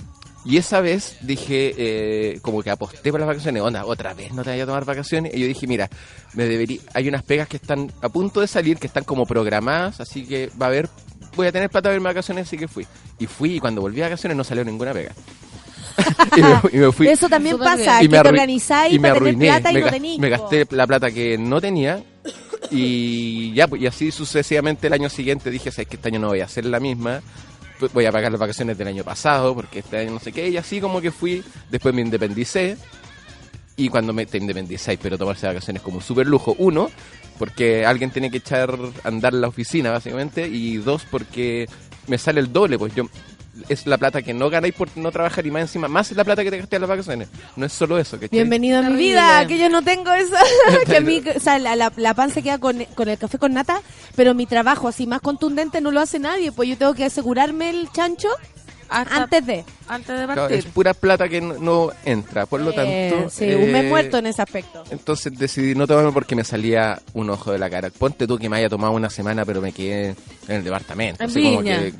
Y 0.45 0.55
esa 0.55 0.79
vez 0.79 1.17
dije, 1.21 1.73
eh, 1.77 2.39
como 2.41 2.63
que 2.63 2.69
aposté 2.69 3.11
por 3.11 3.19
las 3.19 3.27
vacaciones, 3.27 3.61
onda, 3.61 3.83
otra 3.85 4.13
vez 4.13 4.31
no 4.33 4.43
te 4.43 4.51
vayas 4.51 4.63
a 4.63 4.67
tomar 4.67 4.85
vacaciones. 4.85 5.33
Y 5.35 5.41
yo 5.41 5.47
dije, 5.47 5.67
mira, 5.67 5.89
me 6.35 6.45
debería, 6.45 6.79
hay 6.93 7.09
unas 7.09 7.23
pegas 7.23 7.49
que 7.49 7.57
están 7.57 7.91
a 8.01 8.07
punto 8.07 8.39
de 8.39 8.47
salir, 8.47 8.77
que 8.77 8.87
están 8.87 9.03
como 9.03 9.25
programadas, 9.25 9.99
así 9.99 10.25
que 10.25 10.49
va 10.61 10.67
a 10.67 10.69
haber, 10.69 10.87
voy 11.35 11.47
a 11.47 11.51
tener 11.51 11.69
plata 11.69 11.89
para 11.89 11.95
irme 11.95 12.07
a 12.07 12.13
vacaciones, 12.13 12.47
así 12.47 12.55
que 12.57 12.69
fui. 12.69 12.87
Y 13.19 13.25
fui, 13.27 13.55
y 13.55 13.59
cuando 13.59 13.81
volví 13.81 13.99
a 14.01 14.05
vacaciones 14.05 14.37
no 14.37 14.45
salió 14.45 14.63
ninguna 14.63 14.93
pega. 14.93 15.11
y, 16.37 16.41
me, 16.41 16.59
y 16.71 16.77
me 16.77 16.91
fui. 16.91 17.07
Eso 17.07 17.29
también 17.29 17.55
Súper 17.55 17.77
pasa, 17.77 18.03
y 18.03 18.07
que 18.07 18.21
te 18.21 18.29
organizáis 18.29 18.93
y 18.93 18.99
me 18.99 19.09
para 19.09 19.19
tener 19.19 19.33
arruiné, 19.33 19.47
plata 19.47 19.71
y 19.71 19.73
me, 19.73 19.81
no 19.81 19.89
tenís. 19.89 20.19
me 20.19 20.29
po. 20.29 20.41
gasté 20.41 20.67
la 20.71 20.87
plata 20.87 21.11
que 21.11 21.37
no 21.37 21.61
tenía 21.61 22.03
y 22.71 23.53
ya, 23.53 23.67
pues, 23.67 23.81
y 23.81 23.87
así 23.87 24.11
sucesivamente 24.11 24.87
el 24.87 24.93
año 24.93 25.09
siguiente 25.09 25.49
dije, 25.49 25.71
sabes 25.71 25.87
que 25.87 25.95
este 25.95 26.09
año 26.09 26.19
no 26.19 26.27
voy 26.27 26.41
a 26.41 26.45
hacer 26.45 26.65
la 26.65 26.79
misma, 26.79 27.21
pues, 27.79 27.93
voy 27.93 28.05
a 28.05 28.11
pagar 28.11 28.31
las 28.31 28.39
vacaciones 28.39 28.77
del 28.77 28.87
año 28.87 29.03
pasado 29.03 29.55
porque 29.55 29.79
este 29.79 29.97
año 29.97 30.11
no 30.11 30.19
sé 30.19 30.31
qué, 30.31 30.49
y 30.49 30.57
así 30.57 30.81
como 30.81 31.01
que 31.01 31.11
fui, 31.11 31.43
después 31.69 31.93
me 31.93 32.01
independicé 32.01 32.77
y 33.75 33.89
cuando 33.89 34.11
me 34.11 34.25
te 34.25 34.37
independicáis, 34.37 34.99
pero 35.01 35.17
tomarse 35.17 35.45
vacaciones 35.45 35.81
como 35.81 35.97
un 35.97 36.03
super 36.03 36.25
lujo, 36.25 36.55
uno, 36.57 36.89
porque 37.37 37.85
alguien 37.85 38.09
tiene 38.09 38.31
que 38.31 38.37
echar 38.37 38.75
a 39.03 39.07
andar 39.07 39.33
la 39.33 39.47
oficina 39.47 39.91
básicamente, 39.91 40.47
y 40.47 40.77
dos, 40.77 41.05
porque 41.09 41.67
me 42.07 42.17
sale 42.17 42.39
el 42.39 42.51
doble, 42.51 42.79
pues 42.79 42.95
yo 42.95 43.07
es 43.69 43.85
la 43.87 43.97
plata 43.97 44.21
que 44.21 44.33
no 44.33 44.49
ganáis 44.49 44.73
por 44.73 44.89
no 44.97 45.11
trabajar 45.11 45.45
y 45.45 45.51
más 45.51 45.61
encima, 45.63 45.87
más 45.87 46.11
la 46.11 46.23
plata 46.23 46.43
que 46.43 46.51
te 46.51 46.57
gasté 46.59 46.75
en 46.77 46.81
las 46.83 46.89
vacaciones. 46.89 47.27
No 47.55 47.65
es 47.65 47.73
solo 47.73 47.97
eso, 47.97 48.19
que 48.19 48.27
Bienvenido 48.27 48.79
a 48.79 48.83
mi 48.83 48.95
vida, 48.97 49.45
que 49.47 49.57
yo 49.57 49.69
no 49.69 49.81
tengo 49.81 50.11
esa. 50.13 50.39
que 50.85 50.97
a 50.97 51.01
mí, 51.01 51.21
o 51.35 51.39
sea, 51.39 51.59
la, 51.59 51.75
la, 51.75 51.91
la 51.95 52.13
pan 52.13 52.31
se 52.31 52.41
queda 52.43 52.57
con, 52.59 52.83
con 52.95 53.09
el 53.09 53.17
café 53.17 53.37
con 53.37 53.53
nata, 53.53 53.81
pero 54.15 54.33
mi 54.33 54.45
trabajo 54.45 54.87
así 54.87 55.07
más 55.07 55.21
contundente 55.21 55.81
no 55.81 55.91
lo 55.91 55.99
hace 56.01 56.19
nadie, 56.19 56.51
pues 56.51 56.69
yo 56.69 56.77
tengo 56.77 56.93
que 56.93 57.05
asegurarme 57.05 57.69
el 57.69 57.89
chancho 57.91 58.27
Hasta- 58.89 59.23
antes 59.23 59.45
de. 59.45 59.65
Antes 59.89 60.19
de 60.19 60.25
Claro, 60.25 60.41
partir. 60.41 60.57
es 60.59 60.65
pura 60.65 60.93
plata 60.93 61.29
que 61.29 61.39
no, 61.39 61.53
no 61.55 61.89
entra, 62.05 62.45
por 62.45 62.59
lo 62.59 62.71
Eh, 62.71 63.09
tanto... 63.11 63.29
sí, 63.29 63.45
un 63.53 63.71
mes 63.71 63.85
eh, 63.85 63.87
muerto 63.89 64.17
en 64.17 64.27
ese 64.27 64.41
aspecto. 64.41 64.83
Entonces 64.89 65.37
decidí 65.37 65.75
no 65.75 65.87
tomarme 65.87 66.11
porque 66.11 66.35
me 66.35 66.43
salía 66.43 67.01
un 67.13 67.29
ojo 67.29 67.51
de 67.53 67.57
la 67.59 67.69
cara. 67.69 67.89
Ponte 67.89 68.27
tú 68.27 68.37
que 68.37 68.49
me 68.49 68.57
haya 68.57 68.67
tomado 68.69 68.93
una 68.93 69.09
semana, 69.09 69.45
pero 69.45 69.61
me 69.61 69.71
quedé 69.71 70.09
en 70.49 70.55
el 70.55 70.63
departamento. 70.63 71.23
En 71.23 71.29
así 71.29 71.41
como 71.41 71.63
que- 71.63 71.93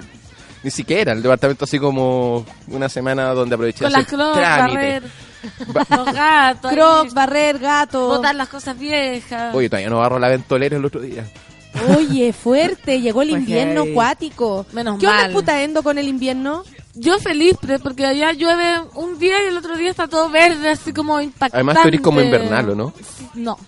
ni 0.63 0.71
siquiera, 0.71 1.13
el 1.13 1.21
departamento 1.21 1.65
así 1.65 1.79
como 1.79 2.45
una 2.67 2.89
semana 2.89 3.33
donde 3.33 3.55
aproveché 3.55 3.83
Con 3.83 3.91
las 3.93 4.05
crocs, 4.05 4.37
barrer, 4.37 5.03
los 5.89 6.13
gatos. 6.13 6.71
Crocs, 6.71 7.13
barrer, 7.13 7.59
gato. 7.59 8.07
botar 8.07 8.35
las 8.35 8.49
cosas 8.49 8.77
viejas. 8.77 9.53
Oye, 9.55 9.69
todavía 9.69 9.89
no 9.89 9.97
barro 9.99 10.19
la 10.19 10.29
ventolera 10.29 10.77
el 10.77 10.85
otro 10.85 11.01
día. 11.01 11.25
Oye, 11.95 12.33
fuerte, 12.33 13.01
llegó 13.01 13.21
el 13.21 13.29
Pues 13.29 13.41
invierno 13.41 13.83
acuático. 13.83 14.65
Menos 14.71 14.99
¿Qué 14.99 15.07
onda 15.07 15.23
mal. 15.23 15.31
putaendo 15.31 15.83
con 15.83 15.97
el 15.97 16.07
invierno? 16.07 16.63
Yo 16.95 17.19
feliz, 17.19 17.55
porque 17.83 18.05
allá 18.07 18.31
llueve 18.33 18.81
un 18.95 19.19
día 19.19 19.43
y 19.43 19.49
el 19.49 19.57
otro 19.57 19.77
día 19.77 19.91
está 19.91 20.07
todo 20.07 20.29
verde, 20.29 20.69
así 20.69 20.91
como 20.91 21.21
impactante. 21.21 21.55
Además 21.55 21.77
tú 21.83 21.87
eres 21.89 22.01
como 22.01 22.19
invernal, 22.21 22.71
¿o 22.71 22.75
no? 22.75 22.93
No, 23.35 23.59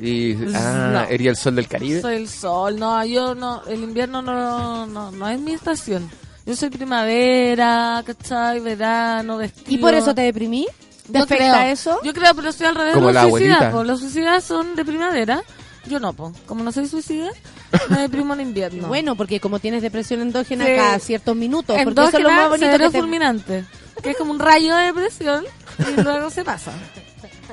Y, 0.00 0.36
ah, 0.54 0.90
No. 0.92 1.00
¿eres 1.04 1.26
el 1.26 1.36
sol 1.36 1.56
del 1.56 1.68
Caribe? 1.68 2.00
soy 2.00 2.16
el 2.16 2.28
sol. 2.28 2.78
No, 2.78 3.04
yo 3.04 3.34
no, 3.34 3.62
el 3.66 3.82
invierno 3.82 4.22
no, 4.22 4.86
no, 4.86 5.10
no 5.10 5.28
es 5.28 5.38
mi 5.40 5.52
estación. 5.52 6.08
Yo 6.46 6.56
soy 6.56 6.70
primavera, 6.70 8.02
¿cachai? 8.06 8.60
Verano, 8.60 9.36
vestido. 9.36 9.70
¿Y 9.72 9.78
por 9.78 9.94
eso 9.94 10.14
te 10.14 10.22
deprimí? 10.22 10.66
¿Te 11.10 11.18
Yo 11.18 11.24
afecta 11.24 11.58
creo. 11.60 11.72
eso? 11.72 11.98
Yo 12.04 12.12
creo, 12.14 12.34
pero 12.34 12.48
estoy 12.50 12.66
al 12.66 12.74
revés 12.76 12.94
Como 12.94 13.08
de 13.08 13.12
la 13.14 13.22
los 13.22 13.30
suicidas. 13.32 13.56
abuelita. 13.58 13.76
po. 13.78 13.84
Los 13.84 14.00
suicidas 14.00 14.44
son 14.44 14.74
de 14.76 14.84
primavera. 14.84 15.42
Yo 15.86 15.98
no, 15.98 16.12
po. 16.12 16.32
como 16.46 16.62
no 16.62 16.72
soy 16.72 16.86
suicida, 16.88 17.30
me 17.88 18.00
deprimo 18.00 18.34
en 18.34 18.40
invierno. 18.42 18.86
Bueno, 18.88 19.16
porque 19.16 19.40
como 19.40 19.58
tienes 19.58 19.82
depresión 19.82 20.20
endógena 20.20 20.66
Sí. 20.66 20.72
cada 20.76 20.98
ciertos 20.98 21.34
minutos, 21.36 21.76
porque 21.84 22.00
eso 22.00 22.08
es 22.08 22.12
lo 22.12 22.18
Endógena, 22.28 22.36
más 22.42 22.48
bonito 22.50 22.78
que 22.78 22.90
te... 22.90 22.98
fulminante, 23.00 23.64
que 24.02 24.10
es 24.10 24.16
como 24.16 24.30
un 24.32 24.38
rayo 24.38 24.76
de 24.76 24.84
depresión 24.86 25.44
y 25.96 26.00
luego 26.00 26.30
se 26.30 26.44
pasa. 26.44 26.72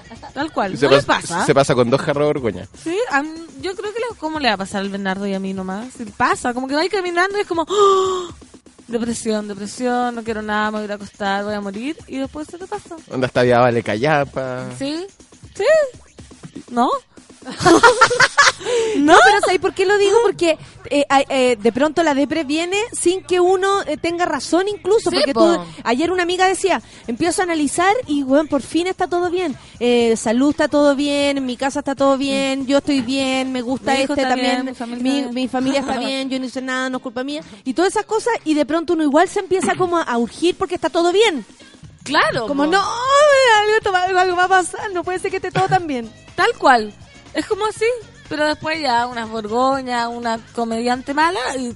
Tal 0.33 0.51
cual. 0.51 0.77
Se, 0.77 0.85
¿No 0.85 0.91
pasa, 0.91 1.07
pasa? 1.07 1.45
se 1.45 1.53
pasa 1.53 1.75
con 1.75 1.89
dos 1.89 2.01
jarros 2.01 2.21
de 2.21 2.25
borgoña. 2.33 2.67
Sí, 2.83 2.97
mí- 3.23 3.45
yo 3.61 3.75
creo 3.75 3.91
que 3.93 3.99
le- 3.99 4.17
cómo 4.19 4.39
le 4.39 4.47
va 4.49 4.53
a 4.55 4.57
pasar 4.57 4.81
al 4.81 4.89
Bernardo 4.89 5.25
y 5.27 5.33
a 5.33 5.39
mí 5.39 5.53
nomás. 5.53 5.87
Pasa, 6.17 6.53
como 6.53 6.67
que 6.67 6.75
va 6.75 6.87
caminando 6.89 7.37
y 7.37 7.41
es 7.41 7.47
como 7.47 7.65
¡oh! 7.67 8.27
depresión, 8.87 9.47
depresión, 9.47 10.15
no 10.15 10.23
quiero 10.23 10.41
nada, 10.41 10.71
me 10.71 10.77
voy 10.77 10.81
a 10.81 10.85
ir 10.85 10.91
a 10.91 10.95
acostar, 10.95 11.43
voy 11.43 11.53
a 11.53 11.61
morir 11.61 11.97
y 12.07 12.17
después 12.17 12.47
se 12.47 12.57
te 12.57 12.67
pasa. 12.67 12.95
Onda 13.09 13.27
está 13.27 13.41
vía 13.43 13.59
Vale 13.59 13.83
Callapa. 13.83 14.65
¿Sí? 14.77 15.05
¿Sí? 15.55 15.65
¿No? 16.71 16.89
No, 18.97 19.15
pero 19.23 19.39
¿sabes 19.45 19.59
por 19.59 19.73
qué 19.73 19.85
lo 19.85 19.97
digo? 19.97 20.17
Porque 20.23 20.57
eh, 20.89 21.05
eh, 21.29 21.57
de 21.61 21.71
pronto 21.71 22.03
la 22.03 22.13
depre 22.13 22.43
viene 22.43 22.77
sin 22.91 23.23
que 23.23 23.39
uno 23.39 23.83
eh, 23.83 23.97
tenga 23.97 24.25
razón 24.25 24.67
incluso. 24.67 25.09
Sí, 25.09 25.17
porque 25.17 25.33
po. 25.33 25.55
tú, 25.55 25.65
ayer 25.83 26.11
una 26.11 26.23
amiga 26.23 26.47
decía, 26.47 26.81
empiezo 27.07 27.41
a 27.41 27.45
analizar 27.45 27.93
y, 28.07 28.23
bueno, 28.23 28.49
por 28.49 28.61
fin 28.61 28.87
está 28.87 29.07
todo 29.07 29.29
bien. 29.29 29.55
Eh, 29.79 30.15
salud 30.17 30.51
está 30.51 30.67
todo 30.67 30.95
bien, 30.95 31.37
en 31.37 31.45
mi 31.45 31.57
casa 31.57 31.79
está 31.79 31.95
todo 31.95 32.17
bien, 32.17 32.65
yo 32.65 32.79
estoy 32.79 33.01
bien, 33.01 33.51
me 33.51 33.61
gusta 33.61 33.93
Mi 33.93 34.01
este 34.01 34.15
también, 34.15 34.63
bien, 34.63 34.65
mi 34.65 34.73
familia 34.73 35.03
mi, 35.03 35.09
está 35.09 35.21
bien. 35.21 35.33
mi 35.33 35.47
familia 35.47 35.79
está 35.79 35.97
bien, 35.99 36.29
yo 36.29 36.39
no 36.39 36.45
hice 36.45 36.61
nada, 36.61 36.89
no 36.89 36.97
es 36.97 37.03
culpa 37.03 37.23
mía. 37.23 37.41
Y 37.63 37.73
todas 37.73 37.93
esas 37.93 38.05
cosas 38.05 38.33
y 38.43 38.53
de 38.53 38.65
pronto 38.65 38.93
uno 38.93 39.03
igual 39.03 39.27
se 39.27 39.39
empieza 39.39 39.75
como 39.75 39.97
a, 39.97 40.17
urgir 40.17 40.55
porque 40.57 40.75
está 40.75 40.89
todo 40.89 41.11
bien. 41.11 41.45
Claro. 42.03 42.47
Como 42.47 42.63
po. 42.63 42.71
no, 42.71 42.81
algo, 44.01 44.19
algo 44.19 44.35
va 44.35 44.45
a 44.45 44.47
pasar, 44.47 44.91
no 44.93 45.03
puede 45.03 45.19
ser 45.19 45.29
que 45.29 45.37
esté 45.37 45.51
todo 45.51 45.67
tan 45.67 45.87
bien. 45.87 46.09
Tal 46.35 46.51
cual. 46.57 46.93
Es 47.37 47.45
como 47.45 47.67
así. 47.67 47.85
Pero 48.27 48.45
después 48.45 48.81
ya 48.81 49.07
unas 49.07 49.29
borgoñas, 49.29 50.07
una 50.07 50.37
comediante 50.53 51.13
mala 51.13 51.39
y 51.55 51.73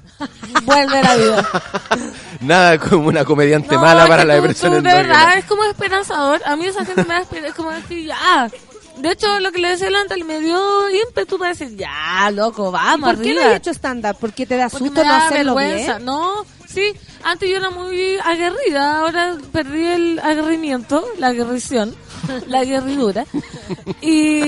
vuelve 0.64 1.02
la 1.02 1.16
vida. 1.16 1.50
Nada 2.42 2.78
como 2.78 3.08
una 3.08 3.24
comediante 3.24 3.76
No, 3.76 3.82
mala 3.82 4.06
para 4.08 4.26
la 4.26 4.34
depresión 4.34 4.74
tú 4.74 4.82
De 4.82 4.94
verdad, 4.94 5.38
es 5.38 5.46
como 5.46 5.64
esperanzador. 5.64 6.42
A 6.46 6.56
mí 6.58 6.66
esa 6.66 6.84
gente 6.84 7.06
me 7.06 7.14
da 7.14 7.20
es 7.48 7.54
como 7.54 7.72
decir, 7.72 8.08
ya. 8.08 8.50
De 8.98 9.12
hecho, 9.12 9.40
lo 9.40 9.52
que 9.52 9.60
le 9.60 9.70
decía 9.70 9.88
antes 10.02 10.26
me 10.26 10.40
dio 10.42 10.90
ímpetu 10.90 11.38
para 11.38 11.52
decir, 11.52 11.78
ya, 11.78 12.30
loco, 12.32 12.72
vamos 12.72 13.14
¿Por 13.14 13.22
qué 13.24 13.34
no 13.34 13.42
has 13.42 13.56
hecho 13.56 13.72
stand-up? 13.72 14.18
¿Porque 14.20 14.46
te 14.46 14.58
da 14.58 14.68
Porque 14.68 14.86
susto 14.86 15.02
me 15.02 15.08
no 15.08 15.14
hacerlo 15.14 15.56
vergüenza. 15.56 15.94
bien? 15.94 16.06
No, 16.06 16.46
sí, 16.74 16.94
antes 17.24 17.50
yo 17.50 17.58
era 17.58 17.70
muy 17.70 18.18
aguerrida, 18.24 19.00
ahora 19.00 19.38
perdí 19.52 19.86
el 19.86 20.20
aguerrimiento, 20.20 21.04
la 21.20 21.28
aguerrición, 21.28 21.96
la 22.48 22.60
aguerridura. 22.60 23.26
Y 24.02 24.40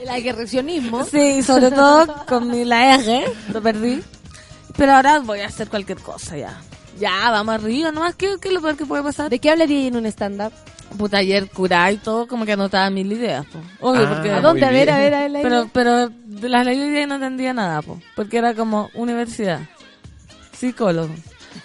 El 0.00 0.08
aguerricionismo. 0.10 1.04
sí, 1.04 1.42
sobre 1.42 1.70
todo 1.70 2.24
con 2.26 2.48
mi, 2.50 2.64
la 2.64 2.94
R, 2.96 3.24
lo 3.52 3.62
perdí. 3.62 4.02
Pero 4.76 4.92
ahora 4.94 5.18
voy 5.20 5.40
a 5.40 5.46
hacer 5.48 5.68
cualquier 5.68 5.98
cosa 5.98 6.36
ya. 6.36 6.60
Ya, 6.98 7.30
vamos 7.30 7.54
arriba, 7.54 7.90
nomás, 7.92 8.14
¿qué, 8.14 8.36
qué 8.40 8.48
es 8.48 8.54
lo 8.54 8.60
peor 8.62 8.76
que 8.76 8.86
puede 8.86 9.02
pasar? 9.02 9.28
¿De 9.30 9.38
qué 9.38 9.50
hablaría 9.50 9.86
en 9.88 9.96
un 9.96 10.06
stand-up? 10.06 10.52
Puta, 10.96 11.18
ayer 11.18 11.48
curá 11.48 11.90
y 11.90 11.96
todo, 11.96 12.26
como 12.28 12.44
que 12.44 12.52
anotaba 12.52 12.90
mil 12.90 13.10
ideas, 13.10 13.46
po. 13.46 13.58
Obvio, 13.80 14.02
Ah, 14.06 14.12
porque... 14.14 14.30
¿A 14.30 14.40
dónde? 14.42 14.64
A 14.66 14.70
ver, 14.70 14.90
a 14.90 14.98
ver, 14.98 15.14
a 15.14 15.20
ver. 15.20 15.30
la 15.30 15.40
Pero, 15.42 15.56
idea. 15.62 15.70
pero 15.72 16.08
de 16.10 16.48
las 16.50 16.66
leyes 16.66 16.92
de 16.92 17.06
no 17.06 17.14
entendía 17.14 17.52
nada, 17.54 17.80
po, 17.82 17.98
porque 18.14 18.36
era 18.38 18.54
como 18.54 18.90
universidad, 18.94 19.60
psicólogo. 20.52 21.14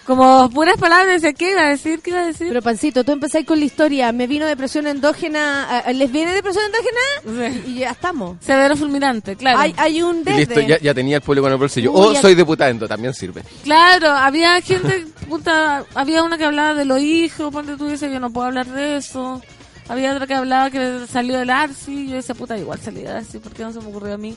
Como 0.04 0.48
puras 0.50 0.76
palabras, 0.78 1.20
decía, 1.20 1.32
¿qué 1.32 1.50
iba 1.50 1.60
a 1.62 1.68
decir? 1.68 2.00
¿Qué 2.00 2.10
iba 2.10 2.20
a 2.20 2.26
decir? 2.26 2.48
Pero 2.48 2.62
Pancito, 2.62 3.04
tú 3.04 3.12
empezáis 3.12 3.46
con 3.46 3.58
la 3.58 3.64
historia. 3.66 4.10
Me 4.12 4.26
vino 4.26 4.46
depresión 4.46 4.86
endógena. 4.86 5.82
¿Les 5.94 6.10
viene 6.10 6.32
depresión 6.32 6.64
endógena? 6.66 7.52
Sí. 7.62 7.62
Y 7.72 7.74
ya 7.80 7.90
estamos. 7.90 8.36
Severo 8.40 8.76
fulminante, 8.76 9.36
claro. 9.36 9.58
Hay, 9.58 9.74
hay 9.76 10.02
un 10.02 10.20
Y 10.20 10.24
desde. 10.24 10.36
listo, 10.38 10.60
ya, 10.60 10.78
ya 10.80 10.94
tenía 10.94 11.16
el 11.16 11.22
público 11.22 11.46
en 11.46 11.52
el 11.54 11.58
bolsillo. 11.58 11.92
O 11.92 12.12
ya- 12.12 12.20
soy 12.22 12.34
diputando, 12.34 12.88
también 12.88 13.12
sirve. 13.14 13.42
Claro, 13.64 14.08
había 14.10 14.60
gente, 14.62 15.06
puta, 15.28 15.84
había 15.94 16.22
una 16.22 16.38
que 16.38 16.44
hablaba 16.44 16.74
de 16.74 16.84
los 16.84 17.00
hijos, 17.00 17.52
ponte 17.52 17.76
tú 17.76 17.86
dices, 17.86 18.10
yo 18.12 18.20
no 18.20 18.30
puedo 18.30 18.46
hablar 18.46 18.66
de 18.66 18.96
eso. 18.96 19.42
Había 19.88 20.12
otra 20.12 20.26
que 20.26 20.34
hablaba 20.34 20.70
que 20.70 21.00
salió 21.10 21.38
del 21.38 21.48
Arsi, 21.50 22.08
yo 22.08 22.16
decía, 22.16 22.34
puta, 22.34 22.56
igual 22.58 22.78
salí 22.78 23.02
del 23.02 23.16
Arsi, 23.16 23.38
¿por 23.38 23.52
qué 23.52 23.62
no 23.62 23.72
se 23.72 23.80
me 23.80 23.86
ocurrió 23.86 24.14
a 24.14 24.18
mí? 24.18 24.36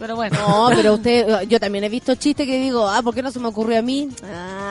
Pero 0.00 0.16
bueno. 0.16 0.36
No, 0.40 0.70
pero 0.74 0.94
usted, 0.94 1.42
yo 1.46 1.60
también 1.60 1.84
he 1.84 1.88
visto 1.90 2.14
chistes 2.14 2.46
que 2.46 2.58
digo, 2.58 2.88
ah, 2.88 3.02
¿por 3.02 3.14
qué 3.14 3.22
no 3.22 3.30
se 3.30 3.38
me 3.38 3.48
ocurrió 3.48 3.78
a 3.78 3.82
mí? 3.82 4.08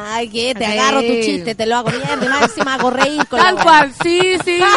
Ay, 0.08 0.28
que 0.28 0.54
te 0.56 0.66
Sí. 0.66 0.72
agarro 0.72 1.02
tu 1.02 1.14
chiste, 1.22 1.54
te 1.56 1.66
lo 1.68 1.78
hago 1.78 1.90
mierda, 1.92 2.26
y 2.26 2.30
más 2.30 2.42
encima 2.46 2.74
hago 2.74 2.90
reír 2.90 3.26
con 3.28 3.40
Tal 3.40 3.56
la 3.56 3.64
cual, 3.64 3.94
sí, 4.04 4.20
sí. 4.44 4.60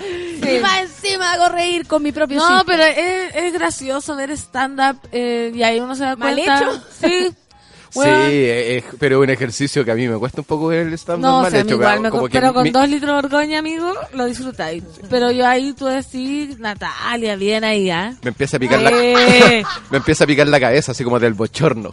Y 0.00 0.58
más 0.60 0.80
encima 0.80 1.32
hago 1.32 1.48
reír 1.48 1.86
con 1.86 2.02
mi 2.02 2.10
propio 2.12 2.38
No, 2.38 2.48
chiste. 2.48 2.64
pero 2.66 2.82
es, 2.84 3.34
es 3.36 3.52
gracioso 3.52 4.16
ver 4.16 4.30
stand-up 4.30 4.96
eh, 5.12 5.52
y 5.54 5.62
ahí 5.62 5.78
uno 5.78 5.94
se 5.94 6.04
da 6.04 6.16
¿Mal 6.16 6.34
cuenta. 6.34 6.58
hecho? 6.62 6.82
Sí. 7.00 7.30
Sí, 7.90 7.98
Weón. 7.98 8.20
eh, 8.28 8.76
eh, 8.78 8.84
pero 9.00 9.20
es 9.20 9.24
un 9.28 9.30
ejercicio 9.30 9.84
que 9.84 9.90
a 9.90 9.94
mí 9.96 10.06
me 10.06 10.16
cuesta 10.16 10.40
un 10.42 10.44
poco 10.44 10.68
ver 10.68 10.86
el 10.86 10.92
stand-up 10.94 11.22
No, 11.28 11.38
o 11.38 11.42
mal 11.42 11.50
sea, 11.50 11.60
hecho. 11.60 11.74
igual, 11.74 11.88
pero 11.90 12.02
me 12.02 12.10
como 12.10 12.22
co- 12.22 12.28
que 12.28 12.32
pero 12.40 12.54
con 12.54 12.62
mi- 12.62 12.70
dos 12.70 12.88
litros 12.88 13.10
de 13.10 13.18
orgoña, 13.28 13.58
amigo, 13.58 13.92
lo 14.12 14.26
disfrutáis. 14.26 14.84
Pero 15.08 15.30
yo 15.32 15.46
ahí, 15.46 15.72
tú 15.72 15.86
decís, 15.86 16.58
Natalia, 16.60 17.34
bien 17.36 17.64
ahí, 17.64 17.90
¿ah? 17.90 18.14
me 18.22 18.28
empieza 18.28 18.56
a 18.56 18.60
picar 18.60 18.80
la 18.80 18.90
Eh. 18.92 19.64
me 19.90 19.96
empieza 19.98 20.24
a 20.24 20.26
picar 20.26 20.46
la 20.46 20.60
cabeza 20.60 20.92
así 20.92 21.02
como 21.04 21.18
del 21.18 21.34
bochorno. 21.34 21.90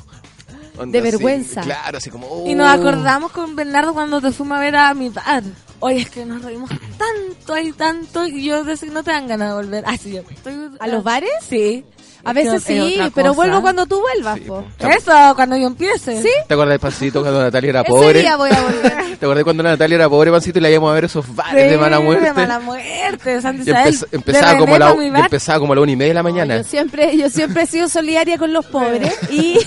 Onda 0.77 0.91
De 0.91 0.99
así, 0.99 1.11
vergüenza. 1.11 1.61
claro, 1.61 1.97
así 1.97 2.11
como 2.11 2.43
Y 2.45 2.53
nos 2.53 2.67
oh. 2.67 2.79
acordamos 2.79 3.31
con 3.31 3.55
Bernardo 3.55 3.93
cuando 3.95 4.21
te 4.21 4.31
fuimos 4.31 4.59
a 4.59 4.61
ver 4.61 4.75
a 4.75 4.93
mi 4.93 5.09
bar. 5.09 5.41
Oye, 5.79 6.01
es 6.01 6.09
que 6.11 6.23
nos 6.25 6.43
reímos 6.43 6.69
tanto 6.97 7.57
y 7.57 7.71
tanto 7.71 8.27
y 8.27 8.43
yo 8.45 8.63
decía, 8.63 8.89
no 8.91 9.03
te 9.03 9.09
dan 9.11 9.27
ganas 9.27 9.49
de 9.49 9.55
volver. 9.55 9.83
Ah, 9.87 9.97
sí, 9.97 10.11
yo 10.13 10.21
estoy- 10.29 10.53
¿A 10.79 10.87
los 10.87 11.03
bares? 11.03 11.31
Sí. 11.47 11.83
A 12.23 12.33
veces 12.33 12.55
es 12.55 12.63
sí, 12.63 12.99
pero 13.15 13.33
vuelvo 13.33 13.61
cuando 13.61 13.85
tú 13.85 14.01
vuelvas, 14.01 14.35
Sí, 14.39 14.41
po. 14.41 14.63
po. 14.77 14.87
Eso, 14.87 15.11
cuando 15.35 15.55
yo 15.55 15.67
empiece. 15.67 16.21
¿Sí? 16.21 16.29
¿Te 16.47 16.53
acuerdas 16.53 16.73
del 16.73 16.79
pancito 16.79 17.21
cuando 17.21 17.41
Natalia 17.41 17.69
era 17.69 17.81
Ese 17.81 17.89
pobre? 17.89 18.19
día 18.21 18.35
voy 18.35 18.49
a 18.51 18.61
volver. 18.61 18.93
¿Te 19.19 19.25
acuerdas 19.25 19.43
cuando 19.43 19.63
Natalia 19.63 19.95
era 19.95 20.09
pobre, 20.09 20.31
pancito, 20.31 20.59
y 20.59 20.61
la 20.61 20.69
íbamos 20.69 20.91
a 20.91 20.93
ver 20.93 21.05
esos 21.05 21.35
bares 21.35 21.63
Sí, 21.63 21.69
de 21.69 21.77
mala 21.77 21.99
muerte? 21.99 22.25
De 22.25 22.33
mala 22.33 22.59
muerte, 22.59 23.37
Isabel. 23.37 23.97
empezaba, 24.11 24.53
De 24.53 24.59
como 24.59 24.77
la, 24.77 24.91
empezaba 25.19 25.59
como 25.59 25.73
a 25.73 25.75
la 25.77 25.81
una 25.81 25.91
y 25.91 25.95
media 25.95 26.09
de 26.09 26.15
la 26.15 26.23
mañana. 26.23 26.57
Yo 26.57 26.63
siempre, 26.63 27.17
yo 27.17 27.29
siempre 27.29 27.63
he 27.63 27.67
sido 27.67 27.87
solidaria 27.87 28.37
con 28.37 28.51
los 28.53 28.65
pobres 28.65 29.15
y, 29.31 29.57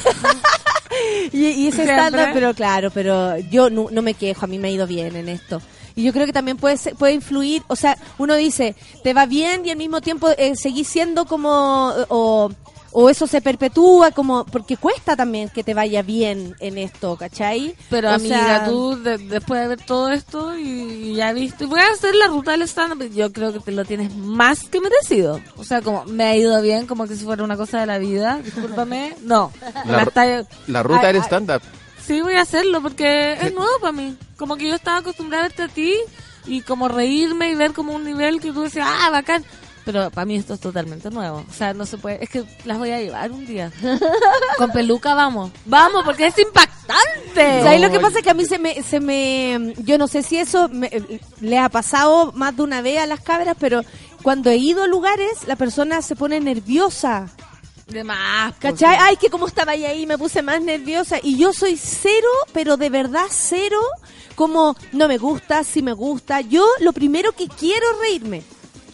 y, 1.32 1.46
y 1.46 1.68
ese 1.68 1.84
stand 1.84 2.16
pero 2.32 2.54
claro, 2.54 2.90
pero 2.90 3.38
yo 3.50 3.70
no, 3.70 3.86
no 3.90 4.02
me 4.02 4.14
quejo, 4.14 4.44
a 4.44 4.48
mí 4.48 4.58
me 4.58 4.68
ha 4.68 4.70
ido 4.70 4.86
bien 4.86 5.16
en 5.16 5.28
esto. 5.28 5.62
Y 5.94 6.02
yo 6.04 6.12
creo 6.12 6.26
que 6.26 6.32
también 6.32 6.56
puede 6.56 6.76
ser- 6.76 6.94
puede 6.94 7.12
influir, 7.14 7.62
o 7.68 7.76
sea, 7.76 7.96
uno 8.18 8.34
dice, 8.36 8.74
te 9.02 9.14
va 9.14 9.26
bien 9.26 9.64
y 9.66 9.70
al 9.70 9.76
mismo 9.78 10.00
tiempo 10.00 10.28
eh, 10.36 10.54
seguís 10.56 10.88
siendo 10.88 11.24
como, 11.24 11.92
o, 12.08 12.50
o 12.92 13.08
eso 13.08 13.26
se 13.28 13.40
perpetúa 13.40 14.10
como, 14.10 14.44
porque 14.46 14.76
cuesta 14.76 15.14
también 15.14 15.48
que 15.48 15.62
te 15.62 15.74
vaya 15.74 16.02
bien 16.02 16.56
en 16.60 16.76
esto, 16.78 17.16
¿cachai? 17.16 17.76
Pero 17.88 18.08
O 18.10 18.12
amiga, 18.14 18.36
sea, 18.36 18.64
tú 18.66 18.96
de- 19.00 19.18
después 19.18 19.60
de 19.60 19.68
ver 19.68 19.80
todo 19.84 20.10
esto 20.10 20.58
y, 20.58 21.14
ya 21.14 21.32
viste, 21.32 21.66
voy 21.66 21.78
a 21.80 21.88
hacer 21.92 22.14
la 22.16 22.26
ruta 22.26 22.50
del 22.52 22.62
stand 22.62 23.14
yo 23.14 23.32
creo 23.32 23.52
que 23.52 23.60
te 23.60 23.70
lo 23.72 23.84
tienes 23.84 24.14
más 24.16 24.64
que 24.64 24.80
merecido. 24.80 25.40
O 25.56 25.62
sea, 25.64 25.82
como 25.82 26.04
me 26.06 26.24
ha 26.24 26.36
ido 26.36 26.60
bien, 26.62 26.86
como 26.86 27.06
que 27.06 27.14
si 27.16 27.24
fuera 27.24 27.44
una 27.44 27.56
cosa 27.56 27.78
de 27.80 27.86
la 27.86 27.98
vida, 27.98 28.40
discúlpame. 28.44 29.14
No, 29.22 29.52
La 29.60 30.04
la 30.04 30.04
La 30.66 30.82
ruta 30.82 31.06
del 31.08 31.16
stand-up. 31.22 31.62
Sí 32.06 32.20
voy 32.22 32.34
a 32.34 32.42
hacerlo 32.42 32.80
porque 32.82 33.32
es 33.34 33.52
nuevo 33.54 33.72
para 33.80 33.92
mí. 33.92 34.16
Como 34.36 34.56
que 34.56 34.68
yo 34.68 34.74
estaba 34.74 34.98
acostumbrada 34.98 35.44
a 35.44 35.48
verte 35.48 35.62
a 35.64 35.68
ti 35.68 35.94
y 36.46 36.62
como 36.62 36.88
reírme 36.88 37.50
y 37.50 37.54
ver 37.54 37.72
como 37.72 37.92
un 37.94 38.04
nivel 38.04 38.40
que 38.40 38.52
tú 38.52 38.62
decías, 38.62 38.86
ah, 38.88 39.10
bacán. 39.10 39.44
Pero 39.84 40.10
para 40.10 40.24
mí 40.26 40.36
esto 40.36 40.54
es 40.54 40.60
totalmente 40.60 41.10
nuevo. 41.10 41.44
O 41.48 41.52
sea, 41.52 41.72
no 41.72 41.86
se 41.86 41.96
puede. 41.96 42.22
Es 42.22 42.28
que 42.30 42.44
las 42.64 42.78
voy 42.78 42.90
a 42.90 43.00
llevar 43.00 43.32
un 43.32 43.46
día. 43.46 43.72
Con 44.58 44.70
peluca 44.72 45.14
vamos. 45.14 45.50
Vamos, 45.64 46.04
porque 46.04 46.26
es 46.26 46.38
impactante. 46.38 46.82
¿Sabes 47.62 47.80
lo 47.80 47.90
que 47.90 47.98
pasa? 47.98 48.18
Es 48.18 48.24
que 48.24 48.30
a 48.30 48.34
mí 48.34 48.44
se 48.44 48.58
me, 48.58 48.82
se 48.82 49.00
me, 49.00 49.74
yo 49.78 49.96
no 49.98 50.06
sé 50.06 50.22
si 50.22 50.36
eso 50.36 50.68
me- 50.68 50.90
le 51.40 51.58
ha 51.58 51.68
pasado 51.70 52.30
más 52.32 52.56
de 52.56 52.62
una 52.62 52.82
vez 52.82 52.98
a 53.00 53.06
las 53.06 53.20
cabras, 53.20 53.56
pero 53.58 53.80
cuando 54.22 54.50
he 54.50 54.56
ido 54.58 54.82
a 54.82 54.86
lugares, 54.86 55.46
la 55.46 55.56
persona 55.56 56.02
se 56.02 56.14
pone 56.14 56.40
nerviosa. 56.40 57.28
De 57.90 58.04
más. 58.04 58.54
pues, 58.60 58.74
¿Cachai? 58.74 58.96
Ay, 59.00 59.16
que 59.16 59.28
como 59.30 59.46
estaba 59.46 59.72
ahí, 59.72 59.84
ahí 59.84 60.06
me 60.06 60.16
puse 60.18 60.42
más 60.42 60.60
nerviosa. 60.62 61.16
Y 61.22 61.36
yo 61.36 61.52
soy 61.52 61.76
cero, 61.76 62.28
pero 62.52 62.76
de 62.76 62.90
verdad 62.90 63.26
cero, 63.30 63.80
como 64.34 64.76
no 64.92 65.08
me 65.08 65.18
gusta, 65.18 65.64
si 65.64 65.82
me 65.82 65.92
gusta. 65.92 66.40
Yo 66.40 66.66
lo 66.80 66.92
primero 66.92 67.32
que 67.32 67.48
quiero 67.48 67.86
es 67.92 67.98
reírme. 68.00 68.42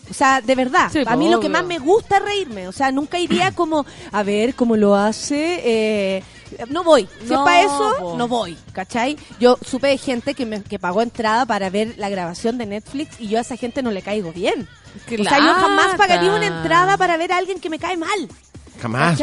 O 0.09 0.15
sea, 0.15 0.41
de 0.41 0.55
verdad, 0.55 0.89
Sí, 0.93 1.01
a 1.05 1.17
mí 1.17 1.29
lo 1.29 1.41
que 1.41 1.49
más 1.49 1.65
me 1.65 1.79
gusta 1.81 2.19
es 2.19 2.23
reírme. 2.23 2.69
O 2.69 2.73
sea, 2.73 2.91
nunca 2.93 3.19
iría 3.19 3.51
como, 3.55 3.85
a 4.13 4.23
ver 4.23 4.55
cómo 4.55 4.77
lo 4.77 4.95
hace. 4.95 5.61
eh, 5.65 6.23
no 6.69 6.85
voy. 6.85 7.09
Si 7.25 7.33
No, 7.33 7.41
es 7.41 7.45
para 7.45 7.63
eso, 7.63 7.95
po. 7.99 8.15
no 8.17 8.29
voy. 8.29 8.57
¿Cachai? 8.73 9.19
Yo 9.41 9.59
supe 9.67 9.89
de 9.89 9.99
gente 9.99 10.35
que, 10.35 10.47
me, 10.47 10.63
que 10.63 10.79
pagó 10.79 11.03
entrada 11.03 11.45
para 11.45 11.71
ver 11.71 11.95
la 11.97 12.09
grabación 12.09 12.57
de 12.57 12.67
Netflix 12.67 13.21
y 13.21 13.27
yo 13.27 13.39
a 13.39 13.41
esa 13.41 13.57
gente 13.57 13.83
no 13.83 13.91
le 13.91 14.01
caigo 14.01 14.33
bien. 14.33 14.69
Qué 15.09 15.21
o 15.21 15.25
sea, 15.25 15.39
yo 15.39 15.53
jamás 15.55 15.97
pagaría 15.97 16.33
una 16.33 16.47
entrada 16.47 16.97
para 16.97 17.17
ver 17.17 17.33
a 17.33 17.37
alguien 17.39 17.59
que 17.61 17.69
me 17.69 17.79
cae 17.81 17.97
mal. 17.97 18.29
Jamás. 18.81 19.21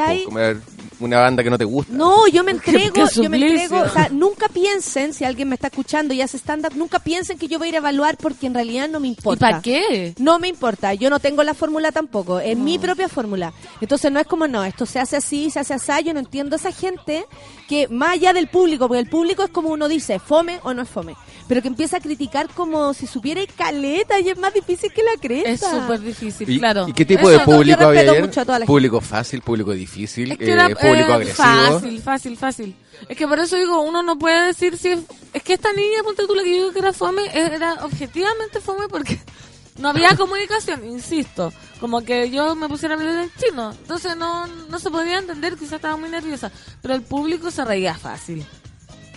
Una 1.00 1.20
banda 1.20 1.44
que 1.44 1.50
no 1.50 1.58
te 1.58 1.66
gusta. 1.66 1.92
No, 1.92 2.28
yo 2.28 2.44
me 2.46 2.52
entrego, 2.52 2.94
qué 2.94 3.22
yo 3.22 3.30
me 3.30 3.38
entrego. 3.38 3.82
O 3.82 3.90
sea, 3.90 4.08
nunca 4.10 4.48
piensen, 4.48 5.14
si 5.14 5.26
alguien 5.26 5.50
me 5.50 5.56
está 5.56 5.68
escuchando 5.68 6.14
y 6.14 6.22
hace 6.22 6.38
stand-up, 6.38 6.74
nunca 6.78 7.00
piensen 7.00 7.38
que 7.38 7.48
yo 7.50 7.58
voy 7.60 7.68
a 7.68 7.70
ir 7.70 7.76
a 7.76 7.78
evaluar 7.80 8.16
porque 8.16 8.48
en 8.48 8.54
realidad 8.54 8.88
no 8.88 9.00
me 9.02 9.08
¿Y 9.08 9.12
importa. 9.12 9.40
para 9.50 9.62
qué? 9.62 10.14
No 10.18 10.40
me 10.40 10.48
importa, 10.48 10.94
yo 10.94 11.10
no 11.10 11.20
tengo 11.20 11.44
la 11.44 11.54
fórmula 11.56 11.92
tampoco, 11.92 12.40
es 12.40 12.56
mi 12.58 12.80
propia 12.80 13.10
fórmula. 13.10 13.52
Entonces 13.82 14.12
no 14.14 14.20
es 14.20 14.28
como, 14.28 14.48
no, 14.48 14.64
esto 14.64 14.86
se 14.86 15.00
hace 15.00 15.18
así, 15.18 15.50
se 15.50 15.60
hace 15.60 15.74
así, 15.74 15.92
yo 16.06 16.14
no 16.14 16.20
entiendo 16.22 16.56
a 16.56 16.60
esa 16.60 16.72
gente 16.72 17.26
que 17.68 17.88
más 17.90 18.12
allá 18.12 18.32
del 18.32 18.48
público, 18.48 18.88
porque 18.88 19.00
el 19.02 19.10
público 19.10 19.44
es 19.44 19.50
como 19.50 19.70
uno 19.70 19.90
dice, 19.90 20.20
fome 20.20 20.60
o 20.64 20.74
no 20.74 20.84
es 20.84 20.90
fome, 20.90 21.16
pero 21.50 21.62
que 21.62 21.68
empieza 21.68 21.98
a 21.98 22.00
criticar 22.00 22.48
como 22.50 22.94
si 22.94 23.08
supiera 23.08 23.42
y 23.42 23.48
caleta 23.48 24.20
y 24.22 24.30
es 24.30 24.38
más 24.38 24.54
difícil 24.54 24.92
que 24.94 25.04
la 25.04 25.20
cresta. 25.20 25.50
Es 25.50 25.60
súper 25.82 26.00
difícil, 26.00 26.50
¿Y, 26.50 26.60
claro. 26.60 26.88
y 26.88 26.94
qué 26.94 27.04
tipo 27.04 27.22
Eso, 27.24 27.32
de 27.32 27.38
yo 27.40 27.46
público 27.46 27.84
había 27.84 28.02
respeto 28.02 28.12
ayer? 28.12 28.24
mucho 28.24 28.42
a 28.42 28.46
toda 28.46 28.60
la 28.60 28.66
¿Público 28.66 29.02
fácil, 29.02 29.42
público 29.44 29.72
difícil, 29.72 30.32
Es 30.32 30.38
que 30.38 30.54
eh, 30.54 30.76
público 30.76 31.10
eh, 31.10 31.14
agresivo? 31.14 31.36
fácil, 31.36 32.02
fácil, 32.02 32.38
fácil. 32.38 32.76
Es 33.08 33.18
que 33.18 33.28
por 33.28 33.40
eso 33.40 33.56
digo, 33.58 33.82
uno 33.82 34.02
no 34.04 34.18
puede 34.18 34.48
decir 34.48 34.78
si 34.78 34.90
es... 34.90 35.00
Es 35.34 35.44
que 35.44 35.54
esta 35.54 35.72
niña, 35.74 36.04
ponte 36.04 36.26
tú 36.26 36.36
la 36.36 36.44
que 36.44 36.50
yo 36.50 36.56
digo 36.56 36.72
que 36.72 36.80
era 36.80 36.94
fome, 36.94 37.22
era 37.34 37.86
objetivamente 37.86 38.62
fome 38.62 38.88
porque 38.88 39.20
no 39.78 39.90
había 39.90 40.16
comunicación, 40.18 40.86
insisto. 40.86 41.52
Como 41.80 42.02
que 42.02 42.30
yo 42.30 42.56
me 42.56 42.70
pusiera 42.70 42.96
a 42.96 42.98
hablar 42.98 43.24
en 43.24 43.32
chino. 43.38 43.72
Entonces 43.72 44.16
no, 44.16 44.48
no 44.48 44.80
se 44.80 44.90
podía 44.90 45.20
entender, 45.20 45.58
quizás 45.58 45.74
estaba 45.74 45.98
muy 45.98 46.10
nerviosa. 46.10 46.52
Pero 46.82 46.96
el 46.96 47.02
público 47.02 47.52
se 47.52 47.66
reía 47.66 47.96
fácil. 47.96 48.46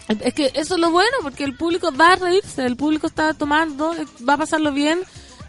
Es 0.08 0.34
que 0.34 0.52
eso 0.54 0.74
es 0.74 0.80
lo 0.80 0.90
bueno, 0.90 1.16
porque 1.22 1.42
el 1.42 1.56
público 1.56 1.90
va 1.92 2.12
a 2.12 2.16
reírse, 2.16 2.64
el 2.64 2.76
público 2.76 3.08
está 3.08 3.34
tomando, 3.34 3.92
va 4.28 4.34
a 4.34 4.38
pasarlo 4.38 4.72
bien 4.72 5.00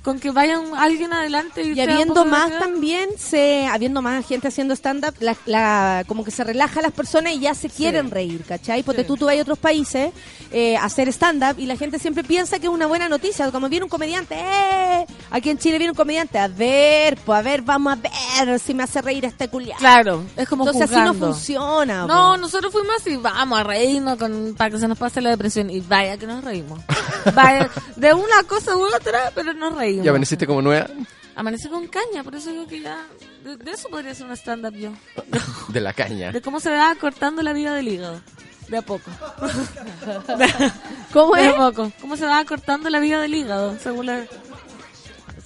con 0.07 0.21
que 0.21 0.31
vayan 0.31 0.73
alguien 0.77 1.11
adelante 1.11 1.63
y, 1.63 1.73
Y 1.73 1.81
habiendo 1.81 2.23
más 2.23 2.57
también, 2.59 3.09
se, 3.17 3.67
habiendo 3.67 4.01
más 4.01 4.25
gente 4.25 4.47
haciendo 4.47 4.73
stand-up, 4.73 5.13
la, 5.19 5.35
la- 5.45 6.05
como 6.07 6.23
que 6.23 6.31
se 6.31 6.45
relaja 6.45 6.81
las 6.81 6.93
personas 6.93 7.33
y 7.33 7.39
ya 7.39 7.53
se 7.53 7.67
quieren 7.69 8.09
reír, 8.09 8.45
¿cachai? 8.47 8.83
Porque 8.83 9.01
Sí. 9.01 9.07
tú, 9.07 9.17
tú 9.17 9.25
vas 9.25 9.37
a 9.37 9.41
otros 9.41 9.59
países 9.59 10.13
eh, 10.53 10.77
a 10.77 10.85
hacer 10.85 11.09
stand-up 11.09 11.59
y 11.59 11.65
la 11.65 11.75
gente 11.75 11.99
siempre 11.99 12.23
piensa 12.23 12.57
que 12.57 12.67
es 12.67 12.71
una 12.71 12.85
buena 12.87 13.09
noticia, 13.09 13.51
como 13.51 13.67
viene 13.67 13.83
un 13.83 13.89
comediante, 13.89 14.35
¡eh! 14.39 15.05
Aquí 15.29 15.49
en 15.49 15.57
Chile 15.57 15.77
viene 15.77 15.91
un 15.91 15.97
comediante, 15.97 16.39
a 16.39 16.47
ver, 16.47 17.17
pues 17.25 17.37
a 17.37 17.41
ver, 17.41 17.61
vamos 17.63 17.97
a 17.97 18.45
ver 18.45 18.59
si 18.61 18.73
me 18.73 18.83
hace 18.83 19.01
reír 19.01 19.25
este 19.25 19.49
culiado. 19.49 19.79
Claro, 19.79 20.23
es 20.37 20.47
como 20.47 20.65
Entonces 20.65 20.89
así 20.89 21.01
no 21.03 21.13
funciona. 21.15 22.05
No, 22.07 22.37
nosotros 22.37 22.71
fuimos 22.71 22.95
así, 22.95 23.17
vamos 23.17 23.59
a 23.59 23.63
reírnos 23.63 24.17
con, 24.17 24.55
para 24.57 24.69
que 24.71 24.79
se 24.79 24.87
nos 24.87 24.97
pase 24.97 25.19
la 25.19 25.31
depresión. 25.31 25.69
Y 25.69 25.81
vaya 25.81 26.15
que 26.17 26.25
nos 26.27 26.41
reímos. 26.45 26.79
Vaya, 27.35 27.69
de 27.97 28.13
una 28.13 28.43
cosa 28.47 28.77
u 28.77 28.85
otra, 28.95 29.31
pero 29.35 29.51
nos 29.53 29.75
reímos. 29.75 29.96
¿Ya 30.03 30.09
amaneciste 30.11 30.45
como 30.47 30.61
nueva? 30.61 30.87
Amanecí 31.35 31.69
con 31.69 31.87
caña, 31.87 32.23
por 32.23 32.33
eso 32.35 32.49
digo 32.51 32.65
que 32.67 32.81
ya... 32.81 32.97
De, 33.43 33.57
de 33.57 33.71
eso 33.71 33.89
podría 33.89 34.15
ser 34.15 34.25
un 34.25 34.31
stand-up 34.35 34.73
yo. 34.75 34.91
De 35.69 35.79
la 35.79 35.93
caña. 35.93 36.31
De 36.31 36.41
cómo 36.41 36.59
se 36.59 36.71
va 36.71 36.95
cortando 36.95 37.43
la 37.43 37.53
vida 37.53 37.73
del 37.75 37.87
hígado. 37.87 38.21
De 38.69 38.77
a 38.77 38.81
poco. 38.81 39.11
¿Cómo 41.13 41.35
De 41.35 41.47
es? 41.47 41.53
a 41.53 41.57
poco. 41.57 41.91
¿Cómo 42.01 42.17
se 42.17 42.25
va 42.25 42.43
cortando 42.45 42.89
la 42.89 42.99
vida 42.99 43.21
del 43.21 43.35
hígado? 43.35 43.77
Según 43.79 44.07
la... 44.07 44.25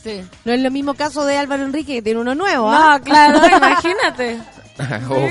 Sí. 0.02 0.23
No 0.45 0.53
es 0.53 0.61
lo 0.61 0.72
mismo 0.72 0.94
caso 0.95 1.26
de 1.26 1.38
Álvaro 1.38 1.64
Enrique 1.64 1.95
que 1.95 2.02
tiene 2.02 2.19
uno 2.19 2.34
nuevo, 2.34 2.69
¿ah? 2.72 2.98
No, 2.98 3.03
claro, 3.03 3.40
imagínate. 3.57 4.40
Oh, 5.10 5.27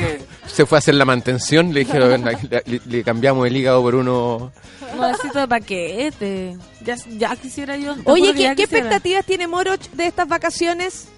se 0.47 0.67
fue 0.67 0.79
a 0.79 0.81
hacer 0.81 0.95
la 0.95 1.05
mantención, 1.05 1.73
le 1.73 1.81
dijeron, 1.81 2.25
le, 2.25 2.63
le- 2.67 2.81
le 2.87 3.05
cambiamos 3.05 3.47
el 3.47 3.57
hígado 3.57 3.83
por 3.83 3.95
uno... 3.95 4.53
Nuevecito 4.97 5.39
de 5.39 5.49
paquete. 5.49 6.57
Ya, 6.85 6.97
ya 7.17 7.37
quisiera 7.37 7.77
yo. 7.77 7.95
Oye, 8.05 8.35
¿qué, 8.35 8.53
qué 8.57 8.63
expectativas 8.65 9.25
tiene 9.25 9.47
Moroch 9.47 9.81
de 9.93 10.07
estas 10.07 10.27
vacaciones? 10.29 11.09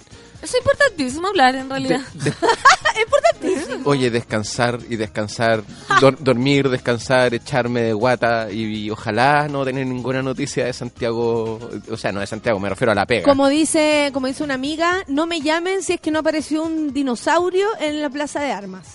Es 0.43 0.55
importantísimo 0.57 1.29
hablar, 1.29 1.55
en 1.55 1.71
realidad. 1.71 2.01
Oye, 3.85 4.11
descansar 4.11 4.79
y 4.89 4.97
descansar, 4.97 5.63
dor- 6.01 6.19
dormir, 6.19 6.69
descansar, 6.69 7.35
echarme 7.35 7.83
de 7.83 7.93
guata 7.93 8.49
y, 8.51 8.65
y 8.87 8.91
ojalá 8.91 9.49
no 9.49 9.65
tener 9.65 9.87
ninguna 9.87 10.23
noticia 10.23 10.65
de 10.67 10.73
Santiago, 10.73 11.59
o 11.91 11.97
sea, 11.97 12.13
no 12.13 12.21
de 12.21 12.27
Santiago, 12.27 12.59
me 12.61 12.69
refiero 12.69 12.93
a 12.93 12.95
la 12.95 13.07
pega. 13.07 13.25
Como 13.25 13.49
dice, 13.49 14.11
como 14.13 14.27
dice 14.27 14.45
una 14.45 14.55
amiga, 14.55 15.05
no 15.09 15.27
me 15.27 15.41
llamen 15.41 15.83
si 15.83 15.95
es 15.95 16.01
que 16.01 16.11
no 16.11 16.21
apareció 16.21 16.63
un 16.63 16.93
dinosaurio 16.93 17.67
en 17.81 18.01
la 18.03 18.11
plaza 18.11 18.41
de 18.41 18.53
armas. 18.53 18.87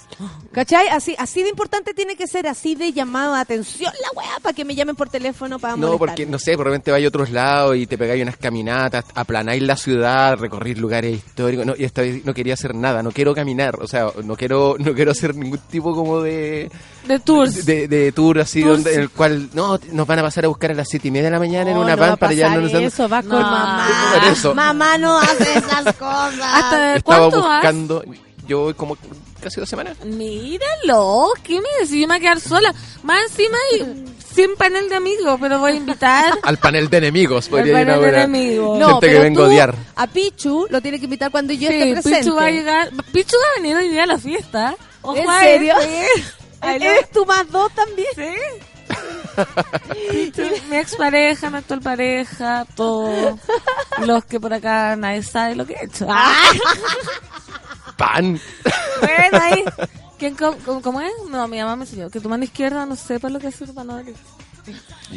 ¿Cachai? 0.52 0.88
Así, 0.88 1.16
así 1.20 1.44
de 1.44 1.50
importante 1.50 1.94
tiene 1.94 2.16
que 2.16 2.28
ser, 2.28 2.48
así 2.48 2.76
de 2.76 2.92
llamado 2.94 3.34
a 3.36 3.42
atención 3.42 3.92
la 4.02 4.10
weá 4.20 4.40
para 4.42 4.54
que 4.54 4.66
me 4.66 4.74
llamen 4.76 4.96
por 4.96 5.10
teléfono 5.10 5.60
para 5.60 5.76
No, 5.76 5.98
porque, 5.98 6.26
no 6.26 6.40
sé, 6.40 6.56
por 6.56 6.66
repente 6.68 6.92
vais 6.92 7.06
a 7.06 7.08
otros 7.10 7.30
lados 7.30 7.76
y 7.78 7.86
te 7.88 7.98
pegáis 7.98 8.22
unas 8.24 8.38
caminatas, 8.38 9.06
aplanáis 9.14 9.62
la 9.64 9.76
ciudad, 9.76 10.38
recorrís 10.38 10.78
lugares 10.78 11.16
históricos. 11.18 11.37
No, 11.38 11.74
y 11.78 11.84
esta 11.84 12.02
vez 12.02 12.26
no 12.26 12.34
quería 12.34 12.56
hacer 12.56 12.74
nada, 12.76 13.04
no 13.04 13.12
quiero 13.12 13.34
caminar, 13.36 13.78
o 13.82 13.88
sea, 13.88 14.08
no 14.24 14.36
quiero 14.36 14.76
no 14.80 14.94
quiero 14.94 15.12
hacer 15.12 15.36
ningún 15.36 15.60
tipo 15.70 15.94
como 15.96 16.22
de... 16.22 16.70
De 17.08 17.20
tours. 17.20 17.66
De, 17.66 17.88
de 17.88 18.12
tour 18.12 18.40
así, 18.40 18.62
Tours. 18.62 18.84
donde, 18.84 18.94
en 18.96 19.02
el 19.02 19.10
cual, 19.10 19.50
no, 19.54 19.80
nos 19.92 20.08
van 20.08 20.20
a 20.20 20.24
pasar 20.24 20.46
a 20.46 20.48
buscar 20.48 20.72
a 20.72 20.74
las 20.74 20.90
siete 20.90 21.08
y 21.08 21.12
media 21.12 21.26
de 21.26 21.32
la 21.32 21.40
mañana 21.40 21.70
en 21.72 21.78
No, 21.78 21.84
una 21.84 21.96
no 21.96 22.02
va 22.02 22.08
van 22.10 22.18
para 22.18 22.32
allá. 22.32 22.50
No, 22.56 22.62
no 22.62 22.68
eso, 22.80 23.08
No. 23.08 23.22
con 23.22 23.42
mamá. 23.42 23.88
Por 24.20 24.32
eso. 24.32 24.56
Mamá 24.56 24.98
no 24.98 25.18
hace 25.20 25.58
esas 25.58 25.96
cosas. 25.98 26.40
¿Hasta 26.42 26.78
de 26.80 26.98
Estaba 26.98 27.28
vas? 27.30 27.36
buscando, 27.36 28.04
yo 28.48 28.60
voy 28.62 28.74
como 28.74 28.98
casi 29.42 29.60
dos 29.60 29.70
semanas. 29.70 29.98
Míralo, 30.06 31.32
¿qué 31.44 31.62
me 31.62 31.68
decís? 31.82 31.92
Yo 32.02 32.08
me 32.08 32.08
voy 32.08 32.16
a 32.18 32.20
quedar 32.20 32.40
sola. 32.40 32.74
Más 33.04 33.22
encima 33.30 33.58
hay 33.72 34.06
100 34.38 34.56
panel 34.56 34.88
de 34.88 34.96
amigos, 34.96 35.38
pero 35.42 35.58
voy 35.60 35.72
a 35.72 35.76
invitar 35.76 36.34
Al 36.44 36.58
panel 36.58 36.90
de 36.90 36.98
enemigos, 36.98 37.48
podría 37.50 37.68
ir 37.68 37.74
panel 37.74 37.88
de 37.88 37.94
ahora. 37.94 38.24
enemigos. 38.24 38.80
No, 38.80 38.88
Gente 38.88 39.06
que 39.08 39.12
pero 39.14 39.24
vengo 39.24 39.42
a 39.42 39.46
tú 39.46 39.52
odiar. 39.52 39.76
A 39.96 40.08
Pichu 40.08 40.68
lo 40.70 40.80
tiene 40.82 41.00
que 41.00 41.06
invitar 41.06 41.32
cuando 41.32 41.54
yo 41.54 41.68
Sí, 41.70 41.74
esté 41.76 41.94
presente. 41.94 42.20
Pichu 42.20 42.36
va 42.36 42.46
a 42.46 42.52
llegar. 42.52 42.90
Pichu 43.12 43.36
va 43.36 43.48
a 43.58 43.62
venir 43.62 43.76
hoy 43.78 43.90
día 43.90 44.04
a 44.04 44.06
la 44.06 44.18
fiesta. 44.20 44.76
Ojo 45.02 45.18
¿En 45.18 45.28
a 45.30 45.40
serio? 45.40 45.74
Ay. 46.62 46.76
¿Eres 46.76 47.10
tú 47.12 47.26
más 47.26 47.50
dos 47.52 47.72
también? 47.74 48.08
Sí. 48.16 48.34
Pichu, 50.12 50.44
mi 50.70 50.78
expareja, 50.78 51.50
mi 51.50 51.58
actual 51.58 51.82
pareja, 51.82 52.66
todos 52.76 53.40
los 54.06 54.24
que 54.26 54.40
por 54.40 54.54
acá 54.54 54.96
nadie 54.96 55.24
sabe 55.24 55.56
lo 55.56 55.66
que 55.66 55.74
he 55.74 55.86
hecho. 55.86 56.06
Ah, 56.10 56.34
Pan. 57.98 58.40
bueno, 59.02 59.40
ahí. 59.42 59.64
¿Quién, 60.18 60.36
cómo, 60.36 60.82
cómo- 60.82 61.02
es? 61.02 61.12
No, 61.30 61.48
mi 61.48 61.60
mamá 61.60 61.76
me 61.76 61.84
enseñó 61.86 62.10
que 62.10 62.20
tu 62.20 62.28
mano 62.30 62.44
izquierda 62.44 62.86
no 62.86 62.96
sepa 62.96 63.30
lo 63.30 63.40
que 63.40 63.48
es 63.48 63.56
tu 63.58 63.72
mano 63.74 63.98
derecha. 63.98 64.20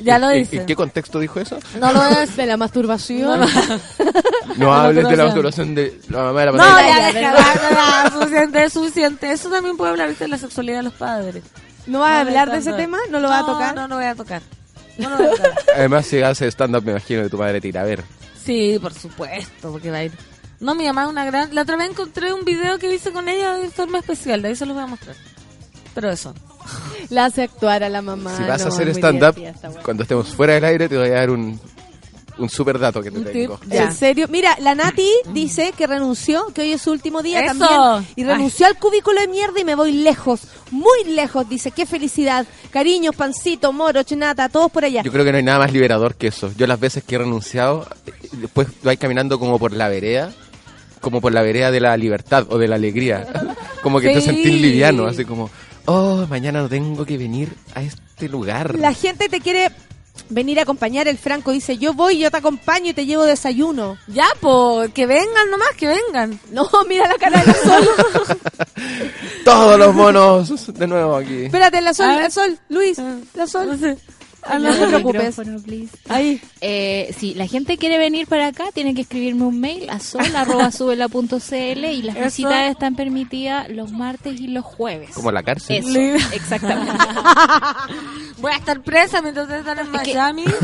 Ya 0.04 0.18
lo 0.18 0.30
¿En- 0.30 0.38
dice. 0.40 0.56
¿En 0.58 0.66
qué 0.66 0.76
contexto 0.76 1.18
dijo 1.18 1.40
eso? 1.40 1.58
No 1.80 1.92
lo 1.92 1.98
voy 2.00 2.12
a 2.14 2.20
decir. 2.20 2.36
De 2.36 2.46
la 2.46 2.56
masturbación. 2.56 3.40
No 4.56 4.72
hables 4.74 5.08
de 5.08 5.16
la 5.16 5.24
masturbación. 5.24 5.74
de 5.74 6.00
la 6.08 6.18
mamá 6.24 6.40
de 6.40 6.46
la 6.46 6.52
No, 6.52 6.58
pantalla. 6.58 7.10
ya, 7.12 7.20
ya, 7.20 7.30
deja, 7.32 8.10
suficiente, 8.12 8.64
es 8.64 8.72
suficiente. 8.72 9.32
Eso 9.32 9.50
también 9.50 9.76
puede 9.76 9.90
hablar 9.90 10.08
¿viste? 10.08 10.24
de 10.24 10.28
la 10.28 10.38
sexualidad 10.38 10.78
de 10.78 10.82
los 10.84 10.92
padres. 10.94 11.42
¿No 11.86 12.00
vas 12.00 12.10
a 12.10 12.14
No, 12.24 12.28
hablar 12.28 12.50
de 12.52 12.58
ese 12.58 12.72
tema? 12.74 12.98
¿No 13.10 13.18
lo 13.20 13.28
vas 13.28 13.42
a 13.42 13.46
tocar? 13.46 13.74
No, 13.74 13.82
no 13.82 13.88
lo 13.88 13.96
voy 13.96 14.04
a 14.04 14.14
tocar. 14.14 14.42
No 14.98 15.10
lo 15.10 15.16
voy 15.16 15.26
a 15.26 15.30
tocar. 15.30 15.52
Además, 15.76 16.06
si 16.06 16.20
hace 16.22 16.46
stand-up, 16.50 16.84
me 16.84 16.90
imagino 16.92 17.22
que 17.22 17.30
tu 17.30 17.38
madre 17.38 17.60
te 17.60 17.68
irá 17.68 17.80
a 17.80 17.84
ver. 17.84 18.04
Sí, 18.44 18.78
por 18.80 18.92
supuesto, 18.94 19.72
porque 19.72 19.90
va 19.90 19.98
a 19.98 20.04
ir. 20.04 20.12
No, 20.60 20.74
mi 20.74 20.84
mamá 20.84 21.04
es 21.04 21.08
una 21.08 21.24
gran... 21.24 21.54
La 21.54 21.62
otra 21.62 21.76
vez 21.76 21.90
encontré 21.90 22.32
un 22.32 22.44
video 22.44 22.78
que 22.78 22.94
hice 22.94 23.12
con 23.12 23.28
ella 23.28 23.54
de 23.54 23.70
forma 23.70 23.98
especial, 23.98 24.42
de 24.42 24.48
ahí 24.48 24.56
se 24.56 24.66
los 24.66 24.74
voy 24.74 24.84
a 24.84 24.86
mostrar. 24.86 25.16
Pero 25.94 26.10
eso. 26.10 26.34
La 27.08 27.24
hace 27.24 27.42
actuar 27.42 27.82
a 27.82 27.88
la 27.88 28.02
mamá. 28.02 28.36
si 28.36 28.44
vas 28.44 28.64
a 28.64 28.68
hacer 28.68 28.88
stand-up, 28.90 29.34
cuando 29.82 30.02
estemos 30.04 30.28
fuera 30.28 30.54
del 30.54 30.64
aire, 30.64 30.88
te 30.88 30.96
voy 30.96 31.08
a 31.08 31.14
dar 31.14 31.30
un, 31.30 31.58
un 32.38 32.48
super 32.48 32.78
dato 32.78 33.02
que 33.02 33.10
te 33.10 33.20
tengo. 33.20 33.58
Ya. 33.66 33.84
¿En 33.84 33.94
serio? 33.94 34.26
Mira, 34.28 34.56
la 34.60 34.74
Nati 34.74 35.08
dice 35.32 35.72
que 35.76 35.86
renunció, 35.86 36.46
que 36.54 36.62
hoy 36.62 36.72
es 36.72 36.82
su 36.82 36.90
último 36.90 37.22
día 37.22 37.44
Eso. 37.44 37.58
también. 37.58 38.08
Y 38.16 38.22
Ay. 38.22 38.28
renunció 38.28 38.66
al 38.66 38.78
cubículo 38.78 39.20
de 39.20 39.28
mierda 39.28 39.60
y 39.60 39.64
me 39.64 39.74
voy 39.74 39.92
lejos, 39.92 40.42
muy 40.70 41.04
lejos. 41.04 41.48
Dice, 41.48 41.70
qué 41.70 41.86
felicidad. 41.86 42.46
Cariños, 42.70 43.16
pancito, 43.16 43.72
moro, 43.72 44.02
chinata, 44.02 44.48
todos 44.48 44.70
por 44.70 44.84
allá. 44.84 45.02
Yo 45.02 45.12
creo 45.12 45.24
que 45.24 45.32
no 45.32 45.38
hay 45.38 45.44
nada 45.44 45.58
más 45.58 45.72
liberador 45.72 46.14
que 46.14 46.28
eso. 46.28 46.52
Yo 46.56 46.66
las 46.66 46.80
veces 46.80 47.02
que 47.04 47.16
he 47.16 47.18
renunciado, 47.18 47.86
después 48.32 48.68
vais 48.82 48.98
caminando 48.98 49.38
como 49.38 49.58
por 49.58 49.72
la 49.72 49.88
vereda, 49.88 50.32
como 51.00 51.20
por 51.20 51.32
la 51.32 51.42
vereda 51.42 51.70
de 51.70 51.80
la 51.80 51.96
libertad 51.96 52.46
o 52.48 52.58
de 52.58 52.68
la 52.68 52.76
alegría. 52.76 53.26
como 53.82 54.00
que 54.00 54.12
te 54.12 54.20
sentís 54.20 54.60
liviano, 54.60 55.06
así 55.06 55.24
como, 55.24 55.50
oh, 55.86 56.26
mañana 56.28 56.60
no 56.60 56.68
tengo 56.68 57.04
que 57.04 57.18
venir 57.18 57.52
a 57.74 57.82
este 57.82 58.28
lugar. 58.28 58.78
La 58.78 58.92
gente 58.92 59.28
te 59.28 59.40
quiere 59.40 59.70
venir 60.28 60.58
a 60.58 60.62
acompañar. 60.62 61.08
El 61.08 61.18
Franco 61.18 61.52
dice, 61.52 61.78
yo 61.78 61.94
voy, 61.94 62.18
yo 62.18 62.30
te 62.30 62.36
acompaño 62.36 62.90
y 62.90 62.94
te 62.94 63.06
llevo 63.06 63.24
desayuno. 63.24 63.96
Ya, 64.06 64.26
pues, 64.40 64.92
que 64.92 65.06
vengan 65.06 65.50
nomás, 65.50 65.70
que 65.76 65.88
vengan. 65.88 66.40
No, 66.50 66.68
mira 66.88 67.08
la 67.08 67.14
cara 67.14 67.42
del 67.42 67.54
sol. 67.54 67.88
Todos 69.44 69.78
los 69.78 69.94
monos 69.94 70.74
de 70.74 70.86
nuevo 70.86 71.16
aquí. 71.16 71.44
Espérate, 71.44 71.80
la 71.80 71.94
sol, 71.94 72.08
la 72.08 72.30
sol, 72.30 72.58
Luis, 72.68 72.98
la 73.34 73.46
sol. 73.46 73.78
Ah, 74.42 74.58
no 74.58 74.74
te 74.74 74.86
preocupes. 74.86 75.36
Ahí. 76.08 76.40
Eh, 76.60 77.14
si 77.18 77.34
la 77.34 77.46
gente 77.46 77.76
quiere 77.76 77.98
venir 77.98 78.26
para 78.26 78.46
acá, 78.48 78.64
tiene 78.72 78.94
que 78.94 79.02
escribirme 79.02 79.44
un 79.44 79.60
mail 79.60 79.88
a 79.90 80.00
sol.subela.cl 80.00 81.84
y 81.84 82.02
las 82.02 82.16
Eso. 82.16 82.24
visitas 82.24 82.70
están 82.70 82.94
permitidas 82.96 83.68
los 83.68 83.92
martes 83.92 84.40
y 84.40 84.48
los 84.48 84.64
jueves. 84.64 85.10
Como 85.14 85.30
la 85.32 85.42
cárcel. 85.42 85.76
Eso, 85.78 86.26
exactamente. 86.34 86.92
Voy 88.38 88.52
a 88.52 88.56
estar 88.56 88.80
presa 88.82 89.20
mientras 89.22 89.44
ustedes 89.44 89.60
están 89.66 89.78
en 89.78 89.94
Es 89.94 90.02
que- 90.02 90.14
Miami. 90.14 90.44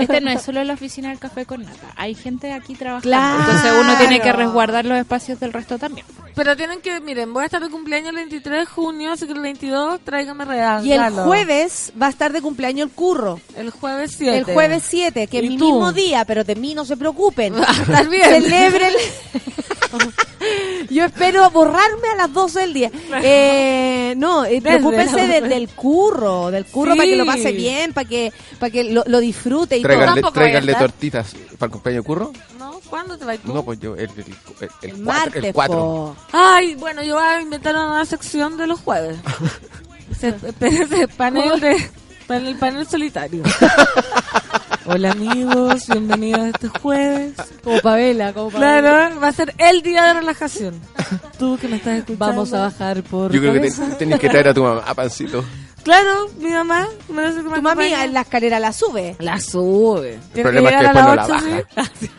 Este 0.00 0.20
no 0.20 0.30
es 0.30 0.42
solo 0.42 0.62
la 0.64 0.74
oficina 0.74 1.08
del 1.08 1.18
café 1.18 1.44
con 1.46 1.62
nata. 1.62 1.92
Hay 1.96 2.14
gente 2.14 2.52
aquí 2.52 2.74
trabajando. 2.74 3.08
Claro. 3.08 3.40
Entonces 3.40 3.72
uno 3.80 3.96
tiene 3.98 4.20
que 4.20 4.32
resguardar 4.32 4.84
los 4.84 4.96
espacios 4.98 5.40
del 5.40 5.52
resto 5.52 5.78
también. 5.78 6.06
Pero 6.34 6.56
tienen 6.56 6.80
que, 6.80 7.00
miren, 7.00 7.32
voy 7.34 7.42
a 7.42 7.46
estar 7.46 7.60
de 7.62 7.68
cumpleaños 7.68 8.10
el 8.10 8.14
23 8.16 8.60
de 8.60 8.66
junio, 8.66 9.12
así 9.12 9.26
que 9.26 9.32
el 9.32 9.40
22 9.40 10.00
tráigame 10.04 10.44
regalos. 10.44 10.86
Y 10.86 10.92
el 10.92 11.10
jueves 11.12 11.92
va 12.00 12.06
a 12.06 12.10
estar 12.10 12.32
de 12.32 12.40
cumpleaños 12.40 12.88
el 12.88 12.94
curro. 13.10 13.40
El 13.56 13.70
jueves 13.70 14.14
7. 14.16 14.38
El 14.38 14.44
jueves 14.44 14.82
7, 14.86 15.26
que 15.26 15.38
es 15.38 15.44
¿Y 15.44 15.48
mi 15.50 15.56
tú? 15.58 15.66
mismo 15.72 15.92
día, 15.92 16.24
pero 16.24 16.44
de 16.44 16.54
mí 16.54 16.74
no 16.74 16.84
se 16.84 16.96
preocupen. 16.96 17.54
Estar 17.80 18.08
bien. 18.08 18.42
Celebren. 18.42 18.92
Yo 20.90 21.04
espero 21.04 21.50
borrarme 21.50 22.08
a 22.12 22.16
las 22.16 22.32
12 22.32 22.60
del 22.60 22.72
día. 22.74 22.90
Eh, 23.22 24.14
no, 24.16 24.44
eh, 24.44 24.60
Desde 24.60 24.62
preocúpense 24.62 25.26
de- 25.26 25.40
del 25.42 25.68
curro, 25.68 26.50
del 26.50 26.64
curro 26.64 26.92
Sí. 26.92 26.98
para 26.98 27.08
que 27.10 27.16
lo 27.16 27.26
pase 27.26 27.52
bien, 27.52 27.92
para 27.92 28.08
que, 28.08 28.32
para 28.58 28.70
que 28.70 28.84
lo, 28.84 29.04
lo 29.06 29.20
disfrute 29.20 29.76
y 29.76 29.82
Tráiganle, 29.82 30.22
todo. 30.22 30.32
tráiganle 30.32 30.74
tortitas 30.74 31.34
para 31.58 31.66
el 31.66 31.72
cumpleaños 31.72 32.04
curro. 32.06 32.32
¿No? 32.58 32.80
¿Cuándo 32.88 33.18
te 33.18 33.24
vas 33.24 33.38
tú? 33.38 33.52
No, 33.52 33.64
pues 33.64 33.78
yo, 33.80 33.94
el, 33.94 34.08
el, 34.16 34.24
el, 34.60 34.90
el, 34.90 34.98
martes, 34.98 35.44
el 35.44 35.52
4. 35.52 35.76
po. 35.76 36.16
Ay, 36.32 36.74
bueno, 36.76 37.02
yo 37.02 37.14
voy 37.16 37.24
a 37.24 37.40
inventar 37.40 37.74
una 37.74 37.86
nueva 37.88 38.04
sección 38.06 38.56
de 38.56 38.66
los 38.66 38.80
jueves. 38.80 39.18
Se- 40.18 40.28
espérense, 40.28 41.06
panel 41.08 41.60
de 41.60 41.90
panel, 42.30 42.56
panel 42.56 42.86
solitario. 42.86 43.42
Hola 44.86 45.10
amigos, 45.10 45.88
bienvenidos 45.88 46.40
a 46.40 46.48
este 46.50 46.68
jueves. 46.68 47.32
Como 47.64 47.80
Pavela, 47.80 48.32
como 48.32 48.50
Pavela. 48.50 48.80
Claro, 48.80 49.20
va 49.20 49.28
a 49.28 49.32
ser 49.32 49.52
el 49.58 49.82
día 49.82 50.04
de 50.04 50.14
relajación. 50.14 50.80
Tú 51.40 51.58
que 51.60 51.66
me 51.66 51.76
estás 51.76 51.98
escuchando. 51.98 52.26
Vamos 52.26 52.52
a 52.52 52.60
bajar 52.60 53.02
por. 53.02 53.32
Yo 53.32 53.40
creo 53.40 53.52
que 53.54 53.58
cabeza. 53.58 53.84
te- 53.86 53.94
tenés 53.96 54.20
que 54.20 54.28
traer 54.28 54.48
a 54.48 54.54
tu 54.54 54.62
mamá, 54.62 54.82
pancito. 54.94 55.44
Claro, 55.82 56.28
mi 56.38 56.50
mamá. 56.50 56.86
Me 57.08 57.34
que 57.34 57.42
Tu 57.42 57.62
mami 57.62 57.92
en 57.94 58.14
la 58.14 58.20
escalera 58.20 58.60
la 58.60 58.72
sube. 58.72 59.16
La 59.18 59.40
sube. 59.40 60.20
El 60.34 60.42
problema 60.42 60.70
es 60.70 60.76
que 60.76 60.82
después 60.82 61.04
no 61.04 61.14
la 61.16 61.26
baja. 61.26 61.90
sí. 61.98 62.10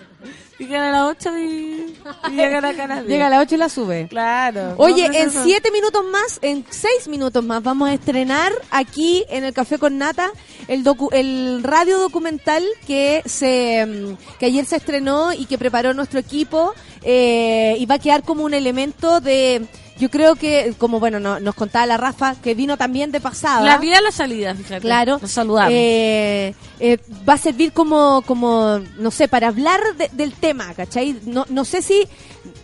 Y 0.62 0.66
llegar 0.68 0.84
a 0.84 0.92
las 0.92 1.18
8 1.18 1.38
y, 1.40 1.94
y 2.30 2.32
llegar 2.36 2.66
a 2.66 2.74
Canadá. 2.74 3.02
Llega 3.02 3.28
a 3.28 3.30
las 3.32 3.42
8 3.42 3.56
y 3.56 3.58
la 3.58 3.70
sube. 3.70 4.08
Claro. 4.10 4.76
Oye, 4.78 5.04
No, 5.04 5.08
no 5.08 5.14
es 5.14 5.22
en 5.24 5.30
eso. 5.30 5.44
siete 5.44 5.72
minutos 5.72 6.04
más, 6.12 6.40
en 6.42 6.66
seis 6.70 7.08
minutos 7.08 7.44
más, 7.44 7.64
vamos 7.64 7.90
a 7.90 7.94
estrenar 7.94 8.52
aquí 8.70 9.26
en 9.30 9.44
el 9.44 9.54
Café 9.54 9.80
con 9.80 9.98
Nata 9.98 10.32
el, 10.68 10.84
docu- 10.84 11.10
el 11.14 11.64
radio 11.64 12.00
documental 12.00 12.64
que 12.86 13.24
se 13.26 13.86
mm, 13.86 14.38
que 14.38 14.46
ayer 14.46 14.66
se 14.66 14.76
estrenó 14.78 15.34
y 15.34 15.46
que 15.46 15.58
preparó 15.58 15.94
nuestro 15.94 16.20
equipo 16.20 16.74
eh, 17.04 17.76
y 17.80 17.86
va 17.88 17.96
a 17.96 18.00
quedar 18.00 18.22
como 18.24 18.44
un 18.44 18.54
elemento 18.54 19.20
de, 19.20 19.66
yo 20.02 20.10
creo 20.10 20.36
que, 20.36 20.74
como 20.78 21.00
bueno, 21.00 21.20
no- 21.20 21.40
nos 21.40 21.54
contaba 21.56 21.86
la 21.86 21.96
Rafa, 21.98 22.36
que 22.42 22.56
vino 22.56 22.76
también 22.76 23.12
de 23.12 23.22
pasada. 23.22 23.62
La 23.64 23.78
vía 23.78 24.00
a 24.00 24.02
la 24.02 24.12
salida, 24.12 24.56
fíjate. 24.56 24.82
Claro. 24.82 25.20
Nos 25.22 25.32
saludamos. 25.32 25.72
Eh, 25.74 26.54
eh, 26.80 26.98
va 27.30 27.34
a 27.34 27.38
servir 27.38 27.72
como, 27.72 28.24
como, 28.26 28.80
no 28.98 29.12
sé, 29.12 29.28
para 29.28 29.48
hablar 29.50 29.80
de- 29.98 30.10
del 30.12 30.34
tema, 30.34 30.74
¿cachai? 30.74 31.20
No, 31.26 31.46
no 31.50 31.64
sé 31.66 31.82
si, 31.84 32.08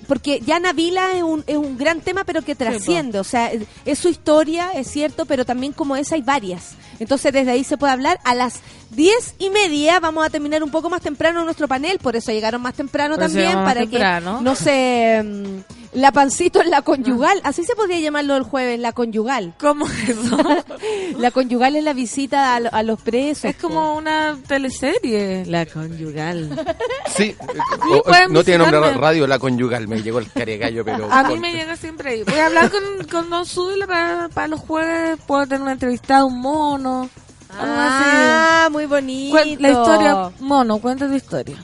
porque 0.08 0.42
ya 0.46 0.60
Navila 0.60 1.12
es 1.14 1.22
un, 1.24 1.44
es 1.48 1.58
un 1.58 1.78
gran 1.78 2.02
tema, 2.02 2.24
pero 2.24 2.42
que 2.42 2.56
trasciende, 2.56 3.20
o 3.20 3.24
sea, 3.24 3.52
es 3.86 4.00
su 4.00 4.10
historia, 4.10 4.72
es 4.74 4.88
cierto, 4.90 5.26
pero 5.26 5.46
también 5.46 5.74
como 5.74 5.96
esa 5.96 6.16
hay 6.16 6.22
varias. 6.24 6.72
Entonces 7.00 7.32
desde 7.34 7.52
ahí 7.52 7.64
se 7.64 7.78
puede 7.78 7.94
hablar. 7.94 8.20
A 8.24 8.34
las 8.36 8.60
diez 8.90 9.36
y 9.40 9.50
media 9.50 10.00
vamos 10.00 10.26
a 10.26 10.30
terminar 10.30 10.64
un 10.64 10.72
poco 10.72 10.90
más 10.90 11.02
temprano 11.02 11.44
nuestro 11.44 11.68
panel, 11.68 12.00
por 12.00 12.16
eso 12.16 12.32
llegaron 12.32 12.62
más 12.62 12.74
temprano 12.74 13.16
Por 13.16 13.26
también, 13.26 13.54
para 13.54 13.82
temprano. 13.82 14.38
que 14.40 14.44
no 14.44 14.56
se... 14.56 15.22
mm, 15.24 15.98
la 15.98 16.12
pancito 16.12 16.62
en 16.62 16.70
la 16.70 16.82
conyugal, 16.84 17.40
así 17.44 17.64
se 17.64 17.76
podría 17.76 18.00
llamarlo 18.00 18.36
el 18.36 18.44
jueves, 18.44 18.80
la 18.80 18.92
conyugal. 18.92 19.54
¿Cómo 19.60 19.88
es 19.88 20.10
eso? 20.10 20.38
La 21.18 21.32
conyugal 21.32 21.76
es 21.76 21.84
la 21.84 21.94
visita 21.94 22.54
a, 22.56 22.60
lo- 22.60 22.72
a 22.72 22.84
los 22.84 23.02
presos. 23.02 23.46
es 23.46 23.56
como 23.56 23.96
una 23.96 24.38
teleserie. 24.48 25.46
La 25.48 25.66
conyugal. 25.66 26.50
Sí, 27.16 27.24
eh, 27.40 27.58
o- 27.90 27.96
o- 27.98 28.04
pueden 28.04 28.32
no 28.32 28.44
tiene 28.44 28.60
nombre 28.70 28.94
radio, 28.94 29.26
la 29.26 29.40
conyugal. 29.40 29.88
Me 29.88 30.02
llegó 30.04 30.20
el 30.20 30.30
caregallo, 30.32 30.86
pero. 30.86 31.12
A 31.12 31.24
mí 31.24 31.40
me 31.40 31.52
llega 31.54 31.76
siempre 31.76 32.12
ahí. 32.12 32.24
Voy 32.24 32.38
a 32.38 32.46
hablar 32.48 32.70
con, 32.70 33.08
con 33.10 33.30
Don 33.32 33.46
Zúbila 33.46 33.88
para, 33.88 34.30
para 34.30 34.48
los 34.50 34.60
jueves. 34.60 35.18
Puedo 35.26 35.48
tener 35.48 35.62
una 35.62 35.72
entrevista 35.72 36.18
a 36.20 36.26
un 36.26 36.40
mono. 36.40 36.87
Algo 36.88 37.10
Ah, 37.50 38.68
muy 38.72 38.86
bonito. 38.86 39.38
Cuen- 39.38 39.58
La 39.60 39.70
historia, 39.72 40.32
mono, 40.40 40.78
cuenta 40.80 41.08
tu 41.08 41.14
historia. 41.16 41.58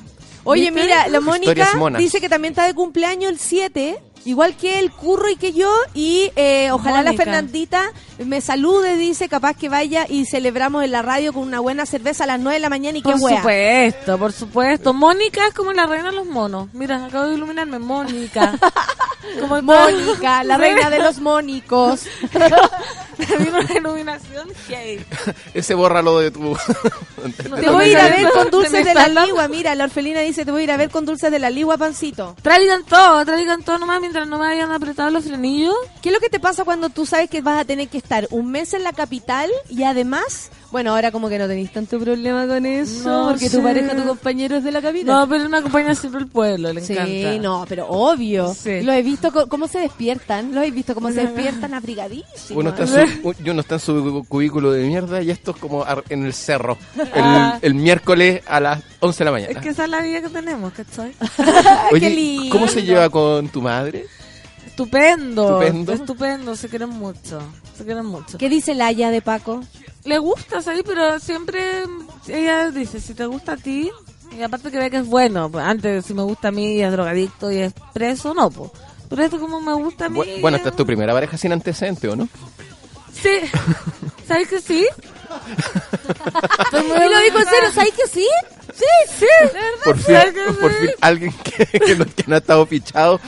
Oye, 0.46 0.72
¿Viste? 0.72 0.82
mira, 0.82 1.08
la 1.08 1.20
Mónica 1.22 1.68
dice 1.98 2.20
que 2.20 2.28
también 2.30 2.52
está 2.52 2.66
de 2.66 2.74
cumpleaños 2.74 3.32
el 3.32 3.40
7, 3.40 3.98
igual 4.26 4.56
que 4.58 4.80
el 4.80 4.92
Curro 4.92 5.30
y 5.30 5.38
que 5.38 5.54
yo, 5.54 5.72
y 5.94 6.32
eh, 6.36 6.70
ojalá 6.72 7.02
la. 7.02 7.14
Fernandita 7.14 7.92
me 8.26 8.42
salude, 8.42 8.98
dice, 8.98 9.30
capaz 9.30 9.56
que 9.56 9.70
vaya 9.70 10.06
y 10.10 10.26
celebramos 10.26 10.84
en 10.84 10.92
la 10.92 11.02
radio 11.02 11.34
con 11.34 11.44
una 11.44 11.60
buena 11.60 11.86
cerveza 11.86 12.24
a 12.24 12.28
las 12.28 12.40
9 12.40 12.56
de 12.56 12.60
la 12.60 12.70
mañana 12.70 12.98
y 12.98 13.02
qué 13.02 13.12
Por 13.12 13.22
wea. 13.22 13.38
supuesto, 13.38 14.18
por 14.18 14.32
supuesto. 14.32 14.94
Mónica 14.94 15.48
es 15.48 15.54
como 15.54 15.72
la 15.74 15.86
reina 15.86 16.12
de 16.12 16.16
los 16.18 16.26
monos. 16.26 16.70
Mira, 16.74 17.06
acabo 17.06 17.28
de 17.28 17.36
iluminarme. 17.36 17.80
Mónica. 17.80 18.54
Como 19.40 19.62
Mónica, 19.62 20.44
la 20.44 20.58
reina 20.58 20.90
de 20.90 21.00
los 21.00 21.20
mónicos. 21.20 22.06
Vino 23.40 23.60
una 23.60 23.74
iluminación 23.74 24.50
gay. 24.68 25.04
Ese 25.54 25.76
bórralo 25.76 26.20
de 26.20 26.30
tu. 26.30 26.58
Te 27.62 27.70
voy 27.70 27.86
a 27.86 27.88
ir 27.88 27.98
a 27.98 28.10
ver 28.10 28.30
con 28.32 28.52
dulces 28.52 28.86
de 28.86 28.94
la 28.94 29.08
ligua. 29.08 29.48
Mira, 29.48 29.76
la 29.76 29.86
orfelina 29.86 30.20
dice, 30.20 30.44
te 30.44 30.52
voy 30.52 30.62
a 30.62 30.64
ir 30.66 30.72
a 30.72 30.78
ver 30.78 30.90
con 30.90 31.06
dulces 31.06 31.32
de 31.32 31.40
la 31.40 31.50
ligua, 31.50 31.78
pancito. 31.78 32.36
Traigan 32.42 32.84
todo, 32.84 33.24
traigan 33.24 33.64
todo 33.64 33.78
nomás 33.78 34.02
mientras 34.02 34.28
no 34.28 34.40
me 34.40 34.48
hayan 34.48 34.72
apretado 34.72 35.10
los 35.10 35.24
frenillos. 35.24 35.74
¿Qué 36.02 36.10
es 36.10 36.14
lo 36.14 36.20
que 36.20 36.30
te 36.30 36.42
pasa 36.42 36.66
cuando 36.66 36.90
tú 36.90 37.06
sabes 37.06 37.30
que 37.30 37.42
vas 37.42 37.62
a 37.62 37.66
tener 37.66 37.88
que 37.88 38.00
estar 38.00 38.13
un 38.32 38.52
mes 38.52 38.74
en 38.74 38.84
la 38.84 38.94
capital 38.94 39.50
y 39.70 39.84
además, 39.84 40.50
bueno, 40.72 40.92
ahora 40.94 41.12
como 41.12 41.30
que 41.30 41.38
no 41.40 41.48
tenéis 41.48 41.72
tanto 41.72 42.00
problema 42.00 42.48
con 42.48 42.66
eso, 42.66 43.08
No 43.10 43.30
porque 43.30 43.50
tu 43.50 43.62
pareja, 43.62 43.96
tu 43.96 44.04
compañero 44.06 44.58
es 44.58 44.64
de 44.64 44.72
la 44.72 44.82
capital? 44.82 45.08
No, 45.16 45.30
pero 45.30 45.50
me 45.50 45.58
acompaña 45.58 45.94
siempre 45.96 46.22
el 46.22 46.28
pueblo, 46.28 46.72
le 46.74 46.82
Sí, 46.82 46.94
encanta. 46.94 47.38
no, 47.42 47.66
pero 47.68 47.88
obvio. 47.90 48.54
Sí. 48.54 48.82
Lo 48.82 48.92
he 48.94 49.02
visto 49.02 49.32
cómo 49.50 49.68
se 49.68 49.80
despiertan, 49.80 50.54
lo 50.54 50.62
he 50.62 50.72
visto 50.72 50.94
cómo 50.96 51.10
se 51.12 51.22
despiertan 51.22 51.74
abrigadísimos. 51.76 52.52
Uno 52.52 52.70
está 52.70 52.84
en 52.84 52.88
su, 53.22 53.34
uno 53.52 53.62
está 53.62 53.76
en 53.76 53.80
su 53.82 54.26
cubículo 54.30 54.72
de 54.72 54.84
mierda 54.88 55.22
y 55.22 55.32
esto 55.32 55.52
es 55.52 55.58
como 55.58 55.86
en 56.10 56.26
el 56.26 56.34
cerro. 56.34 56.78
El, 56.96 57.24
Ah. 57.24 57.60
el 57.62 57.74
miércoles 57.76 58.42
a 58.48 58.60
las 58.60 58.82
11 59.00 59.18
de 59.20 59.26
la 59.26 59.32
mañana. 59.32 59.52
Es 59.52 59.58
que 59.58 59.70
esa 59.70 59.84
es 59.86 59.90
la 59.90 60.02
vida 60.02 60.22
que 60.22 60.30
tenemos, 60.30 60.72
¿cachai? 60.74 61.14
Oye, 61.92 62.00
qué 62.00 62.10
lindo. 62.10 62.50
¿cómo 62.52 62.68
se 62.68 62.84
lleva 62.84 63.10
con 63.10 63.48
tu 63.50 63.62
madre? 63.62 64.06
Estupendo. 64.66 65.62
Estupendo. 65.62 65.94
Estupendo, 65.94 66.56
se 66.56 66.70
quieren 66.70 66.90
mucho. 66.90 67.40
Se 67.78 67.84
quieren 67.86 68.06
mucho. 68.06 68.38
¿Qué 68.38 68.50
dice 68.50 68.74
la 68.76 68.88
haya 68.88 69.10
de 69.12 69.22
Paco? 69.22 69.62
Le 70.06 70.18
gusta, 70.20 70.62
¿sabes? 70.62 70.84
Pero 70.86 71.20
siempre 71.20 71.84
ella 72.28 72.70
dice, 72.72 73.00
si 73.00 73.14
te 73.14 73.26
gusta 73.26 73.54
a 73.54 73.58
ti, 73.58 73.90
y 74.38 74.42
aparte 74.42 74.70
que 74.72 74.78
ve 74.78 74.90
que 74.92 74.98
es 74.98 75.08
bueno, 75.08 75.50
pues, 75.50 75.64
antes 75.66 76.06
si 76.06 76.14
me 76.14 76.24
gusta 76.24 76.50
a 76.50 76.52
mí 76.52 76.76
y 76.76 76.82
es 76.82 76.92
drogadicto 76.92 77.52
y 77.52 77.58
es 77.60 77.74
preso, 77.94 78.34
no, 78.34 78.50
pues. 78.50 78.70
Pero 79.10 79.24
esto 79.24 79.40
como 79.40 79.62
me 79.62 79.74
gusta 79.74 80.06
a 80.06 80.10
mí. 80.10 80.20
Bu- 80.20 80.42
Bueno, 80.42 80.58
esta 80.58 80.70
es 80.70 80.76
tu 80.76 80.86
primera 80.86 81.14
pareja 81.14 81.38
sin 81.38 81.52
antecedente, 81.54 82.08
¿o 82.10 82.16
no? 82.16 82.28
Sí. 83.14 83.30
¿Sabes 84.28 84.48
que 84.48 84.60
sí? 84.62 84.88
¿Y 86.74 87.10
lo 87.10 87.20
dijo 87.20 87.40
en 87.40 87.46
serio? 87.46 87.72
¿Sabes 87.74 87.94
que 87.94 88.08
sí? 88.08 88.28
Sí, 88.76 88.86
sí. 89.20 89.26
Por 89.84 89.98
fin, 89.98 90.16
¿sabes 90.16 90.34
que 90.34 90.54
por 90.54 90.72
fin 90.74 90.90
alguien 91.02 91.34
que, 91.44 91.66
que 91.80 91.96
no, 91.96 92.06
que 92.06 92.24
no 92.28 92.36
ha 92.36 92.40
estado 92.40 92.66
fichado. 92.66 93.20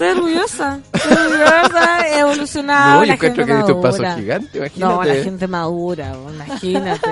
Estoy 0.00 0.16
orgullosa. 0.16 0.80
Estoy 0.94 1.12
orgullosa, 1.12 2.08
he 2.08 2.20
evolucionado. 2.20 2.90
No, 2.94 3.00
yo 3.00 3.06
la 3.06 3.14
encuentro 3.14 3.44
gente 3.44 3.52
que 3.52 3.56
diste 3.58 3.72
un 3.72 3.82
paso 3.82 4.02
madura. 4.02 4.16
gigante, 4.18 4.72
No, 4.76 5.04
la 5.04 5.14
gente 5.14 5.46
madura, 5.46 6.16
imagínate. 6.34 7.10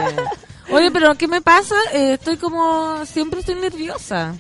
Oye, 0.70 0.90
pero 0.90 1.15
¿qué 1.16 1.28
me 1.28 1.43
pasa? 1.43 1.74
Eh, 1.93 2.15
estoy 2.15 2.39
como, 2.39 3.05
siempre 3.05 3.40
estoy 3.40 3.56
nerviosa. 3.56 4.35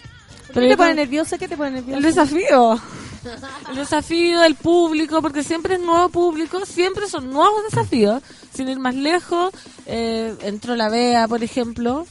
¿Qué 0.54 0.62
yo 0.62 0.68
te 0.68 0.76
pone 0.78 0.94
nerviosa? 0.94 1.36
¿Qué 1.36 1.46
te 1.46 1.58
pone 1.58 1.72
nerviosa? 1.72 1.98
El 1.98 2.02
desafío. 2.02 2.80
El 3.68 3.76
desafío 3.76 4.40
del 4.40 4.54
público, 4.54 5.20
porque 5.20 5.42
siempre 5.42 5.74
es 5.74 5.80
nuevo 5.80 6.08
público, 6.08 6.64
siempre 6.64 7.06
son 7.06 7.28
nuevos 7.28 7.62
desafíos. 7.70 8.22
Sin 8.54 8.70
ir 8.70 8.78
más 8.78 8.94
lejos, 8.94 9.52
eh, 9.84 10.34
entró 10.40 10.74
la 10.74 10.88
Bea, 10.88 11.28
por 11.28 11.44
ejemplo. 11.44 12.06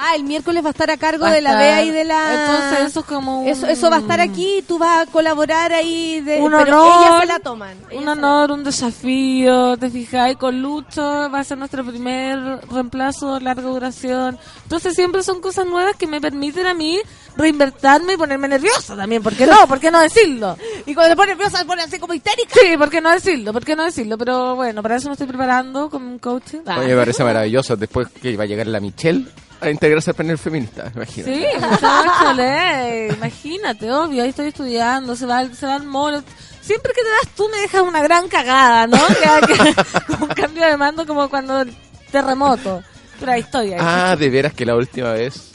Ah, 0.00 0.14
el 0.14 0.22
miércoles 0.22 0.62
va 0.64 0.68
a 0.68 0.70
estar 0.70 0.90
a 0.92 0.96
cargo 0.96 1.24
Va 1.24 1.32
de 1.32 1.40
la 1.40 1.56
BEA 1.56 1.82
y 1.82 1.90
de 1.90 2.04
la... 2.04 2.34
Entonces 2.34 2.88
eso 2.88 3.00
es 3.00 3.06
como 3.06 3.42
un- 3.42 3.48
Eso, 3.48 3.66
eso 3.66 3.90
va 3.90 3.96
a 3.96 3.98
estar 3.98 4.20
aquí, 4.20 4.62
tú 4.66 4.78
vas 4.78 5.08
a 5.08 5.10
colaborar 5.10 5.72
ahí, 5.72 6.20
de... 6.20 6.40
un 6.40 6.52
pero 6.52 6.62
honor, 6.84 7.02
ellas 7.02 7.20
se 7.22 7.26
la 7.26 7.38
toman. 7.40 7.76
ellas 7.90 8.02
un 8.02 8.08
honor, 8.08 8.52
un 8.52 8.62
desafío, 8.64 9.76
te 9.76 9.90
fijáis, 9.90 10.36
con 10.36 10.62
Lucho 10.62 11.02
va 11.30 11.40
a 11.40 11.44
ser 11.44 11.58
nuestro 11.58 11.84
primer 11.84 12.38
reemplazo, 12.70 13.40
larga 13.40 13.62
duración. 13.68 14.38
Entonces 14.62 14.94
siempre 14.94 15.22
son 15.24 15.40
cosas 15.40 15.66
nuevas 15.66 15.96
que 15.96 16.06
me 16.06 16.20
permiten 16.20 16.66
a 16.66 16.74
mí 16.74 17.00
reinvertirme 17.36 18.14
y 18.14 18.16
ponerme 18.16 18.48
nerviosa 18.48 18.96
también, 18.96 19.22
¿por 19.22 19.34
qué 19.34 19.46
no? 19.46 19.66
¿Por 19.66 19.80
qué 19.80 19.90
no 19.90 20.00
decirlo? 20.00 20.56
Y 20.86 20.94
cuando 20.94 21.10
te 21.12 21.16
pones 21.16 21.36
nerviosa, 21.36 21.58
te 21.58 21.64
pones 21.64 21.86
así 21.86 21.98
como 21.98 22.14
histérica. 22.14 22.54
Sí, 22.60 22.76
¿por 22.76 22.88
qué 22.90 23.00
no 23.00 23.10
decirlo? 23.10 23.52
¿Por 23.52 23.64
qué 23.64 23.74
no 23.76 23.84
decirlo? 23.84 24.16
Pero 24.18 24.54
bueno, 24.56 24.82
para 24.82 24.96
eso 24.96 25.08
me 25.08 25.12
estoy 25.12 25.26
preparando 25.26 25.88
con 25.90 26.02
un 26.02 26.18
coach. 26.18 26.54
Oye, 26.54 26.88
me 26.88 26.96
parece 26.96 27.24
maravilloso. 27.24 27.76
Después 27.76 28.08
que 28.20 28.36
va 28.36 28.44
a 28.44 28.46
llegar 28.46 28.66
la 28.68 28.80
Michelle 28.80 29.26
a 29.60 29.70
integrarse 29.70 30.10
al 30.10 30.16
panel 30.16 30.38
feminista, 30.38 30.90
imagínate. 30.94 31.34
Sí, 31.34 31.46
muchachos, 31.60 33.16
imagínate, 33.16 33.92
obvio, 33.92 34.22
ahí 34.22 34.28
estoy 34.30 34.48
estudiando, 34.48 35.16
se 35.16 35.26
va, 35.26 35.44
se 35.52 35.66
va 35.66 35.74
al 35.76 35.84
mall. 35.84 36.22
Siempre 36.60 36.92
que 36.92 37.02
te 37.02 37.08
das 37.08 37.34
tú 37.34 37.48
me 37.50 37.58
dejas 37.60 37.82
una 37.82 38.02
gran 38.02 38.28
cagada, 38.28 38.86
¿no? 38.86 38.98
Que- 39.46 39.74
un 40.20 40.28
cambio 40.28 40.66
de 40.66 40.76
mando 40.76 41.06
como 41.06 41.28
cuando 41.28 41.62
el 41.62 41.74
terremoto. 42.12 42.82
Pero 43.18 43.32
ahí 43.32 43.40
estoy, 43.40 43.72
ahí. 43.72 43.78
Ah, 43.80 44.14
de 44.16 44.30
veras 44.30 44.52
que 44.52 44.64
la 44.66 44.76
última 44.76 45.12
vez. 45.12 45.52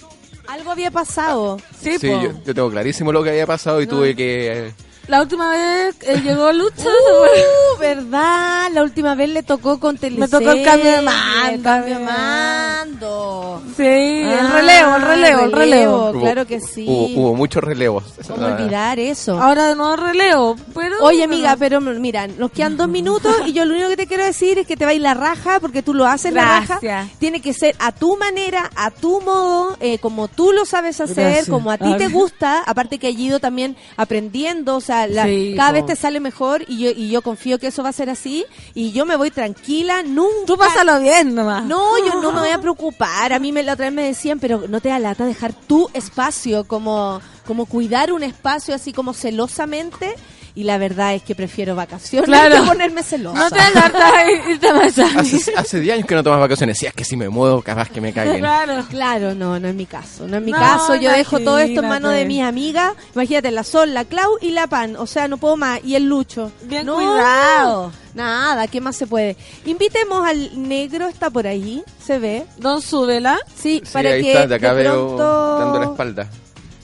Algo 0.48 0.72
había 0.72 0.92
pasado. 0.92 1.60
sí, 1.80 1.98
Sí, 1.98 2.10
yo 2.46 2.54
tengo 2.54 2.70
clarísimo 2.70 3.12
lo 3.12 3.24
que 3.24 3.30
había 3.30 3.48
pasado 3.48 3.82
y 3.82 3.88
tuve 3.88 4.16
que, 4.16 4.74
La 5.08 5.22
última 5.22 5.50
vez 5.50 5.96
eh, 6.02 6.22
llegó 6.24 6.52
Lucho. 6.54 6.76
¿se 6.82 6.90
Uh, 6.90 7.80
¿verdad? 7.80 8.70
La 8.72 8.84
última 8.84 9.16
vez 9.16 9.30
le 9.30 9.44
tocó 9.44 9.80
con 9.80 9.98
Telecel. 9.98 10.20
Me 10.22 10.28
tocó 10.30 10.52
el 10.52 10.64
cambio 10.64 10.92
de 10.92 11.02
mando. 11.02 11.50
El 11.52 11.62
cambio 11.62 12.00
de 12.00 12.06
mando. 12.06 13.64
Sí, 13.76 13.84
el 13.84 14.32
Ah, 14.34 14.50
relevo, 14.54 14.96
el 14.96 15.02
relevo, 15.02 15.42
el 15.46 15.52
relevo. 15.52 16.10
Hubo- 16.12 16.22
Claro 16.22 16.46
que 16.48 16.60
sí. 16.62 16.86
Hubo, 16.88 17.08
hubo 17.22 17.36
muchos 17.36 17.62
relevos. 17.64 18.04
¿Cómo 18.28 18.46
olvidar 18.46 18.98
eso? 19.00 19.42
Ahora 19.42 19.68
de 19.68 19.76
nuevo 19.76 19.96
relevo, 19.98 20.56
pero... 20.74 20.96
Oye, 21.04 21.24
amiga, 21.24 21.56
pero 21.58 21.82
mira, 21.82 22.28
nos 22.28 22.52
quedan 22.52 22.78
dos 22.78 22.88
minutos 22.88 23.36
y 23.46 23.52
yo 23.54 23.66
lo 23.66 23.74
único 23.74 23.90
que 23.90 23.98
te 23.98 24.08
quiero 24.08 24.24
decir 24.24 24.58
es 24.60 24.68
que 24.68 24.78
te 24.78 24.86
va 24.86 24.92
a 24.92 24.94
ir 24.94 25.02
la 25.02 25.14
raja 25.16 25.60
porque 25.60 25.82
tú 25.84 25.94
lo 25.94 26.06
haces 26.06 26.32
la 26.34 26.46
raja. 26.46 26.80
Gracias. 26.82 27.18
Tiene 27.20 27.42
que 27.42 27.54
ser 27.54 27.76
a 27.80 27.92
tu 27.92 28.16
manera, 28.16 28.70
a 28.76 28.90
tu 28.92 29.20
modo, 29.22 29.76
eh, 29.82 29.98
como 30.00 30.28
tú 30.30 30.52
lo 30.54 30.66
sabes 30.66 31.02
hacer, 31.02 31.16
Gracias. 31.26 31.50
como 31.50 31.72
a 31.72 31.78
ti 31.78 31.94
te 31.98 32.08
gusta. 32.08 32.64
Aparte 32.66 33.00
que 33.00 33.08
has 33.08 33.16
ido 33.16 33.40
también 33.40 33.76
aprendiendo, 33.98 34.76
o 34.78 34.82
sea, 34.82 34.93
la- 35.08 35.26
Sí, 35.26 35.54
cada 35.58 35.70
po. 35.70 35.74
vez 35.74 35.86
te 35.88 35.96
sale 35.96 36.20
mejor 36.20 36.64
y 36.68 36.80
yo, 36.80 36.90
y 36.92 37.10
yo 37.10 37.22
confío 37.22 37.60
que 37.60 37.68
eso 37.68 37.84
va 37.84 37.90
a 37.90 37.94
ser 37.94 38.10
así. 38.10 38.46
Y 38.74 38.92
yo 38.92 39.06
me 39.06 39.16
voy 39.16 39.32
tranquila, 39.32 40.04
nunca. 40.04 40.46
Tú 40.46 40.58
pásalo 40.58 41.00
bien 41.00 41.36
nomás. 41.36 41.66
No, 41.66 41.98
yo 42.06 42.22
no 42.22 42.32
me 42.32 42.40
voy 42.40 42.50
a 42.50 42.60
preocupar. 42.62 43.34
A 43.34 43.40
mí 43.40 43.52
me, 43.52 43.64
la 43.64 43.74
otra 43.74 43.86
vez 43.86 43.94
me 43.94 44.04
decían, 44.04 44.40
pero 44.40 44.66
no 44.68 44.80
te 44.82 44.90
da 44.90 45.00
lata 45.00 45.26
dejar 45.26 45.54
tu 45.54 45.90
espacio, 45.94 46.66
como, 46.66 47.22
como 47.46 47.66
cuidar 47.66 48.12
un 48.14 48.24
espacio 48.24 48.74
así 48.76 48.94
como 48.94 49.14
celosamente. 49.14 50.16
Y 50.56 50.66
la 50.66 50.78
verdad 50.78 51.16
es 51.16 51.24
que 51.24 51.34
prefiero 51.34 51.76
vacaciones 51.76 52.28
Claro. 52.28 52.62
que 52.62 52.68
ponerme 52.70 53.02
celosa. 53.02 53.40
No 53.40 53.50
te 53.50 53.60
agarras 53.60 54.14
y 54.48 54.52
irte 54.52 54.68
a. 54.70 54.76
Hace, 55.20 55.54
hace 55.58 55.80
10 55.80 55.96
años 55.96 56.08
que 56.08 56.14
no 56.14 56.24
tomas 56.24 56.40
vacaciones. 56.40 56.78
Si 56.78 56.86
es 56.86 56.94
que 56.94 57.04
si 57.04 57.18
me 57.18 57.28
muevo, 57.28 57.62
capaz 57.64 57.90
que 57.90 58.00
me 58.00 58.14
caigan. 58.14 58.38
Claro. 58.38 58.86
Claro, 58.90 59.34
no, 59.34 59.60
no 59.60 59.68
es 59.68 59.74
mi 59.74 59.88
caso. 59.88 60.28
No 60.28 60.38
es 60.38 60.44
mi 60.44 60.52
No, 60.52 60.60
caso. 60.60 60.94
Yo 60.96 61.12
dejo 61.12 61.40
todo 61.40 61.58
esto 61.58 61.82
en 61.82 61.90
manos 61.90 62.12
de 62.14 62.26
mis 62.26 62.44
amigas. 62.44 62.94
Imagínate, 63.16 63.50
la 63.50 63.64
Sol, 63.64 63.94
la 63.96 64.06
Clau 64.06 64.38
y 64.42 64.52
la 64.52 64.68
Pan. 64.68 64.96
O 64.96 65.08
sea, 65.08 65.28
no 65.28 65.38
puedo 65.38 65.58
más. 65.58 65.80
Y 65.84 65.96
el 65.96 66.06
Lucho. 66.06 66.52
Bien 66.64 66.86
No, 66.86 66.96
cuidado. 66.96 67.92
Nada, 68.14 68.68
¿qué 68.68 68.80
más 68.80 68.96
se 68.96 69.08
puede? 69.08 69.36
Invitemos 69.66 70.24
al 70.24 70.68
negro, 70.68 71.08
está 71.08 71.32
por 71.32 71.48
ahí, 71.48 71.84
se 72.06 72.20
ve. 72.20 72.46
Don 72.58 72.80
Súbela. 72.80 73.40
Sí, 73.56 73.82
Sí, 73.84 73.92
para 73.92 74.10
ahí 74.12 74.22
que 74.22 74.34
está, 74.34 74.46
de 74.46 74.54
acá 74.56 74.76
de 74.76 74.84
veo 74.84 75.18
dando 75.18 75.80
la 75.80 75.86
espalda. 75.86 76.30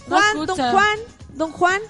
No 0.08 0.16
Juan, 0.18 0.46
don. 0.48 0.58
Juan, 0.58 0.98
don 1.36 1.52
Juan, 1.52 1.82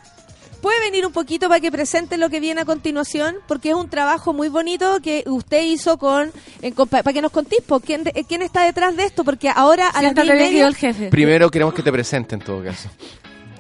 ¿puede 0.61 0.80
venir 0.81 1.06
un 1.06 1.11
poquito 1.14 1.48
para 1.48 1.60
que 1.60 1.72
presente 1.72 2.18
lo 2.18 2.30
que 2.30 2.40
viene 2.40 2.61
a 2.61 2.65
continuación? 2.65 3.36
Porque 3.48 3.69
es 3.69 3.76
un 3.76 3.90
trabajo 3.90 4.34
muy 4.34 4.49
bonito 4.49 4.99
que 5.02 5.23
usted 5.27 5.64
hizo 5.64 5.98
con, 5.98 6.31
en 6.61 6.76
compa- 6.76 7.03
para 7.03 7.14
que 7.14 7.22
nos 7.22 7.31
contís, 7.31 7.60
¿quién, 7.86 8.03
de- 8.03 8.11
quién 8.27 8.41
está 8.41 8.64
detrás 8.64 8.95
de 8.95 9.03
esto? 9.06 9.23
Porque 9.23 9.49
ahora 9.49 9.88
a 9.88 10.02
las 10.02 10.14
diez 10.15 10.27
media 10.27 10.68
el 10.68 10.76
jefe. 10.76 11.07
Primero 11.10 11.49
queremos 11.49 11.73
que 11.73 11.84
te 11.84 11.91
presente 11.91 12.36
en 12.36 12.41
todo 12.41 12.64
caso. 12.64 12.90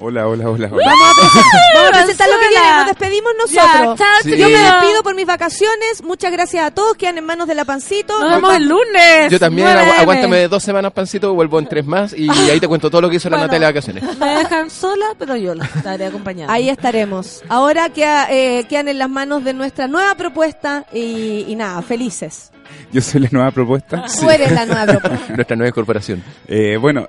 Hola, 0.01 0.27
hola, 0.29 0.49
hola. 0.49 0.69
hola. 0.71 0.85
vamos 0.85 1.07
a, 1.09 1.21
presen- 1.21 1.43
vamos 1.75 1.89
a 1.89 1.91
presentar 1.91 2.29
lo 2.29 2.39
que 2.39 2.47
viene, 2.47 2.69
nos 2.77 2.85
despedimos 2.85 3.31
Ya, 3.49 3.63
nosotros. 3.65 3.97
chao, 3.99 4.07
Sí. 4.23 4.29
Yo 4.31 4.47
me 4.47 4.55
chiquillos. 4.55 4.69
Despido 4.99 5.03
por 5.03 5.15
mis 5.15 5.25
vacaciones, 5.25 6.03
muchas 6.03 6.31
gracias 6.31 6.65
a 6.65 6.71
todos, 6.71 6.95
quedan 6.97 7.17
en 7.17 7.25
manos 7.25 7.47
de 7.47 7.55
la 7.55 7.65
Pancito. 7.65 8.19
Nos 8.19 8.31
vemos 8.35 8.55
el 8.55 8.67
lunes. 8.67 9.29
Yo 9.31 9.39
también, 9.39 9.67
9 9.71 9.81
agu- 9.91 10.01
aguántame 10.01 10.47
dos 10.47 10.63
semanas, 10.63 10.91
pancito, 10.91 11.33
vuelvo 11.33 11.59
en 11.59 11.67
tres 11.67 11.85
más 11.85 12.13
y 12.13 12.29
ahí 12.49 12.59
te 12.59 12.67
cuento 12.67 12.89
todo 12.89 13.01
lo 13.01 13.09
que 13.09 13.15
hizo 13.17 13.29
la. 13.29 13.37
Natalia 13.39 13.67
de 13.67 13.73
vacaciones. 13.73 14.03
Me 14.19 14.35
dejan 14.35 14.69
sola, 14.69 15.05
pero 15.17 15.35
yo 15.37 15.55
la 15.55 15.63
estaré 15.65 16.05
acompañando. 16.07 16.51
Ahí 16.51 16.69
estaremos. 16.69 17.41
Ahora 17.47 17.89
queda, 17.89 18.27
eh, 18.31 18.65
quedan 18.67 18.89
en 18.89 18.97
las 18.99 19.09
manos 19.09 19.43
de 19.45 19.53
nuestra 19.53 19.87
nueva 19.87 20.15
propuesta 20.15 20.85
y, 20.91 21.45
y 21.47 21.55
nada, 21.55 21.81
felices. 21.81 22.51
Yo 22.91 23.01
soy 23.01 23.21
la 23.21 23.29
nueva 23.31 23.51
propuesta. 23.51 24.03
Tú 24.19 24.29
eres 24.29 24.51
la 24.51 24.65
nueva 24.65 24.85
propuesta. 24.99 25.33
Nuestra 25.35 25.55
nueva 25.55 25.69
incorporación. 25.69 26.23
Eh, 26.47 26.75
bueno, 26.77 27.07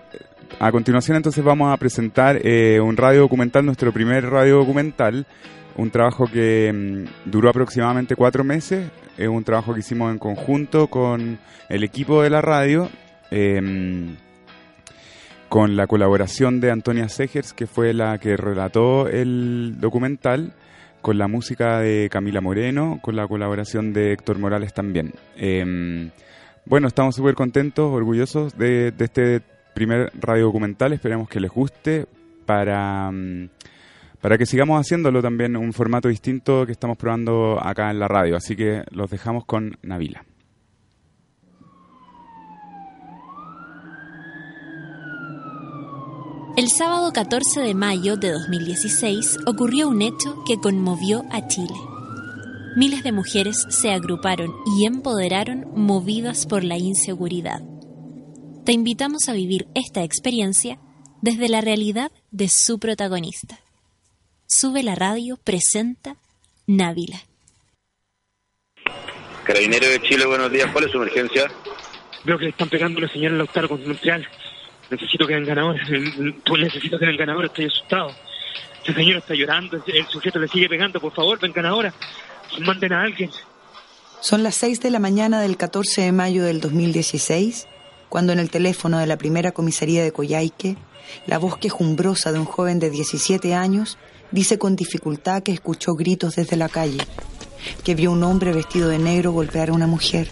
a 0.61 0.71
continuación 0.71 1.17
entonces 1.17 1.43
vamos 1.43 1.73
a 1.73 1.77
presentar 1.77 2.39
eh, 2.45 2.79
un 2.81 2.97
radio 2.97 3.21
documental, 3.23 3.65
nuestro 3.67 3.93
primer 3.93 4.29
radio 4.31 4.59
documental, 4.59 5.27
un 5.81 5.91
trabajo 5.91 6.27
que 6.27 6.73
mm, 6.73 7.31
duró 7.31 7.51
aproximadamente 7.51 8.17
cuatro 8.17 8.45
meses, 8.45 8.91
es 9.17 9.29
un 9.29 9.45
trabajo 9.45 9.73
que 9.75 9.81
hicimos 9.81 10.13
en 10.13 10.19
conjunto 10.19 10.89
con 10.89 11.39
el 11.69 11.85
equipo 11.85 12.23
de 12.23 12.31
la 12.31 12.41
radio, 12.41 12.89
eh, 13.31 14.15
con 15.49 15.77
la 15.77 15.87
colaboración 15.87 16.61
de 16.61 16.71
Antonia 16.71 17.09
Segers, 17.09 17.53
que 17.53 17.67
fue 17.67 17.93
la 17.93 18.19
que 18.19 18.37
relató 18.37 19.09
el 19.09 19.77
documental, 19.81 20.53
con 21.01 21.17
la 21.17 21.29
música 21.29 21.81
de 21.81 22.09
Camila 22.11 22.43
Moreno, 22.43 23.01
con 23.03 23.17
la 23.17 23.27
colaboración 23.27 23.95
de 23.95 24.13
Héctor 24.13 24.39
Morales 24.39 24.75
también. 24.75 25.15
Eh, 25.37 26.11
bueno, 26.67 26.89
estamos 26.89 27.17
súper 27.17 27.35
contentos, 27.35 27.91
orgullosos 27.91 28.57
de, 28.57 28.93
este 28.99 29.41
primer 29.75 30.13
radio 30.21 30.45
documental. 30.45 30.93
Esperemos 30.93 31.29
que 31.29 31.41
les 31.41 31.51
guste 31.51 32.07
para, 32.45 33.11
mm, 33.11 33.49
para 34.21 34.37
que 34.37 34.47
sigamos 34.47 34.81
haciéndolo 34.81 35.23
también 35.23 35.57
un 35.57 35.73
formato 35.73 36.09
distinto 36.09 36.67
que 36.67 36.73
estamos 36.73 36.97
probando 36.97 37.59
acá 37.63 37.91
en 37.91 37.99
la 37.99 38.09
radio. 38.09 38.37
Así 38.37 38.55
que 38.57 38.85
los 38.91 39.11
dejamos 39.11 39.45
con 39.45 39.79
Navila. 39.83 40.25
El 46.57 46.69
sábado 46.69 47.13
14 47.13 47.61
de 47.61 47.75
mayo 47.75 48.17
de 48.17 48.33
2016 48.33 49.39
ocurrió 49.47 49.89
un 49.89 50.03
hecho 50.03 50.45
que 50.47 50.59
conmovió 50.59 51.25
a 51.31 51.47
Chile. 51.47 51.75
Miles 52.77 53.03
de 53.03 53.13
mujeres 53.13 53.67
se 53.71 53.91
agruparon 53.93 54.55
y 54.77 54.85
empoderaron 54.85 55.67
movidas 55.75 56.47
por 56.47 56.63
la 56.63 56.77
inseguridad. 56.77 57.63
Te 58.65 58.73
invitamos 58.73 59.29
a 59.29 59.33
vivir 59.33 59.69
esta 59.75 60.03
experiencia 60.03 60.79
desde 61.23 61.49
la 61.49 61.63
realidad 61.63 62.13
de 62.31 62.49
su 62.49 62.79
protagonista. 62.79 63.59
Sube 64.53 64.83
la 64.83 64.97
radio 64.97 65.37
presenta 65.37 66.17
Návila. 66.67 67.21
Carabinero 69.45 69.89
de 69.89 70.03
Chile, 70.03 70.27
buenos 70.27 70.51
días. 70.51 70.69
¿Cuál 70.73 70.87
es 70.87 70.91
su 70.91 70.97
emergencia? 70.97 71.49
Veo 72.25 72.37
que 72.37 72.47
le 72.47 72.51
están 72.51 72.69
pegando 72.69 72.99
a 72.99 73.05
una 73.05 73.13
señora 73.13 73.37
Lautaro 73.37 73.69
con 73.69 73.87
Montreal. 73.87 74.27
Necesito 74.91 75.25
que 75.29 75.35
vengan 75.35 75.57
ahora. 75.57 75.81
Necesito 75.89 76.99
que 76.99 77.07
vengan 77.07 77.31
ahora. 77.31 77.47
Estoy 77.47 77.67
asustado. 77.67 78.11
Esta 78.81 78.93
señora 78.93 79.21
está 79.21 79.35
llorando. 79.35 79.77
El, 79.87 79.97
el 79.97 80.07
sujeto 80.07 80.41
le 80.41 80.49
sigue 80.49 80.69
pegando. 80.69 81.01
Por 81.01 81.15
favor, 81.15 81.39
vengan 81.39 81.67
ahora. 81.67 81.95
Manden 82.59 82.93
a 82.93 83.03
alguien. 83.03 83.31
Son 84.21 84.43
las 84.43 84.57
6 84.57 84.81
de 84.81 84.91
la 84.91 84.99
mañana 84.99 85.41
del 85.41 85.57
14 85.57 86.01
de 86.03 86.11
mayo 86.11 86.43
del 86.43 86.61
2016, 86.61 87.69
cuando 88.09 88.33
en 88.33 88.41
el 88.41 88.51
teléfono 88.51 88.99
de 88.99 89.07
la 89.07 89.17
primera 89.17 89.53
comisaría 89.53 90.03
de 90.03 90.11
Coyhaique, 90.11 90.77
la 91.27 91.39
voz 91.39 91.57
quejumbrosa 91.57 92.33
de 92.33 92.41
un 92.41 92.47
joven 92.47 92.81
de 92.81 92.91
17 92.91 93.55
años 93.55 93.97
dice 94.33 94.59
con 94.59 94.77
dificultad 94.77 95.43
que 95.43 95.53
escuchó 95.53 95.95
gritos 95.95 96.37
desde 96.37 96.57
la 96.57 96.69
calle, 96.69 96.99
que 97.85 97.95
vio 97.95 98.13
un 98.13 98.23
hombre 98.23 98.53
vestido 98.53 98.89
de 98.89 98.99
negro 98.99 99.33
golpear 99.33 99.71
a 99.71 99.73
una 99.73 99.87
mujer, 99.87 100.31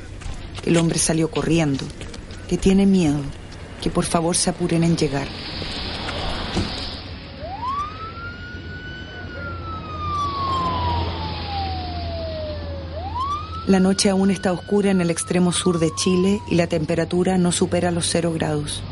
que 0.62 0.70
el 0.70 0.76
hombre 0.76 0.98
salió 0.98 1.30
corriendo, 1.30 1.84
que 2.48 2.58
tiene 2.58 2.86
miedo, 2.86 3.20
que 3.82 3.90
por 3.90 4.04
favor 4.04 4.36
se 4.36 4.50
apuren 4.50 4.84
en 4.84 4.96
llegar. 4.96 5.28
La 13.66 13.80
noche 13.80 14.08
aún 14.08 14.30
está 14.30 14.50
oscura 14.52 14.90
en 14.90 15.02
el 15.02 15.10
extremo 15.10 15.52
sur 15.52 15.78
de 15.78 15.94
Chile 15.94 16.40
y 16.48 16.54
la 16.54 16.68
temperatura 16.68 17.36
no 17.36 17.52
supera 17.52 17.90
los 17.90 18.06
cero 18.08 18.32
grados. 18.32 18.82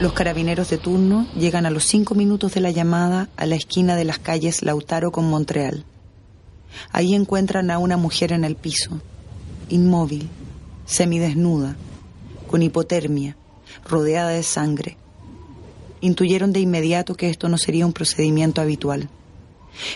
Los 0.00 0.12
carabineros 0.12 0.70
de 0.70 0.78
turno 0.78 1.26
llegan 1.34 1.66
a 1.66 1.70
los 1.70 1.84
cinco 1.84 2.14
minutos 2.14 2.54
de 2.54 2.60
la 2.60 2.70
llamada 2.70 3.28
a 3.36 3.46
la 3.46 3.56
esquina 3.56 3.96
de 3.96 4.04
las 4.04 4.20
calles 4.20 4.62
Lautaro 4.62 5.10
con 5.10 5.28
Montreal. 5.28 5.84
Ahí 6.92 7.14
encuentran 7.14 7.72
a 7.72 7.78
una 7.78 7.96
mujer 7.96 8.30
en 8.30 8.44
el 8.44 8.54
piso, 8.54 9.00
inmóvil, 9.68 10.28
semidesnuda, 10.86 11.76
con 12.46 12.62
hipotermia, 12.62 13.36
rodeada 13.88 14.28
de 14.28 14.44
sangre. 14.44 14.96
Intuyeron 16.00 16.52
de 16.52 16.60
inmediato 16.60 17.16
que 17.16 17.28
esto 17.28 17.48
no 17.48 17.58
sería 17.58 17.84
un 17.84 17.92
procedimiento 17.92 18.60
habitual. 18.60 19.08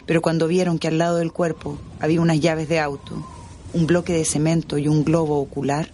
Pero 0.04 0.20
cuando 0.20 0.48
vieron 0.48 0.80
que 0.80 0.88
al 0.88 0.98
lado 0.98 1.18
del 1.18 1.32
cuerpo 1.32 1.78
había 2.00 2.20
unas 2.20 2.40
llaves 2.40 2.68
de 2.68 2.80
auto, 2.80 3.24
un 3.72 3.86
bloque 3.86 4.12
de 4.14 4.24
cemento 4.24 4.78
y 4.78 4.88
un 4.88 5.04
globo 5.04 5.38
ocular, 5.38 5.92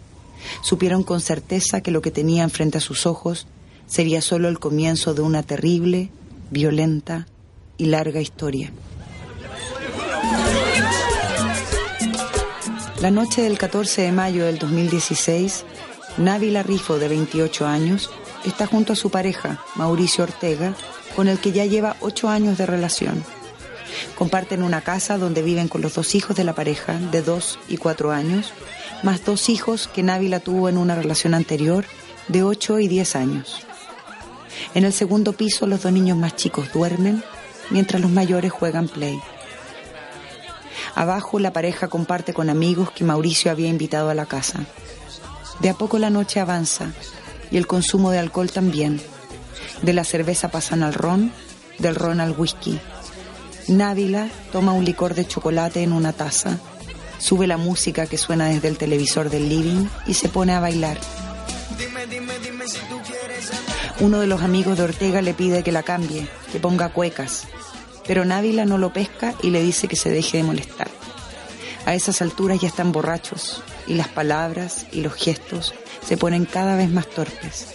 supieron 0.62 1.02
con 1.02 1.20
certeza 1.20 1.82
que 1.82 1.90
lo 1.90 2.01
que 2.01 2.10
tenían 2.10 2.48
frente 2.48 2.78
a 2.78 2.80
sus 2.80 3.05
ojos 3.05 3.47
sería 3.89 4.20
solo 4.20 4.48
el 4.48 4.60
comienzo 4.60 5.15
de 5.15 5.23
una 5.23 5.43
terrible, 5.43 6.10
violenta 6.51 7.27
y 7.77 7.86
larga 7.86 8.20
historia. 8.20 8.70
La 13.01 13.10
noche 13.10 13.43
del 13.43 13.59
14 13.59 14.02
de 14.02 14.12
mayo 14.12 14.44
del 14.44 14.59
2016, 14.59 15.65
Návila 16.19 16.62
Rifo, 16.62 16.98
de 16.98 17.09
28 17.09 17.66
años, 17.66 18.10
está 18.44 18.66
junto 18.66 18.93
a 18.93 18.97
su 18.97 19.10
pareja, 19.10 19.62
Mauricio 19.77 20.24
Ortega, 20.24 20.74
con 21.15 21.28
el 21.28 21.39
que 21.39 21.52
ya 21.52 21.65
lleva 21.65 21.97
ocho 22.01 22.28
años 22.28 22.59
de 22.59 22.66
relación. 22.66 23.24
Comparten 24.16 24.62
una 24.62 24.81
casa 24.81 25.16
donde 25.16 25.43
viven 25.43 25.69
con 25.69 25.81
los 25.81 25.94
dos 25.94 26.15
hijos 26.15 26.36
de 26.36 26.44
la 26.44 26.55
pareja, 26.55 26.94
de 26.94 27.23
dos 27.23 27.59
y 27.69 27.77
cuatro 27.77 28.10
años, 28.10 28.52
más 29.02 29.24
dos 29.24 29.48
hijos 29.48 29.89
que 29.89 30.02
Návila 30.02 30.40
tuvo 30.40 30.69
en 30.69 30.77
una 30.77 30.97
relación 30.97 31.35
anterior, 31.35 31.85
de 32.27 32.43
ocho 32.43 32.81
y 32.81 32.89
diez 32.89 33.16
años. 33.16 33.67
En 34.74 34.84
el 34.84 34.92
segundo 34.92 35.32
piso 35.32 35.66
los 35.66 35.82
dos 35.82 35.92
niños 35.92 36.16
más 36.16 36.36
chicos 36.36 36.72
duermen, 36.72 37.22
mientras 37.70 38.00
los 38.00 38.10
mayores 38.10 38.52
juegan 38.52 38.88
play. 38.88 39.18
Abajo 40.94 41.38
la 41.38 41.52
pareja 41.52 41.88
comparte 41.88 42.34
con 42.34 42.50
amigos 42.50 42.90
que 42.90 43.04
Mauricio 43.04 43.50
había 43.50 43.68
invitado 43.68 44.10
a 44.10 44.14
la 44.14 44.26
casa. 44.26 44.60
De 45.60 45.70
a 45.70 45.74
poco 45.74 45.98
la 45.98 46.10
noche 46.10 46.40
avanza 46.40 46.92
y 47.50 47.56
el 47.56 47.66
consumo 47.66 48.10
de 48.10 48.18
alcohol 48.18 48.50
también. 48.50 49.00
De 49.82 49.92
la 49.92 50.04
cerveza 50.04 50.48
pasan 50.48 50.82
al 50.82 50.94
ron, 50.94 51.32
del 51.78 51.94
ron 51.94 52.20
al 52.20 52.32
whisky. 52.36 52.80
Návila 53.68 54.28
toma 54.50 54.72
un 54.72 54.84
licor 54.84 55.14
de 55.14 55.26
chocolate 55.26 55.82
en 55.82 55.92
una 55.92 56.12
taza, 56.12 56.58
sube 57.18 57.46
la 57.46 57.58
música 57.58 58.06
que 58.06 58.18
suena 58.18 58.48
desde 58.48 58.68
el 58.68 58.78
televisor 58.78 59.30
del 59.30 59.48
living 59.48 59.86
y 60.06 60.14
se 60.14 60.28
pone 60.28 60.54
a 60.54 60.60
bailar. 60.60 60.98
Uno 64.00 64.20
de 64.20 64.28
los 64.28 64.42
amigos 64.42 64.78
de 64.78 64.84
Ortega 64.84 65.22
le 65.22 65.34
pide 65.34 65.64
que 65.64 65.72
la 65.72 65.82
cambie, 65.82 66.28
que 66.52 66.60
ponga 66.60 66.90
cuecas, 66.90 67.48
pero 68.06 68.24
Návila 68.24 68.64
no 68.64 68.78
lo 68.78 68.92
pesca 68.92 69.34
y 69.42 69.50
le 69.50 69.60
dice 69.60 69.88
que 69.88 69.96
se 69.96 70.10
deje 70.10 70.36
de 70.36 70.44
molestar. 70.44 70.88
A 71.84 71.94
esas 71.94 72.22
alturas 72.22 72.60
ya 72.60 72.68
están 72.68 72.92
borrachos 72.92 73.60
y 73.88 73.94
las 73.94 74.06
palabras 74.06 74.86
y 74.92 75.00
los 75.00 75.14
gestos 75.14 75.74
se 76.06 76.16
ponen 76.16 76.44
cada 76.44 76.76
vez 76.76 76.90
más 76.90 77.08
torpes. 77.08 77.66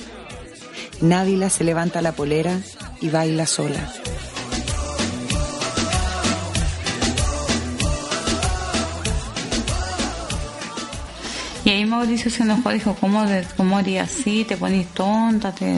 Návila 1.02 1.50
se 1.50 1.66
levanta 1.66 2.02
la 2.02 2.14
polera 2.14 2.58
y 3.02 3.10
baila 3.10 3.46
sola. 3.46 3.92
Y 11.66 11.70
ahí 11.70 11.86
Mauricio 11.86 12.32
se 12.32 12.44
enojó, 12.44 12.70
dijo, 12.70 12.96
¿cómo, 13.00 13.26
cómo 13.58 13.78
así? 13.78 14.46
Te 14.46 14.56
ponís 14.56 14.88
tonta, 14.88 15.54
te... 15.54 15.76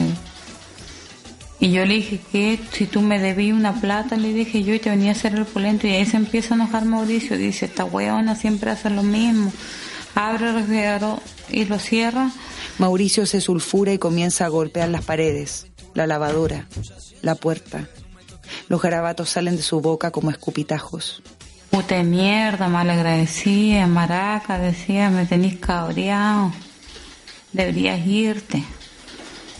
Y 1.66 1.72
yo 1.72 1.84
le 1.84 1.94
dije 1.94 2.20
que 2.30 2.60
si 2.70 2.86
tú 2.86 3.02
me 3.02 3.18
debí 3.18 3.50
una 3.50 3.80
plata, 3.80 4.16
le 4.16 4.32
dije 4.32 4.62
yo 4.62 4.72
y 4.72 4.78
te 4.78 4.88
venía 4.88 5.08
a 5.08 5.14
hacer 5.14 5.34
el 5.34 5.46
polento. 5.46 5.88
Y 5.88 5.94
ahí 5.94 6.06
se 6.06 6.16
empieza 6.16 6.54
a 6.54 6.58
enojar 6.58 6.84
Mauricio. 6.84 7.36
Dice, 7.36 7.66
esta 7.66 7.84
weona 7.84 8.36
siempre 8.36 8.70
hace 8.70 8.88
lo 8.88 9.02
mismo. 9.02 9.52
Abre 10.14 10.50
el 10.50 10.54
refrigerador 10.54 11.18
y 11.50 11.64
lo 11.64 11.80
cierra. 11.80 12.30
Mauricio 12.78 13.26
se 13.26 13.40
sulfura 13.40 13.92
y 13.92 13.98
comienza 13.98 14.44
a 14.44 14.48
golpear 14.48 14.90
las 14.90 15.04
paredes, 15.04 15.66
la 15.92 16.06
lavadora, 16.06 16.68
la 17.22 17.34
puerta. 17.34 17.88
Los 18.68 18.80
garabatos 18.80 19.30
salen 19.30 19.56
de 19.56 19.62
su 19.62 19.80
boca 19.80 20.12
como 20.12 20.30
escupitajos. 20.30 21.20
Puta 21.70 22.00
mierda, 22.04 22.68
malagradecida, 22.68 23.88
maraca, 23.88 24.60
decía, 24.60 25.10
me 25.10 25.26
tenís 25.26 25.56
cabreado. 25.58 26.52
Deberías 27.52 28.06
irte. 28.06 28.62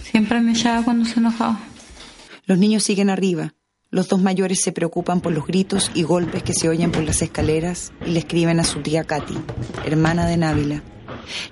Siempre 0.09 0.41
me 0.41 0.53
echaba 0.53 0.85
cuando 0.85 1.05
se 1.05 1.19
enojaba. 1.19 1.59
Los 2.47 2.59
niños 2.59 2.85
siguen 2.85 3.11
arriba. 3.11 3.55
Los 3.91 4.09
dos 4.09 4.23
mayores 4.23 4.61
se 4.63 4.71
preocupan 4.71 5.21
por 5.21 5.33
los 5.33 5.49
gritos 5.49 5.91
y 5.95 6.05
golpes 6.05 6.45
que 6.45 6.55
se 6.55 6.69
oyen 6.69 6.93
por 6.93 7.03
las 7.03 7.21
escaleras 7.21 7.93
y 8.07 8.11
le 8.11 8.21
escriben 8.21 8.61
a 8.61 8.65
su 8.65 8.83
tía 8.83 9.03
Katy, 9.03 9.37
hermana 9.85 10.29
de 10.29 10.37
Návila. 10.37 10.83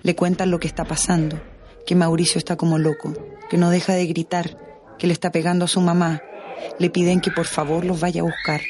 Le 0.04 0.14
cuentan 0.14 0.52
lo 0.52 0.60
que 0.60 0.68
está 0.68 0.84
pasando, 0.84 1.42
que 1.84 1.96
Mauricio 1.96 2.38
está 2.38 2.54
como 2.56 2.78
loco, 2.78 3.12
que 3.50 3.56
no 3.56 3.70
deja 3.70 3.94
de 3.94 4.06
gritar, 4.06 4.56
que 4.96 5.08
le 5.08 5.12
está 5.12 5.32
pegando 5.32 5.64
a 5.64 5.68
su 5.68 5.80
mamá. 5.80 6.22
Le 6.78 6.90
piden 6.90 7.20
que 7.20 7.32
por 7.32 7.46
favor 7.46 7.84
los 7.84 7.98
vaya 7.98 8.20
a 8.20 8.24
buscar. 8.24 8.60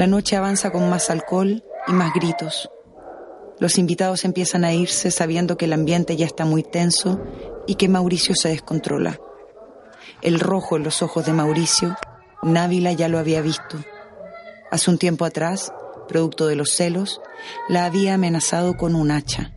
La 0.00 0.08
noche 0.08 0.34
avanza 0.34 0.72
con 0.72 0.90
más 0.90 1.08
alcohol 1.08 1.62
y 1.86 1.92
más 1.92 2.12
gritos. 2.14 2.68
Los 3.60 3.78
invitados 3.78 4.24
empiezan 4.24 4.64
a 4.64 4.72
irse 4.72 5.10
sabiendo 5.10 5.56
que 5.56 5.64
el 5.64 5.72
ambiente 5.72 6.16
ya 6.16 6.26
está 6.26 6.44
muy 6.44 6.62
tenso 6.62 7.20
y 7.66 7.74
que 7.74 7.88
Mauricio 7.88 8.34
se 8.34 8.50
descontrola. 8.50 9.18
El 10.22 10.40
rojo 10.40 10.76
en 10.76 10.84
los 10.84 11.02
ojos 11.02 11.26
de 11.26 11.32
Mauricio, 11.32 11.96
Návila 12.42 12.92
ya 12.92 13.08
lo 13.08 13.18
había 13.18 13.40
visto. 13.40 13.78
Hace 14.70 14.90
un 14.90 14.98
tiempo 14.98 15.24
atrás, 15.24 15.72
producto 16.08 16.46
de 16.46 16.56
los 16.56 16.70
celos, 16.70 17.20
la 17.68 17.84
había 17.84 18.14
amenazado 18.14 18.76
con 18.76 18.94
un 18.94 19.10
hacha. 19.10 19.52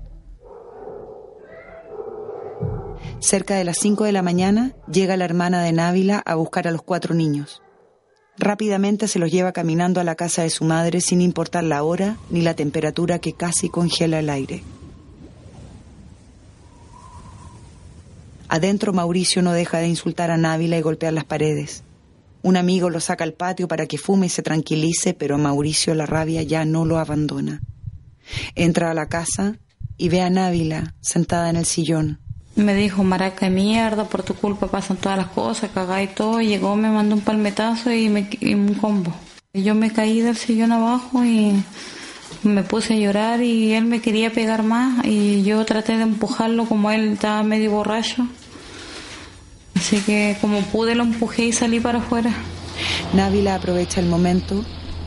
Cerca 3.19 3.55
de 3.55 3.63
las 3.63 3.77
5 3.77 4.03
de 4.03 4.11
la 4.11 4.23
mañana 4.23 4.73
llega 4.91 5.15
la 5.15 5.25
hermana 5.25 5.63
de 5.63 5.71
Návila 5.73 6.23
a 6.25 6.35
buscar 6.35 6.67
a 6.67 6.71
los 6.71 6.81
cuatro 6.81 7.13
niños. 7.13 7.61
Rápidamente 8.37 9.07
se 9.07 9.19
los 9.19 9.31
lleva 9.31 9.51
caminando 9.51 9.99
a 9.99 10.03
la 10.03 10.15
casa 10.15 10.43
de 10.43 10.49
su 10.49 10.63
madre 10.63 11.01
sin 11.01 11.21
importar 11.21 11.63
la 11.63 11.83
hora 11.83 12.17
ni 12.29 12.41
la 12.41 12.55
temperatura 12.55 13.19
que 13.19 13.33
casi 13.33 13.69
congela 13.69 14.19
el 14.19 14.29
aire. 14.29 14.63
Adentro 18.47 18.93
Mauricio 18.93 19.41
no 19.41 19.53
deja 19.53 19.77
de 19.79 19.87
insultar 19.87 20.31
a 20.31 20.37
Návila 20.37 20.77
y 20.77 20.81
golpear 20.81 21.13
las 21.13 21.23
paredes. 21.25 21.83
Un 22.41 22.57
amigo 22.57 22.89
lo 22.89 22.99
saca 22.99 23.23
al 23.23 23.33
patio 23.33 23.67
para 23.67 23.85
que 23.85 23.97
fume 23.97 24.25
y 24.25 24.29
se 24.29 24.41
tranquilice, 24.41 25.13
pero 25.13 25.37
Mauricio 25.37 25.93
la 25.93 26.05
rabia 26.05 26.41
ya 26.41 26.65
no 26.65 26.83
lo 26.83 26.97
abandona. 26.97 27.61
Entra 28.55 28.91
a 28.91 28.93
la 28.93 29.07
casa 29.07 29.59
y 29.97 30.09
ve 30.09 30.21
a 30.21 30.29
Návila 30.29 30.95
sentada 31.01 31.49
en 31.49 31.57
el 31.57 31.65
sillón. 31.65 32.20
Me 32.55 32.75
dijo, 32.75 33.03
maraca 33.03 33.45
de 33.45 33.51
mierda, 33.51 34.05
por 34.05 34.23
tu 34.23 34.35
culpa 34.35 34.67
pasan 34.67 34.97
todas 34.97 35.17
las 35.17 35.27
cosas, 35.27 35.71
cagá 35.73 36.03
y 36.03 36.07
todo. 36.07 36.41
Llegó, 36.41 36.75
me 36.75 36.89
mandó 36.89 37.15
un 37.15 37.21
palmetazo 37.21 37.91
y, 37.91 38.09
me, 38.09 38.29
y 38.39 38.53
un 38.53 38.73
combo. 38.75 39.13
Yo 39.53 39.73
me 39.75 39.91
caí 39.91 40.21
del 40.21 40.37
sillón 40.37 40.71
abajo 40.71 41.23
y 41.23 41.63
me 42.43 42.63
puse 42.63 42.93
a 42.93 42.97
llorar 42.97 43.41
y 43.41 43.73
él 43.73 43.85
me 43.85 44.01
quería 44.01 44.31
pegar 44.31 44.63
más 44.63 45.05
y 45.05 45.43
yo 45.43 45.63
traté 45.65 45.97
de 45.97 46.03
empujarlo 46.03 46.65
como 46.65 46.91
él 46.91 47.13
estaba 47.13 47.43
medio 47.43 47.71
borracho. 47.71 48.27
Así 49.75 49.97
que 50.01 50.37
como 50.41 50.61
pude 50.61 50.95
lo 50.95 51.03
empujé 51.03 51.45
y 51.45 51.51
salí 51.53 51.79
para 51.79 51.99
afuera. 51.99 52.31
Návila 53.13 53.55
aprovecha 53.55 53.99
el 53.99 54.07
momento 54.07 54.63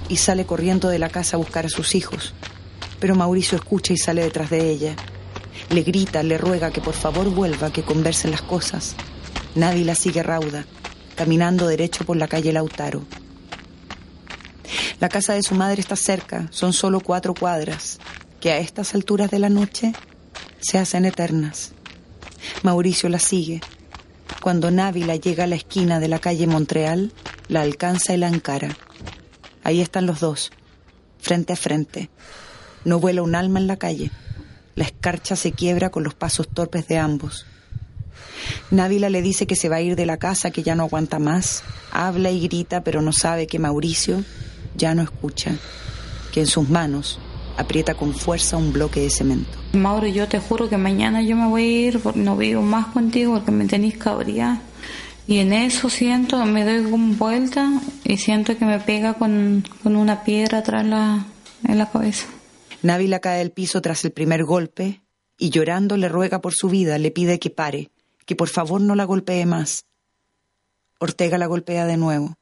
y 0.08 0.16
sale 0.16 0.46
corriendo 0.46 0.88
de 0.88 0.98
la 0.98 1.08
casa 1.08 1.36
a 1.36 1.38
buscar 1.38 1.66
a 1.66 1.70
sus 1.70 1.94
hijos. 1.94 2.34
Pero 3.00 3.14
Mauricio 3.14 3.56
escucha 3.56 3.92
y 3.92 3.96
sale 3.96 4.22
detrás 4.22 4.50
de 4.50 4.70
ella. 4.70 4.96
Le 5.70 5.82
grita, 5.82 6.22
le 6.22 6.38
ruega 6.38 6.70
que 6.70 6.80
por 6.80 6.94
favor 6.94 7.30
vuelva, 7.30 7.72
que 7.72 7.82
conversen 7.82 8.30
las 8.30 8.42
cosas. 8.42 8.94
Návila 9.54 9.94
sigue 9.94 10.22
rauda, 10.22 10.66
caminando 11.14 11.66
derecho 11.66 12.04
por 12.04 12.16
la 12.16 12.28
calle 12.28 12.52
Lautaro. 12.52 13.04
La 15.00 15.08
casa 15.08 15.34
de 15.34 15.42
su 15.42 15.54
madre 15.54 15.80
está 15.80 15.96
cerca, 15.96 16.48
son 16.50 16.72
solo 16.72 17.00
cuatro 17.00 17.34
cuadras, 17.34 17.98
que 18.40 18.52
a 18.52 18.58
estas 18.58 18.94
alturas 18.94 19.30
de 19.30 19.38
la 19.38 19.48
noche 19.48 19.92
se 20.60 20.78
hacen 20.78 21.04
eternas. 21.04 21.72
Mauricio 22.62 23.08
la 23.08 23.18
sigue. 23.18 23.60
Cuando 24.42 24.70
Návila 24.70 25.16
llega 25.16 25.44
a 25.44 25.46
la 25.46 25.56
esquina 25.56 26.00
de 26.00 26.08
la 26.08 26.18
calle 26.18 26.46
Montreal, 26.46 27.12
la 27.48 27.62
alcanza 27.62 28.14
y 28.14 28.16
la 28.18 28.28
encara. 28.28 28.76
Ahí 29.62 29.80
están 29.80 30.06
los 30.06 30.20
dos, 30.20 30.52
frente 31.18 31.52
a 31.54 31.56
frente. 31.56 32.10
No 32.84 32.98
vuela 33.00 33.22
un 33.22 33.34
alma 33.34 33.58
en 33.58 33.66
la 33.66 33.76
calle. 33.76 34.10
La 34.74 34.84
escarcha 34.84 35.36
se 35.36 35.52
quiebra 35.52 35.90
con 35.90 36.04
los 36.04 36.14
pasos 36.14 36.48
torpes 36.48 36.88
de 36.88 36.98
ambos. 36.98 37.46
Návila 38.70 39.08
le 39.08 39.22
dice 39.22 39.46
que 39.46 39.56
se 39.56 39.68
va 39.68 39.76
a 39.76 39.80
ir 39.80 39.96
de 39.96 40.06
la 40.06 40.16
casa, 40.16 40.50
que 40.50 40.62
ya 40.62 40.74
no 40.74 40.84
aguanta 40.84 41.18
más. 41.18 41.62
Habla 41.92 42.30
y 42.30 42.40
grita, 42.40 42.82
pero 42.82 43.02
no 43.02 43.12
sabe 43.12 43.46
que 43.46 43.58
Mauricio 43.58 44.22
ya 44.76 44.94
no 44.94 45.02
escucha, 45.02 45.56
que 46.32 46.40
en 46.40 46.46
sus 46.46 46.68
manos 46.68 47.18
aprieta 47.56 47.94
con 47.94 48.14
fuerza 48.14 48.56
un 48.56 48.72
bloque 48.72 49.00
de 49.00 49.10
cemento. 49.10 49.58
Mauro, 49.72 50.06
yo 50.06 50.28
te 50.28 50.40
juro 50.40 50.68
que 50.68 50.76
mañana 50.76 51.22
yo 51.22 51.36
me 51.36 51.46
voy 51.46 51.62
a 51.62 51.88
ir, 51.88 52.00
no 52.16 52.36
vivo 52.36 52.62
más 52.62 52.86
contigo 52.86 53.34
porque 53.34 53.50
me 53.50 53.66
tenéis 53.66 53.96
cabría. 53.96 54.60
Y 55.26 55.38
en 55.38 55.52
eso 55.52 55.88
siento, 55.88 56.44
me 56.44 56.64
doy 56.64 56.90
como 56.90 57.14
vuelta 57.14 57.70
y 58.04 58.18
siento 58.18 58.58
que 58.58 58.64
me 58.66 58.78
pega 58.78 59.14
con, 59.14 59.64
una 59.84 60.22
piedra 60.22 60.58
atrás 60.58 60.84
en 61.64 61.78
la 61.78 61.90
cabeza. 61.90 62.26
Návila 62.84 63.20
cae 63.20 63.40
al 63.40 63.50
piso 63.50 63.80
tras 63.80 64.04
el 64.04 64.12
primer 64.12 64.44
golpe 64.44 65.00
y 65.38 65.48
llorando 65.48 65.96
le 65.96 66.10
ruega 66.10 66.42
por 66.42 66.52
su 66.52 66.68
vida, 66.68 66.98
le 66.98 67.10
pide 67.10 67.38
que 67.38 67.48
pare, 67.48 67.90
que 68.26 68.36
por 68.36 68.50
favor 68.50 68.78
no 68.78 68.94
la 68.94 69.04
golpee 69.04 69.46
más. 69.46 69.86
Ortega 70.98 71.38
la 71.38 71.46
golpea 71.46 71.86
de 71.86 71.96
nuevo. 71.96 72.36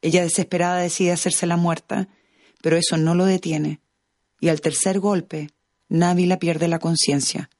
Ella 0.00 0.22
desesperada 0.22 0.76
decide 0.76 1.10
hacerse 1.10 1.46
la 1.46 1.56
muerta, 1.56 2.06
pero 2.62 2.76
eso 2.76 2.96
no 2.96 3.16
lo 3.16 3.24
detiene. 3.24 3.80
Y 4.38 4.50
al 4.50 4.60
tercer 4.60 5.00
golpe, 5.00 5.50
Návila 5.88 6.38
pierde 6.38 6.68
la 6.68 6.78
conciencia. 6.78 7.50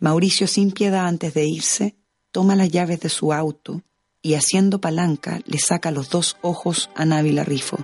Mauricio, 0.00 0.48
sin 0.48 0.72
piedad 0.72 1.06
antes 1.06 1.32
de 1.32 1.46
irse, 1.46 1.94
toma 2.32 2.56
las 2.56 2.70
llaves 2.70 2.98
de 2.98 3.08
su 3.08 3.32
auto 3.32 3.82
y 4.20 4.34
haciendo 4.34 4.80
palanca 4.80 5.38
le 5.46 5.60
saca 5.60 5.92
los 5.92 6.10
dos 6.10 6.38
ojos 6.42 6.90
a 6.96 7.04
Návila 7.04 7.44
Rifo. 7.44 7.78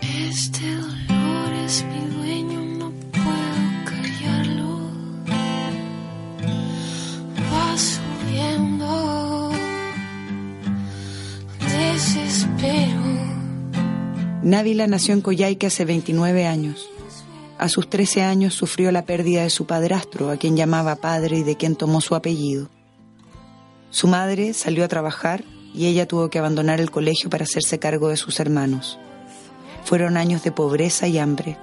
Este 0.00 0.74
dolor 0.76 1.52
es 1.64 1.84
mi 1.84 2.14
dueño, 2.16 2.60
no 2.78 2.90
puedo 3.12 3.84
callarlo. 3.84 4.90
Va 7.52 7.76
subiendo, 7.78 9.50
desespero. 11.60 13.02
Návila 14.42 14.86
nació 14.86 15.14
en 15.14 15.20
Coyhaique 15.22 15.66
hace 15.66 15.84
29 15.84 16.46
años. 16.46 16.88
A 17.58 17.68
sus 17.68 17.88
13 17.88 18.22
años 18.22 18.54
sufrió 18.54 18.92
la 18.92 19.06
pérdida 19.06 19.42
de 19.42 19.50
su 19.50 19.66
padrastro, 19.66 20.30
a 20.30 20.36
quien 20.36 20.56
llamaba 20.56 20.96
padre 20.96 21.38
y 21.38 21.42
de 21.42 21.56
quien 21.56 21.74
tomó 21.74 22.00
su 22.00 22.14
apellido. 22.14 22.68
Su 23.90 24.08
madre 24.08 24.52
salió 24.52 24.84
a 24.84 24.88
trabajar 24.88 25.42
y 25.74 25.86
ella 25.86 26.06
tuvo 26.06 26.28
que 26.28 26.38
abandonar 26.38 26.80
el 26.80 26.90
colegio 26.90 27.30
para 27.30 27.44
hacerse 27.44 27.78
cargo 27.78 28.08
de 28.08 28.18
sus 28.18 28.40
hermanos. 28.40 28.98
Fueron 29.86 30.16
años 30.16 30.42
de 30.42 30.50
pobreza 30.50 31.06
y 31.06 31.16
hambre. 31.18 31.56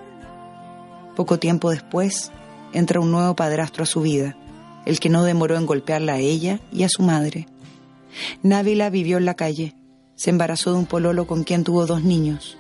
Poco 1.14 1.40
tiempo 1.40 1.72
después, 1.72 2.32
entra 2.72 3.02
un 3.02 3.12
nuevo 3.12 3.36
padrastro 3.36 3.84
a 3.84 3.86
su 3.86 4.00
vida, 4.00 4.38
el 4.86 5.02
que 5.02 5.10
no 5.10 5.26
demoró 5.26 5.58
en 5.58 5.66
golpearla 5.66 6.14
a 6.14 6.20
ella 6.20 6.62
y 6.72 6.84
a 6.84 6.90
su 6.90 7.04
madre. 7.04 7.48
Návila 8.42 8.90
vivió 8.90 9.18
en 9.18 9.26
la 9.26 9.34
calle, 9.34 9.76
se 10.16 10.30
embarazó 10.30 10.72
de 10.72 10.78
un 10.78 10.86
pololo 10.86 11.28
con 11.28 11.44
quien 11.44 11.66
tuvo 11.66 11.86
dos 11.86 12.06
niños. 12.06 12.58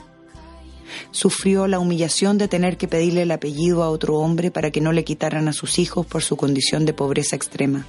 Sufrió 1.11 1.65
la 1.67 1.79
humillación 1.79 2.37
de 2.37 2.49
tener 2.49 2.75
que 2.75 2.89
pedirle 2.89 3.21
el 3.21 3.31
apellido 3.31 3.83
a 3.83 3.89
otro 3.89 4.19
hombre 4.19 4.51
para 4.51 4.69
que 4.69 4.81
no 4.81 4.91
le 4.91 5.05
quitaran 5.05 5.47
a 5.47 5.53
sus 5.53 5.79
hijos 5.79 6.05
por 6.05 6.23
su 6.23 6.35
condición 6.35 6.83
de 6.83 6.93
pobreza 6.93 7.37
extrema. 7.37 7.85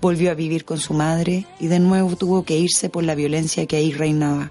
Volvió 0.00 0.32
a 0.32 0.34
vivir 0.34 0.64
con 0.64 0.80
su 0.80 0.92
madre 0.92 1.46
y 1.60 1.68
de 1.68 1.78
nuevo 1.78 2.16
tuvo 2.16 2.42
que 2.42 2.58
irse 2.58 2.88
por 2.88 3.04
la 3.04 3.14
violencia 3.14 3.64
que 3.66 3.76
ahí 3.76 3.92
reinaba. 3.92 4.50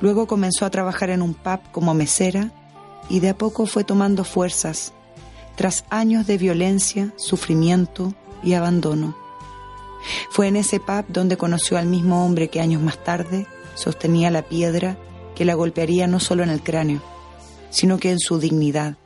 Luego 0.00 0.26
comenzó 0.26 0.64
a 0.64 0.70
trabajar 0.70 1.10
en 1.10 1.22
un 1.22 1.34
pub 1.34 1.60
como 1.72 1.94
mesera 1.94 2.52
y 3.08 3.20
de 3.20 3.30
a 3.30 3.38
poco 3.38 3.66
fue 3.66 3.84
tomando 3.84 4.24
fuerzas 4.24 4.92
tras 5.56 5.84
años 5.88 6.26
de 6.26 6.36
violencia, 6.36 7.12
sufrimiento 7.16 8.14
y 8.42 8.52
abandono. 8.52 9.16
Fue 10.30 10.48
en 10.48 10.56
ese 10.56 10.80
pub 10.80 11.06
donde 11.08 11.36
conoció 11.36 11.78
al 11.78 11.86
mismo 11.86 12.24
hombre 12.24 12.48
que 12.48 12.60
años 12.60 12.82
más 12.82 13.02
tarde 13.02 13.46
sostenía 13.74 14.30
la 14.30 14.42
piedra 14.42 14.98
que 15.34 15.44
la 15.44 15.54
golpearía 15.54 16.06
no 16.06 16.20
solo 16.20 16.42
en 16.42 16.50
el 16.50 16.62
cráneo, 16.62 17.02
sino 17.70 17.98
que 17.98 18.10
en 18.10 18.18
su 18.18 18.38
dignidad 18.38 18.96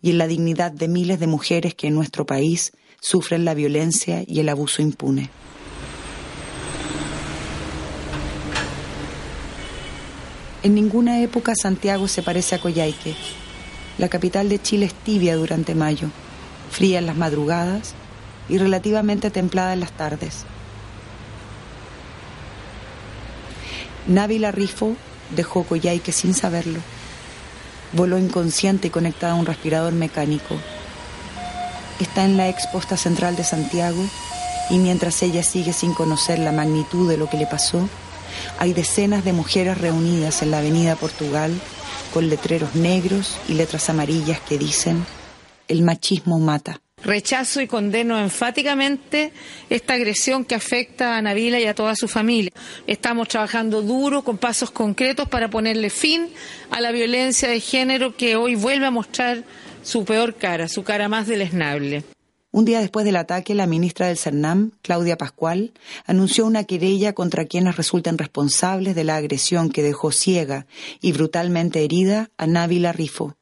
y 0.00 0.10
en 0.10 0.18
la 0.18 0.26
dignidad 0.26 0.72
de 0.72 0.88
miles 0.88 1.20
de 1.20 1.26
mujeres 1.26 1.74
que 1.74 1.86
en 1.88 1.94
nuestro 1.94 2.26
país 2.26 2.72
sufren 3.00 3.44
la 3.44 3.54
violencia 3.54 4.24
y 4.26 4.40
el 4.40 4.48
abuso 4.48 4.82
impune. 4.82 5.30
En 10.62 10.76
ninguna 10.76 11.20
época 11.20 11.54
Santiago 11.60 12.06
se 12.06 12.22
parece 12.22 12.54
a 12.54 12.60
Coyhaique. 12.60 13.16
La 13.98 14.08
capital 14.08 14.48
de 14.48 14.62
Chile 14.62 14.86
es 14.86 14.94
tibia 14.94 15.34
durante 15.34 15.74
mayo, 15.74 16.08
fría 16.70 17.00
en 17.00 17.06
las 17.06 17.16
madrugadas 17.16 17.94
y 18.48 18.58
relativamente 18.58 19.30
templada 19.30 19.72
en 19.72 19.80
las 19.80 19.90
tardes. 19.90 20.44
Návila 24.06 24.52
Rifo 24.52 24.94
dejó 25.34 25.64
Coyhaique 25.64 26.12
sin 26.12 26.32
saberlo. 26.32 26.78
Voló 27.92 28.16
inconsciente 28.16 28.86
y 28.86 28.90
conectada 28.90 29.32
a 29.32 29.36
un 29.36 29.46
respirador 29.46 29.92
mecánico. 29.92 30.56
Está 31.98 32.24
en 32.24 32.36
la 32.36 32.48
exposta 32.48 32.96
central 32.96 33.34
de 33.34 33.42
Santiago 33.42 34.02
y 34.70 34.78
mientras 34.78 35.22
ella 35.22 35.42
sigue 35.42 35.72
sin 35.72 35.92
conocer 35.92 36.38
la 36.38 36.52
magnitud 36.52 37.08
de 37.08 37.16
lo 37.16 37.28
que 37.28 37.36
le 37.36 37.46
pasó, 37.46 37.88
hay 38.58 38.72
decenas 38.72 39.24
de 39.24 39.32
mujeres 39.32 39.78
reunidas 39.78 40.42
en 40.42 40.50
la 40.50 40.58
avenida 40.58 40.96
Portugal 40.96 41.52
con 42.12 42.28
letreros 42.28 42.74
negros 42.74 43.38
y 43.48 43.54
letras 43.54 43.88
amarillas 43.88 44.40
que 44.40 44.58
dicen, 44.58 45.04
el 45.68 45.82
machismo 45.82 46.38
mata. 46.38 46.80
Rechazo 47.04 47.60
y 47.60 47.66
condeno 47.66 48.16
enfáticamente 48.18 49.32
esta 49.70 49.94
agresión 49.94 50.44
que 50.44 50.54
afecta 50.54 51.16
a 51.16 51.22
Navila 51.22 51.58
y 51.58 51.66
a 51.66 51.74
toda 51.74 51.96
su 51.96 52.06
familia. 52.06 52.52
Estamos 52.86 53.26
trabajando 53.26 53.82
duro 53.82 54.22
con 54.22 54.38
pasos 54.38 54.70
concretos 54.70 55.28
para 55.28 55.50
ponerle 55.50 55.90
fin 55.90 56.28
a 56.70 56.80
la 56.80 56.92
violencia 56.92 57.48
de 57.48 57.58
género 57.58 58.16
que 58.16 58.36
hoy 58.36 58.54
vuelve 58.54 58.86
a 58.86 58.92
mostrar 58.92 59.42
su 59.82 60.04
peor 60.04 60.36
cara, 60.36 60.68
su 60.68 60.84
cara 60.84 61.08
más 61.08 61.26
deleznable. 61.26 62.04
Un 62.52 62.66
día 62.66 62.80
después 62.80 63.06
del 63.06 63.16
ataque, 63.16 63.54
la 63.54 63.66
ministra 63.66 64.08
del 64.08 64.18
CERNAM, 64.18 64.72
Claudia 64.82 65.16
Pascual, 65.16 65.72
anunció 66.04 66.44
una 66.46 66.64
querella 66.64 67.14
contra 67.14 67.46
quienes 67.46 67.76
resulten 67.76 68.18
responsables 68.18 68.94
de 68.94 69.04
la 69.04 69.16
agresión 69.16 69.70
que 69.70 69.82
dejó 69.82 70.12
ciega 70.12 70.66
y 71.00 71.12
brutalmente 71.12 71.82
herida 71.82 72.30
a 72.36 72.46
Návila 72.46 72.92
Rifo. 72.92 73.38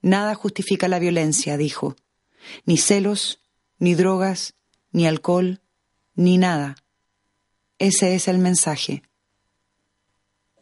Nada 0.00 0.36
justifica 0.36 0.86
la 0.86 1.00
violencia, 1.00 1.56
dijo. 1.56 1.96
Ni 2.64 2.76
celos, 2.76 3.40
ni 3.80 3.96
drogas, 3.96 4.54
ni 4.92 5.08
alcohol, 5.08 5.60
ni 6.14 6.38
nada. 6.38 6.76
Ese 7.80 8.14
es 8.14 8.28
el 8.28 8.38
mensaje. 8.38 9.02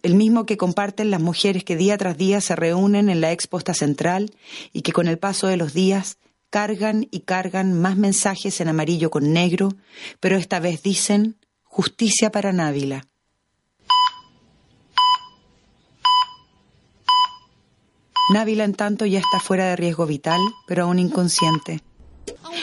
El 0.03 0.15
mismo 0.15 0.47
que 0.47 0.57
comparten 0.57 1.11
las 1.11 1.21
mujeres 1.21 1.65
que 1.65 1.77
día 1.77 1.99
tras 1.99 2.17
día 2.17 2.41
se 2.41 2.57
reúnen 2.57 3.11
en 3.11 3.21
la 3.21 3.33
exposta 3.33 3.75
central 3.75 4.35
y 4.73 4.81
que 4.81 4.93
con 4.93 5.07
el 5.07 5.19
paso 5.19 5.49
de 5.49 5.59
los 5.59 5.75
días 5.75 6.17
cargan 6.55 7.09
y 7.11 7.23
cargan 7.23 7.73
más 7.73 7.97
mensajes 7.97 8.61
en 8.61 8.69
amarillo 8.69 9.11
con 9.11 9.33
negro, 9.33 9.71
pero 10.21 10.37
esta 10.37 10.61
vez 10.61 10.85
dicen 10.85 11.37
justicia 11.65 12.31
para 12.31 12.53
Návila. 12.53 13.09
Návila, 18.33 18.63
en 18.63 18.75
tanto, 18.75 19.05
ya 19.05 19.19
está 19.19 19.41
fuera 19.41 19.67
de 19.67 19.75
riesgo 19.75 20.07
vital, 20.07 20.39
pero 20.69 20.85
aún 20.85 21.01
inconsciente. 21.01 21.81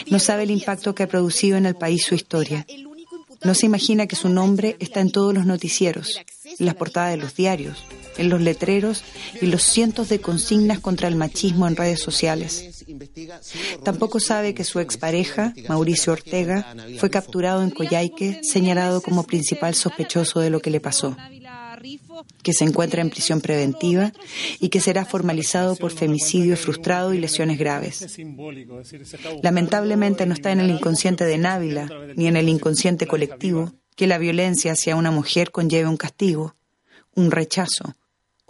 No 0.10 0.20
sabe 0.20 0.44
el 0.44 0.52
impacto 0.52 0.96
que 0.96 1.04
ha 1.04 1.08
producido 1.08 1.58
en 1.58 1.66
el 1.66 1.76
país 1.76 2.06
su 2.06 2.16
historia. 2.16 2.66
No 3.44 3.56
se 3.56 3.66
imagina 3.66 4.08
que 4.08 4.16
su 4.16 4.30
nombre 4.30 4.76
está 4.80 5.00
en 5.00 5.12
todos 5.12 5.34
los 5.34 5.46
noticieros, 5.46 6.20
en 6.46 6.66
las 6.66 6.76
portadas 6.76 7.12
de 7.12 7.18
los 7.18 7.36
diarios, 7.36 7.84
en 8.18 8.30
los 8.30 8.42
letreros 8.42 9.04
y 9.42 9.48
los 9.48 9.64
cientos 9.64 10.10
de 10.10 10.22
consignas 10.22 10.80
contra 10.80 11.08
el 11.08 11.16
machismo 11.16 11.68
en 11.68 11.76
redes 11.76 12.02
sociales. 12.02 12.86
Tampoco 13.84 14.20
sabe 14.20 14.54
que 14.54 14.64
su 14.64 14.80
expareja, 14.80 15.54
Mauricio 15.68 16.14
Ortega, 16.14 16.76
fue 17.00 17.10
capturado 17.10 17.64
en 17.64 17.72
Coyhaique, 17.72 18.42
señalado 18.44 19.02
como 19.02 19.24
principal 19.24 19.76
sospechoso 19.76 20.40
de 20.40 20.50
lo 20.50 20.60
que 20.60 20.70
le 20.70 20.80
pasó 20.80 21.16
que 22.44 22.54
se 22.54 22.64
encuentra 22.64 23.02
en 23.02 23.10
prisión 23.10 23.42
preventiva 23.42 24.12
y 24.60 24.70
que 24.70 24.80
será 24.80 25.06
formalizado 25.06 25.76
por 25.76 25.92
femicidio 25.92 26.58
frustrado 26.58 27.14
y 27.14 27.20
lesiones 27.20 27.58
graves. 27.58 28.18
Lamentablemente 29.42 30.26
no 30.26 30.34
está 30.34 30.52
en 30.52 30.60
el 30.60 30.72
inconsciente 30.72 31.26
de 31.26 31.38
Návila 31.38 31.90
ni 32.16 32.28
en 32.28 32.36
el 32.36 32.50
inconsciente 32.50 33.08
colectivo 33.08 33.72
que 33.96 34.08
la 34.08 34.18
violencia 34.18 34.72
hacia 34.72 34.96
una 34.96 35.12
mujer 35.12 35.52
conlleve 35.52 35.88
un 35.88 35.98
castigo, 35.98 36.56
un 37.14 37.32
rechazo 37.32 37.96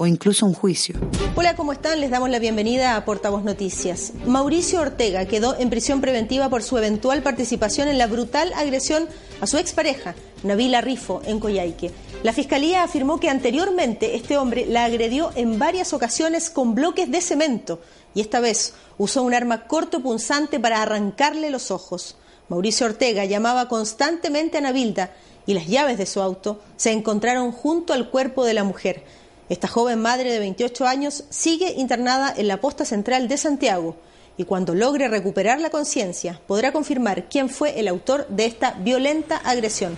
o 0.02 0.08
incluso 0.08 0.48
un 0.48 0.56
juicio. 0.56 0.96
Hola, 1.36 1.56
¿cómo 1.56 1.74
están? 1.74 2.02
Les 2.02 2.10
damos 2.10 2.32
la 2.32 2.40
bienvenida 2.40 2.96
a 2.96 3.06
Portavoz 3.06 3.44
Noticias. 3.44 4.14
Mauricio 4.26 4.82
Ortega 4.82 5.28
quedó 5.28 5.56
en 5.60 5.70
prisión 5.70 6.02
preventiva 6.02 6.50
por 6.50 6.64
su 6.64 6.76
eventual 6.80 7.22
participación 7.22 7.88
en 7.88 8.00
la 8.00 8.08
brutal 8.08 8.52
agresión 8.56 9.08
a 9.42 9.46
su 9.46 9.60
expareja, 9.60 10.16
Navila 10.42 10.82
Rifo, 10.82 11.22
en 11.24 11.40
Coyhaique. 11.40 11.92
La 12.24 12.34
fiscalía 12.34 12.82
afirmó 12.82 13.20
que 13.20 13.30
anteriormente 13.30 14.16
este 14.16 14.40
hombre 14.40 14.66
la 14.66 14.86
agredió 14.86 15.30
en 15.36 15.60
varias 15.60 15.94
ocasiones 15.94 16.50
con 16.50 16.74
bloques 16.74 17.12
de 17.12 17.22
cemento 17.22 17.80
y 18.16 18.22
esta 18.22 18.40
vez 18.40 18.74
usó 18.98 19.22
un 19.22 19.36
arma 19.36 19.68
cortopunzante 19.68 20.60
para 20.60 20.82
arrancarle 20.82 21.52
los 21.52 21.70
ojos. 21.70 22.18
Mauricio 22.50 22.88
Ortega 22.88 23.26
llamaba 23.26 23.68
constantemente 23.68 24.58
a 24.58 24.62
Navilda 24.62 25.12
y 25.46 25.54
las 25.54 25.68
llaves 25.68 26.00
de 26.00 26.08
su 26.08 26.22
auto 26.22 26.60
se 26.76 26.92
encontraron 26.92 27.52
junto 27.52 27.94
al 27.94 28.10
cuerpo 28.10 28.46
de 28.46 28.56
la 28.56 28.64
mujer. 28.64 29.04
Esta 29.52 29.68
joven 29.68 30.02
madre 30.02 30.32
de 30.32 30.40
28 30.40 30.88
años 30.88 31.26
sigue 31.30 31.74
internada 31.74 32.34
en 32.38 32.48
la 32.48 32.62
posta 32.62 32.86
central 32.86 33.28
de 33.28 33.36
Santiago 33.36 33.98
y 34.38 34.46
cuando 34.46 34.74
logre 34.74 35.10
recuperar 35.10 35.60
la 35.60 35.70
conciencia 35.70 36.40
podrá 36.48 36.72
confirmar 36.72 37.28
quién 37.28 37.50
fue 37.50 37.78
el 37.78 37.90
autor 37.90 38.26
de 38.30 38.46
esta 38.46 38.72
violenta 38.80 39.36
agresión. 39.36 39.98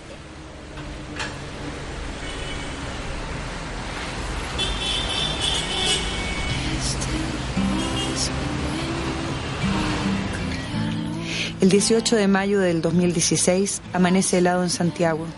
El 11.60 11.68
18 11.68 12.16
de 12.16 12.26
mayo 12.26 12.58
del 12.58 12.82
2016 12.82 13.82
amanece 13.92 14.38
helado 14.38 14.64
en 14.64 14.70
Santiago. 14.70 15.28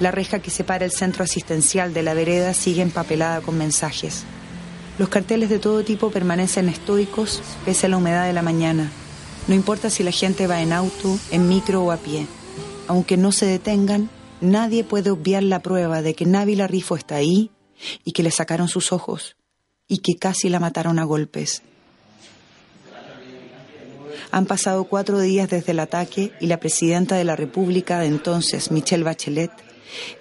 La 0.00 0.10
reja 0.10 0.40
que 0.40 0.50
separa 0.50 0.86
el 0.86 0.92
centro 0.92 1.24
asistencial 1.24 1.92
de 1.92 2.02
la 2.02 2.14
vereda 2.14 2.54
sigue 2.54 2.80
empapelada 2.80 3.42
con 3.42 3.58
mensajes. 3.58 4.24
Los 4.98 5.10
carteles 5.10 5.50
de 5.50 5.58
todo 5.58 5.84
tipo 5.84 6.10
permanecen 6.10 6.70
estoicos 6.70 7.42
pese 7.66 7.86
a 7.86 7.90
la 7.90 7.98
humedad 7.98 8.26
de 8.26 8.32
la 8.32 8.42
mañana. 8.42 8.90
No 9.46 9.54
importa 9.54 9.90
si 9.90 10.02
la 10.02 10.10
gente 10.10 10.46
va 10.46 10.62
en 10.62 10.72
auto, 10.72 11.18
en 11.30 11.48
micro 11.48 11.82
o 11.82 11.90
a 11.90 11.98
pie. 11.98 12.26
Aunque 12.88 13.18
no 13.18 13.30
se 13.30 13.44
detengan, 13.44 14.08
nadie 14.40 14.84
puede 14.84 15.10
obviar 15.10 15.42
la 15.42 15.60
prueba 15.60 16.00
de 16.00 16.14
que 16.14 16.24
Návila 16.24 16.66
Rifo 16.66 16.96
está 16.96 17.16
ahí 17.16 17.50
y 18.04 18.12
que 18.12 18.22
le 18.22 18.30
sacaron 18.30 18.68
sus 18.68 18.92
ojos 18.92 19.36
y 19.86 19.98
que 19.98 20.14
casi 20.18 20.48
la 20.48 20.60
mataron 20.60 20.98
a 20.98 21.04
golpes. 21.04 21.62
Han 24.30 24.46
pasado 24.46 24.84
cuatro 24.84 25.20
días 25.20 25.50
desde 25.50 25.72
el 25.72 25.80
ataque 25.80 26.32
y 26.40 26.46
la 26.46 26.60
presidenta 26.60 27.16
de 27.16 27.24
la 27.24 27.36
República 27.36 27.98
de 27.98 28.06
entonces, 28.06 28.70
Michelle 28.70 29.02
Bachelet, 29.02 29.50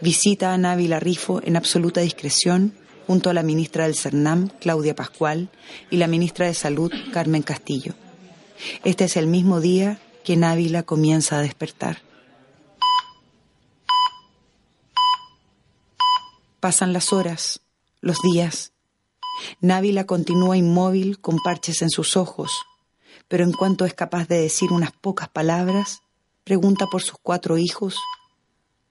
visita 0.02 0.54
a 0.54 0.58
Návila 0.58 1.00
Rifo 1.00 1.42
en 1.44 1.56
absoluta 1.56 2.02
discreción 2.02 2.74
junto 3.08 3.30
a 3.30 3.34
la 3.34 3.42
ministra 3.44 3.86
del 3.86 3.96
CERNAM, 3.96 4.50
Claudia 4.60 4.96
Pascual, 4.96 5.50
y 5.90 5.98
la 5.98 6.06
ministra 6.08 6.46
de 6.46 6.54
Salud, 6.54 6.92
Carmen 7.12 7.42
Castillo. 7.42 7.96
Este 8.84 9.06
es 9.06 9.18
el 9.18 9.26
mismo 9.26 9.62
día 9.62 10.00
que 10.24 10.38
Návila 10.38 10.84
comienza 10.84 11.40
a 11.40 11.42
despertar. 11.42 12.04
Pasan 16.60 16.94
las 16.94 17.14
horas, 17.14 17.62
los 18.02 18.18
días. 18.22 18.74
Návila 19.62 20.06
continúa 20.06 20.58
inmóvil 20.58 21.20
con 21.20 21.38
parches 21.44 21.82
en 21.82 21.90
sus 21.90 22.16
ojos, 22.16 22.52
pero 23.28 23.44
en 23.44 23.54
cuanto 23.54 23.86
es 23.86 23.94
capaz 23.94 24.28
de 24.28 24.42
decir 24.42 24.72
unas 24.72 24.92
pocas 24.92 25.30
palabras, 25.30 26.02
pregunta 26.44 26.86
por 26.92 27.02
sus 27.02 27.16
cuatro 27.22 27.58
hijos, 27.58 27.96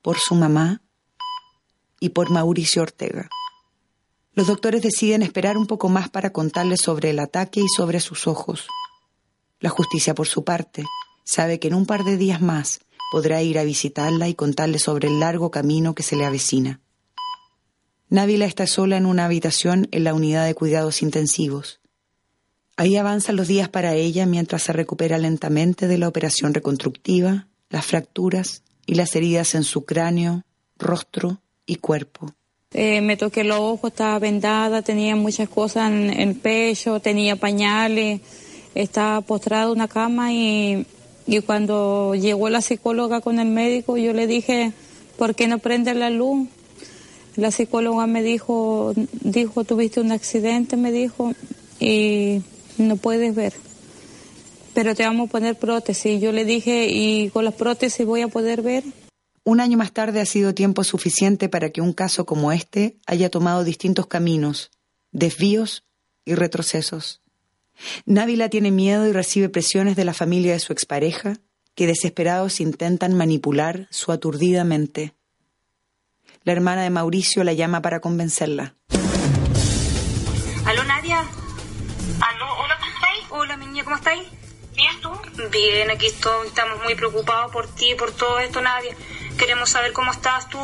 por 0.09 0.18
su 0.18 0.35
mamá 0.35 0.80
y 2.01 2.09
por 2.09 2.30
Mauricio 2.30 2.80
Ortega. 2.80 3.28
Los 4.32 4.47
doctores 4.47 4.80
deciden 4.80 5.20
esperar 5.20 5.59
un 5.59 5.66
poco 5.66 5.90
más 5.90 6.09
para 6.09 6.32
contarle 6.32 6.78
sobre 6.78 7.10
el 7.10 7.18
ataque 7.18 7.60
y 7.60 7.68
sobre 7.68 8.01
sus 8.01 8.26
ojos. 8.26 8.68
La 9.60 9.68
justicia, 9.68 10.14
por 10.14 10.26
su 10.26 10.44
parte, 10.44 10.82
sabe 11.24 11.60
que 11.60 11.68
en 11.68 11.74
un 11.74 11.85
par 11.85 12.05
de 12.05 12.16
días 12.16 12.40
más 12.40 12.80
podrá 13.12 13.43
ir 13.43 13.59
a 13.59 13.64
visitarla 13.64 14.28
y 14.28 14.35
contarle 14.35 14.78
sobre 14.78 15.09
el 15.09 15.20
largo 15.20 15.51
camino 15.51 15.94
que 15.94 16.02
se 16.02 16.16
le 16.16 16.24
avecina. 16.24 16.80
Návila 18.09 18.47
está 18.47 18.66
sola 18.66 18.97
en 18.97 19.05
una 19.05 19.26
habitación 19.26 19.89
en 19.90 20.05
la 20.05 20.14
unidad 20.14 20.47
de 20.47 20.55
cuidados 20.55 21.02
intensivos. 21.02 21.80
Ahí 22.78 22.97
avanzan 22.97 23.36
los 23.36 23.47
días 23.47 23.68
para 23.68 23.93
ella 23.93 24.24
mientras 24.24 24.62
se 24.62 24.72
recupera 24.72 25.18
lentamente 25.18 25.86
de 25.86 25.98
la 25.98 26.09
operación 26.09 26.55
reconstructiva, 26.55 27.48
las 27.68 27.85
fracturas 27.85 28.62
y 28.89 28.94
las 28.94 29.15
heridas 29.15 29.55
en 29.55 29.65
su 29.65 29.85
cráneo, 29.85 30.44
rostro 30.78 31.43
y 31.66 31.77
cuerpo. 31.77 32.32
Eh, 32.73 33.02
me 33.02 33.19
toqué 33.19 33.44
los 33.44 33.59
ojos, 33.59 33.90
estaba 33.90 34.19
vendada, 34.19 34.81
tenía 34.81 35.15
muchas 35.15 35.51
cosas 35.51 35.93
en 35.93 36.09
el 36.09 36.35
pecho, 36.35 36.98
tenía 36.98 37.36
pañales, 37.36 38.23
estaba 38.74 39.20
postrada 39.20 39.65
en 39.65 39.73
una 39.73 39.89
cama 39.89 40.32
y, 40.32 40.86
y 41.27 41.40
cuando 41.40 42.15
llegó 42.15 42.48
la 42.48 42.62
psicóloga 42.62 43.20
con 43.20 43.39
el 43.39 43.48
médico, 43.48 43.98
yo 43.98 44.15
le 44.15 44.27
dije, 44.27 44.73
¿por 45.19 45.35
qué 45.35 45.48
no 45.48 45.59
prende 45.59 45.93
la 45.93 46.09
luz? 46.09 46.48
La 47.36 47.51
psicóloga 47.51 48.06
me 48.06 48.23
dijo, 48.23 48.94
dijo, 49.20 49.65
tuviste 49.65 50.01
un 50.01 50.12
accidente, 50.12 50.78
me 50.78 50.93
dijo, 50.93 51.35
y 51.78 52.40
no 52.78 52.97
puedes 52.97 53.35
ver. 53.35 53.52
Pero 54.78 54.94
te 54.94 55.02
vamos 55.02 55.28
a 55.28 55.32
poner 55.32 55.59
prótesis. 55.59 56.20
Yo 56.20 56.30
le 56.30 56.44
dije, 56.44 56.86
¿y 56.88 57.30
con 57.30 57.44
las 57.44 57.55
prótesis 57.55 58.06
voy 58.06 58.22
a 58.22 58.28
poder 58.28 58.62
ver? 58.62 58.84
Un 59.42 59.59
año 59.59 59.76
más 59.76 59.90
tarde 59.90 60.20
ha 60.20 60.24
sido 60.24 60.55
tiempo 60.55 60.84
suficiente 60.84 61.48
para 61.48 61.70
que 61.70 61.80
un 61.80 61.92
caso 61.92 62.24
como 62.26 62.52
este 62.52 62.94
haya 63.05 63.28
tomado 63.28 63.64
distintos 63.64 64.06
caminos, 64.06 64.70
desvíos 65.10 65.82
y 66.24 66.36
retrocesos. 66.36 67.22
Návila 68.06 68.50
tiene 68.50 68.70
miedo 68.70 69.09
y 69.09 69.10
recibe 69.10 69.48
presiones 69.48 69.96
de 69.96 70.05
la 70.05 70.14
familia 70.14 70.52
de 70.52 70.60
su 70.60 70.72
expareja, 70.72 71.38
que 71.74 71.88
desesperados 71.88 72.60
intentan 72.60 73.16
manipular 73.16 73.88
su 73.90 74.12
aturdida 74.12 74.62
mente. 74.62 75.12
La 76.44 76.52
hermana 76.52 76.84
de 76.84 76.90
Mauricio 76.90 77.42
la 77.42 77.52
llama 77.52 77.82
para 77.82 77.98
convencerla. 77.98 78.76
¿Aló, 80.64 80.84
Nadia? 80.84 81.18
¿Aló? 82.20 82.46
Hola, 82.60 82.76
¿cómo 82.78 82.94
estáis? 82.94 83.24
Hola, 83.30 83.56
mi 83.56 83.66
niña, 83.66 83.82
¿cómo 83.82 83.96
estáis? 83.96 84.38
Bien, 84.78 85.00
¿tú? 85.00 85.10
Bien, 85.50 85.90
aquí 85.90 86.06
estoy. 86.06 86.46
Estamos 86.46 86.80
muy 86.84 86.94
preocupados 86.94 87.50
por 87.50 87.66
ti, 87.74 87.96
por 87.96 88.12
todo 88.12 88.38
esto, 88.38 88.60
Nadia. 88.60 88.94
Queremos 89.36 89.70
saber 89.70 89.92
cómo 89.92 90.12
estás 90.12 90.48
tú. 90.48 90.60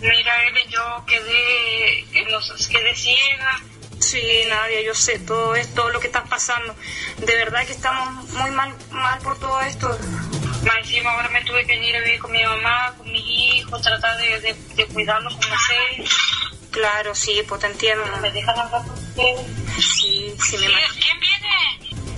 Mira, 0.00 0.48
Eve, 0.48 0.66
yo 0.68 1.04
quedé, 1.06 2.06
quedé 2.10 2.94
ciega. 2.96 3.62
Sí, 4.00 4.20
Nadia, 4.48 4.82
yo 4.82 4.96
sé 4.96 5.20
todo 5.20 5.54
esto, 5.54 5.90
lo 5.90 6.00
que 6.00 6.08
estás 6.08 6.28
pasando. 6.28 6.74
De 7.18 7.36
verdad 7.36 7.64
que 7.64 7.72
estamos 7.72 8.28
muy 8.30 8.50
mal, 8.50 8.74
mal 8.90 9.20
por 9.20 9.38
todo 9.38 9.60
esto. 9.60 9.96
Más 10.64 10.78
encima 10.78 11.12
ahora 11.12 11.28
me 11.28 11.44
tuve 11.44 11.64
que 11.64 11.76
ir 11.76 11.94
a 11.94 12.00
vivir 12.00 12.18
con 12.18 12.32
mi 12.32 12.42
mamá, 12.42 12.94
con 12.98 13.12
mis 13.12 13.24
hijos, 13.24 13.80
tratar 13.80 14.16
de, 14.16 14.40
de, 14.40 14.54
de 14.74 14.86
cuidarlos 14.86 15.34
como 15.36 15.56
sé. 15.56 16.04
Claro, 16.72 17.14
sí, 17.14 17.42
pues 17.46 17.60
te 17.60 17.68
entiendo. 17.68 18.04
¿Me 18.20 18.32
dejan 18.32 18.58
hablar 18.58 18.82
con 18.82 18.98
ustedes? 18.98 19.46
Sí, 19.78 20.34
sí, 20.44 20.58
me 20.58 20.66
¿Quién 20.66 21.20
viene? 21.20 21.40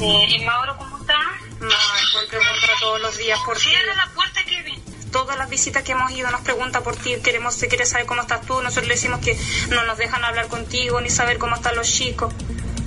Eh, 0.01 0.27
¿Y 0.31 0.45
Mauro 0.45 0.77
cómo 0.77 0.92
está? 1.13 1.65
No, 1.65 2.21
él 2.21 2.27
pregunta 2.29 2.67
todos 2.81 3.01
los 3.01 3.17
días 3.17 3.39
por 3.45 3.57
ti. 3.57 3.69
Cierra 3.69 3.95
la 3.95 4.07
puerta, 4.15 4.45
Kevin. 4.45 4.83
Todas 5.13 5.37
las 5.37 5.49
visitas 5.51 5.83
que 5.83 5.93
hemos 5.93 6.11
ido 6.13 6.31
nos 6.31 6.41
pregunta 6.41 6.81
por 6.83 6.97
ti, 6.97 7.17
queremos, 7.23 7.55
se 7.55 7.69
quiere 7.69 7.85
saber 7.85 8.07
cómo 8.07 8.23
estás 8.23 8.47
tú, 8.47 8.63
nosotros 8.63 8.89
le 8.89 8.95
decimos 8.95 9.21
que 9.21 9.39
no 9.69 9.85
nos 9.85 9.99
dejan 9.99 10.25
hablar 10.25 10.49
contigo 10.49 11.01
ni 11.01 11.11
saber 11.11 11.39
cómo 11.39 11.57
están 11.57 11.77
los 11.77 11.87
chicos. 11.87 12.33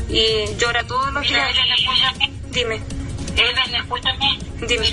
Y 0.10 0.56
llora 0.58 0.86
todos 0.86 1.14
los 1.14 1.24
días. 1.24 1.50
Dime. 2.50 2.82
Ellen, 3.36 3.76
escúchame. 3.76 4.40
Dime. 4.62 4.92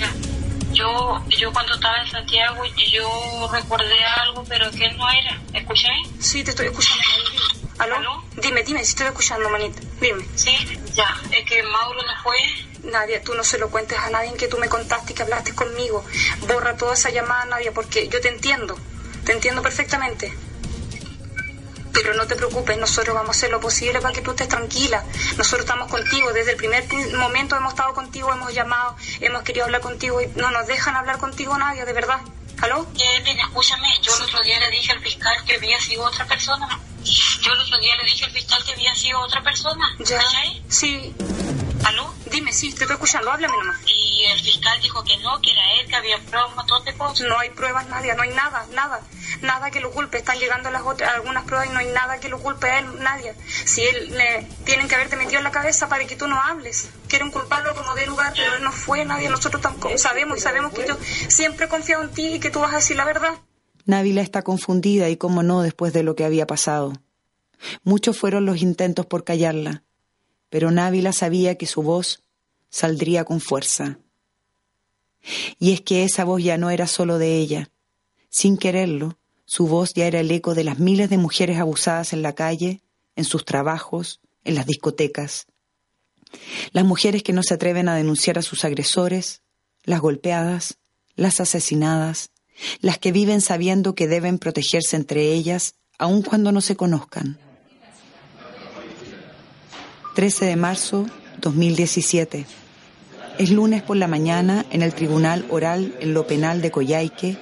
yo, 0.73 1.23
yo 1.29 1.53
cuando 1.53 1.75
estaba 1.75 2.01
en 2.01 2.11
Santiago, 2.11 2.63
yo 2.91 3.49
recordé 3.51 4.03
algo, 4.03 4.43
pero 4.43 4.69
que 4.71 4.89
no 4.91 5.09
era. 5.09 5.39
¿Escucháis? 5.53 6.07
Sí, 6.19 6.43
te 6.43 6.51
estoy 6.51 6.67
escuchando. 6.67 7.03
Dime. 7.31 7.73
¿Aló? 7.79 8.23
Dime, 8.37 8.63
dime, 8.63 8.83
si 8.83 8.89
estoy 8.89 9.07
escuchando, 9.07 9.49
manita. 9.49 9.79
Dime. 10.01 10.25
Sí, 10.35 10.55
ya. 10.93 11.15
Es 11.31 11.45
que 11.45 11.63
Mauro 11.63 12.01
no 12.01 12.23
fue. 12.23 12.37
Nadia, 12.83 13.23
tú 13.23 13.33
no 13.33 13.43
se 13.43 13.57
lo 13.57 13.69
cuentes 13.69 13.97
a 13.97 14.09
nadie 14.09 14.33
que 14.33 14.47
tú 14.47 14.57
me 14.57 14.69
contaste 14.69 15.13
y 15.13 15.15
que 15.15 15.23
hablaste 15.23 15.55
conmigo. 15.55 16.03
Borra 16.47 16.75
toda 16.75 16.93
esa 16.93 17.09
llamada, 17.09 17.45
Nadia, 17.45 17.71
porque 17.71 18.07
yo 18.07 18.21
te 18.21 18.29
entiendo. 18.29 18.77
Te 19.25 19.31
entiendo 19.31 19.61
perfectamente. 19.61 20.33
Pero 21.93 22.13
no 22.15 22.25
te 22.27 22.35
preocupes, 22.35 22.77
nosotros 22.77 23.15
vamos 23.15 23.35
a 23.35 23.37
hacer 23.37 23.51
lo 23.51 23.59
posible 23.59 24.01
para 24.01 24.13
que 24.13 24.21
tú 24.21 24.31
estés 24.31 24.49
tranquila. 24.49 25.03
Nosotros 25.37 25.61
estamos 25.61 25.89
contigo, 25.89 26.33
desde 26.33 26.51
el 26.51 26.57
primer 26.57 26.85
momento 27.13 27.55
hemos 27.55 27.73
estado 27.73 27.93
contigo, 27.93 28.33
hemos 28.33 28.53
llamado, 28.53 28.95
hemos 29.21 29.43
querido 29.43 29.65
hablar 29.65 29.81
contigo 29.81 30.19
y 30.21 30.27
no 30.35 30.51
nos 30.51 30.65
dejan 30.67 30.95
hablar 30.95 31.19
contigo 31.19 31.57
nadie, 31.57 31.85
de 31.85 31.93
verdad. 31.93 32.19
¿Aló? 32.61 32.87
Kevin, 32.97 33.39
escúchame, 33.39 33.87
yo 34.01 34.15
el 34.15 34.23
otro 34.23 34.41
día 34.41 34.59
le 34.59 34.71
dije 34.71 34.91
al 34.91 34.99
fiscal 34.99 35.35
que 35.45 35.55
había 35.55 35.79
sido 35.79 36.03
otra 36.03 36.25
persona. 36.25 36.79
Yo 37.03 37.51
el 37.51 37.59
otro 37.59 37.77
día 37.79 37.95
le 37.97 38.05
dije 38.05 38.25
al 38.25 38.31
fiscal 38.31 38.63
que 38.63 38.73
había 38.73 38.95
sido 38.95 39.19
otra 39.19 39.41
persona. 39.43 39.95
¿Ya? 39.99 40.21
Sí. 40.69 41.13
¿Aló? 41.85 42.13
Dime, 42.31 42.53
sí, 42.53 42.73
te 42.73 42.83
estoy 42.83 42.93
escuchando, 42.93 43.31
háblame 43.31 43.57
nomás. 43.57 43.79
Y 43.85 44.23
el 44.31 44.39
fiscal 44.39 44.79
dijo 44.81 45.03
que 45.03 45.17
no, 45.17 45.39
que 45.41 45.51
era 45.51 45.61
él, 45.79 45.87
que 45.87 45.95
había 45.95 46.17
pruebas, 46.17 46.49
un 46.49 46.55
montón 46.55 46.83
de 46.85 46.93
cosas. 46.93 47.27
No 47.27 47.37
hay 47.37 47.49
pruebas, 47.49 47.87
Nadia, 47.89 48.15
no 48.15 48.23
hay 48.23 48.29
nada, 48.29 48.65
nada. 48.73 49.01
Nada 49.41 49.69
que 49.69 49.81
lo 49.81 49.91
culpe. 49.91 50.17
Están 50.17 50.39
llegando 50.39 50.71
las 50.71 50.83
otras, 50.83 51.13
algunas 51.13 51.43
pruebas 51.43 51.67
y 51.69 51.73
no 51.73 51.79
hay 51.79 51.87
nada 51.87 52.19
que 52.19 52.29
lo 52.29 52.39
culpe 52.39 52.67
a 52.67 52.79
él, 52.79 52.85
Nadia. 52.99 53.35
Si 53.65 53.81
él 53.81 54.15
le 54.17 54.47
tienen 54.63 54.87
que 54.87 54.95
haberte 54.95 55.17
metido 55.17 55.39
en 55.39 55.43
la 55.43 55.51
cabeza 55.51 55.89
para 55.89 56.05
que 56.07 56.15
tú 56.15 56.27
no 56.27 56.39
hables. 56.41 56.89
Quieren 57.07 57.31
culparlo 57.31 57.75
como 57.75 57.93
de 57.95 58.05
lugar, 58.07 58.33
pero 58.35 58.55
él 58.55 58.63
no 58.63 58.71
fue, 58.71 59.03
Nadia. 59.03 59.29
Nosotros 59.29 59.61
tampoco 59.61 59.97
sabemos 59.97 60.37
y 60.37 60.41
sabemos 60.41 60.73
que 60.73 60.87
yo 60.87 60.97
siempre 61.27 61.65
he 61.65 61.69
confiado 61.69 62.03
en 62.03 62.11
ti 62.11 62.35
y 62.35 62.39
que 62.39 62.49
tú 62.49 62.59
vas 62.59 62.73
a 62.73 62.77
decir 62.77 62.95
la 62.95 63.05
verdad. 63.05 63.35
Návila 63.85 64.21
está 64.21 64.43
confundida 64.43 65.09
y 65.09 65.17
cómo 65.17 65.43
no 65.43 65.61
después 65.61 65.91
de 65.91 66.03
lo 66.03 66.15
que 66.15 66.23
había 66.23 66.47
pasado. 66.47 66.93
Muchos 67.83 68.17
fueron 68.17 68.45
los 68.45 68.61
intentos 68.61 69.05
por 69.05 69.23
callarla, 69.23 69.83
pero 70.53 70.69
Návila 70.69 71.13
sabía 71.13 71.55
que 71.55 71.65
su 71.65 71.81
voz 71.81 72.21
saldría 72.69 73.25
con 73.25 73.41
fuerza. 73.41 73.97
Y 75.57 75.73
es 75.73 75.81
que 75.81 76.03
esa 76.03 76.25
voz 76.25 76.43
ya 76.43 76.59
no 76.59 76.69
era 76.69 76.85
solo 76.85 77.17
de 77.17 77.37
ella. 77.37 77.71
Sin 78.29 78.57
quererlo, 78.57 79.17
su 79.45 79.65
voz 79.65 79.95
ya 79.95 80.05
era 80.05 80.19
el 80.19 80.29
eco 80.29 80.53
de 80.53 80.63
las 80.63 80.77
miles 80.77 81.09
de 81.09 81.17
mujeres 81.17 81.57
abusadas 81.57 82.13
en 82.13 82.21
la 82.21 82.35
calle, 82.35 82.83
en 83.15 83.25
sus 83.25 83.45
trabajos, 83.45 84.21
en 84.43 84.53
las 84.53 84.67
discotecas. 84.67 85.47
Las 86.71 86.85
mujeres 86.85 87.23
que 87.23 87.33
no 87.33 87.41
se 87.41 87.55
atreven 87.55 87.89
a 87.89 87.95
denunciar 87.95 88.37
a 88.37 88.43
sus 88.43 88.63
agresores, 88.63 89.41
las 89.85 90.01
golpeadas, 90.01 90.77
las 91.15 91.39
asesinadas, 91.39 92.29
las 92.79 92.99
que 92.99 93.11
viven 93.11 93.41
sabiendo 93.41 93.95
que 93.95 94.07
deben 94.07 94.37
protegerse 94.37 94.97
entre 94.97 95.33
ellas, 95.33 95.73
aun 95.97 96.21
cuando 96.21 96.51
no 96.51 96.61
se 96.61 96.75
conozcan. 96.75 97.39
13 100.13 100.45
de 100.45 100.55
marzo 100.55 101.07
2017. 101.41 102.45
Es 103.39 103.49
lunes 103.49 103.81
por 103.81 103.97
la 103.97 104.07
mañana 104.07 104.63
en 104.69 104.83
el 104.83 104.93
Tribunal 104.93 105.43
Oral 105.49 105.95
en 106.01 106.13
lo 106.13 106.27
Penal 106.27 106.61
de 106.61 106.69
Coyhaique 106.69 107.35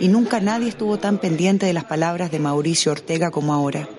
y 0.00 0.08
nunca 0.08 0.40
nadie 0.40 0.68
estuvo 0.68 0.96
tan 0.96 1.18
pendiente 1.18 1.66
de 1.66 1.74
las 1.74 1.84
palabras 1.84 2.30
de 2.30 2.38
Mauricio 2.38 2.92
Ortega 2.92 3.30
como 3.30 3.52
ahora. 3.52 3.90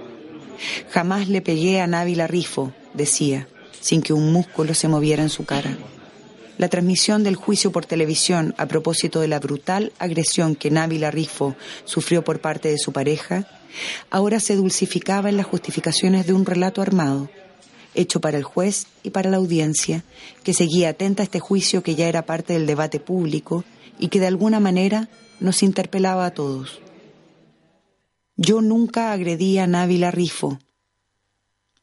Jamás 0.90 1.28
le 1.28 1.44
pegué 1.44 1.82
a 1.82 1.86
Návila 1.86 2.26
Rifo, 2.26 2.74
decía, 2.96 3.48
sin 3.80 4.02
que 4.02 4.14
un 4.14 4.34
músculo 4.34 4.74
se 4.74 4.88
moviera 4.88 5.22
en 5.22 5.30
su 5.30 5.46
cara. 5.46 5.78
La 6.58 6.68
transmisión 6.68 7.24
del 7.24 7.36
juicio 7.36 7.72
por 7.72 7.86
televisión 7.86 8.56
a 8.58 8.66
propósito 8.66 9.22
de 9.22 9.28
la 9.28 9.40
brutal 9.40 9.94
agresión 10.00 10.56
que 10.56 10.72
Návila 10.72 11.12
Rifo 11.12 11.56
sufrió 11.84 12.24
por 12.24 12.40
parte 12.42 12.70
de 12.70 12.80
su 12.80 12.92
pareja, 12.92 13.48
ahora 14.10 14.40
se 14.40 14.56
dulcificaba 14.56 15.30
en 15.30 15.38
las 15.38 15.46
justificaciones 15.46 16.26
de 16.26 16.34
un 16.34 16.48
relato 16.48 16.82
armado, 16.82 17.30
hecho 17.96 18.22
para 18.22 18.38
el 18.38 18.44
juez 18.44 18.88
y 19.04 19.10
para 19.10 19.30
la 19.30 19.38
audiencia, 19.38 20.04
que 20.44 20.54
seguía 20.54 20.90
atenta 20.90 21.24
a 21.24 21.26
este 21.26 21.40
juicio 21.40 21.84
que 21.84 21.96
ya 21.96 22.08
era 22.08 22.26
parte 22.26 22.54
del 22.54 22.68
debate 22.68 23.00
público 23.00 23.64
y 24.00 24.10
que 24.10 24.20
de 24.20 24.28
alguna 24.28 24.60
manera 24.60 25.10
nos 25.40 25.64
interpelaba 25.64 26.26
a 26.26 26.34
todos. 26.34 26.80
Yo 28.36 28.62
nunca 28.62 29.12
agredí 29.12 29.58
a 29.58 29.68
Návila 29.68 30.12
Rifo. 30.12 30.60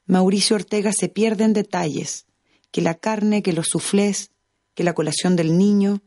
Mauricio 0.07 0.57
Ortega 0.57 0.93
se 0.93 1.09
pierde 1.09 1.45
en 1.45 1.55
detalles, 1.55 2.27
que 2.71 2.83
la 2.83 2.95
carne, 2.95 3.43
que 3.43 3.53
los 3.53 3.69
suflés, 3.69 4.31
que 4.75 4.85
la 4.85 4.95
colación 4.95 5.37
del 5.37 5.57
niño, 5.57 6.03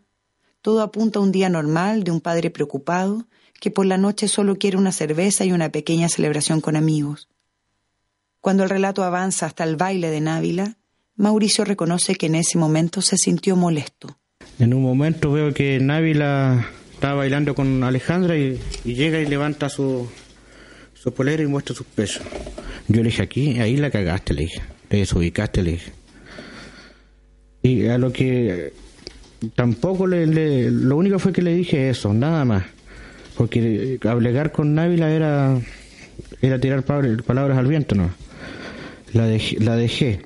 todo 0.62 0.82
apunta 0.82 1.20
a 1.20 1.22
un 1.22 1.32
día 1.32 1.50
normal 1.50 2.04
de 2.04 2.12
un 2.12 2.22
padre 2.22 2.50
preocupado 2.50 3.28
que 3.60 3.72
por 3.72 3.86
la 3.86 3.98
noche 3.98 4.28
solo 4.28 4.58
quiere 4.58 4.78
una 4.78 4.92
cerveza 4.92 5.46
y 5.46 5.52
una 5.52 5.70
pequeña 5.70 6.10
celebración 6.10 6.62
con 6.62 6.76
amigos. 6.76 7.28
Cuando 8.46 8.62
el 8.62 8.70
relato 8.70 9.04
avanza 9.04 9.48
hasta 9.48 9.64
el 9.64 9.76
baile 9.76 10.12
de 10.12 10.22
Návila, 10.22 10.78
Mauricio 11.16 11.66
reconoce 11.66 12.14
que 12.14 12.28
en 12.28 12.36
ese 12.36 12.60
momento 12.60 13.02
se 13.02 13.18
sintió 13.18 13.56
molesto. 13.56 14.20
En 14.60 14.76
un 14.76 14.84
momento 14.84 15.32
veo 15.32 15.52
que 15.52 15.80
Návila 15.80 16.68
estaba 16.94 17.16
bailando 17.16 17.56
con 17.56 17.84
Alejandra 17.84 18.38
y, 18.38 18.60
llega 18.84 19.20
y 19.20 19.26
levanta 19.26 19.68
su, 19.68 20.08
su 20.94 21.12
polera 21.12 21.42
y 21.42 21.48
muestra 21.48 21.74
sus 21.74 21.88
pesos. 21.88 22.22
Yo 22.88 22.98
le 23.02 23.10
dije 23.10 23.24
aquí, 23.24 23.60
ahí 23.60 23.78
la 23.78 23.90
cagaste, 23.90 24.36
le 24.36 24.42
dije. 24.44 24.62
Te 24.90 24.98
desubicaste, 24.98 25.64
le 25.64 25.72
dije. 25.72 25.92
Y 27.64 27.88
a 27.88 27.98
lo 27.98 28.14
que 28.14 28.74
tampoco 29.56 30.06
le, 30.06 30.28
le- 30.28 30.70
lo 30.70 30.98
único 30.98 31.18
fue 31.18 31.34
que 31.34 31.42
le 31.42 31.56
dije 31.56 31.90
eso, 31.90 32.14
nada 32.14 32.46
más. 32.46 32.64
Porque 33.38 33.98
alegar 34.04 34.52
con 34.52 34.76
Návila 34.76 35.10
era, 35.10 35.60
era 36.44 36.60
tirar 36.60 36.84
pal- 36.86 37.24
palabras 37.24 37.58
al 37.58 37.66
viento, 37.66 37.96
¿no? 37.96 38.24
La 39.14 39.26
dejé, 39.26 39.60
la 39.60 39.76
dejé. 39.76 40.22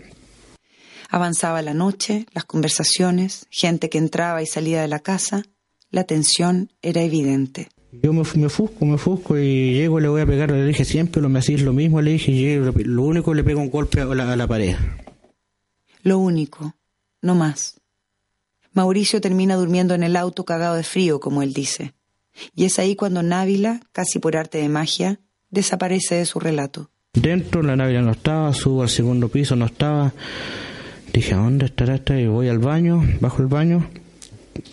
Avanzaba 1.09 1.61
la 1.61 1.73
noche, 1.73 2.25
las 2.33 2.45
conversaciones, 2.45 3.47
gente 3.49 3.89
que 3.89 3.97
entraba 3.97 4.41
y 4.41 4.45
salía 4.45 4.81
de 4.81 4.87
la 4.87 4.99
casa. 4.99 5.43
La 5.89 6.03
tensión 6.03 6.71
era 6.81 7.01
evidente. 7.01 7.69
Yo 7.91 8.13
me, 8.13 8.21
me 8.35 8.49
fusco, 8.49 8.85
me 8.85 8.99
fusco 8.99 9.37
y 9.37 9.73
llego 9.73 9.99
le 9.99 10.07
voy 10.07 10.21
a 10.21 10.25
pegar. 10.27 10.51
Le 10.51 10.65
dije 10.65 10.85
siempre 10.85 11.21
lo 11.21 11.29
me 11.29 11.39
hacís 11.39 11.63
lo 11.63 11.73
mismo, 11.73 12.01
le 12.01 12.11
dije, 12.11 12.31
y 12.31 12.39
llego, 12.39 12.71
lo 12.71 13.03
único 13.03 13.33
le 13.33 13.43
pego 13.43 13.61
un 13.61 13.71
golpe 13.71 14.01
a 14.01 14.05
la, 14.05 14.31
a 14.31 14.35
la 14.35 14.47
pared. 14.47 14.75
Lo 16.03 16.19
único, 16.19 16.75
no 17.21 17.33
más. 17.33 17.81
Mauricio 18.73 19.19
termina 19.19 19.55
durmiendo 19.55 19.95
en 19.95 20.03
el 20.03 20.15
auto 20.15 20.45
cagado 20.45 20.75
de 20.75 20.83
frío, 20.83 21.19
como 21.19 21.41
él 21.41 21.53
dice. 21.53 21.95
Y 22.55 22.65
es 22.65 22.77
ahí 22.77 22.95
cuando 22.95 23.23
Návila, 23.23 23.81
casi 23.91 24.19
por 24.19 24.37
arte 24.37 24.59
de 24.59 24.69
magia, 24.69 25.19
desaparece 25.49 26.15
de 26.15 26.25
su 26.25 26.39
relato. 26.39 26.91
Dentro 27.15 27.63
la 27.63 27.75
nave 27.75 27.99
no 28.03 28.11
estaba, 28.11 28.53
subo 28.53 28.83
al 28.83 28.89
segundo 28.89 29.29
piso, 29.29 29.55
no 29.55 29.65
estaba. 29.65 30.13
Dije, 31.11 31.33
¿a 31.33 31.37
dónde 31.37 31.65
estará 31.65 31.95
esta? 31.95 32.19
Y 32.19 32.27
voy 32.27 32.49
al 32.49 32.59
baño, 32.59 33.03
bajo 33.19 33.41
el 33.41 33.47
baño, 33.47 33.87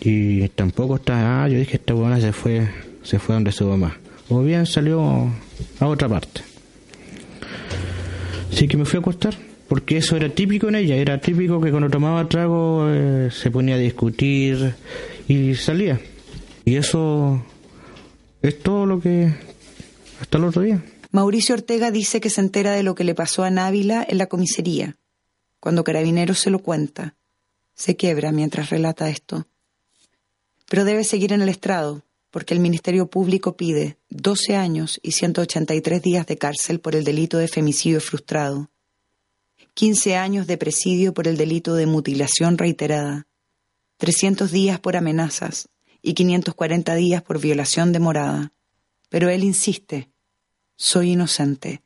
y 0.01 0.47
tampoco 0.49 0.97
está. 0.97 1.43
Ah, 1.43 1.47
yo 1.47 1.57
dije, 1.57 1.77
esta 1.77 1.95
buena 1.95 2.21
se 2.21 2.33
fue, 2.33 2.69
se 3.01 3.17
fue 3.17 3.33
donde 3.33 3.51
su 3.51 3.65
mamá. 3.65 3.97
O 4.29 4.43
bien 4.43 4.67
salió 4.67 5.31
a 5.79 5.87
otra 5.87 6.07
parte. 6.07 6.41
Así 8.53 8.67
que 8.67 8.77
me 8.77 8.85
fui 8.85 8.97
a 8.97 8.99
acostar, 8.99 9.33
porque 9.67 9.97
eso 9.97 10.15
era 10.15 10.29
típico 10.29 10.69
en 10.69 10.75
ella, 10.75 10.95
era 10.95 11.19
típico 11.19 11.59
que 11.59 11.71
cuando 11.71 11.89
tomaba 11.89 12.29
trago 12.29 12.85
eh, 12.87 13.29
se 13.31 13.49
ponía 13.49 13.75
a 13.75 13.79
discutir 13.79 14.75
y 15.27 15.55
salía. 15.55 15.99
Y 16.65 16.75
eso 16.75 17.43
es 18.43 18.59
todo 18.59 18.85
lo 18.85 18.99
que... 18.99 19.33
hasta 20.21 20.37
el 20.37 20.43
otro 20.43 20.61
día. 20.61 20.83
Mauricio 21.11 21.55
Ortega 21.55 21.91
dice 21.91 22.19
que 22.19 22.29
se 22.29 22.41
entera 22.41 22.73
de 22.73 22.83
lo 22.83 22.95
que 22.95 23.03
le 23.03 23.15
pasó 23.15 23.43
a 23.43 23.49
Návila 23.49 24.05
en 24.07 24.17
la 24.17 24.27
comisaría. 24.27 24.97
Cuando 25.59 25.83
Carabineros 25.83 26.39
se 26.39 26.49
lo 26.49 26.59
cuenta, 26.59 27.15
se 27.73 27.95
quiebra 27.95 28.31
mientras 28.31 28.69
relata 28.69 29.09
esto. 29.09 29.47
Pero 30.69 30.83
debe 30.83 31.03
seguir 31.03 31.31
en 31.33 31.41
el 31.41 31.49
estrado, 31.49 32.03
porque 32.29 32.53
el 32.53 32.59
Ministerio 32.59 33.09
Público 33.09 33.55
pide 33.55 33.97
12 34.09 34.55
años 34.55 34.99
y 35.01 35.13
183 35.13 36.01
días 36.01 36.27
de 36.27 36.37
cárcel 36.37 36.79
por 36.79 36.95
el 36.95 37.03
delito 37.03 37.37
de 37.37 37.47
femicidio 37.47 38.01
frustrado, 38.01 38.69
15 39.75 40.15
años 40.17 40.47
de 40.47 40.57
presidio 40.57 41.13
por 41.13 41.27
el 41.27 41.37
delito 41.37 41.75
de 41.75 41.85
mutilación 41.85 42.57
reiterada, 42.57 43.27
300 43.97 44.51
días 44.51 44.79
por 44.79 44.97
amenazas 44.97 45.69
y 46.01 46.13
540 46.15 46.95
días 46.95 47.21
por 47.21 47.39
violación 47.39 47.91
de 47.91 47.99
morada. 47.99 48.53
Pero 49.09 49.29
él 49.29 49.43
insiste, 49.43 50.09
soy 50.77 51.11
inocente. 51.11 51.81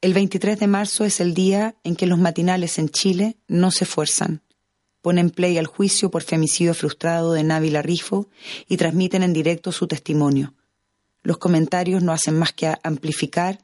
El 0.00 0.12
23 0.12 0.60
de 0.60 0.66
marzo 0.66 1.04
es 1.04 1.18
el 1.18 1.32
día 1.32 1.74
en 1.82 1.96
que 1.96 2.06
los 2.06 2.18
matinales 2.18 2.78
en 2.78 2.90
Chile 2.90 3.36
no 3.48 3.70
se 3.70 3.84
esfuerzan. 3.84 4.42
Ponen 5.00 5.30
play 5.30 5.56
al 5.56 5.66
juicio 5.66 6.10
por 6.10 6.22
femicidio 6.22 6.74
frustrado 6.74 7.32
de 7.32 7.42
Návila 7.42 7.80
Rifo 7.80 8.28
y 8.68 8.76
transmiten 8.76 9.22
en 9.22 9.32
directo 9.32 9.72
su 9.72 9.86
testimonio. 9.86 10.54
Los 11.22 11.38
comentarios 11.38 12.02
no 12.02 12.12
hacen 12.12 12.38
más 12.38 12.52
que 12.52 12.74
amplificar 12.82 13.60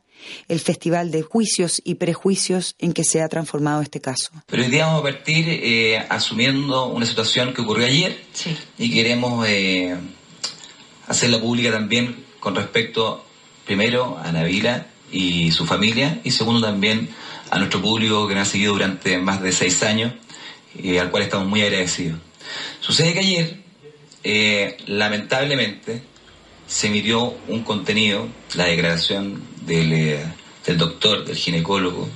el 0.48 0.60
festival 0.60 1.10
de 1.10 1.22
juicios 1.22 1.80
y 1.84 1.96
prejuicios 1.96 2.74
en 2.78 2.94
que 2.94 3.04
se 3.04 3.20
ha 3.20 3.28
transformado 3.28 3.82
este 3.82 4.00
caso. 4.00 4.30
Pero 4.46 4.62
hoy 4.62 4.70
día 4.70 4.86
vamos 4.86 5.00
a 5.00 5.04
partir 5.04 5.46
eh, 5.48 5.98
asumiendo 6.08 6.86
una 6.86 7.04
situación 7.04 7.52
que 7.52 7.60
ocurrió 7.60 7.86
ayer 7.86 8.18
y 8.78 8.90
queremos 8.90 9.46
eh, 9.46 9.96
hacerla 11.06 11.38
pública 11.40 11.70
también 11.70 12.29
con 12.40 12.54
respecto, 12.54 13.24
primero, 13.64 14.18
a 14.22 14.32
Navila 14.32 14.86
y 15.12 15.50
su 15.52 15.66
familia 15.66 16.20
y 16.24 16.30
segundo 16.30 16.60
también 16.60 17.10
a 17.50 17.58
nuestro 17.58 17.80
público 17.80 18.26
que 18.26 18.34
nos 18.34 18.48
ha 18.48 18.50
seguido 18.50 18.72
durante 18.72 19.18
más 19.18 19.42
de 19.42 19.52
seis 19.52 19.82
años 19.82 20.12
y 20.74 20.96
al 20.96 21.10
cual 21.10 21.24
estamos 21.24 21.46
muy 21.46 21.62
agradecidos. 21.62 22.18
Sucede 22.80 23.12
que 23.12 23.20
ayer, 23.20 23.56
eh, 24.24 24.76
lamentablemente, 24.86 26.02
se 26.66 26.86
emitió 26.86 27.34
un 27.48 27.62
contenido, 27.64 28.28
la 28.54 28.66
declaración 28.66 29.42
del, 29.62 29.92
eh, 29.92 30.24
del 30.64 30.78
doctor, 30.78 31.24
del 31.24 31.36
ginecólogo, 31.36 32.08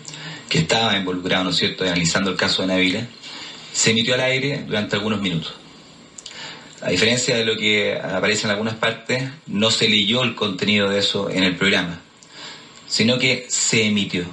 que 0.49 0.59
estaba 0.59 0.97
involucrado, 0.97 1.45
¿no 1.45 1.51
es 1.51 1.57
cierto?, 1.57 1.85
analizando 1.85 2.31
el 2.31 2.37
caso 2.37 2.63
de 2.63 2.69
Navila, 2.69 3.07
se 3.73 3.91
emitió 3.91 4.15
al 4.15 4.21
aire 4.21 4.63
durante 4.67 4.95
algunos 4.95 5.21
minutos. 5.21 5.55
A 6.85 6.91
diferencia 6.91 7.35
de 7.35 7.47
lo 7.47 7.57
que 7.57 7.99
aparece 7.99 8.47
en 8.47 8.51
algunas 8.51 8.75
partes, 8.75 9.25
no 9.47 9.71
se 9.71 9.89
leyó 9.89 10.23
el 10.23 10.35
contenido 10.35 10.91
de 10.91 10.99
eso 10.99 11.31
en 11.31 11.43
el 11.43 11.57
programa, 11.57 12.03
sino 12.87 13.19
que 13.19 13.47
se 13.49 13.87
emitió. 13.87 14.27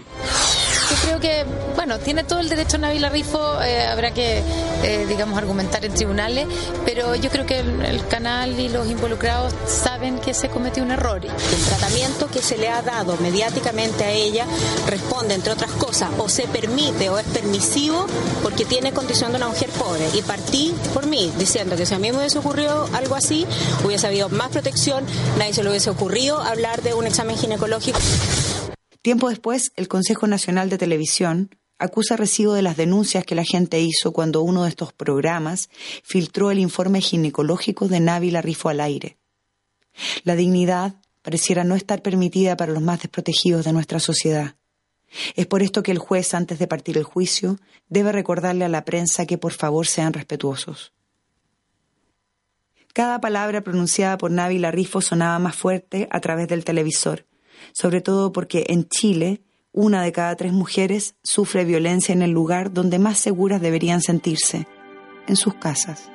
Yo 0.91 0.97
creo 1.03 1.19
que, 1.22 1.45
bueno, 1.77 1.99
tiene 1.99 2.26
todo 2.26 2.39
el 2.39 2.49
derecho 2.49 2.77
Navila 2.77 3.07
Rifo, 3.07 3.61
eh, 3.61 3.88
habrá 3.88 4.11
que, 4.11 4.43
eh, 4.84 5.05
digamos, 5.07 5.38
argumentar 5.38 5.85
en 5.85 5.93
tribunales, 5.93 6.47
pero 6.84 7.15
yo 7.15 7.30
creo 7.30 7.45
que 7.45 7.59
el, 7.59 7.81
el 7.85 8.05
canal 8.07 8.59
y 8.59 8.68
los 8.68 8.89
involucrados 8.89 9.53
saben 9.65 10.19
que 10.19 10.34
se 10.34 10.49
cometió 10.49 10.84
un 10.84 10.91
error. 10.91 11.23
El 11.23 11.63
tratamiento 11.69 12.27
que 12.27 12.41
se 12.41 12.57
le 12.57 12.68
ha 12.68 12.81
dado 12.81 13.15
mediáticamente 13.22 14.03
a 14.03 14.11
ella 14.11 14.45
responde, 14.85 15.34
entre 15.34 15.53
otras 15.53 15.72
cosas, 15.72 16.09
o 16.18 16.27
se 16.27 16.43
permite 16.47 17.09
o 17.09 17.18
es 17.18 17.26
permisivo 17.27 18.05
porque 18.43 18.65
tiene 18.65 18.91
condición 18.91 19.31
de 19.31 19.38
una 19.38 19.47
mujer 19.47 19.69
pobre. 19.69 20.09
Y 20.13 20.22
partí 20.23 20.76
por 20.93 21.05
mí, 21.07 21.31
diciendo 21.38 21.77
que 21.77 21.85
si 21.85 21.93
a 21.93 21.99
mí 21.99 22.11
me 22.11 22.18
hubiese 22.18 22.39
ocurrido 22.39 22.89
algo 22.91 23.15
así, 23.15 23.47
hubiese 23.85 24.07
habido 24.07 24.27
más 24.27 24.49
protección, 24.49 25.05
nadie 25.38 25.53
se 25.53 25.63
le 25.63 25.69
hubiese 25.69 25.89
ocurrido 25.89 26.41
hablar 26.41 26.81
de 26.81 26.93
un 26.93 27.07
examen 27.07 27.38
ginecológico. 27.38 27.99
Tiempo 29.01 29.29
después, 29.29 29.71
el 29.77 29.87
Consejo 29.87 30.27
Nacional 30.27 30.69
de 30.69 30.77
Televisión 30.77 31.49
acusa 31.79 32.15
recibo 32.15 32.53
de 32.53 32.61
las 32.61 32.77
denuncias 32.77 33.25
que 33.25 33.33
la 33.33 33.43
gente 33.43 33.79
hizo 33.79 34.13
cuando 34.13 34.43
uno 34.43 34.63
de 34.63 34.69
estos 34.69 34.93
programas 34.93 35.69
filtró 36.03 36.51
el 36.51 36.59
informe 36.59 37.01
ginecológico 37.01 37.87
de 37.87 37.99
Návila 37.99 38.41
Rifo 38.41 38.69
al 38.69 38.79
aire. 38.79 39.17
La 40.23 40.35
dignidad 40.35 40.95
pareciera 41.23 41.63
no 41.63 41.75
estar 41.75 42.03
permitida 42.03 42.55
para 42.55 42.73
los 42.73 42.83
más 42.83 43.01
desprotegidos 43.01 43.65
de 43.65 43.73
nuestra 43.73 43.99
sociedad. 43.99 44.55
Es 45.35 45.47
por 45.47 45.63
esto 45.63 45.81
que 45.81 45.91
el 45.91 45.97
juez, 45.97 46.35
antes 46.35 46.59
de 46.59 46.67
partir 46.67 46.97
el 46.97 47.03
juicio, 47.03 47.57
debe 47.89 48.11
recordarle 48.11 48.65
a 48.65 48.69
la 48.69 48.85
prensa 48.85 49.25
que 49.25 49.39
por 49.39 49.53
favor 49.53 49.87
sean 49.87 50.13
respetuosos. 50.13 50.93
Cada 52.93 53.19
palabra 53.19 53.61
pronunciada 53.61 54.17
por 54.17 54.29
Návila 54.29 54.69
Rifo 54.69 55.01
sonaba 55.01 55.39
más 55.39 55.55
fuerte 55.55 56.07
a 56.11 56.19
través 56.19 56.47
del 56.47 56.63
televisor, 56.63 57.25
sobre 57.73 58.02
todo 58.02 58.31
porque 58.31 58.65
en 58.68 58.88
Chile 58.88 59.41
una 59.73 60.03
de 60.03 60.11
cada 60.11 60.35
tres 60.35 60.52
mujeres 60.52 61.15
sufre 61.23 61.64
violencia 61.64 62.14
en 62.14 62.22
el 62.22 62.31
lugar 62.31 62.73
donde 62.73 62.99
más 62.99 63.18
seguras 63.18 63.61
deberían 63.61 64.02
sentirse, 64.02 64.68
en 65.27 65.35
sus 65.35 65.53
casas. 65.53 66.10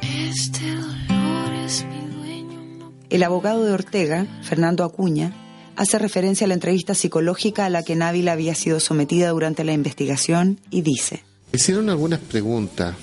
Este 0.00 0.74
dolor 0.74 1.52
es 1.64 1.84
mi 1.84 2.14
dueño. 2.14 2.92
El 3.10 3.22
abogado 3.24 3.64
de 3.64 3.72
Ortega, 3.72 4.26
Fernando 4.42 4.84
Acuña, 4.84 5.32
hace 5.76 5.98
referencia 5.98 6.44
a 6.44 6.48
la 6.48 6.54
entrevista 6.54 6.94
psicológica 6.94 7.64
a 7.64 7.70
la 7.70 7.82
que 7.82 7.96
Návila 7.96 8.32
había 8.32 8.54
sido 8.54 8.80
sometida 8.80 9.30
durante 9.30 9.64
la 9.64 9.72
investigación 9.72 10.60
y 10.70 10.82
dice, 10.82 11.24
Hicieron 11.52 11.90
algunas 11.90 12.20
preguntas 12.20 12.94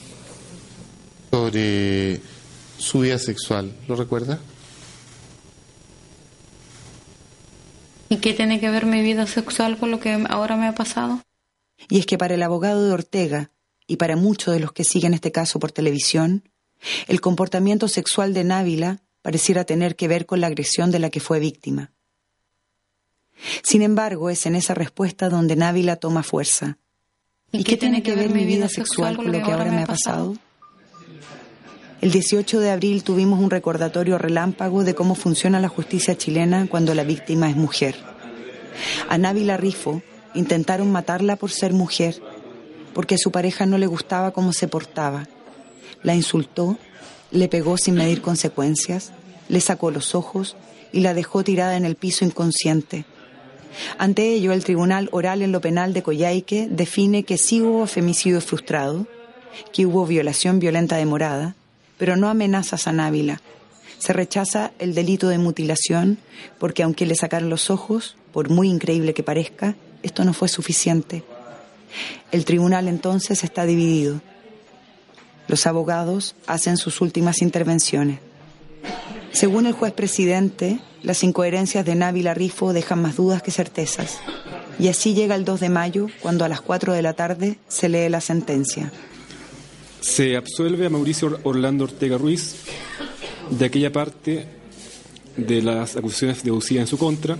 sobre 1.29 2.21
su 2.77 2.99
vida 3.01 3.19
sexual, 3.19 3.73
¿lo 3.89 3.95
recuerda? 3.95 4.39
¿Y 8.09 8.17
qué 8.17 8.33
tiene 8.33 8.59
que 8.59 8.69
ver 8.69 8.85
mi 8.85 9.01
vida 9.01 9.27
sexual 9.27 9.77
con 9.77 9.91
lo 9.91 9.99
que 9.99 10.11
ahora 10.29 10.55
me 10.55 10.67
ha 10.67 10.75
pasado? 10.75 11.21
y 11.89 11.99
es 11.99 12.05
que 12.05 12.17
para 12.17 12.33
el 12.33 12.43
abogado 12.43 12.85
de 12.85 12.91
Ortega 12.91 13.51
y 13.85 13.97
para 13.97 14.15
muchos 14.15 14.53
de 14.53 14.59
los 14.59 14.71
que 14.71 14.83
siguen 14.83 15.13
este 15.13 15.31
caso 15.31 15.59
por 15.59 15.71
televisión, 15.71 16.43
el 17.07 17.21
comportamiento 17.21 17.87
sexual 17.87 18.33
de 18.33 18.43
Návila 18.43 18.99
pareciera 19.21 19.63
tener 19.63 19.95
que 19.95 20.07
ver 20.07 20.25
con 20.25 20.41
la 20.41 20.47
agresión 20.47 20.91
de 20.91 20.99
la 20.99 21.09
que 21.09 21.19
fue 21.19 21.39
víctima. 21.39 21.91
Sin 23.61 23.81
embargo, 23.81 24.29
es 24.29 24.45
en 24.45 24.55
esa 24.55 24.73
respuesta 24.73 25.29
donde 25.29 25.55
Návila 25.55 25.97
toma 25.97 26.23
fuerza. 26.23 26.77
¿Y 27.51 27.63
qué 27.63 27.77
tiene 27.77 28.03
que 28.03 28.15
ver 28.15 28.29
mi 28.29 28.45
vida 28.45 28.67
sexual 28.67 29.15
con 29.15 29.31
lo 29.31 29.43
que 29.43 29.51
ahora 29.51 29.71
me 29.71 29.83
ha 29.83 29.85
pasado? 29.85 30.35
El 32.07 32.13
18 32.13 32.61
de 32.61 32.71
abril 32.71 33.03
tuvimos 33.03 33.37
un 33.37 33.49
recordatorio 33.49 34.17
relámpago 34.17 34.85
de 34.85 34.95
cómo 34.95 35.13
funciona 35.13 35.59
la 35.59 35.67
justicia 35.67 36.17
chilena 36.17 36.65
cuando 36.69 36.95
la 36.95 37.03
víctima 37.03 37.49
es 37.49 37.57
mujer. 37.57 37.95
A 39.09 39.17
Návila 39.17 39.57
Rifo 39.57 40.01
intentaron 40.33 40.89
matarla 40.89 41.35
por 41.35 41.51
ser 41.51 41.73
mujer, 41.73 42.15
porque 42.93 43.15
a 43.15 43.17
su 43.17 43.29
pareja 43.29 43.65
no 43.65 43.77
le 43.77 43.87
gustaba 43.87 44.31
cómo 44.31 44.53
se 44.53 44.69
portaba. 44.69 45.27
La 46.01 46.15
insultó, 46.15 46.77
le 47.31 47.49
pegó 47.49 47.77
sin 47.77 47.95
medir 47.95 48.21
consecuencias, 48.21 49.11
le 49.49 49.59
sacó 49.59 49.91
los 49.91 50.15
ojos 50.15 50.55
y 50.93 51.01
la 51.01 51.13
dejó 51.13 51.43
tirada 51.43 51.75
en 51.75 51.83
el 51.83 51.97
piso 51.97 52.23
inconsciente. 52.23 53.03
Ante 53.97 54.29
ello, 54.29 54.53
el 54.53 54.63
Tribunal 54.63 55.09
Oral 55.11 55.41
en 55.41 55.51
lo 55.51 55.59
Penal 55.59 55.91
de 55.91 56.03
Coyhaique 56.03 56.69
define 56.71 57.23
que 57.23 57.37
sí 57.37 57.61
hubo 57.61 57.85
femicidio 57.85 58.39
frustrado, 58.39 59.07
que 59.73 59.85
hubo 59.85 60.05
violación 60.05 60.59
violenta 60.59 60.95
de 60.95 61.05
morada, 61.05 61.56
pero 61.97 62.15
no 62.15 62.29
amenazas 62.29 62.87
a 62.87 62.91
Návila. 62.91 63.41
Se 63.97 64.13
rechaza 64.13 64.71
el 64.79 64.93
delito 64.93 65.27
de 65.27 65.37
mutilación 65.37 66.19
porque 66.59 66.83
aunque 66.83 67.05
le 67.05 67.15
sacaron 67.15 67.49
los 67.49 67.69
ojos, 67.69 68.15
por 68.31 68.49
muy 68.49 68.69
increíble 68.69 69.13
que 69.13 69.23
parezca, 69.23 69.75
esto 70.03 70.23
no 70.23 70.33
fue 70.33 70.47
suficiente. 70.47 71.23
El 72.31 72.45
tribunal 72.45 72.87
entonces 72.87 73.43
está 73.43 73.65
dividido. 73.65 74.21
Los 75.47 75.65
abogados 75.65 76.35
hacen 76.45 76.77
sus 76.77 77.01
últimas 77.01 77.41
intervenciones. 77.41 78.19
Según 79.31 79.65
el 79.65 79.73
juez 79.73 79.93
presidente, 79.93 80.79
las 81.03 81.23
incoherencias 81.23 81.85
de 81.85 81.95
Návila 81.95 82.33
Rifo 82.33 82.73
dejan 82.73 83.01
más 83.01 83.15
dudas 83.15 83.41
que 83.41 83.51
certezas. 83.51 84.19
Y 84.79 84.89
así 84.89 85.13
llega 85.13 85.35
el 85.35 85.45
2 85.45 85.59
de 85.59 85.69
mayo, 85.69 86.07
cuando 86.21 86.45
a 86.45 86.49
las 86.49 86.61
4 86.61 86.93
de 86.93 87.01
la 87.01 87.13
tarde 87.13 87.57
se 87.67 87.89
lee 87.89 88.09
la 88.09 88.21
sentencia. 88.21 88.91
Se 90.01 90.37
absuelve 90.37 90.85
a 90.85 90.89
Mauricio 90.89 91.39
Orlando 91.43 91.85
Ortega 91.85 92.17
Ruiz 92.17 92.55
de 93.49 93.65
aquella 93.65 93.91
parte 93.91 94.45
de 95.35 95.61
las 95.61 95.95
acusaciones 95.95 96.43
deducidas 96.43 96.81
en 96.81 96.87
su 96.87 96.97
contra 96.97 97.37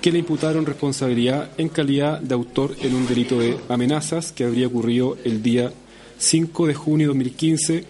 que 0.00 0.12
le 0.12 0.18
imputaron 0.18 0.66
responsabilidad 0.66 1.50
en 1.58 1.68
calidad 1.68 2.20
de 2.20 2.34
autor 2.34 2.74
en 2.80 2.94
un 2.94 3.06
delito 3.06 3.38
de 3.38 3.58
amenazas 3.68 4.32
que 4.32 4.44
habría 4.44 4.66
ocurrido 4.66 5.18
el 5.24 5.42
día 5.42 5.72
5 6.18 6.66
de 6.66 6.74
junio 6.74 7.08
de 7.08 7.14
2015 7.14 7.84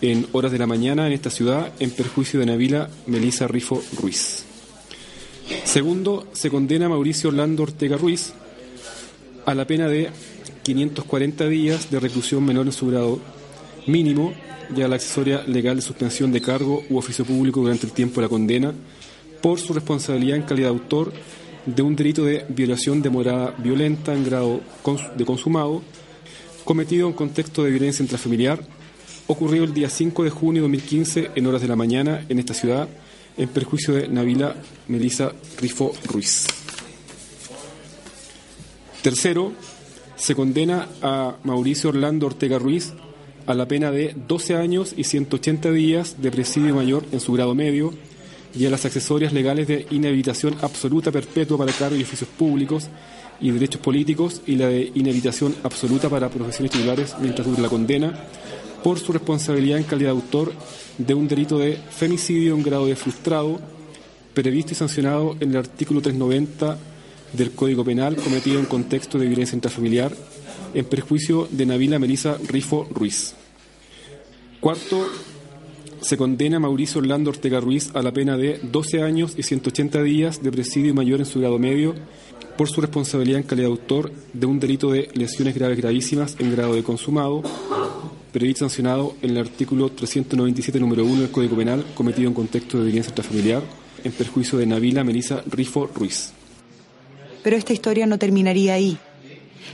en 0.00 0.26
horas 0.32 0.50
de 0.50 0.58
la 0.58 0.66
mañana 0.66 1.06
en 1.06 1.12
esta 1.12 1.30
ciudad 1.30 1.72
en 1.78 1.90
perjuicio 1.90 2.40
de 2.40 2.46
Navila 2.46 2.88
Melisa 3.06 3.46
Rifo 3.48 3.82
Ruiz. 4.00 4.44
Segundo, 5.64 6.26
se 6.32 6.50
condena 6.50 6.86
a 6.86 6.88
Mauricio 6.88 7.30
Orlando 7.30 7.64
Ortega 7.64 7.96
Ruiz 7.96 8.32
a 9.44 9.54
la 9.54 9.66
pena 9.66 9.88
de 9.88 10.10
540 10.62 11.48
días 11.48 11.90
de 11.90 12.00
reclusión 12.00 12.44
menor 12.44 12.66
en 12.66 12.72
su 12.72 12.86
grado 12.86 13.20
mínimo 13.86 14.32
y 14.74 14.82
a 14.82 14.88
la 14.88 14.96
accesoria 14.96 15.42
legal 15.46 15.76
de 15.76 15.82
suspensión 15.82 16.32
de 16.32 16.40
cargo 16.40 16.82
u 16.88 16.96
oficio 16.96 17.24
público 17.24 17.60
durante 17.60 17.86
el 17.86 17.92
tiempo 17.92 18.20
de 18.20 18.26
la 18.26 18.30
condena 18.30 18.72
por 19.40 19.58
su 19.58 19.72
responsabilidad 19.72 20.36
en 20.36 20.42
calidad 20.44 20.68
de 20.68 20.74
autor 20.74 21.12
de 21.66 21.82
un 21.82 21.94
delito 21.94 22.24
de 22.24 22.44
violación 22.48 23.02
de 23.02 23.10
morada 23.10 23.54
violenta 23.58 24.14
en 24.14 24.24
grado 24.24 24.60
de 25.16 25.24
consumado 25.24 25.82
cometido 26.64 27.08
en 27.08 27.14
contexto 27.14 27.64
de 27.64 27.70
violencia 27.70 28.02
intrafamiliar 28.02 28.64
ocurrido 29.26 29.64
el 29.64 29.74
día 29.74 29.88
5 29.88 30.24
de 30.24 30.30
junio 30.30 30.62
de 30.62 30.68
2015 30.68 31.30
en 31.34 31.46
horas 31.46 31.62
de 31.62 31.68
la 31.68 31.76
mañana 31.76 32.24
en 32.28 32.38
esta 32.38 32.54
ciudad 32.54 32.88
en 33.36 33.48
perjuicio 33.48 33.94
de 33.94 34.08
Navila 34.08 34.54
Melisa 34.88 35.32
Rifo 35.60 35.92
Ruiz. 36.04 36.46
Tercero, 39.02 39.52
se 40.16 40.34
condena 40.34 40.88
a 41.00 41.36
Mauricio 41.42 41.90
Orlando 41.90 42.26
Ortega 42.26 42.58
Ruiz 42.58 42.92
a 43.46 43.54
la 43.54 43.66
pena 43.66 43.90
de 43.90 44.14
12 44.28 44.56
años 44.56 44.94
y 44.96 45.04
180 45.04 45.70
días 45.72 46.16
de 46.20 46.30
presidio 46.30 46.74
mayor 46.74 47.04
en 47.12 47.20
su 47.20 47.32
grado 47.32 47.54
medio 47.54 47.92
y 48.54 48.66
a 48.66 48.70
las 48.70 48.84
accesorias 48.84 49.32
legales 49.32 49.66
de 49.66 49.86
inhabilitación 49.90 50.54
absoluta 50.62 51.10
perpetua 51.10 51.58
para 51.58 51.72
cargos 51.72 51.98
y 51.98 52.02
oficios 52.02 52.28
públicos 52.30 52.88
y 53.40 53.50
derechos 53.50 53.80
políticos 53.80 54.42
y 54.46 54.56
la 54.56 54.68
de 54.68 54.92
inhabilitación 54.94 55.54
absoluta 55.62 56.08
para 56.08 56.28
profesiones 56.28 56.70
titulares 56.70 57.14
mientras 57.20 57.46
dure 57.46 57.62
la 57.62 57.68
condena 57.68 58.12
por 58.82 58.98
su 58.98 59.12
responsabilidad 59.12 59.78
en 59.78 59.84
calidad 59.84 60.10
de 60.10 60.16
autor 60.16 60.52
de 60.98 61.14
un 61.14 61.28
delito 61.28 61.58
de 61.58 61.76
femicidio 61.90 62.54
en 62.54 62.62
grado 62.62 62.86
de 62.86 62.96
frustrado 62.96 63.60
previsto 64.34 64.72
y 64.72 64.76
sancionado 64.76 65.36
en 65.40 65.50
el 65.50 65.56
artículo 65.56 66.00
390 66.00 66.78
del 67.32 67.52
Código 67.52 67.84
Penal 67.84 68.16
cometido 68.16 68.58
en 68.58 68.66
contexto 68.66 69.18
de 69.18 69.26
violencia 69.26 69.56
intrafamiliar 69.56 70.12
en 70.74 70.84
perjuicio 70.84 71.48
de 71.50 71.66
Navila 71.66 71.98
Melisa 71.98 72.38
Rifo 72.46 72.88
Ruiz. 72.90 73.34
Cuarto, 74.60 75.06
se 76.00 76.16
condena 76.16 76.56
a 76.56 76.60
Mauricio 76.60 77.00
Orlando 77.00 77.30
Ortega 77.30 77.60
Ruiz 77.60 77.90
a 77.94 78.02
la 78.02 78.12
pena 78.12 78.36
de 78.36 78.58
12 78.62 79.02
años 79.02 79.34
y 79.36 79.42
180 79.42 80.02
días 80.02 80.42
de 80.42 80.50
presidio 80.50 80.94
mayor 80.94 81.20
en 81.20 81.26
su 81.26 81.40
grado 81.40 81.58
medio 81.58 81.94
por 82.56 82.68
su 82.68 82.80
responsabilidad 82.80 83.40
en 83.40 83.46
calidad 83.46 83.68
de 83.68 83.72
autor 83.72 84.12
de 84.32 84.46
un 84.46 84.60
delito 84.60 84.90
de 84.90 85.08
lesiones 85.14 85.54
graves 85.54 85.78
gravísimas 85.78 86.36
en 86.38 86.52
grado 86.52 86.74
de 86.74 86.82
consumado, 86.82 87.42
previsto 88.32 88.68
sancionado 88.68 89.14
en 89.22 89.30
el 89.30 89.38
artículo 89.38 89.90
397 89.90 90.78
número 90.80 91.04
1 91.04 91.22
del 91.22 91.30
Código 91.30 91.56
Penal 91.56 91.84
cometido 91.94 92.28
en 92.28 92.34
contexto 92.34 92.78
de 92.78 92.84
violencia 92.84 93.10
intrafamiliar 93.10 93.62
en 94.04 94.12
perjuicio 94.12 94.58
de 94.58 94.66
Navila 94.66 95.04
Melisa 95.04 95.42
Rifo 95.50 95.86
Ruiz. 95.86 96.32
Pero 97.42 97.56
esta 97.56 97.72
historia 97.72 98.06
no 98.06 98.18
terminaría 98.18 98.74
ahí. 98.74 98.98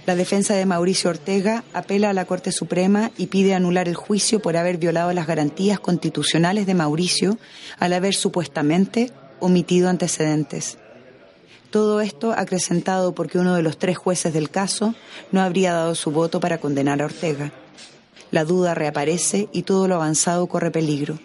La 0.07 0.17
defensa 0.17 0.55
de 0.55 0.67
Mauricio 0.67 1.11
Ortega 1.11 1.65
apela 1.73 2.11
a 2.11 2.13
la 2.15 2.25
Corte 2.25 2.53
Suprema 2.53 3.11
y 3.19 3.27
pide 3.27 3.55
anular 3.55 3.89
el 3.89 3.95
juicio 3.95 4.41
por 4.41 4.57
haber 4.57 4.79
violado 4.79 5.13
las 5.13 5.27
garantías 5.27 5.81
constitucionales 5.81 6.67
de 6.67 6.75
Mauricio 6.75 7.39
al 7.79 7.93
haber 7.93 8.15
supuestamente 8.15 9.13
omitido 9.41 9.89
antecedentes. 9.89 10.79
Todo 11.71 12.01
esto 12.01 12.33
acrecentado 12.33 13.15
porque 13.15 13.39
uno 13.39 13.55
de 13.55 13.63
los 13.63 13.79
tres 13.79 13.99
jueces 13.99 14.33
del 14.33 14.51
caso 14.51 14.95
no 15.33 15.43
habría 15.43 15.75
dado 15.75 15.95
su 15.95 16.11
voto 16.11 16.41
para 16.41 16.59
condenar 16.59 17.03
a 17.03 17.05
Ortega. 17.05 17.53
La 18.31 18.45
duda 18.45 18.75
reaparece 18.75 19.49
y 19.53 19.63
todo 19.63 19.89
lo 19.89 19.97
avanzado 19.97 20.47
corre 20.47 20.71
peligro. 20.71 21.19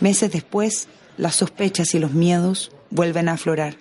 Meses 0.00 0.32
después, 0.32 0.88
las 1.18 1.36
sospechas 1.36 1.94
y 1.94 1.98
los 1.98 2.12
miedos 2.12 2.72
vuelven 2.88 3.28
a 3.28 3.32
aflorar. 3.32 3.76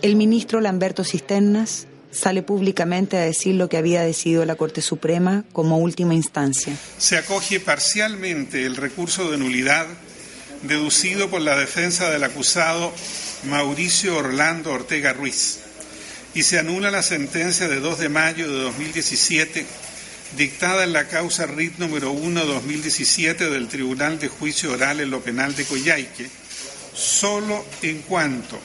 El 0.00 0.16
ministro 0.16 0.60
Lamberto 0.60 1.04
Cisternas 1.04 1.86
sale 2.12 2.42
públicamente 2.42 3.16
a 3.16 3.22
decir 3.22 3.54
lo 3.54 3.68
que 3.68 3.78
había 3.78 4.02
decidido 4.02 4.44
la 4.44 4.54
Corte 4.54 4.82
Suprema 4.82 5.44
como 5.52 5.78
última 5.78 6.14
instancia. 6.14 6.76
Se 6.98 7.16
acoge 7.16 7.58
parcialmente 7.58 8.64
el 8.64 8.76
recurso 8.76 9.30
de 9.30 9.38
nulidad 9.38 9.86
deducido 10.62 11.28
por 11.28 11.40
la 11.40 11.56
defensa 11.56 12.10
del 12.10 12.22
acusado 12.22 12.92
Mauricio 13.44 14.16
Orlando 14.16 14.72
Ortega 14.72 15.12
Ruiz 15.12 15.58
y 16.34 16.44
se 16.44 16.58
anula 16.58 16.90
la 16.90 17.02
sentencia 17.02 17.68
de 17.68 17.80
2 17.80 17.98
de 17.98 18.08
mayo 18.08 18.48
de 18.48 18.62
2017 18.62 19.66
dictada 20.36 20.84
en 20.84 20.92
la 20.92 21.08
causa 21.08 21.46
RIT 21.46 21.78
número 21.78 22.14
1-2017 22.14 23.50
del 23.50 23.68
Tribunal 23.68 24.18
de 24.18 24.28
Juicio 24.28 24.72
Oral 24.72 25.00
en 25.00 25.10
lo 25.10 25.20
Penal 25.20 25.54
de 25.54 25.64
Coyhaique, 25.64 26.28
solo 26.94 27.64
en 27.82 27.98
cuanto 28.02 28.58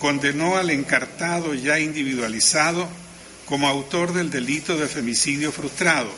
condenó 0.00 0.56
al 0.56 0.70
encartado 0.70 1.54
ya 1.54 1.78
individualizado 1.78 2.88
como 3.44 3.68
autor 3.68 4.12
del 4.12 4.30
delito 4.30 4.76
de 4.76 4.88
femicidio 4.88 5.52
frustrado, 5.52 6.10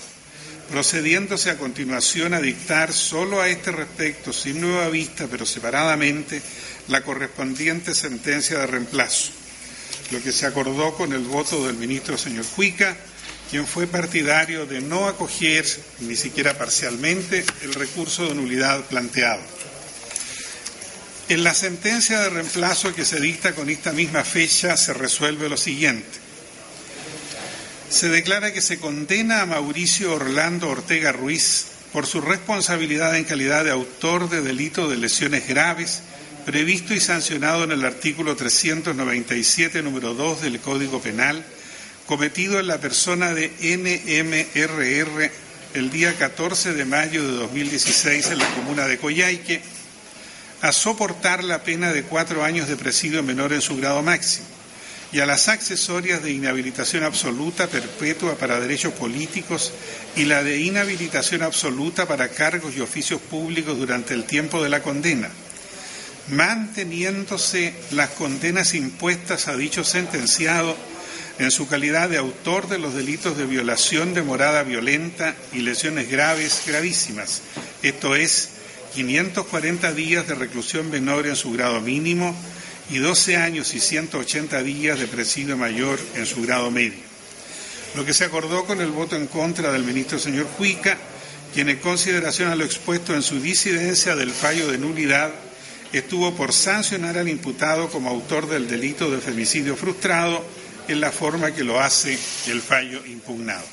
procediéndose 0.70 1.50
a 1.50 1.58
continuación 1.58 2.32
a 2.32 2.40
dictar 2.40 2.92
solo 2.92 3.40
a 3.40 3.48
este 3.48 3.72
respecto, 3.72 4.32
sin 4.32 4.60
nueva 4.60 4.88
vista, 4.88 5.26
pero 5.30 5.44
separadamente, 5.44 6.40
la 6.88 7.02
correspondiente 7.02 7.94
sentencia 7.94 8.58
de 8.58 8.66
reemplazo, 8.66 9.32
lo 10.10 10.22
que 10.22 10.32
se 10.32 10.46
acordó 10.46 10.94
con 10.94 11.12
el 11.12 11.24
voto 11.24 11.66
del 11.66 11.76
ministro 11.76 12.16
señor 12.16 12.46
Cuica, 12.46 12.96
quien 13.50 13.66
fue 13.66 13.86
partidario 13.86 14.64
de 14.64 14.80
no 14.80 15.08
acoger, 15.08 15.66
ni 16.00 16.16
siquiera 16.16 16.56
parcialmente, 16.56 17.44
el 17.62 17.74
recurso 17.74 18.26
de 18.28 18.34
nulidad 18.34 18.80
planteado. 18.84 19.42
En 21.32 21.44
la 21.44 21.54
sentencia 21.54 22.20
de 22.20 22.28
reemplazo 22.28 22.94
que 22.94 23.06
se 23.06 23.18
dicta 23.18 23.54
con 23.54 23.70
esta 23.70 23.92
misma 23.92 24.22
fecha 24.22 24.76
se 24.76 24.92
resuelve 24.92 25.48
lo 25.48 25.56
siguiente. 25.56 26.18
Se 27.88 28.10
declara 28.10 28.52
que 28.52 28.60
se 28.60 28.78
condena 28.78 29.40
a 29.40 29.46
Mauricio 29.46 30.12
Orlando 30.12 30.68
Ortega 30.68 31.10
Ruiz 31.10 31.68
por 31.90 32.04
su 32.04 32.20
responsabilidad 32.20 33.16
en 33.16 33.24
calidad 33.24 33.64
de 33.64 33.70
autor 33.70 34.28
de 34.28 34.42
delito 34.42 34.90
de 34.90 34.98
lesiones 34.98 35.48
graves 35.48 36.02
previsto 36.44 36.92
y 36.92 37.00
sancionado 37.00 37.64
en 37.64 37.72
el 37.72 37.86
artículo 37.86 38.36
397 38.36 39.82
número 39.82 40.12
2 40.12 40.42
del 40.42 40.60
Código 40.60 41.00
Penal 41.00 41.46
cometido 42.06 42.60
en 42.60 42.66
la 42.66 42.78
persona 42.78 43.32
de 43.32 43.48
NMRR 43.58 45.30
el 45.72 45.90
día 45.90 46.14
14 46.14 46.74
de 46.74 46.84
mayo 46.84 47.26
de 47.26 47.32
2016 47.38 48.32
en 48.32 48.38
la 48.38 48.48
comuna 48.48 48.86
de 48.86 48.98
Coyhaique 48.98 49.62
a 50.62 50.72
soportar 50.72 51.42
la 51.42 51.62
pena 51.64 51.92
de 51.92 52.04
cuatro 52.04 52.44
años 52.44 52.68
de 52.68 52.76
presidio 52.76 53.22
menor 53.22 53.52
en 53.52 53.60
su 53.60 53.76
grado 53.76 54.02
máximo, 54.02 54.46
y 55.12 55.20
a 55.20 55.26
las 55.26 55.48
accesorias 55.48 56.22
de 56.22 56.30
inhabilitación 56.30 57.04
absoluta 57.04 57.66
perpetua 57.66 58.36
para 58.36 58.60
derechos 58.60 58.94
políticos 58.94 59.72
y 60.16 60.24
la 60.24 60.42
de 60.42 60.60
inhabilitación 60.60 61.42
absoluta 61.42 62.06
para 62.06 62.28
cargos 62.28 62.74
y 62.76 62.80
oficios 62.80 63.20
públicos 63.20 63.76
durante 63.76 64.14
el 64.14 64.24
tiempo 64.24 64.62
de 64.62 64.70
la 64.70 64.82
condena, 64.82 65.28
manteniéndose 66.28 67.74
las 67.90 68.10
condenas 68.10 68.72
impuestas 68.72 69.48
a 69.48 69.56
dicho 69.56 69.84
sentenciado 69.84 70.74
en 71.38 71.50
su 71.50 71.66
calidad 71.66 72.08
de 72.08 72.18
autor 72.18 72.68
de 72.68 72.78
los 72.78 72.94
delitos 72.94 73.36
de 73.36 73.46
violación 73.46 74.14
de 74.14 74.22
morada 74.22 74.62
violenta 74.62 75.34
y 75.52 75.58
lesiones 75.58 76.08
graves, 76.08 76.62
gravísimas, 76.66 77.42
esto 77.82 78.14
es, 78.14 78.51
540 78.94 79.92
días 79.92 80.28
de 80.28 80.34
reclusión 80.34 80.90
menor 80.90 81.26
en 81.26 81.36
su 81.36 81.52
grado 81.52 81.80
mínimo 81.80 82.34
y 82.90 82.98
12 82.98 83.36
años 83.36 83.74
y 83.74 83.80
180 83.80 84.62
días 84.62 84.98
de 84.98 85.06
presidio 85.06 85.56
mayor 85.56 85.98
en 86.14 86.26
su 86.26 86.42
grado 86.42 86.70
medio. 86.70 87.00
Lo 87.94 88.04
que 88.04 88.14
se 88.14 88.24
acordó 88.24 88.64
con 88.64 88.80
el 88.80 88.90
voto 88.90 89.16
en 89.16 89.26
contra 89.26 89.72
del 89.72 89.84
ministro 89.84 90.18
señor 90.18 90.46
Cuica, 90.58 90.98
quien 91.54 91.68
en 91.68 91.78
consideración 91.78 92.50
a 92.50 92.56
lo 92.56 92.64
expuesto 92.64 93.14
en 93.14 93.22
su 93.22 93.40
disidencia 93.40 94.16
del 94.16 94.30
fallo 94.30 94.70
de 94.70 94.78
nulidad, 94.78 95.30
estuvo 95.92 96.34
por 96.34 96.52
sancionar 96.52 97.18
al 97.18 97.28
imputado 97.28 97.88
como 97.88 98.10
autor 98.10 98.48
del 98.48 98.68
delito 98.68 99.10
de 99.10 99.18
femicidio 99.18 99.76
frustrado 99.76 100.42
en 100.88 101.00
la 101.00 101.12
forma 101.12 101.52
que 101.52 101.64
lo 101.64 101.80
hace 101.80 102.18
el 102.46 102.60
fallo 102.60 103.04
impugnado. 103.06 103.64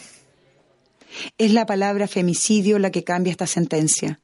Es 1.37 1.51
la 1.51 1.65
palabra 1.65 2.07
femicidio 2.07 2.77
la 2.79 2.91
que 2.91 3.03
cambia 3.03 3.31
esta 3.31 3.47
sentencia. 3.47 4.19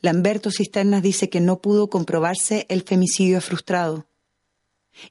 Lamberto 0.00 0.50
Cisternas 0.50 1.02
dice 1.02 1.28
que 1.28 1.40
no 1.40 1.60
pudo 1.60 1.90
comprobarse 1.90 2.66
el 2.68 2.82
femicidio 2.82 3.40
frustrado. 3.40 4.06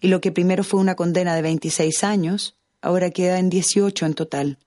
Y 0.02 0.08
lo 0.08 0.22
que 0.22 0.32
primero 0.32 0.64
fue 0.64 0.80
una 0.80 0.96
condena 0.96 1.36
de 1.36 1.42
26 1.42 2.04
años, 2.04 2.56
ahora 2.82 3.12
queda 3.12 3.40
en 3.40 3.50
18 3.50 4.06
en 4.06 4.14
total. 4.14 4.60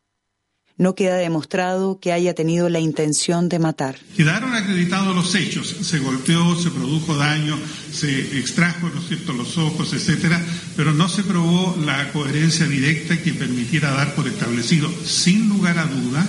No 0.77 0.95
queda 0.95 1.17
demostrado 1.17 2.01
que 2.01 2.13
haya 2.13 2.35
tenido 2.35 2.71
la 2.71 2.81
intención 2.81 3.51
de 3.51 3.59
matar. 3.59 3.99
Quedaron 4.17 4.55
acreditados 4.55 5.15
los 5.15 5.35
hechos, 5.35 5.69
se 5.69 5.99
golpeó, 5.99 6.57
se 6.57 6.71
produjo 6.71 7.17
daño, 7.17 7.59
se 7.93 8.39
extrajo 8.39 8.89
¿no 8.89 9.03
cierto? 9.03 9.35
los 9.35 9.59
ojos, 9.59 9.93
etcétera, 9.93 10.43
pero 10.77 10.95
no 10.95 11.11
se 11.11 11.23
probó 11.23 11.77
la 11.85 12.11
coherencia 12.13 12.67
directa 12.67 13.23
que 13.23 13.35
permitiera 13.35 13.91
dar 13.91 14.15
por 14.15 14.27
establecido, 14.27 14.91
sin 15.05 15.51
lugar 15.51 15.79
a 15.79 15.85
duda, 15.85 16.27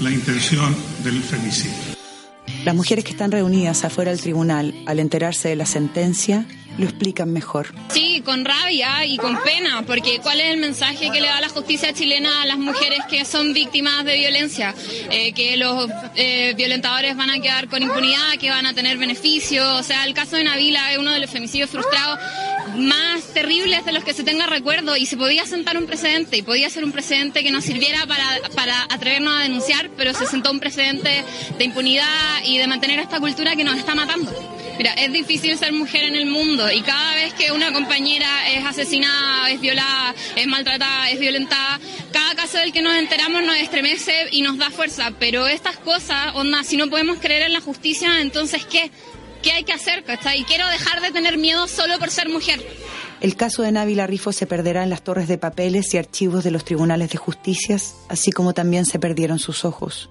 la 0.00 0.10
intención 0.10 0.74
del 1.04 1.22
femicidio. 1.22 1.89
Las 2.64 2.74
mujeres 2.74 3.04
que 3.04 3.12
están 3.12 3.30
reunidas 3.30 3.84
afuera 3.84 4.10
del 4.10 4.20
tribunal, 4.20 4.74
al 4.86 4.98
enterarse 4.98 5.48
de 5.48 5.56
la 5.56 5.66
sentencia, 5.66 6.46
lo 6.78 6.84
explican 6.84 7.32
mejor. 7.32 7.74
Sí, 7.88 8.22
con 8.24 8.44
rabia 8.44 9.04
y 9.04 9.16
con 9.16 9.40
pena, 9.42 9.82
porque 9.86 10.20
¿cuál 10.22 10.40
es 10.40 10.54
el 10.54 10.60
mensaje 10.60 11.10
que 11.10 11.20
le 11.20 11.26
da 11.26 11.40
la 11.40 11.48
justicia 11.48 11.92
chilena 11.92 12.42
a 12.42 12.46
las 12.46 12.58
mujeres 12.58 13.00
que 13.08 13.24
son 13.24 13.52
víctimas 13.52 14.04
de 14.04 14.16
violencia? 14.16 14.74
Eh, 15.10 15.32
que 15.32 15.56
los 15.56 15.90
eh, 16.16 16.54
violentadores 16.56 17.16
van 17.16 17.30
a 17.30 17.40
quedar 17.40 17.68
con 17.68 17.82
impunidad, 17.82 18.38
que 18.38 18.50
van 18.50 18.66
a 18.66 18.74
tener 18.74 18.98
beneficios. 18.98 19.66
O 19.66 19.82
sea, 19.82 20.04
el 20.04 20.14
caso 20.14 20.36
de 20.36 20.44
Navila 20.44 20.92
es 20.92 20.98
uno 20.98 21.12
de 21.12 21.20
los 21.20 21.30
femicidios 21.30 21.70
frustrados 21.70 22.18
más 22.76 23.24
terribles 23.34 23.84
de 23.84 23.92
los 23.92 24.04
que 24.04 24.14
se 24.14 24.22
tenga 24.22 24.46
recuerdo 24.46 24.96
y 24.96 25.06
se 25.06 25.16
podía 25.16 25.44
sentar 25.46 25.76
un 25.76 25.86
precedente 25.86 26.36
y 26.36 26.42
podía 26.42 26.70
ser 26.70 26.84
un 26.84 26.92
precedente 26.92 27.42
que 27.42 27.50
nos 27.50 27.64
sirviera 27.64 28.06
para, 28.06 28.24
para 28.54 28.84
atrevernos 28.84 29.38
a 29.38 29.42
denunciar, 29.42 29.90
pero 29.96 30.14
se 30.14 30.26
sentó 30.26 30.50
un 30.50 30.60
precedente 30.60 31.24
de 31.58 31.64
impunidad 31.64 32.06
y 32.44 32.58
de 32.58 32.66
mantener 32.66 33.00
esta 33.00 33.20
cultura 33.20 33.56
que 33.56 33.64
nos 33.64 33.76
está 33.76 33.94
matando. 33.94 34.30
Mira, 34.78 34.92
es 34.94 35.12
difícil 35.12 35.58
ser 35.58 35.72
mujer 35.72 36.04
en 36.04 36.16
el 36.16 36.26
mundo 36.26 36.70
y 36.70 36.80
cada 36.82 37.14
vez 37.14 37.34
que 37.34 37.52
una 37.52 37.72
compañera 37.72 38.50
es 38.50 38.64
asesinada, 38.64 39.50
es 39.50 39.60
violada, 39.60 40.14
es 40.36 40.46
maltratada, 40.46 41.10
es 41.10 41.20
violentada, 41.20 41.78
cada 42.12 42.34
caso 42.34 42.58
del 42.58 42.72
que 42.72 42.82
nos 42.82 42.94
enteramos 42.94 43.42
nos 43.42 43.56
estremece 43.56 44.28
y 44.30 44.42
nos 44.42 44.58
da 44.58 44.70
fuerza. 44.70 45.12
Pero 45.18 45.46
estas 45.46 45.76
cosas, 45.76 46.34
onda, 46.34 46.64
si 46.64 46.76
no 46.76 46.88
podemos 46.88 47.18
creer 47.18 47.42
en 47.42 47.52
la 47.52 47.60
justicia, 47.60 48.20
entonces 48.20 48.64
¿qué? 48.64 48.90
¿Qué 49.42 49.52
hay 49.52 49.64
que 49.64 49.72
hacer? 49.72 50.04
Y 50.36 50.44
quiero 50.44 50.66
dejar 50.68 51.00
de 51.00 51.10
tener 51.12 51.38
miedo 51.38 51.66
solo 51.66 51.98
por 51.98 52.10
ser 52.10 52.28
mujer. 52.28 52.60
El 53.20 53.36
caso 53.36 53.62
de 53.62 53.72
Návila 53.72 54.06
Rifo 54.06 54.32
se 54.32 54.46
perderá 54.46 54.82
en 54.82 54.90
las 54.90 55.02
torres 55.02 55.28
de 55.28 55.38
papeles 55.38 55.92
y 55.92 55.98
archivos 55.98 56.44
de 56.44 56.50
los 56.50 56.64
tribunales 56.64 57.10
de 57.10 57.18
justicias, 57.18 57.96
así 58.08 58.32
como 58.32 58.54
también 58.54 58.86
se 58.86 58.98
perdieron 58.98 59.38
sus 59.38 59.64
ojos. 59.64 60.10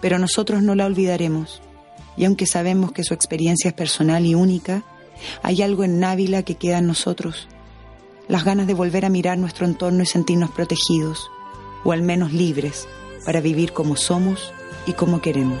Pero 0.00 0.18
nosotros 0.18 0.62
no 0.62 0.74
la 0.74 0.86
olvidaremos. 0.86 1.62
Y 2.16 2.24
aunque 2.24 2.46
sabemos 2.46 2.92
que 2.92 3.04
su 3.04 3.14
experiencia 3.14 3.68
es 3.68 3.74
personal 3.74 4.26
y 4.26 4.34
única, 4.34 4.84
hay 5.42 5.62
algo 5.62 5.84
en 5.84 6.00
Návila 6.00 6.42
que 6.42 6.56
queda 6.56 6.78
en 6.78 6.86
nosotros. 6.86 7.48
Las 8.28 8.44
ganas 8.44 8.66
de 8.66 8.74
volver 8.74 9.04
a 9.04 9.10
mirar 9.10 9.38
nuestro 9.38 9.66
entorno 9.66 10.02
y 10.02 10.06
sentirnos 10.06 10.50
protegidos, 10.50 11.30
o 11.84 11.92
al 11.92 12.02
menos 12.02 12.32
libres, 12.32 12.86
para 13.24 13.40
vivir 13.40 13.72
como 13.72 13.96
somos 13.96 14.52
y 14.86 14.92
como 14.92 15.20
queremos. 15.20 15.60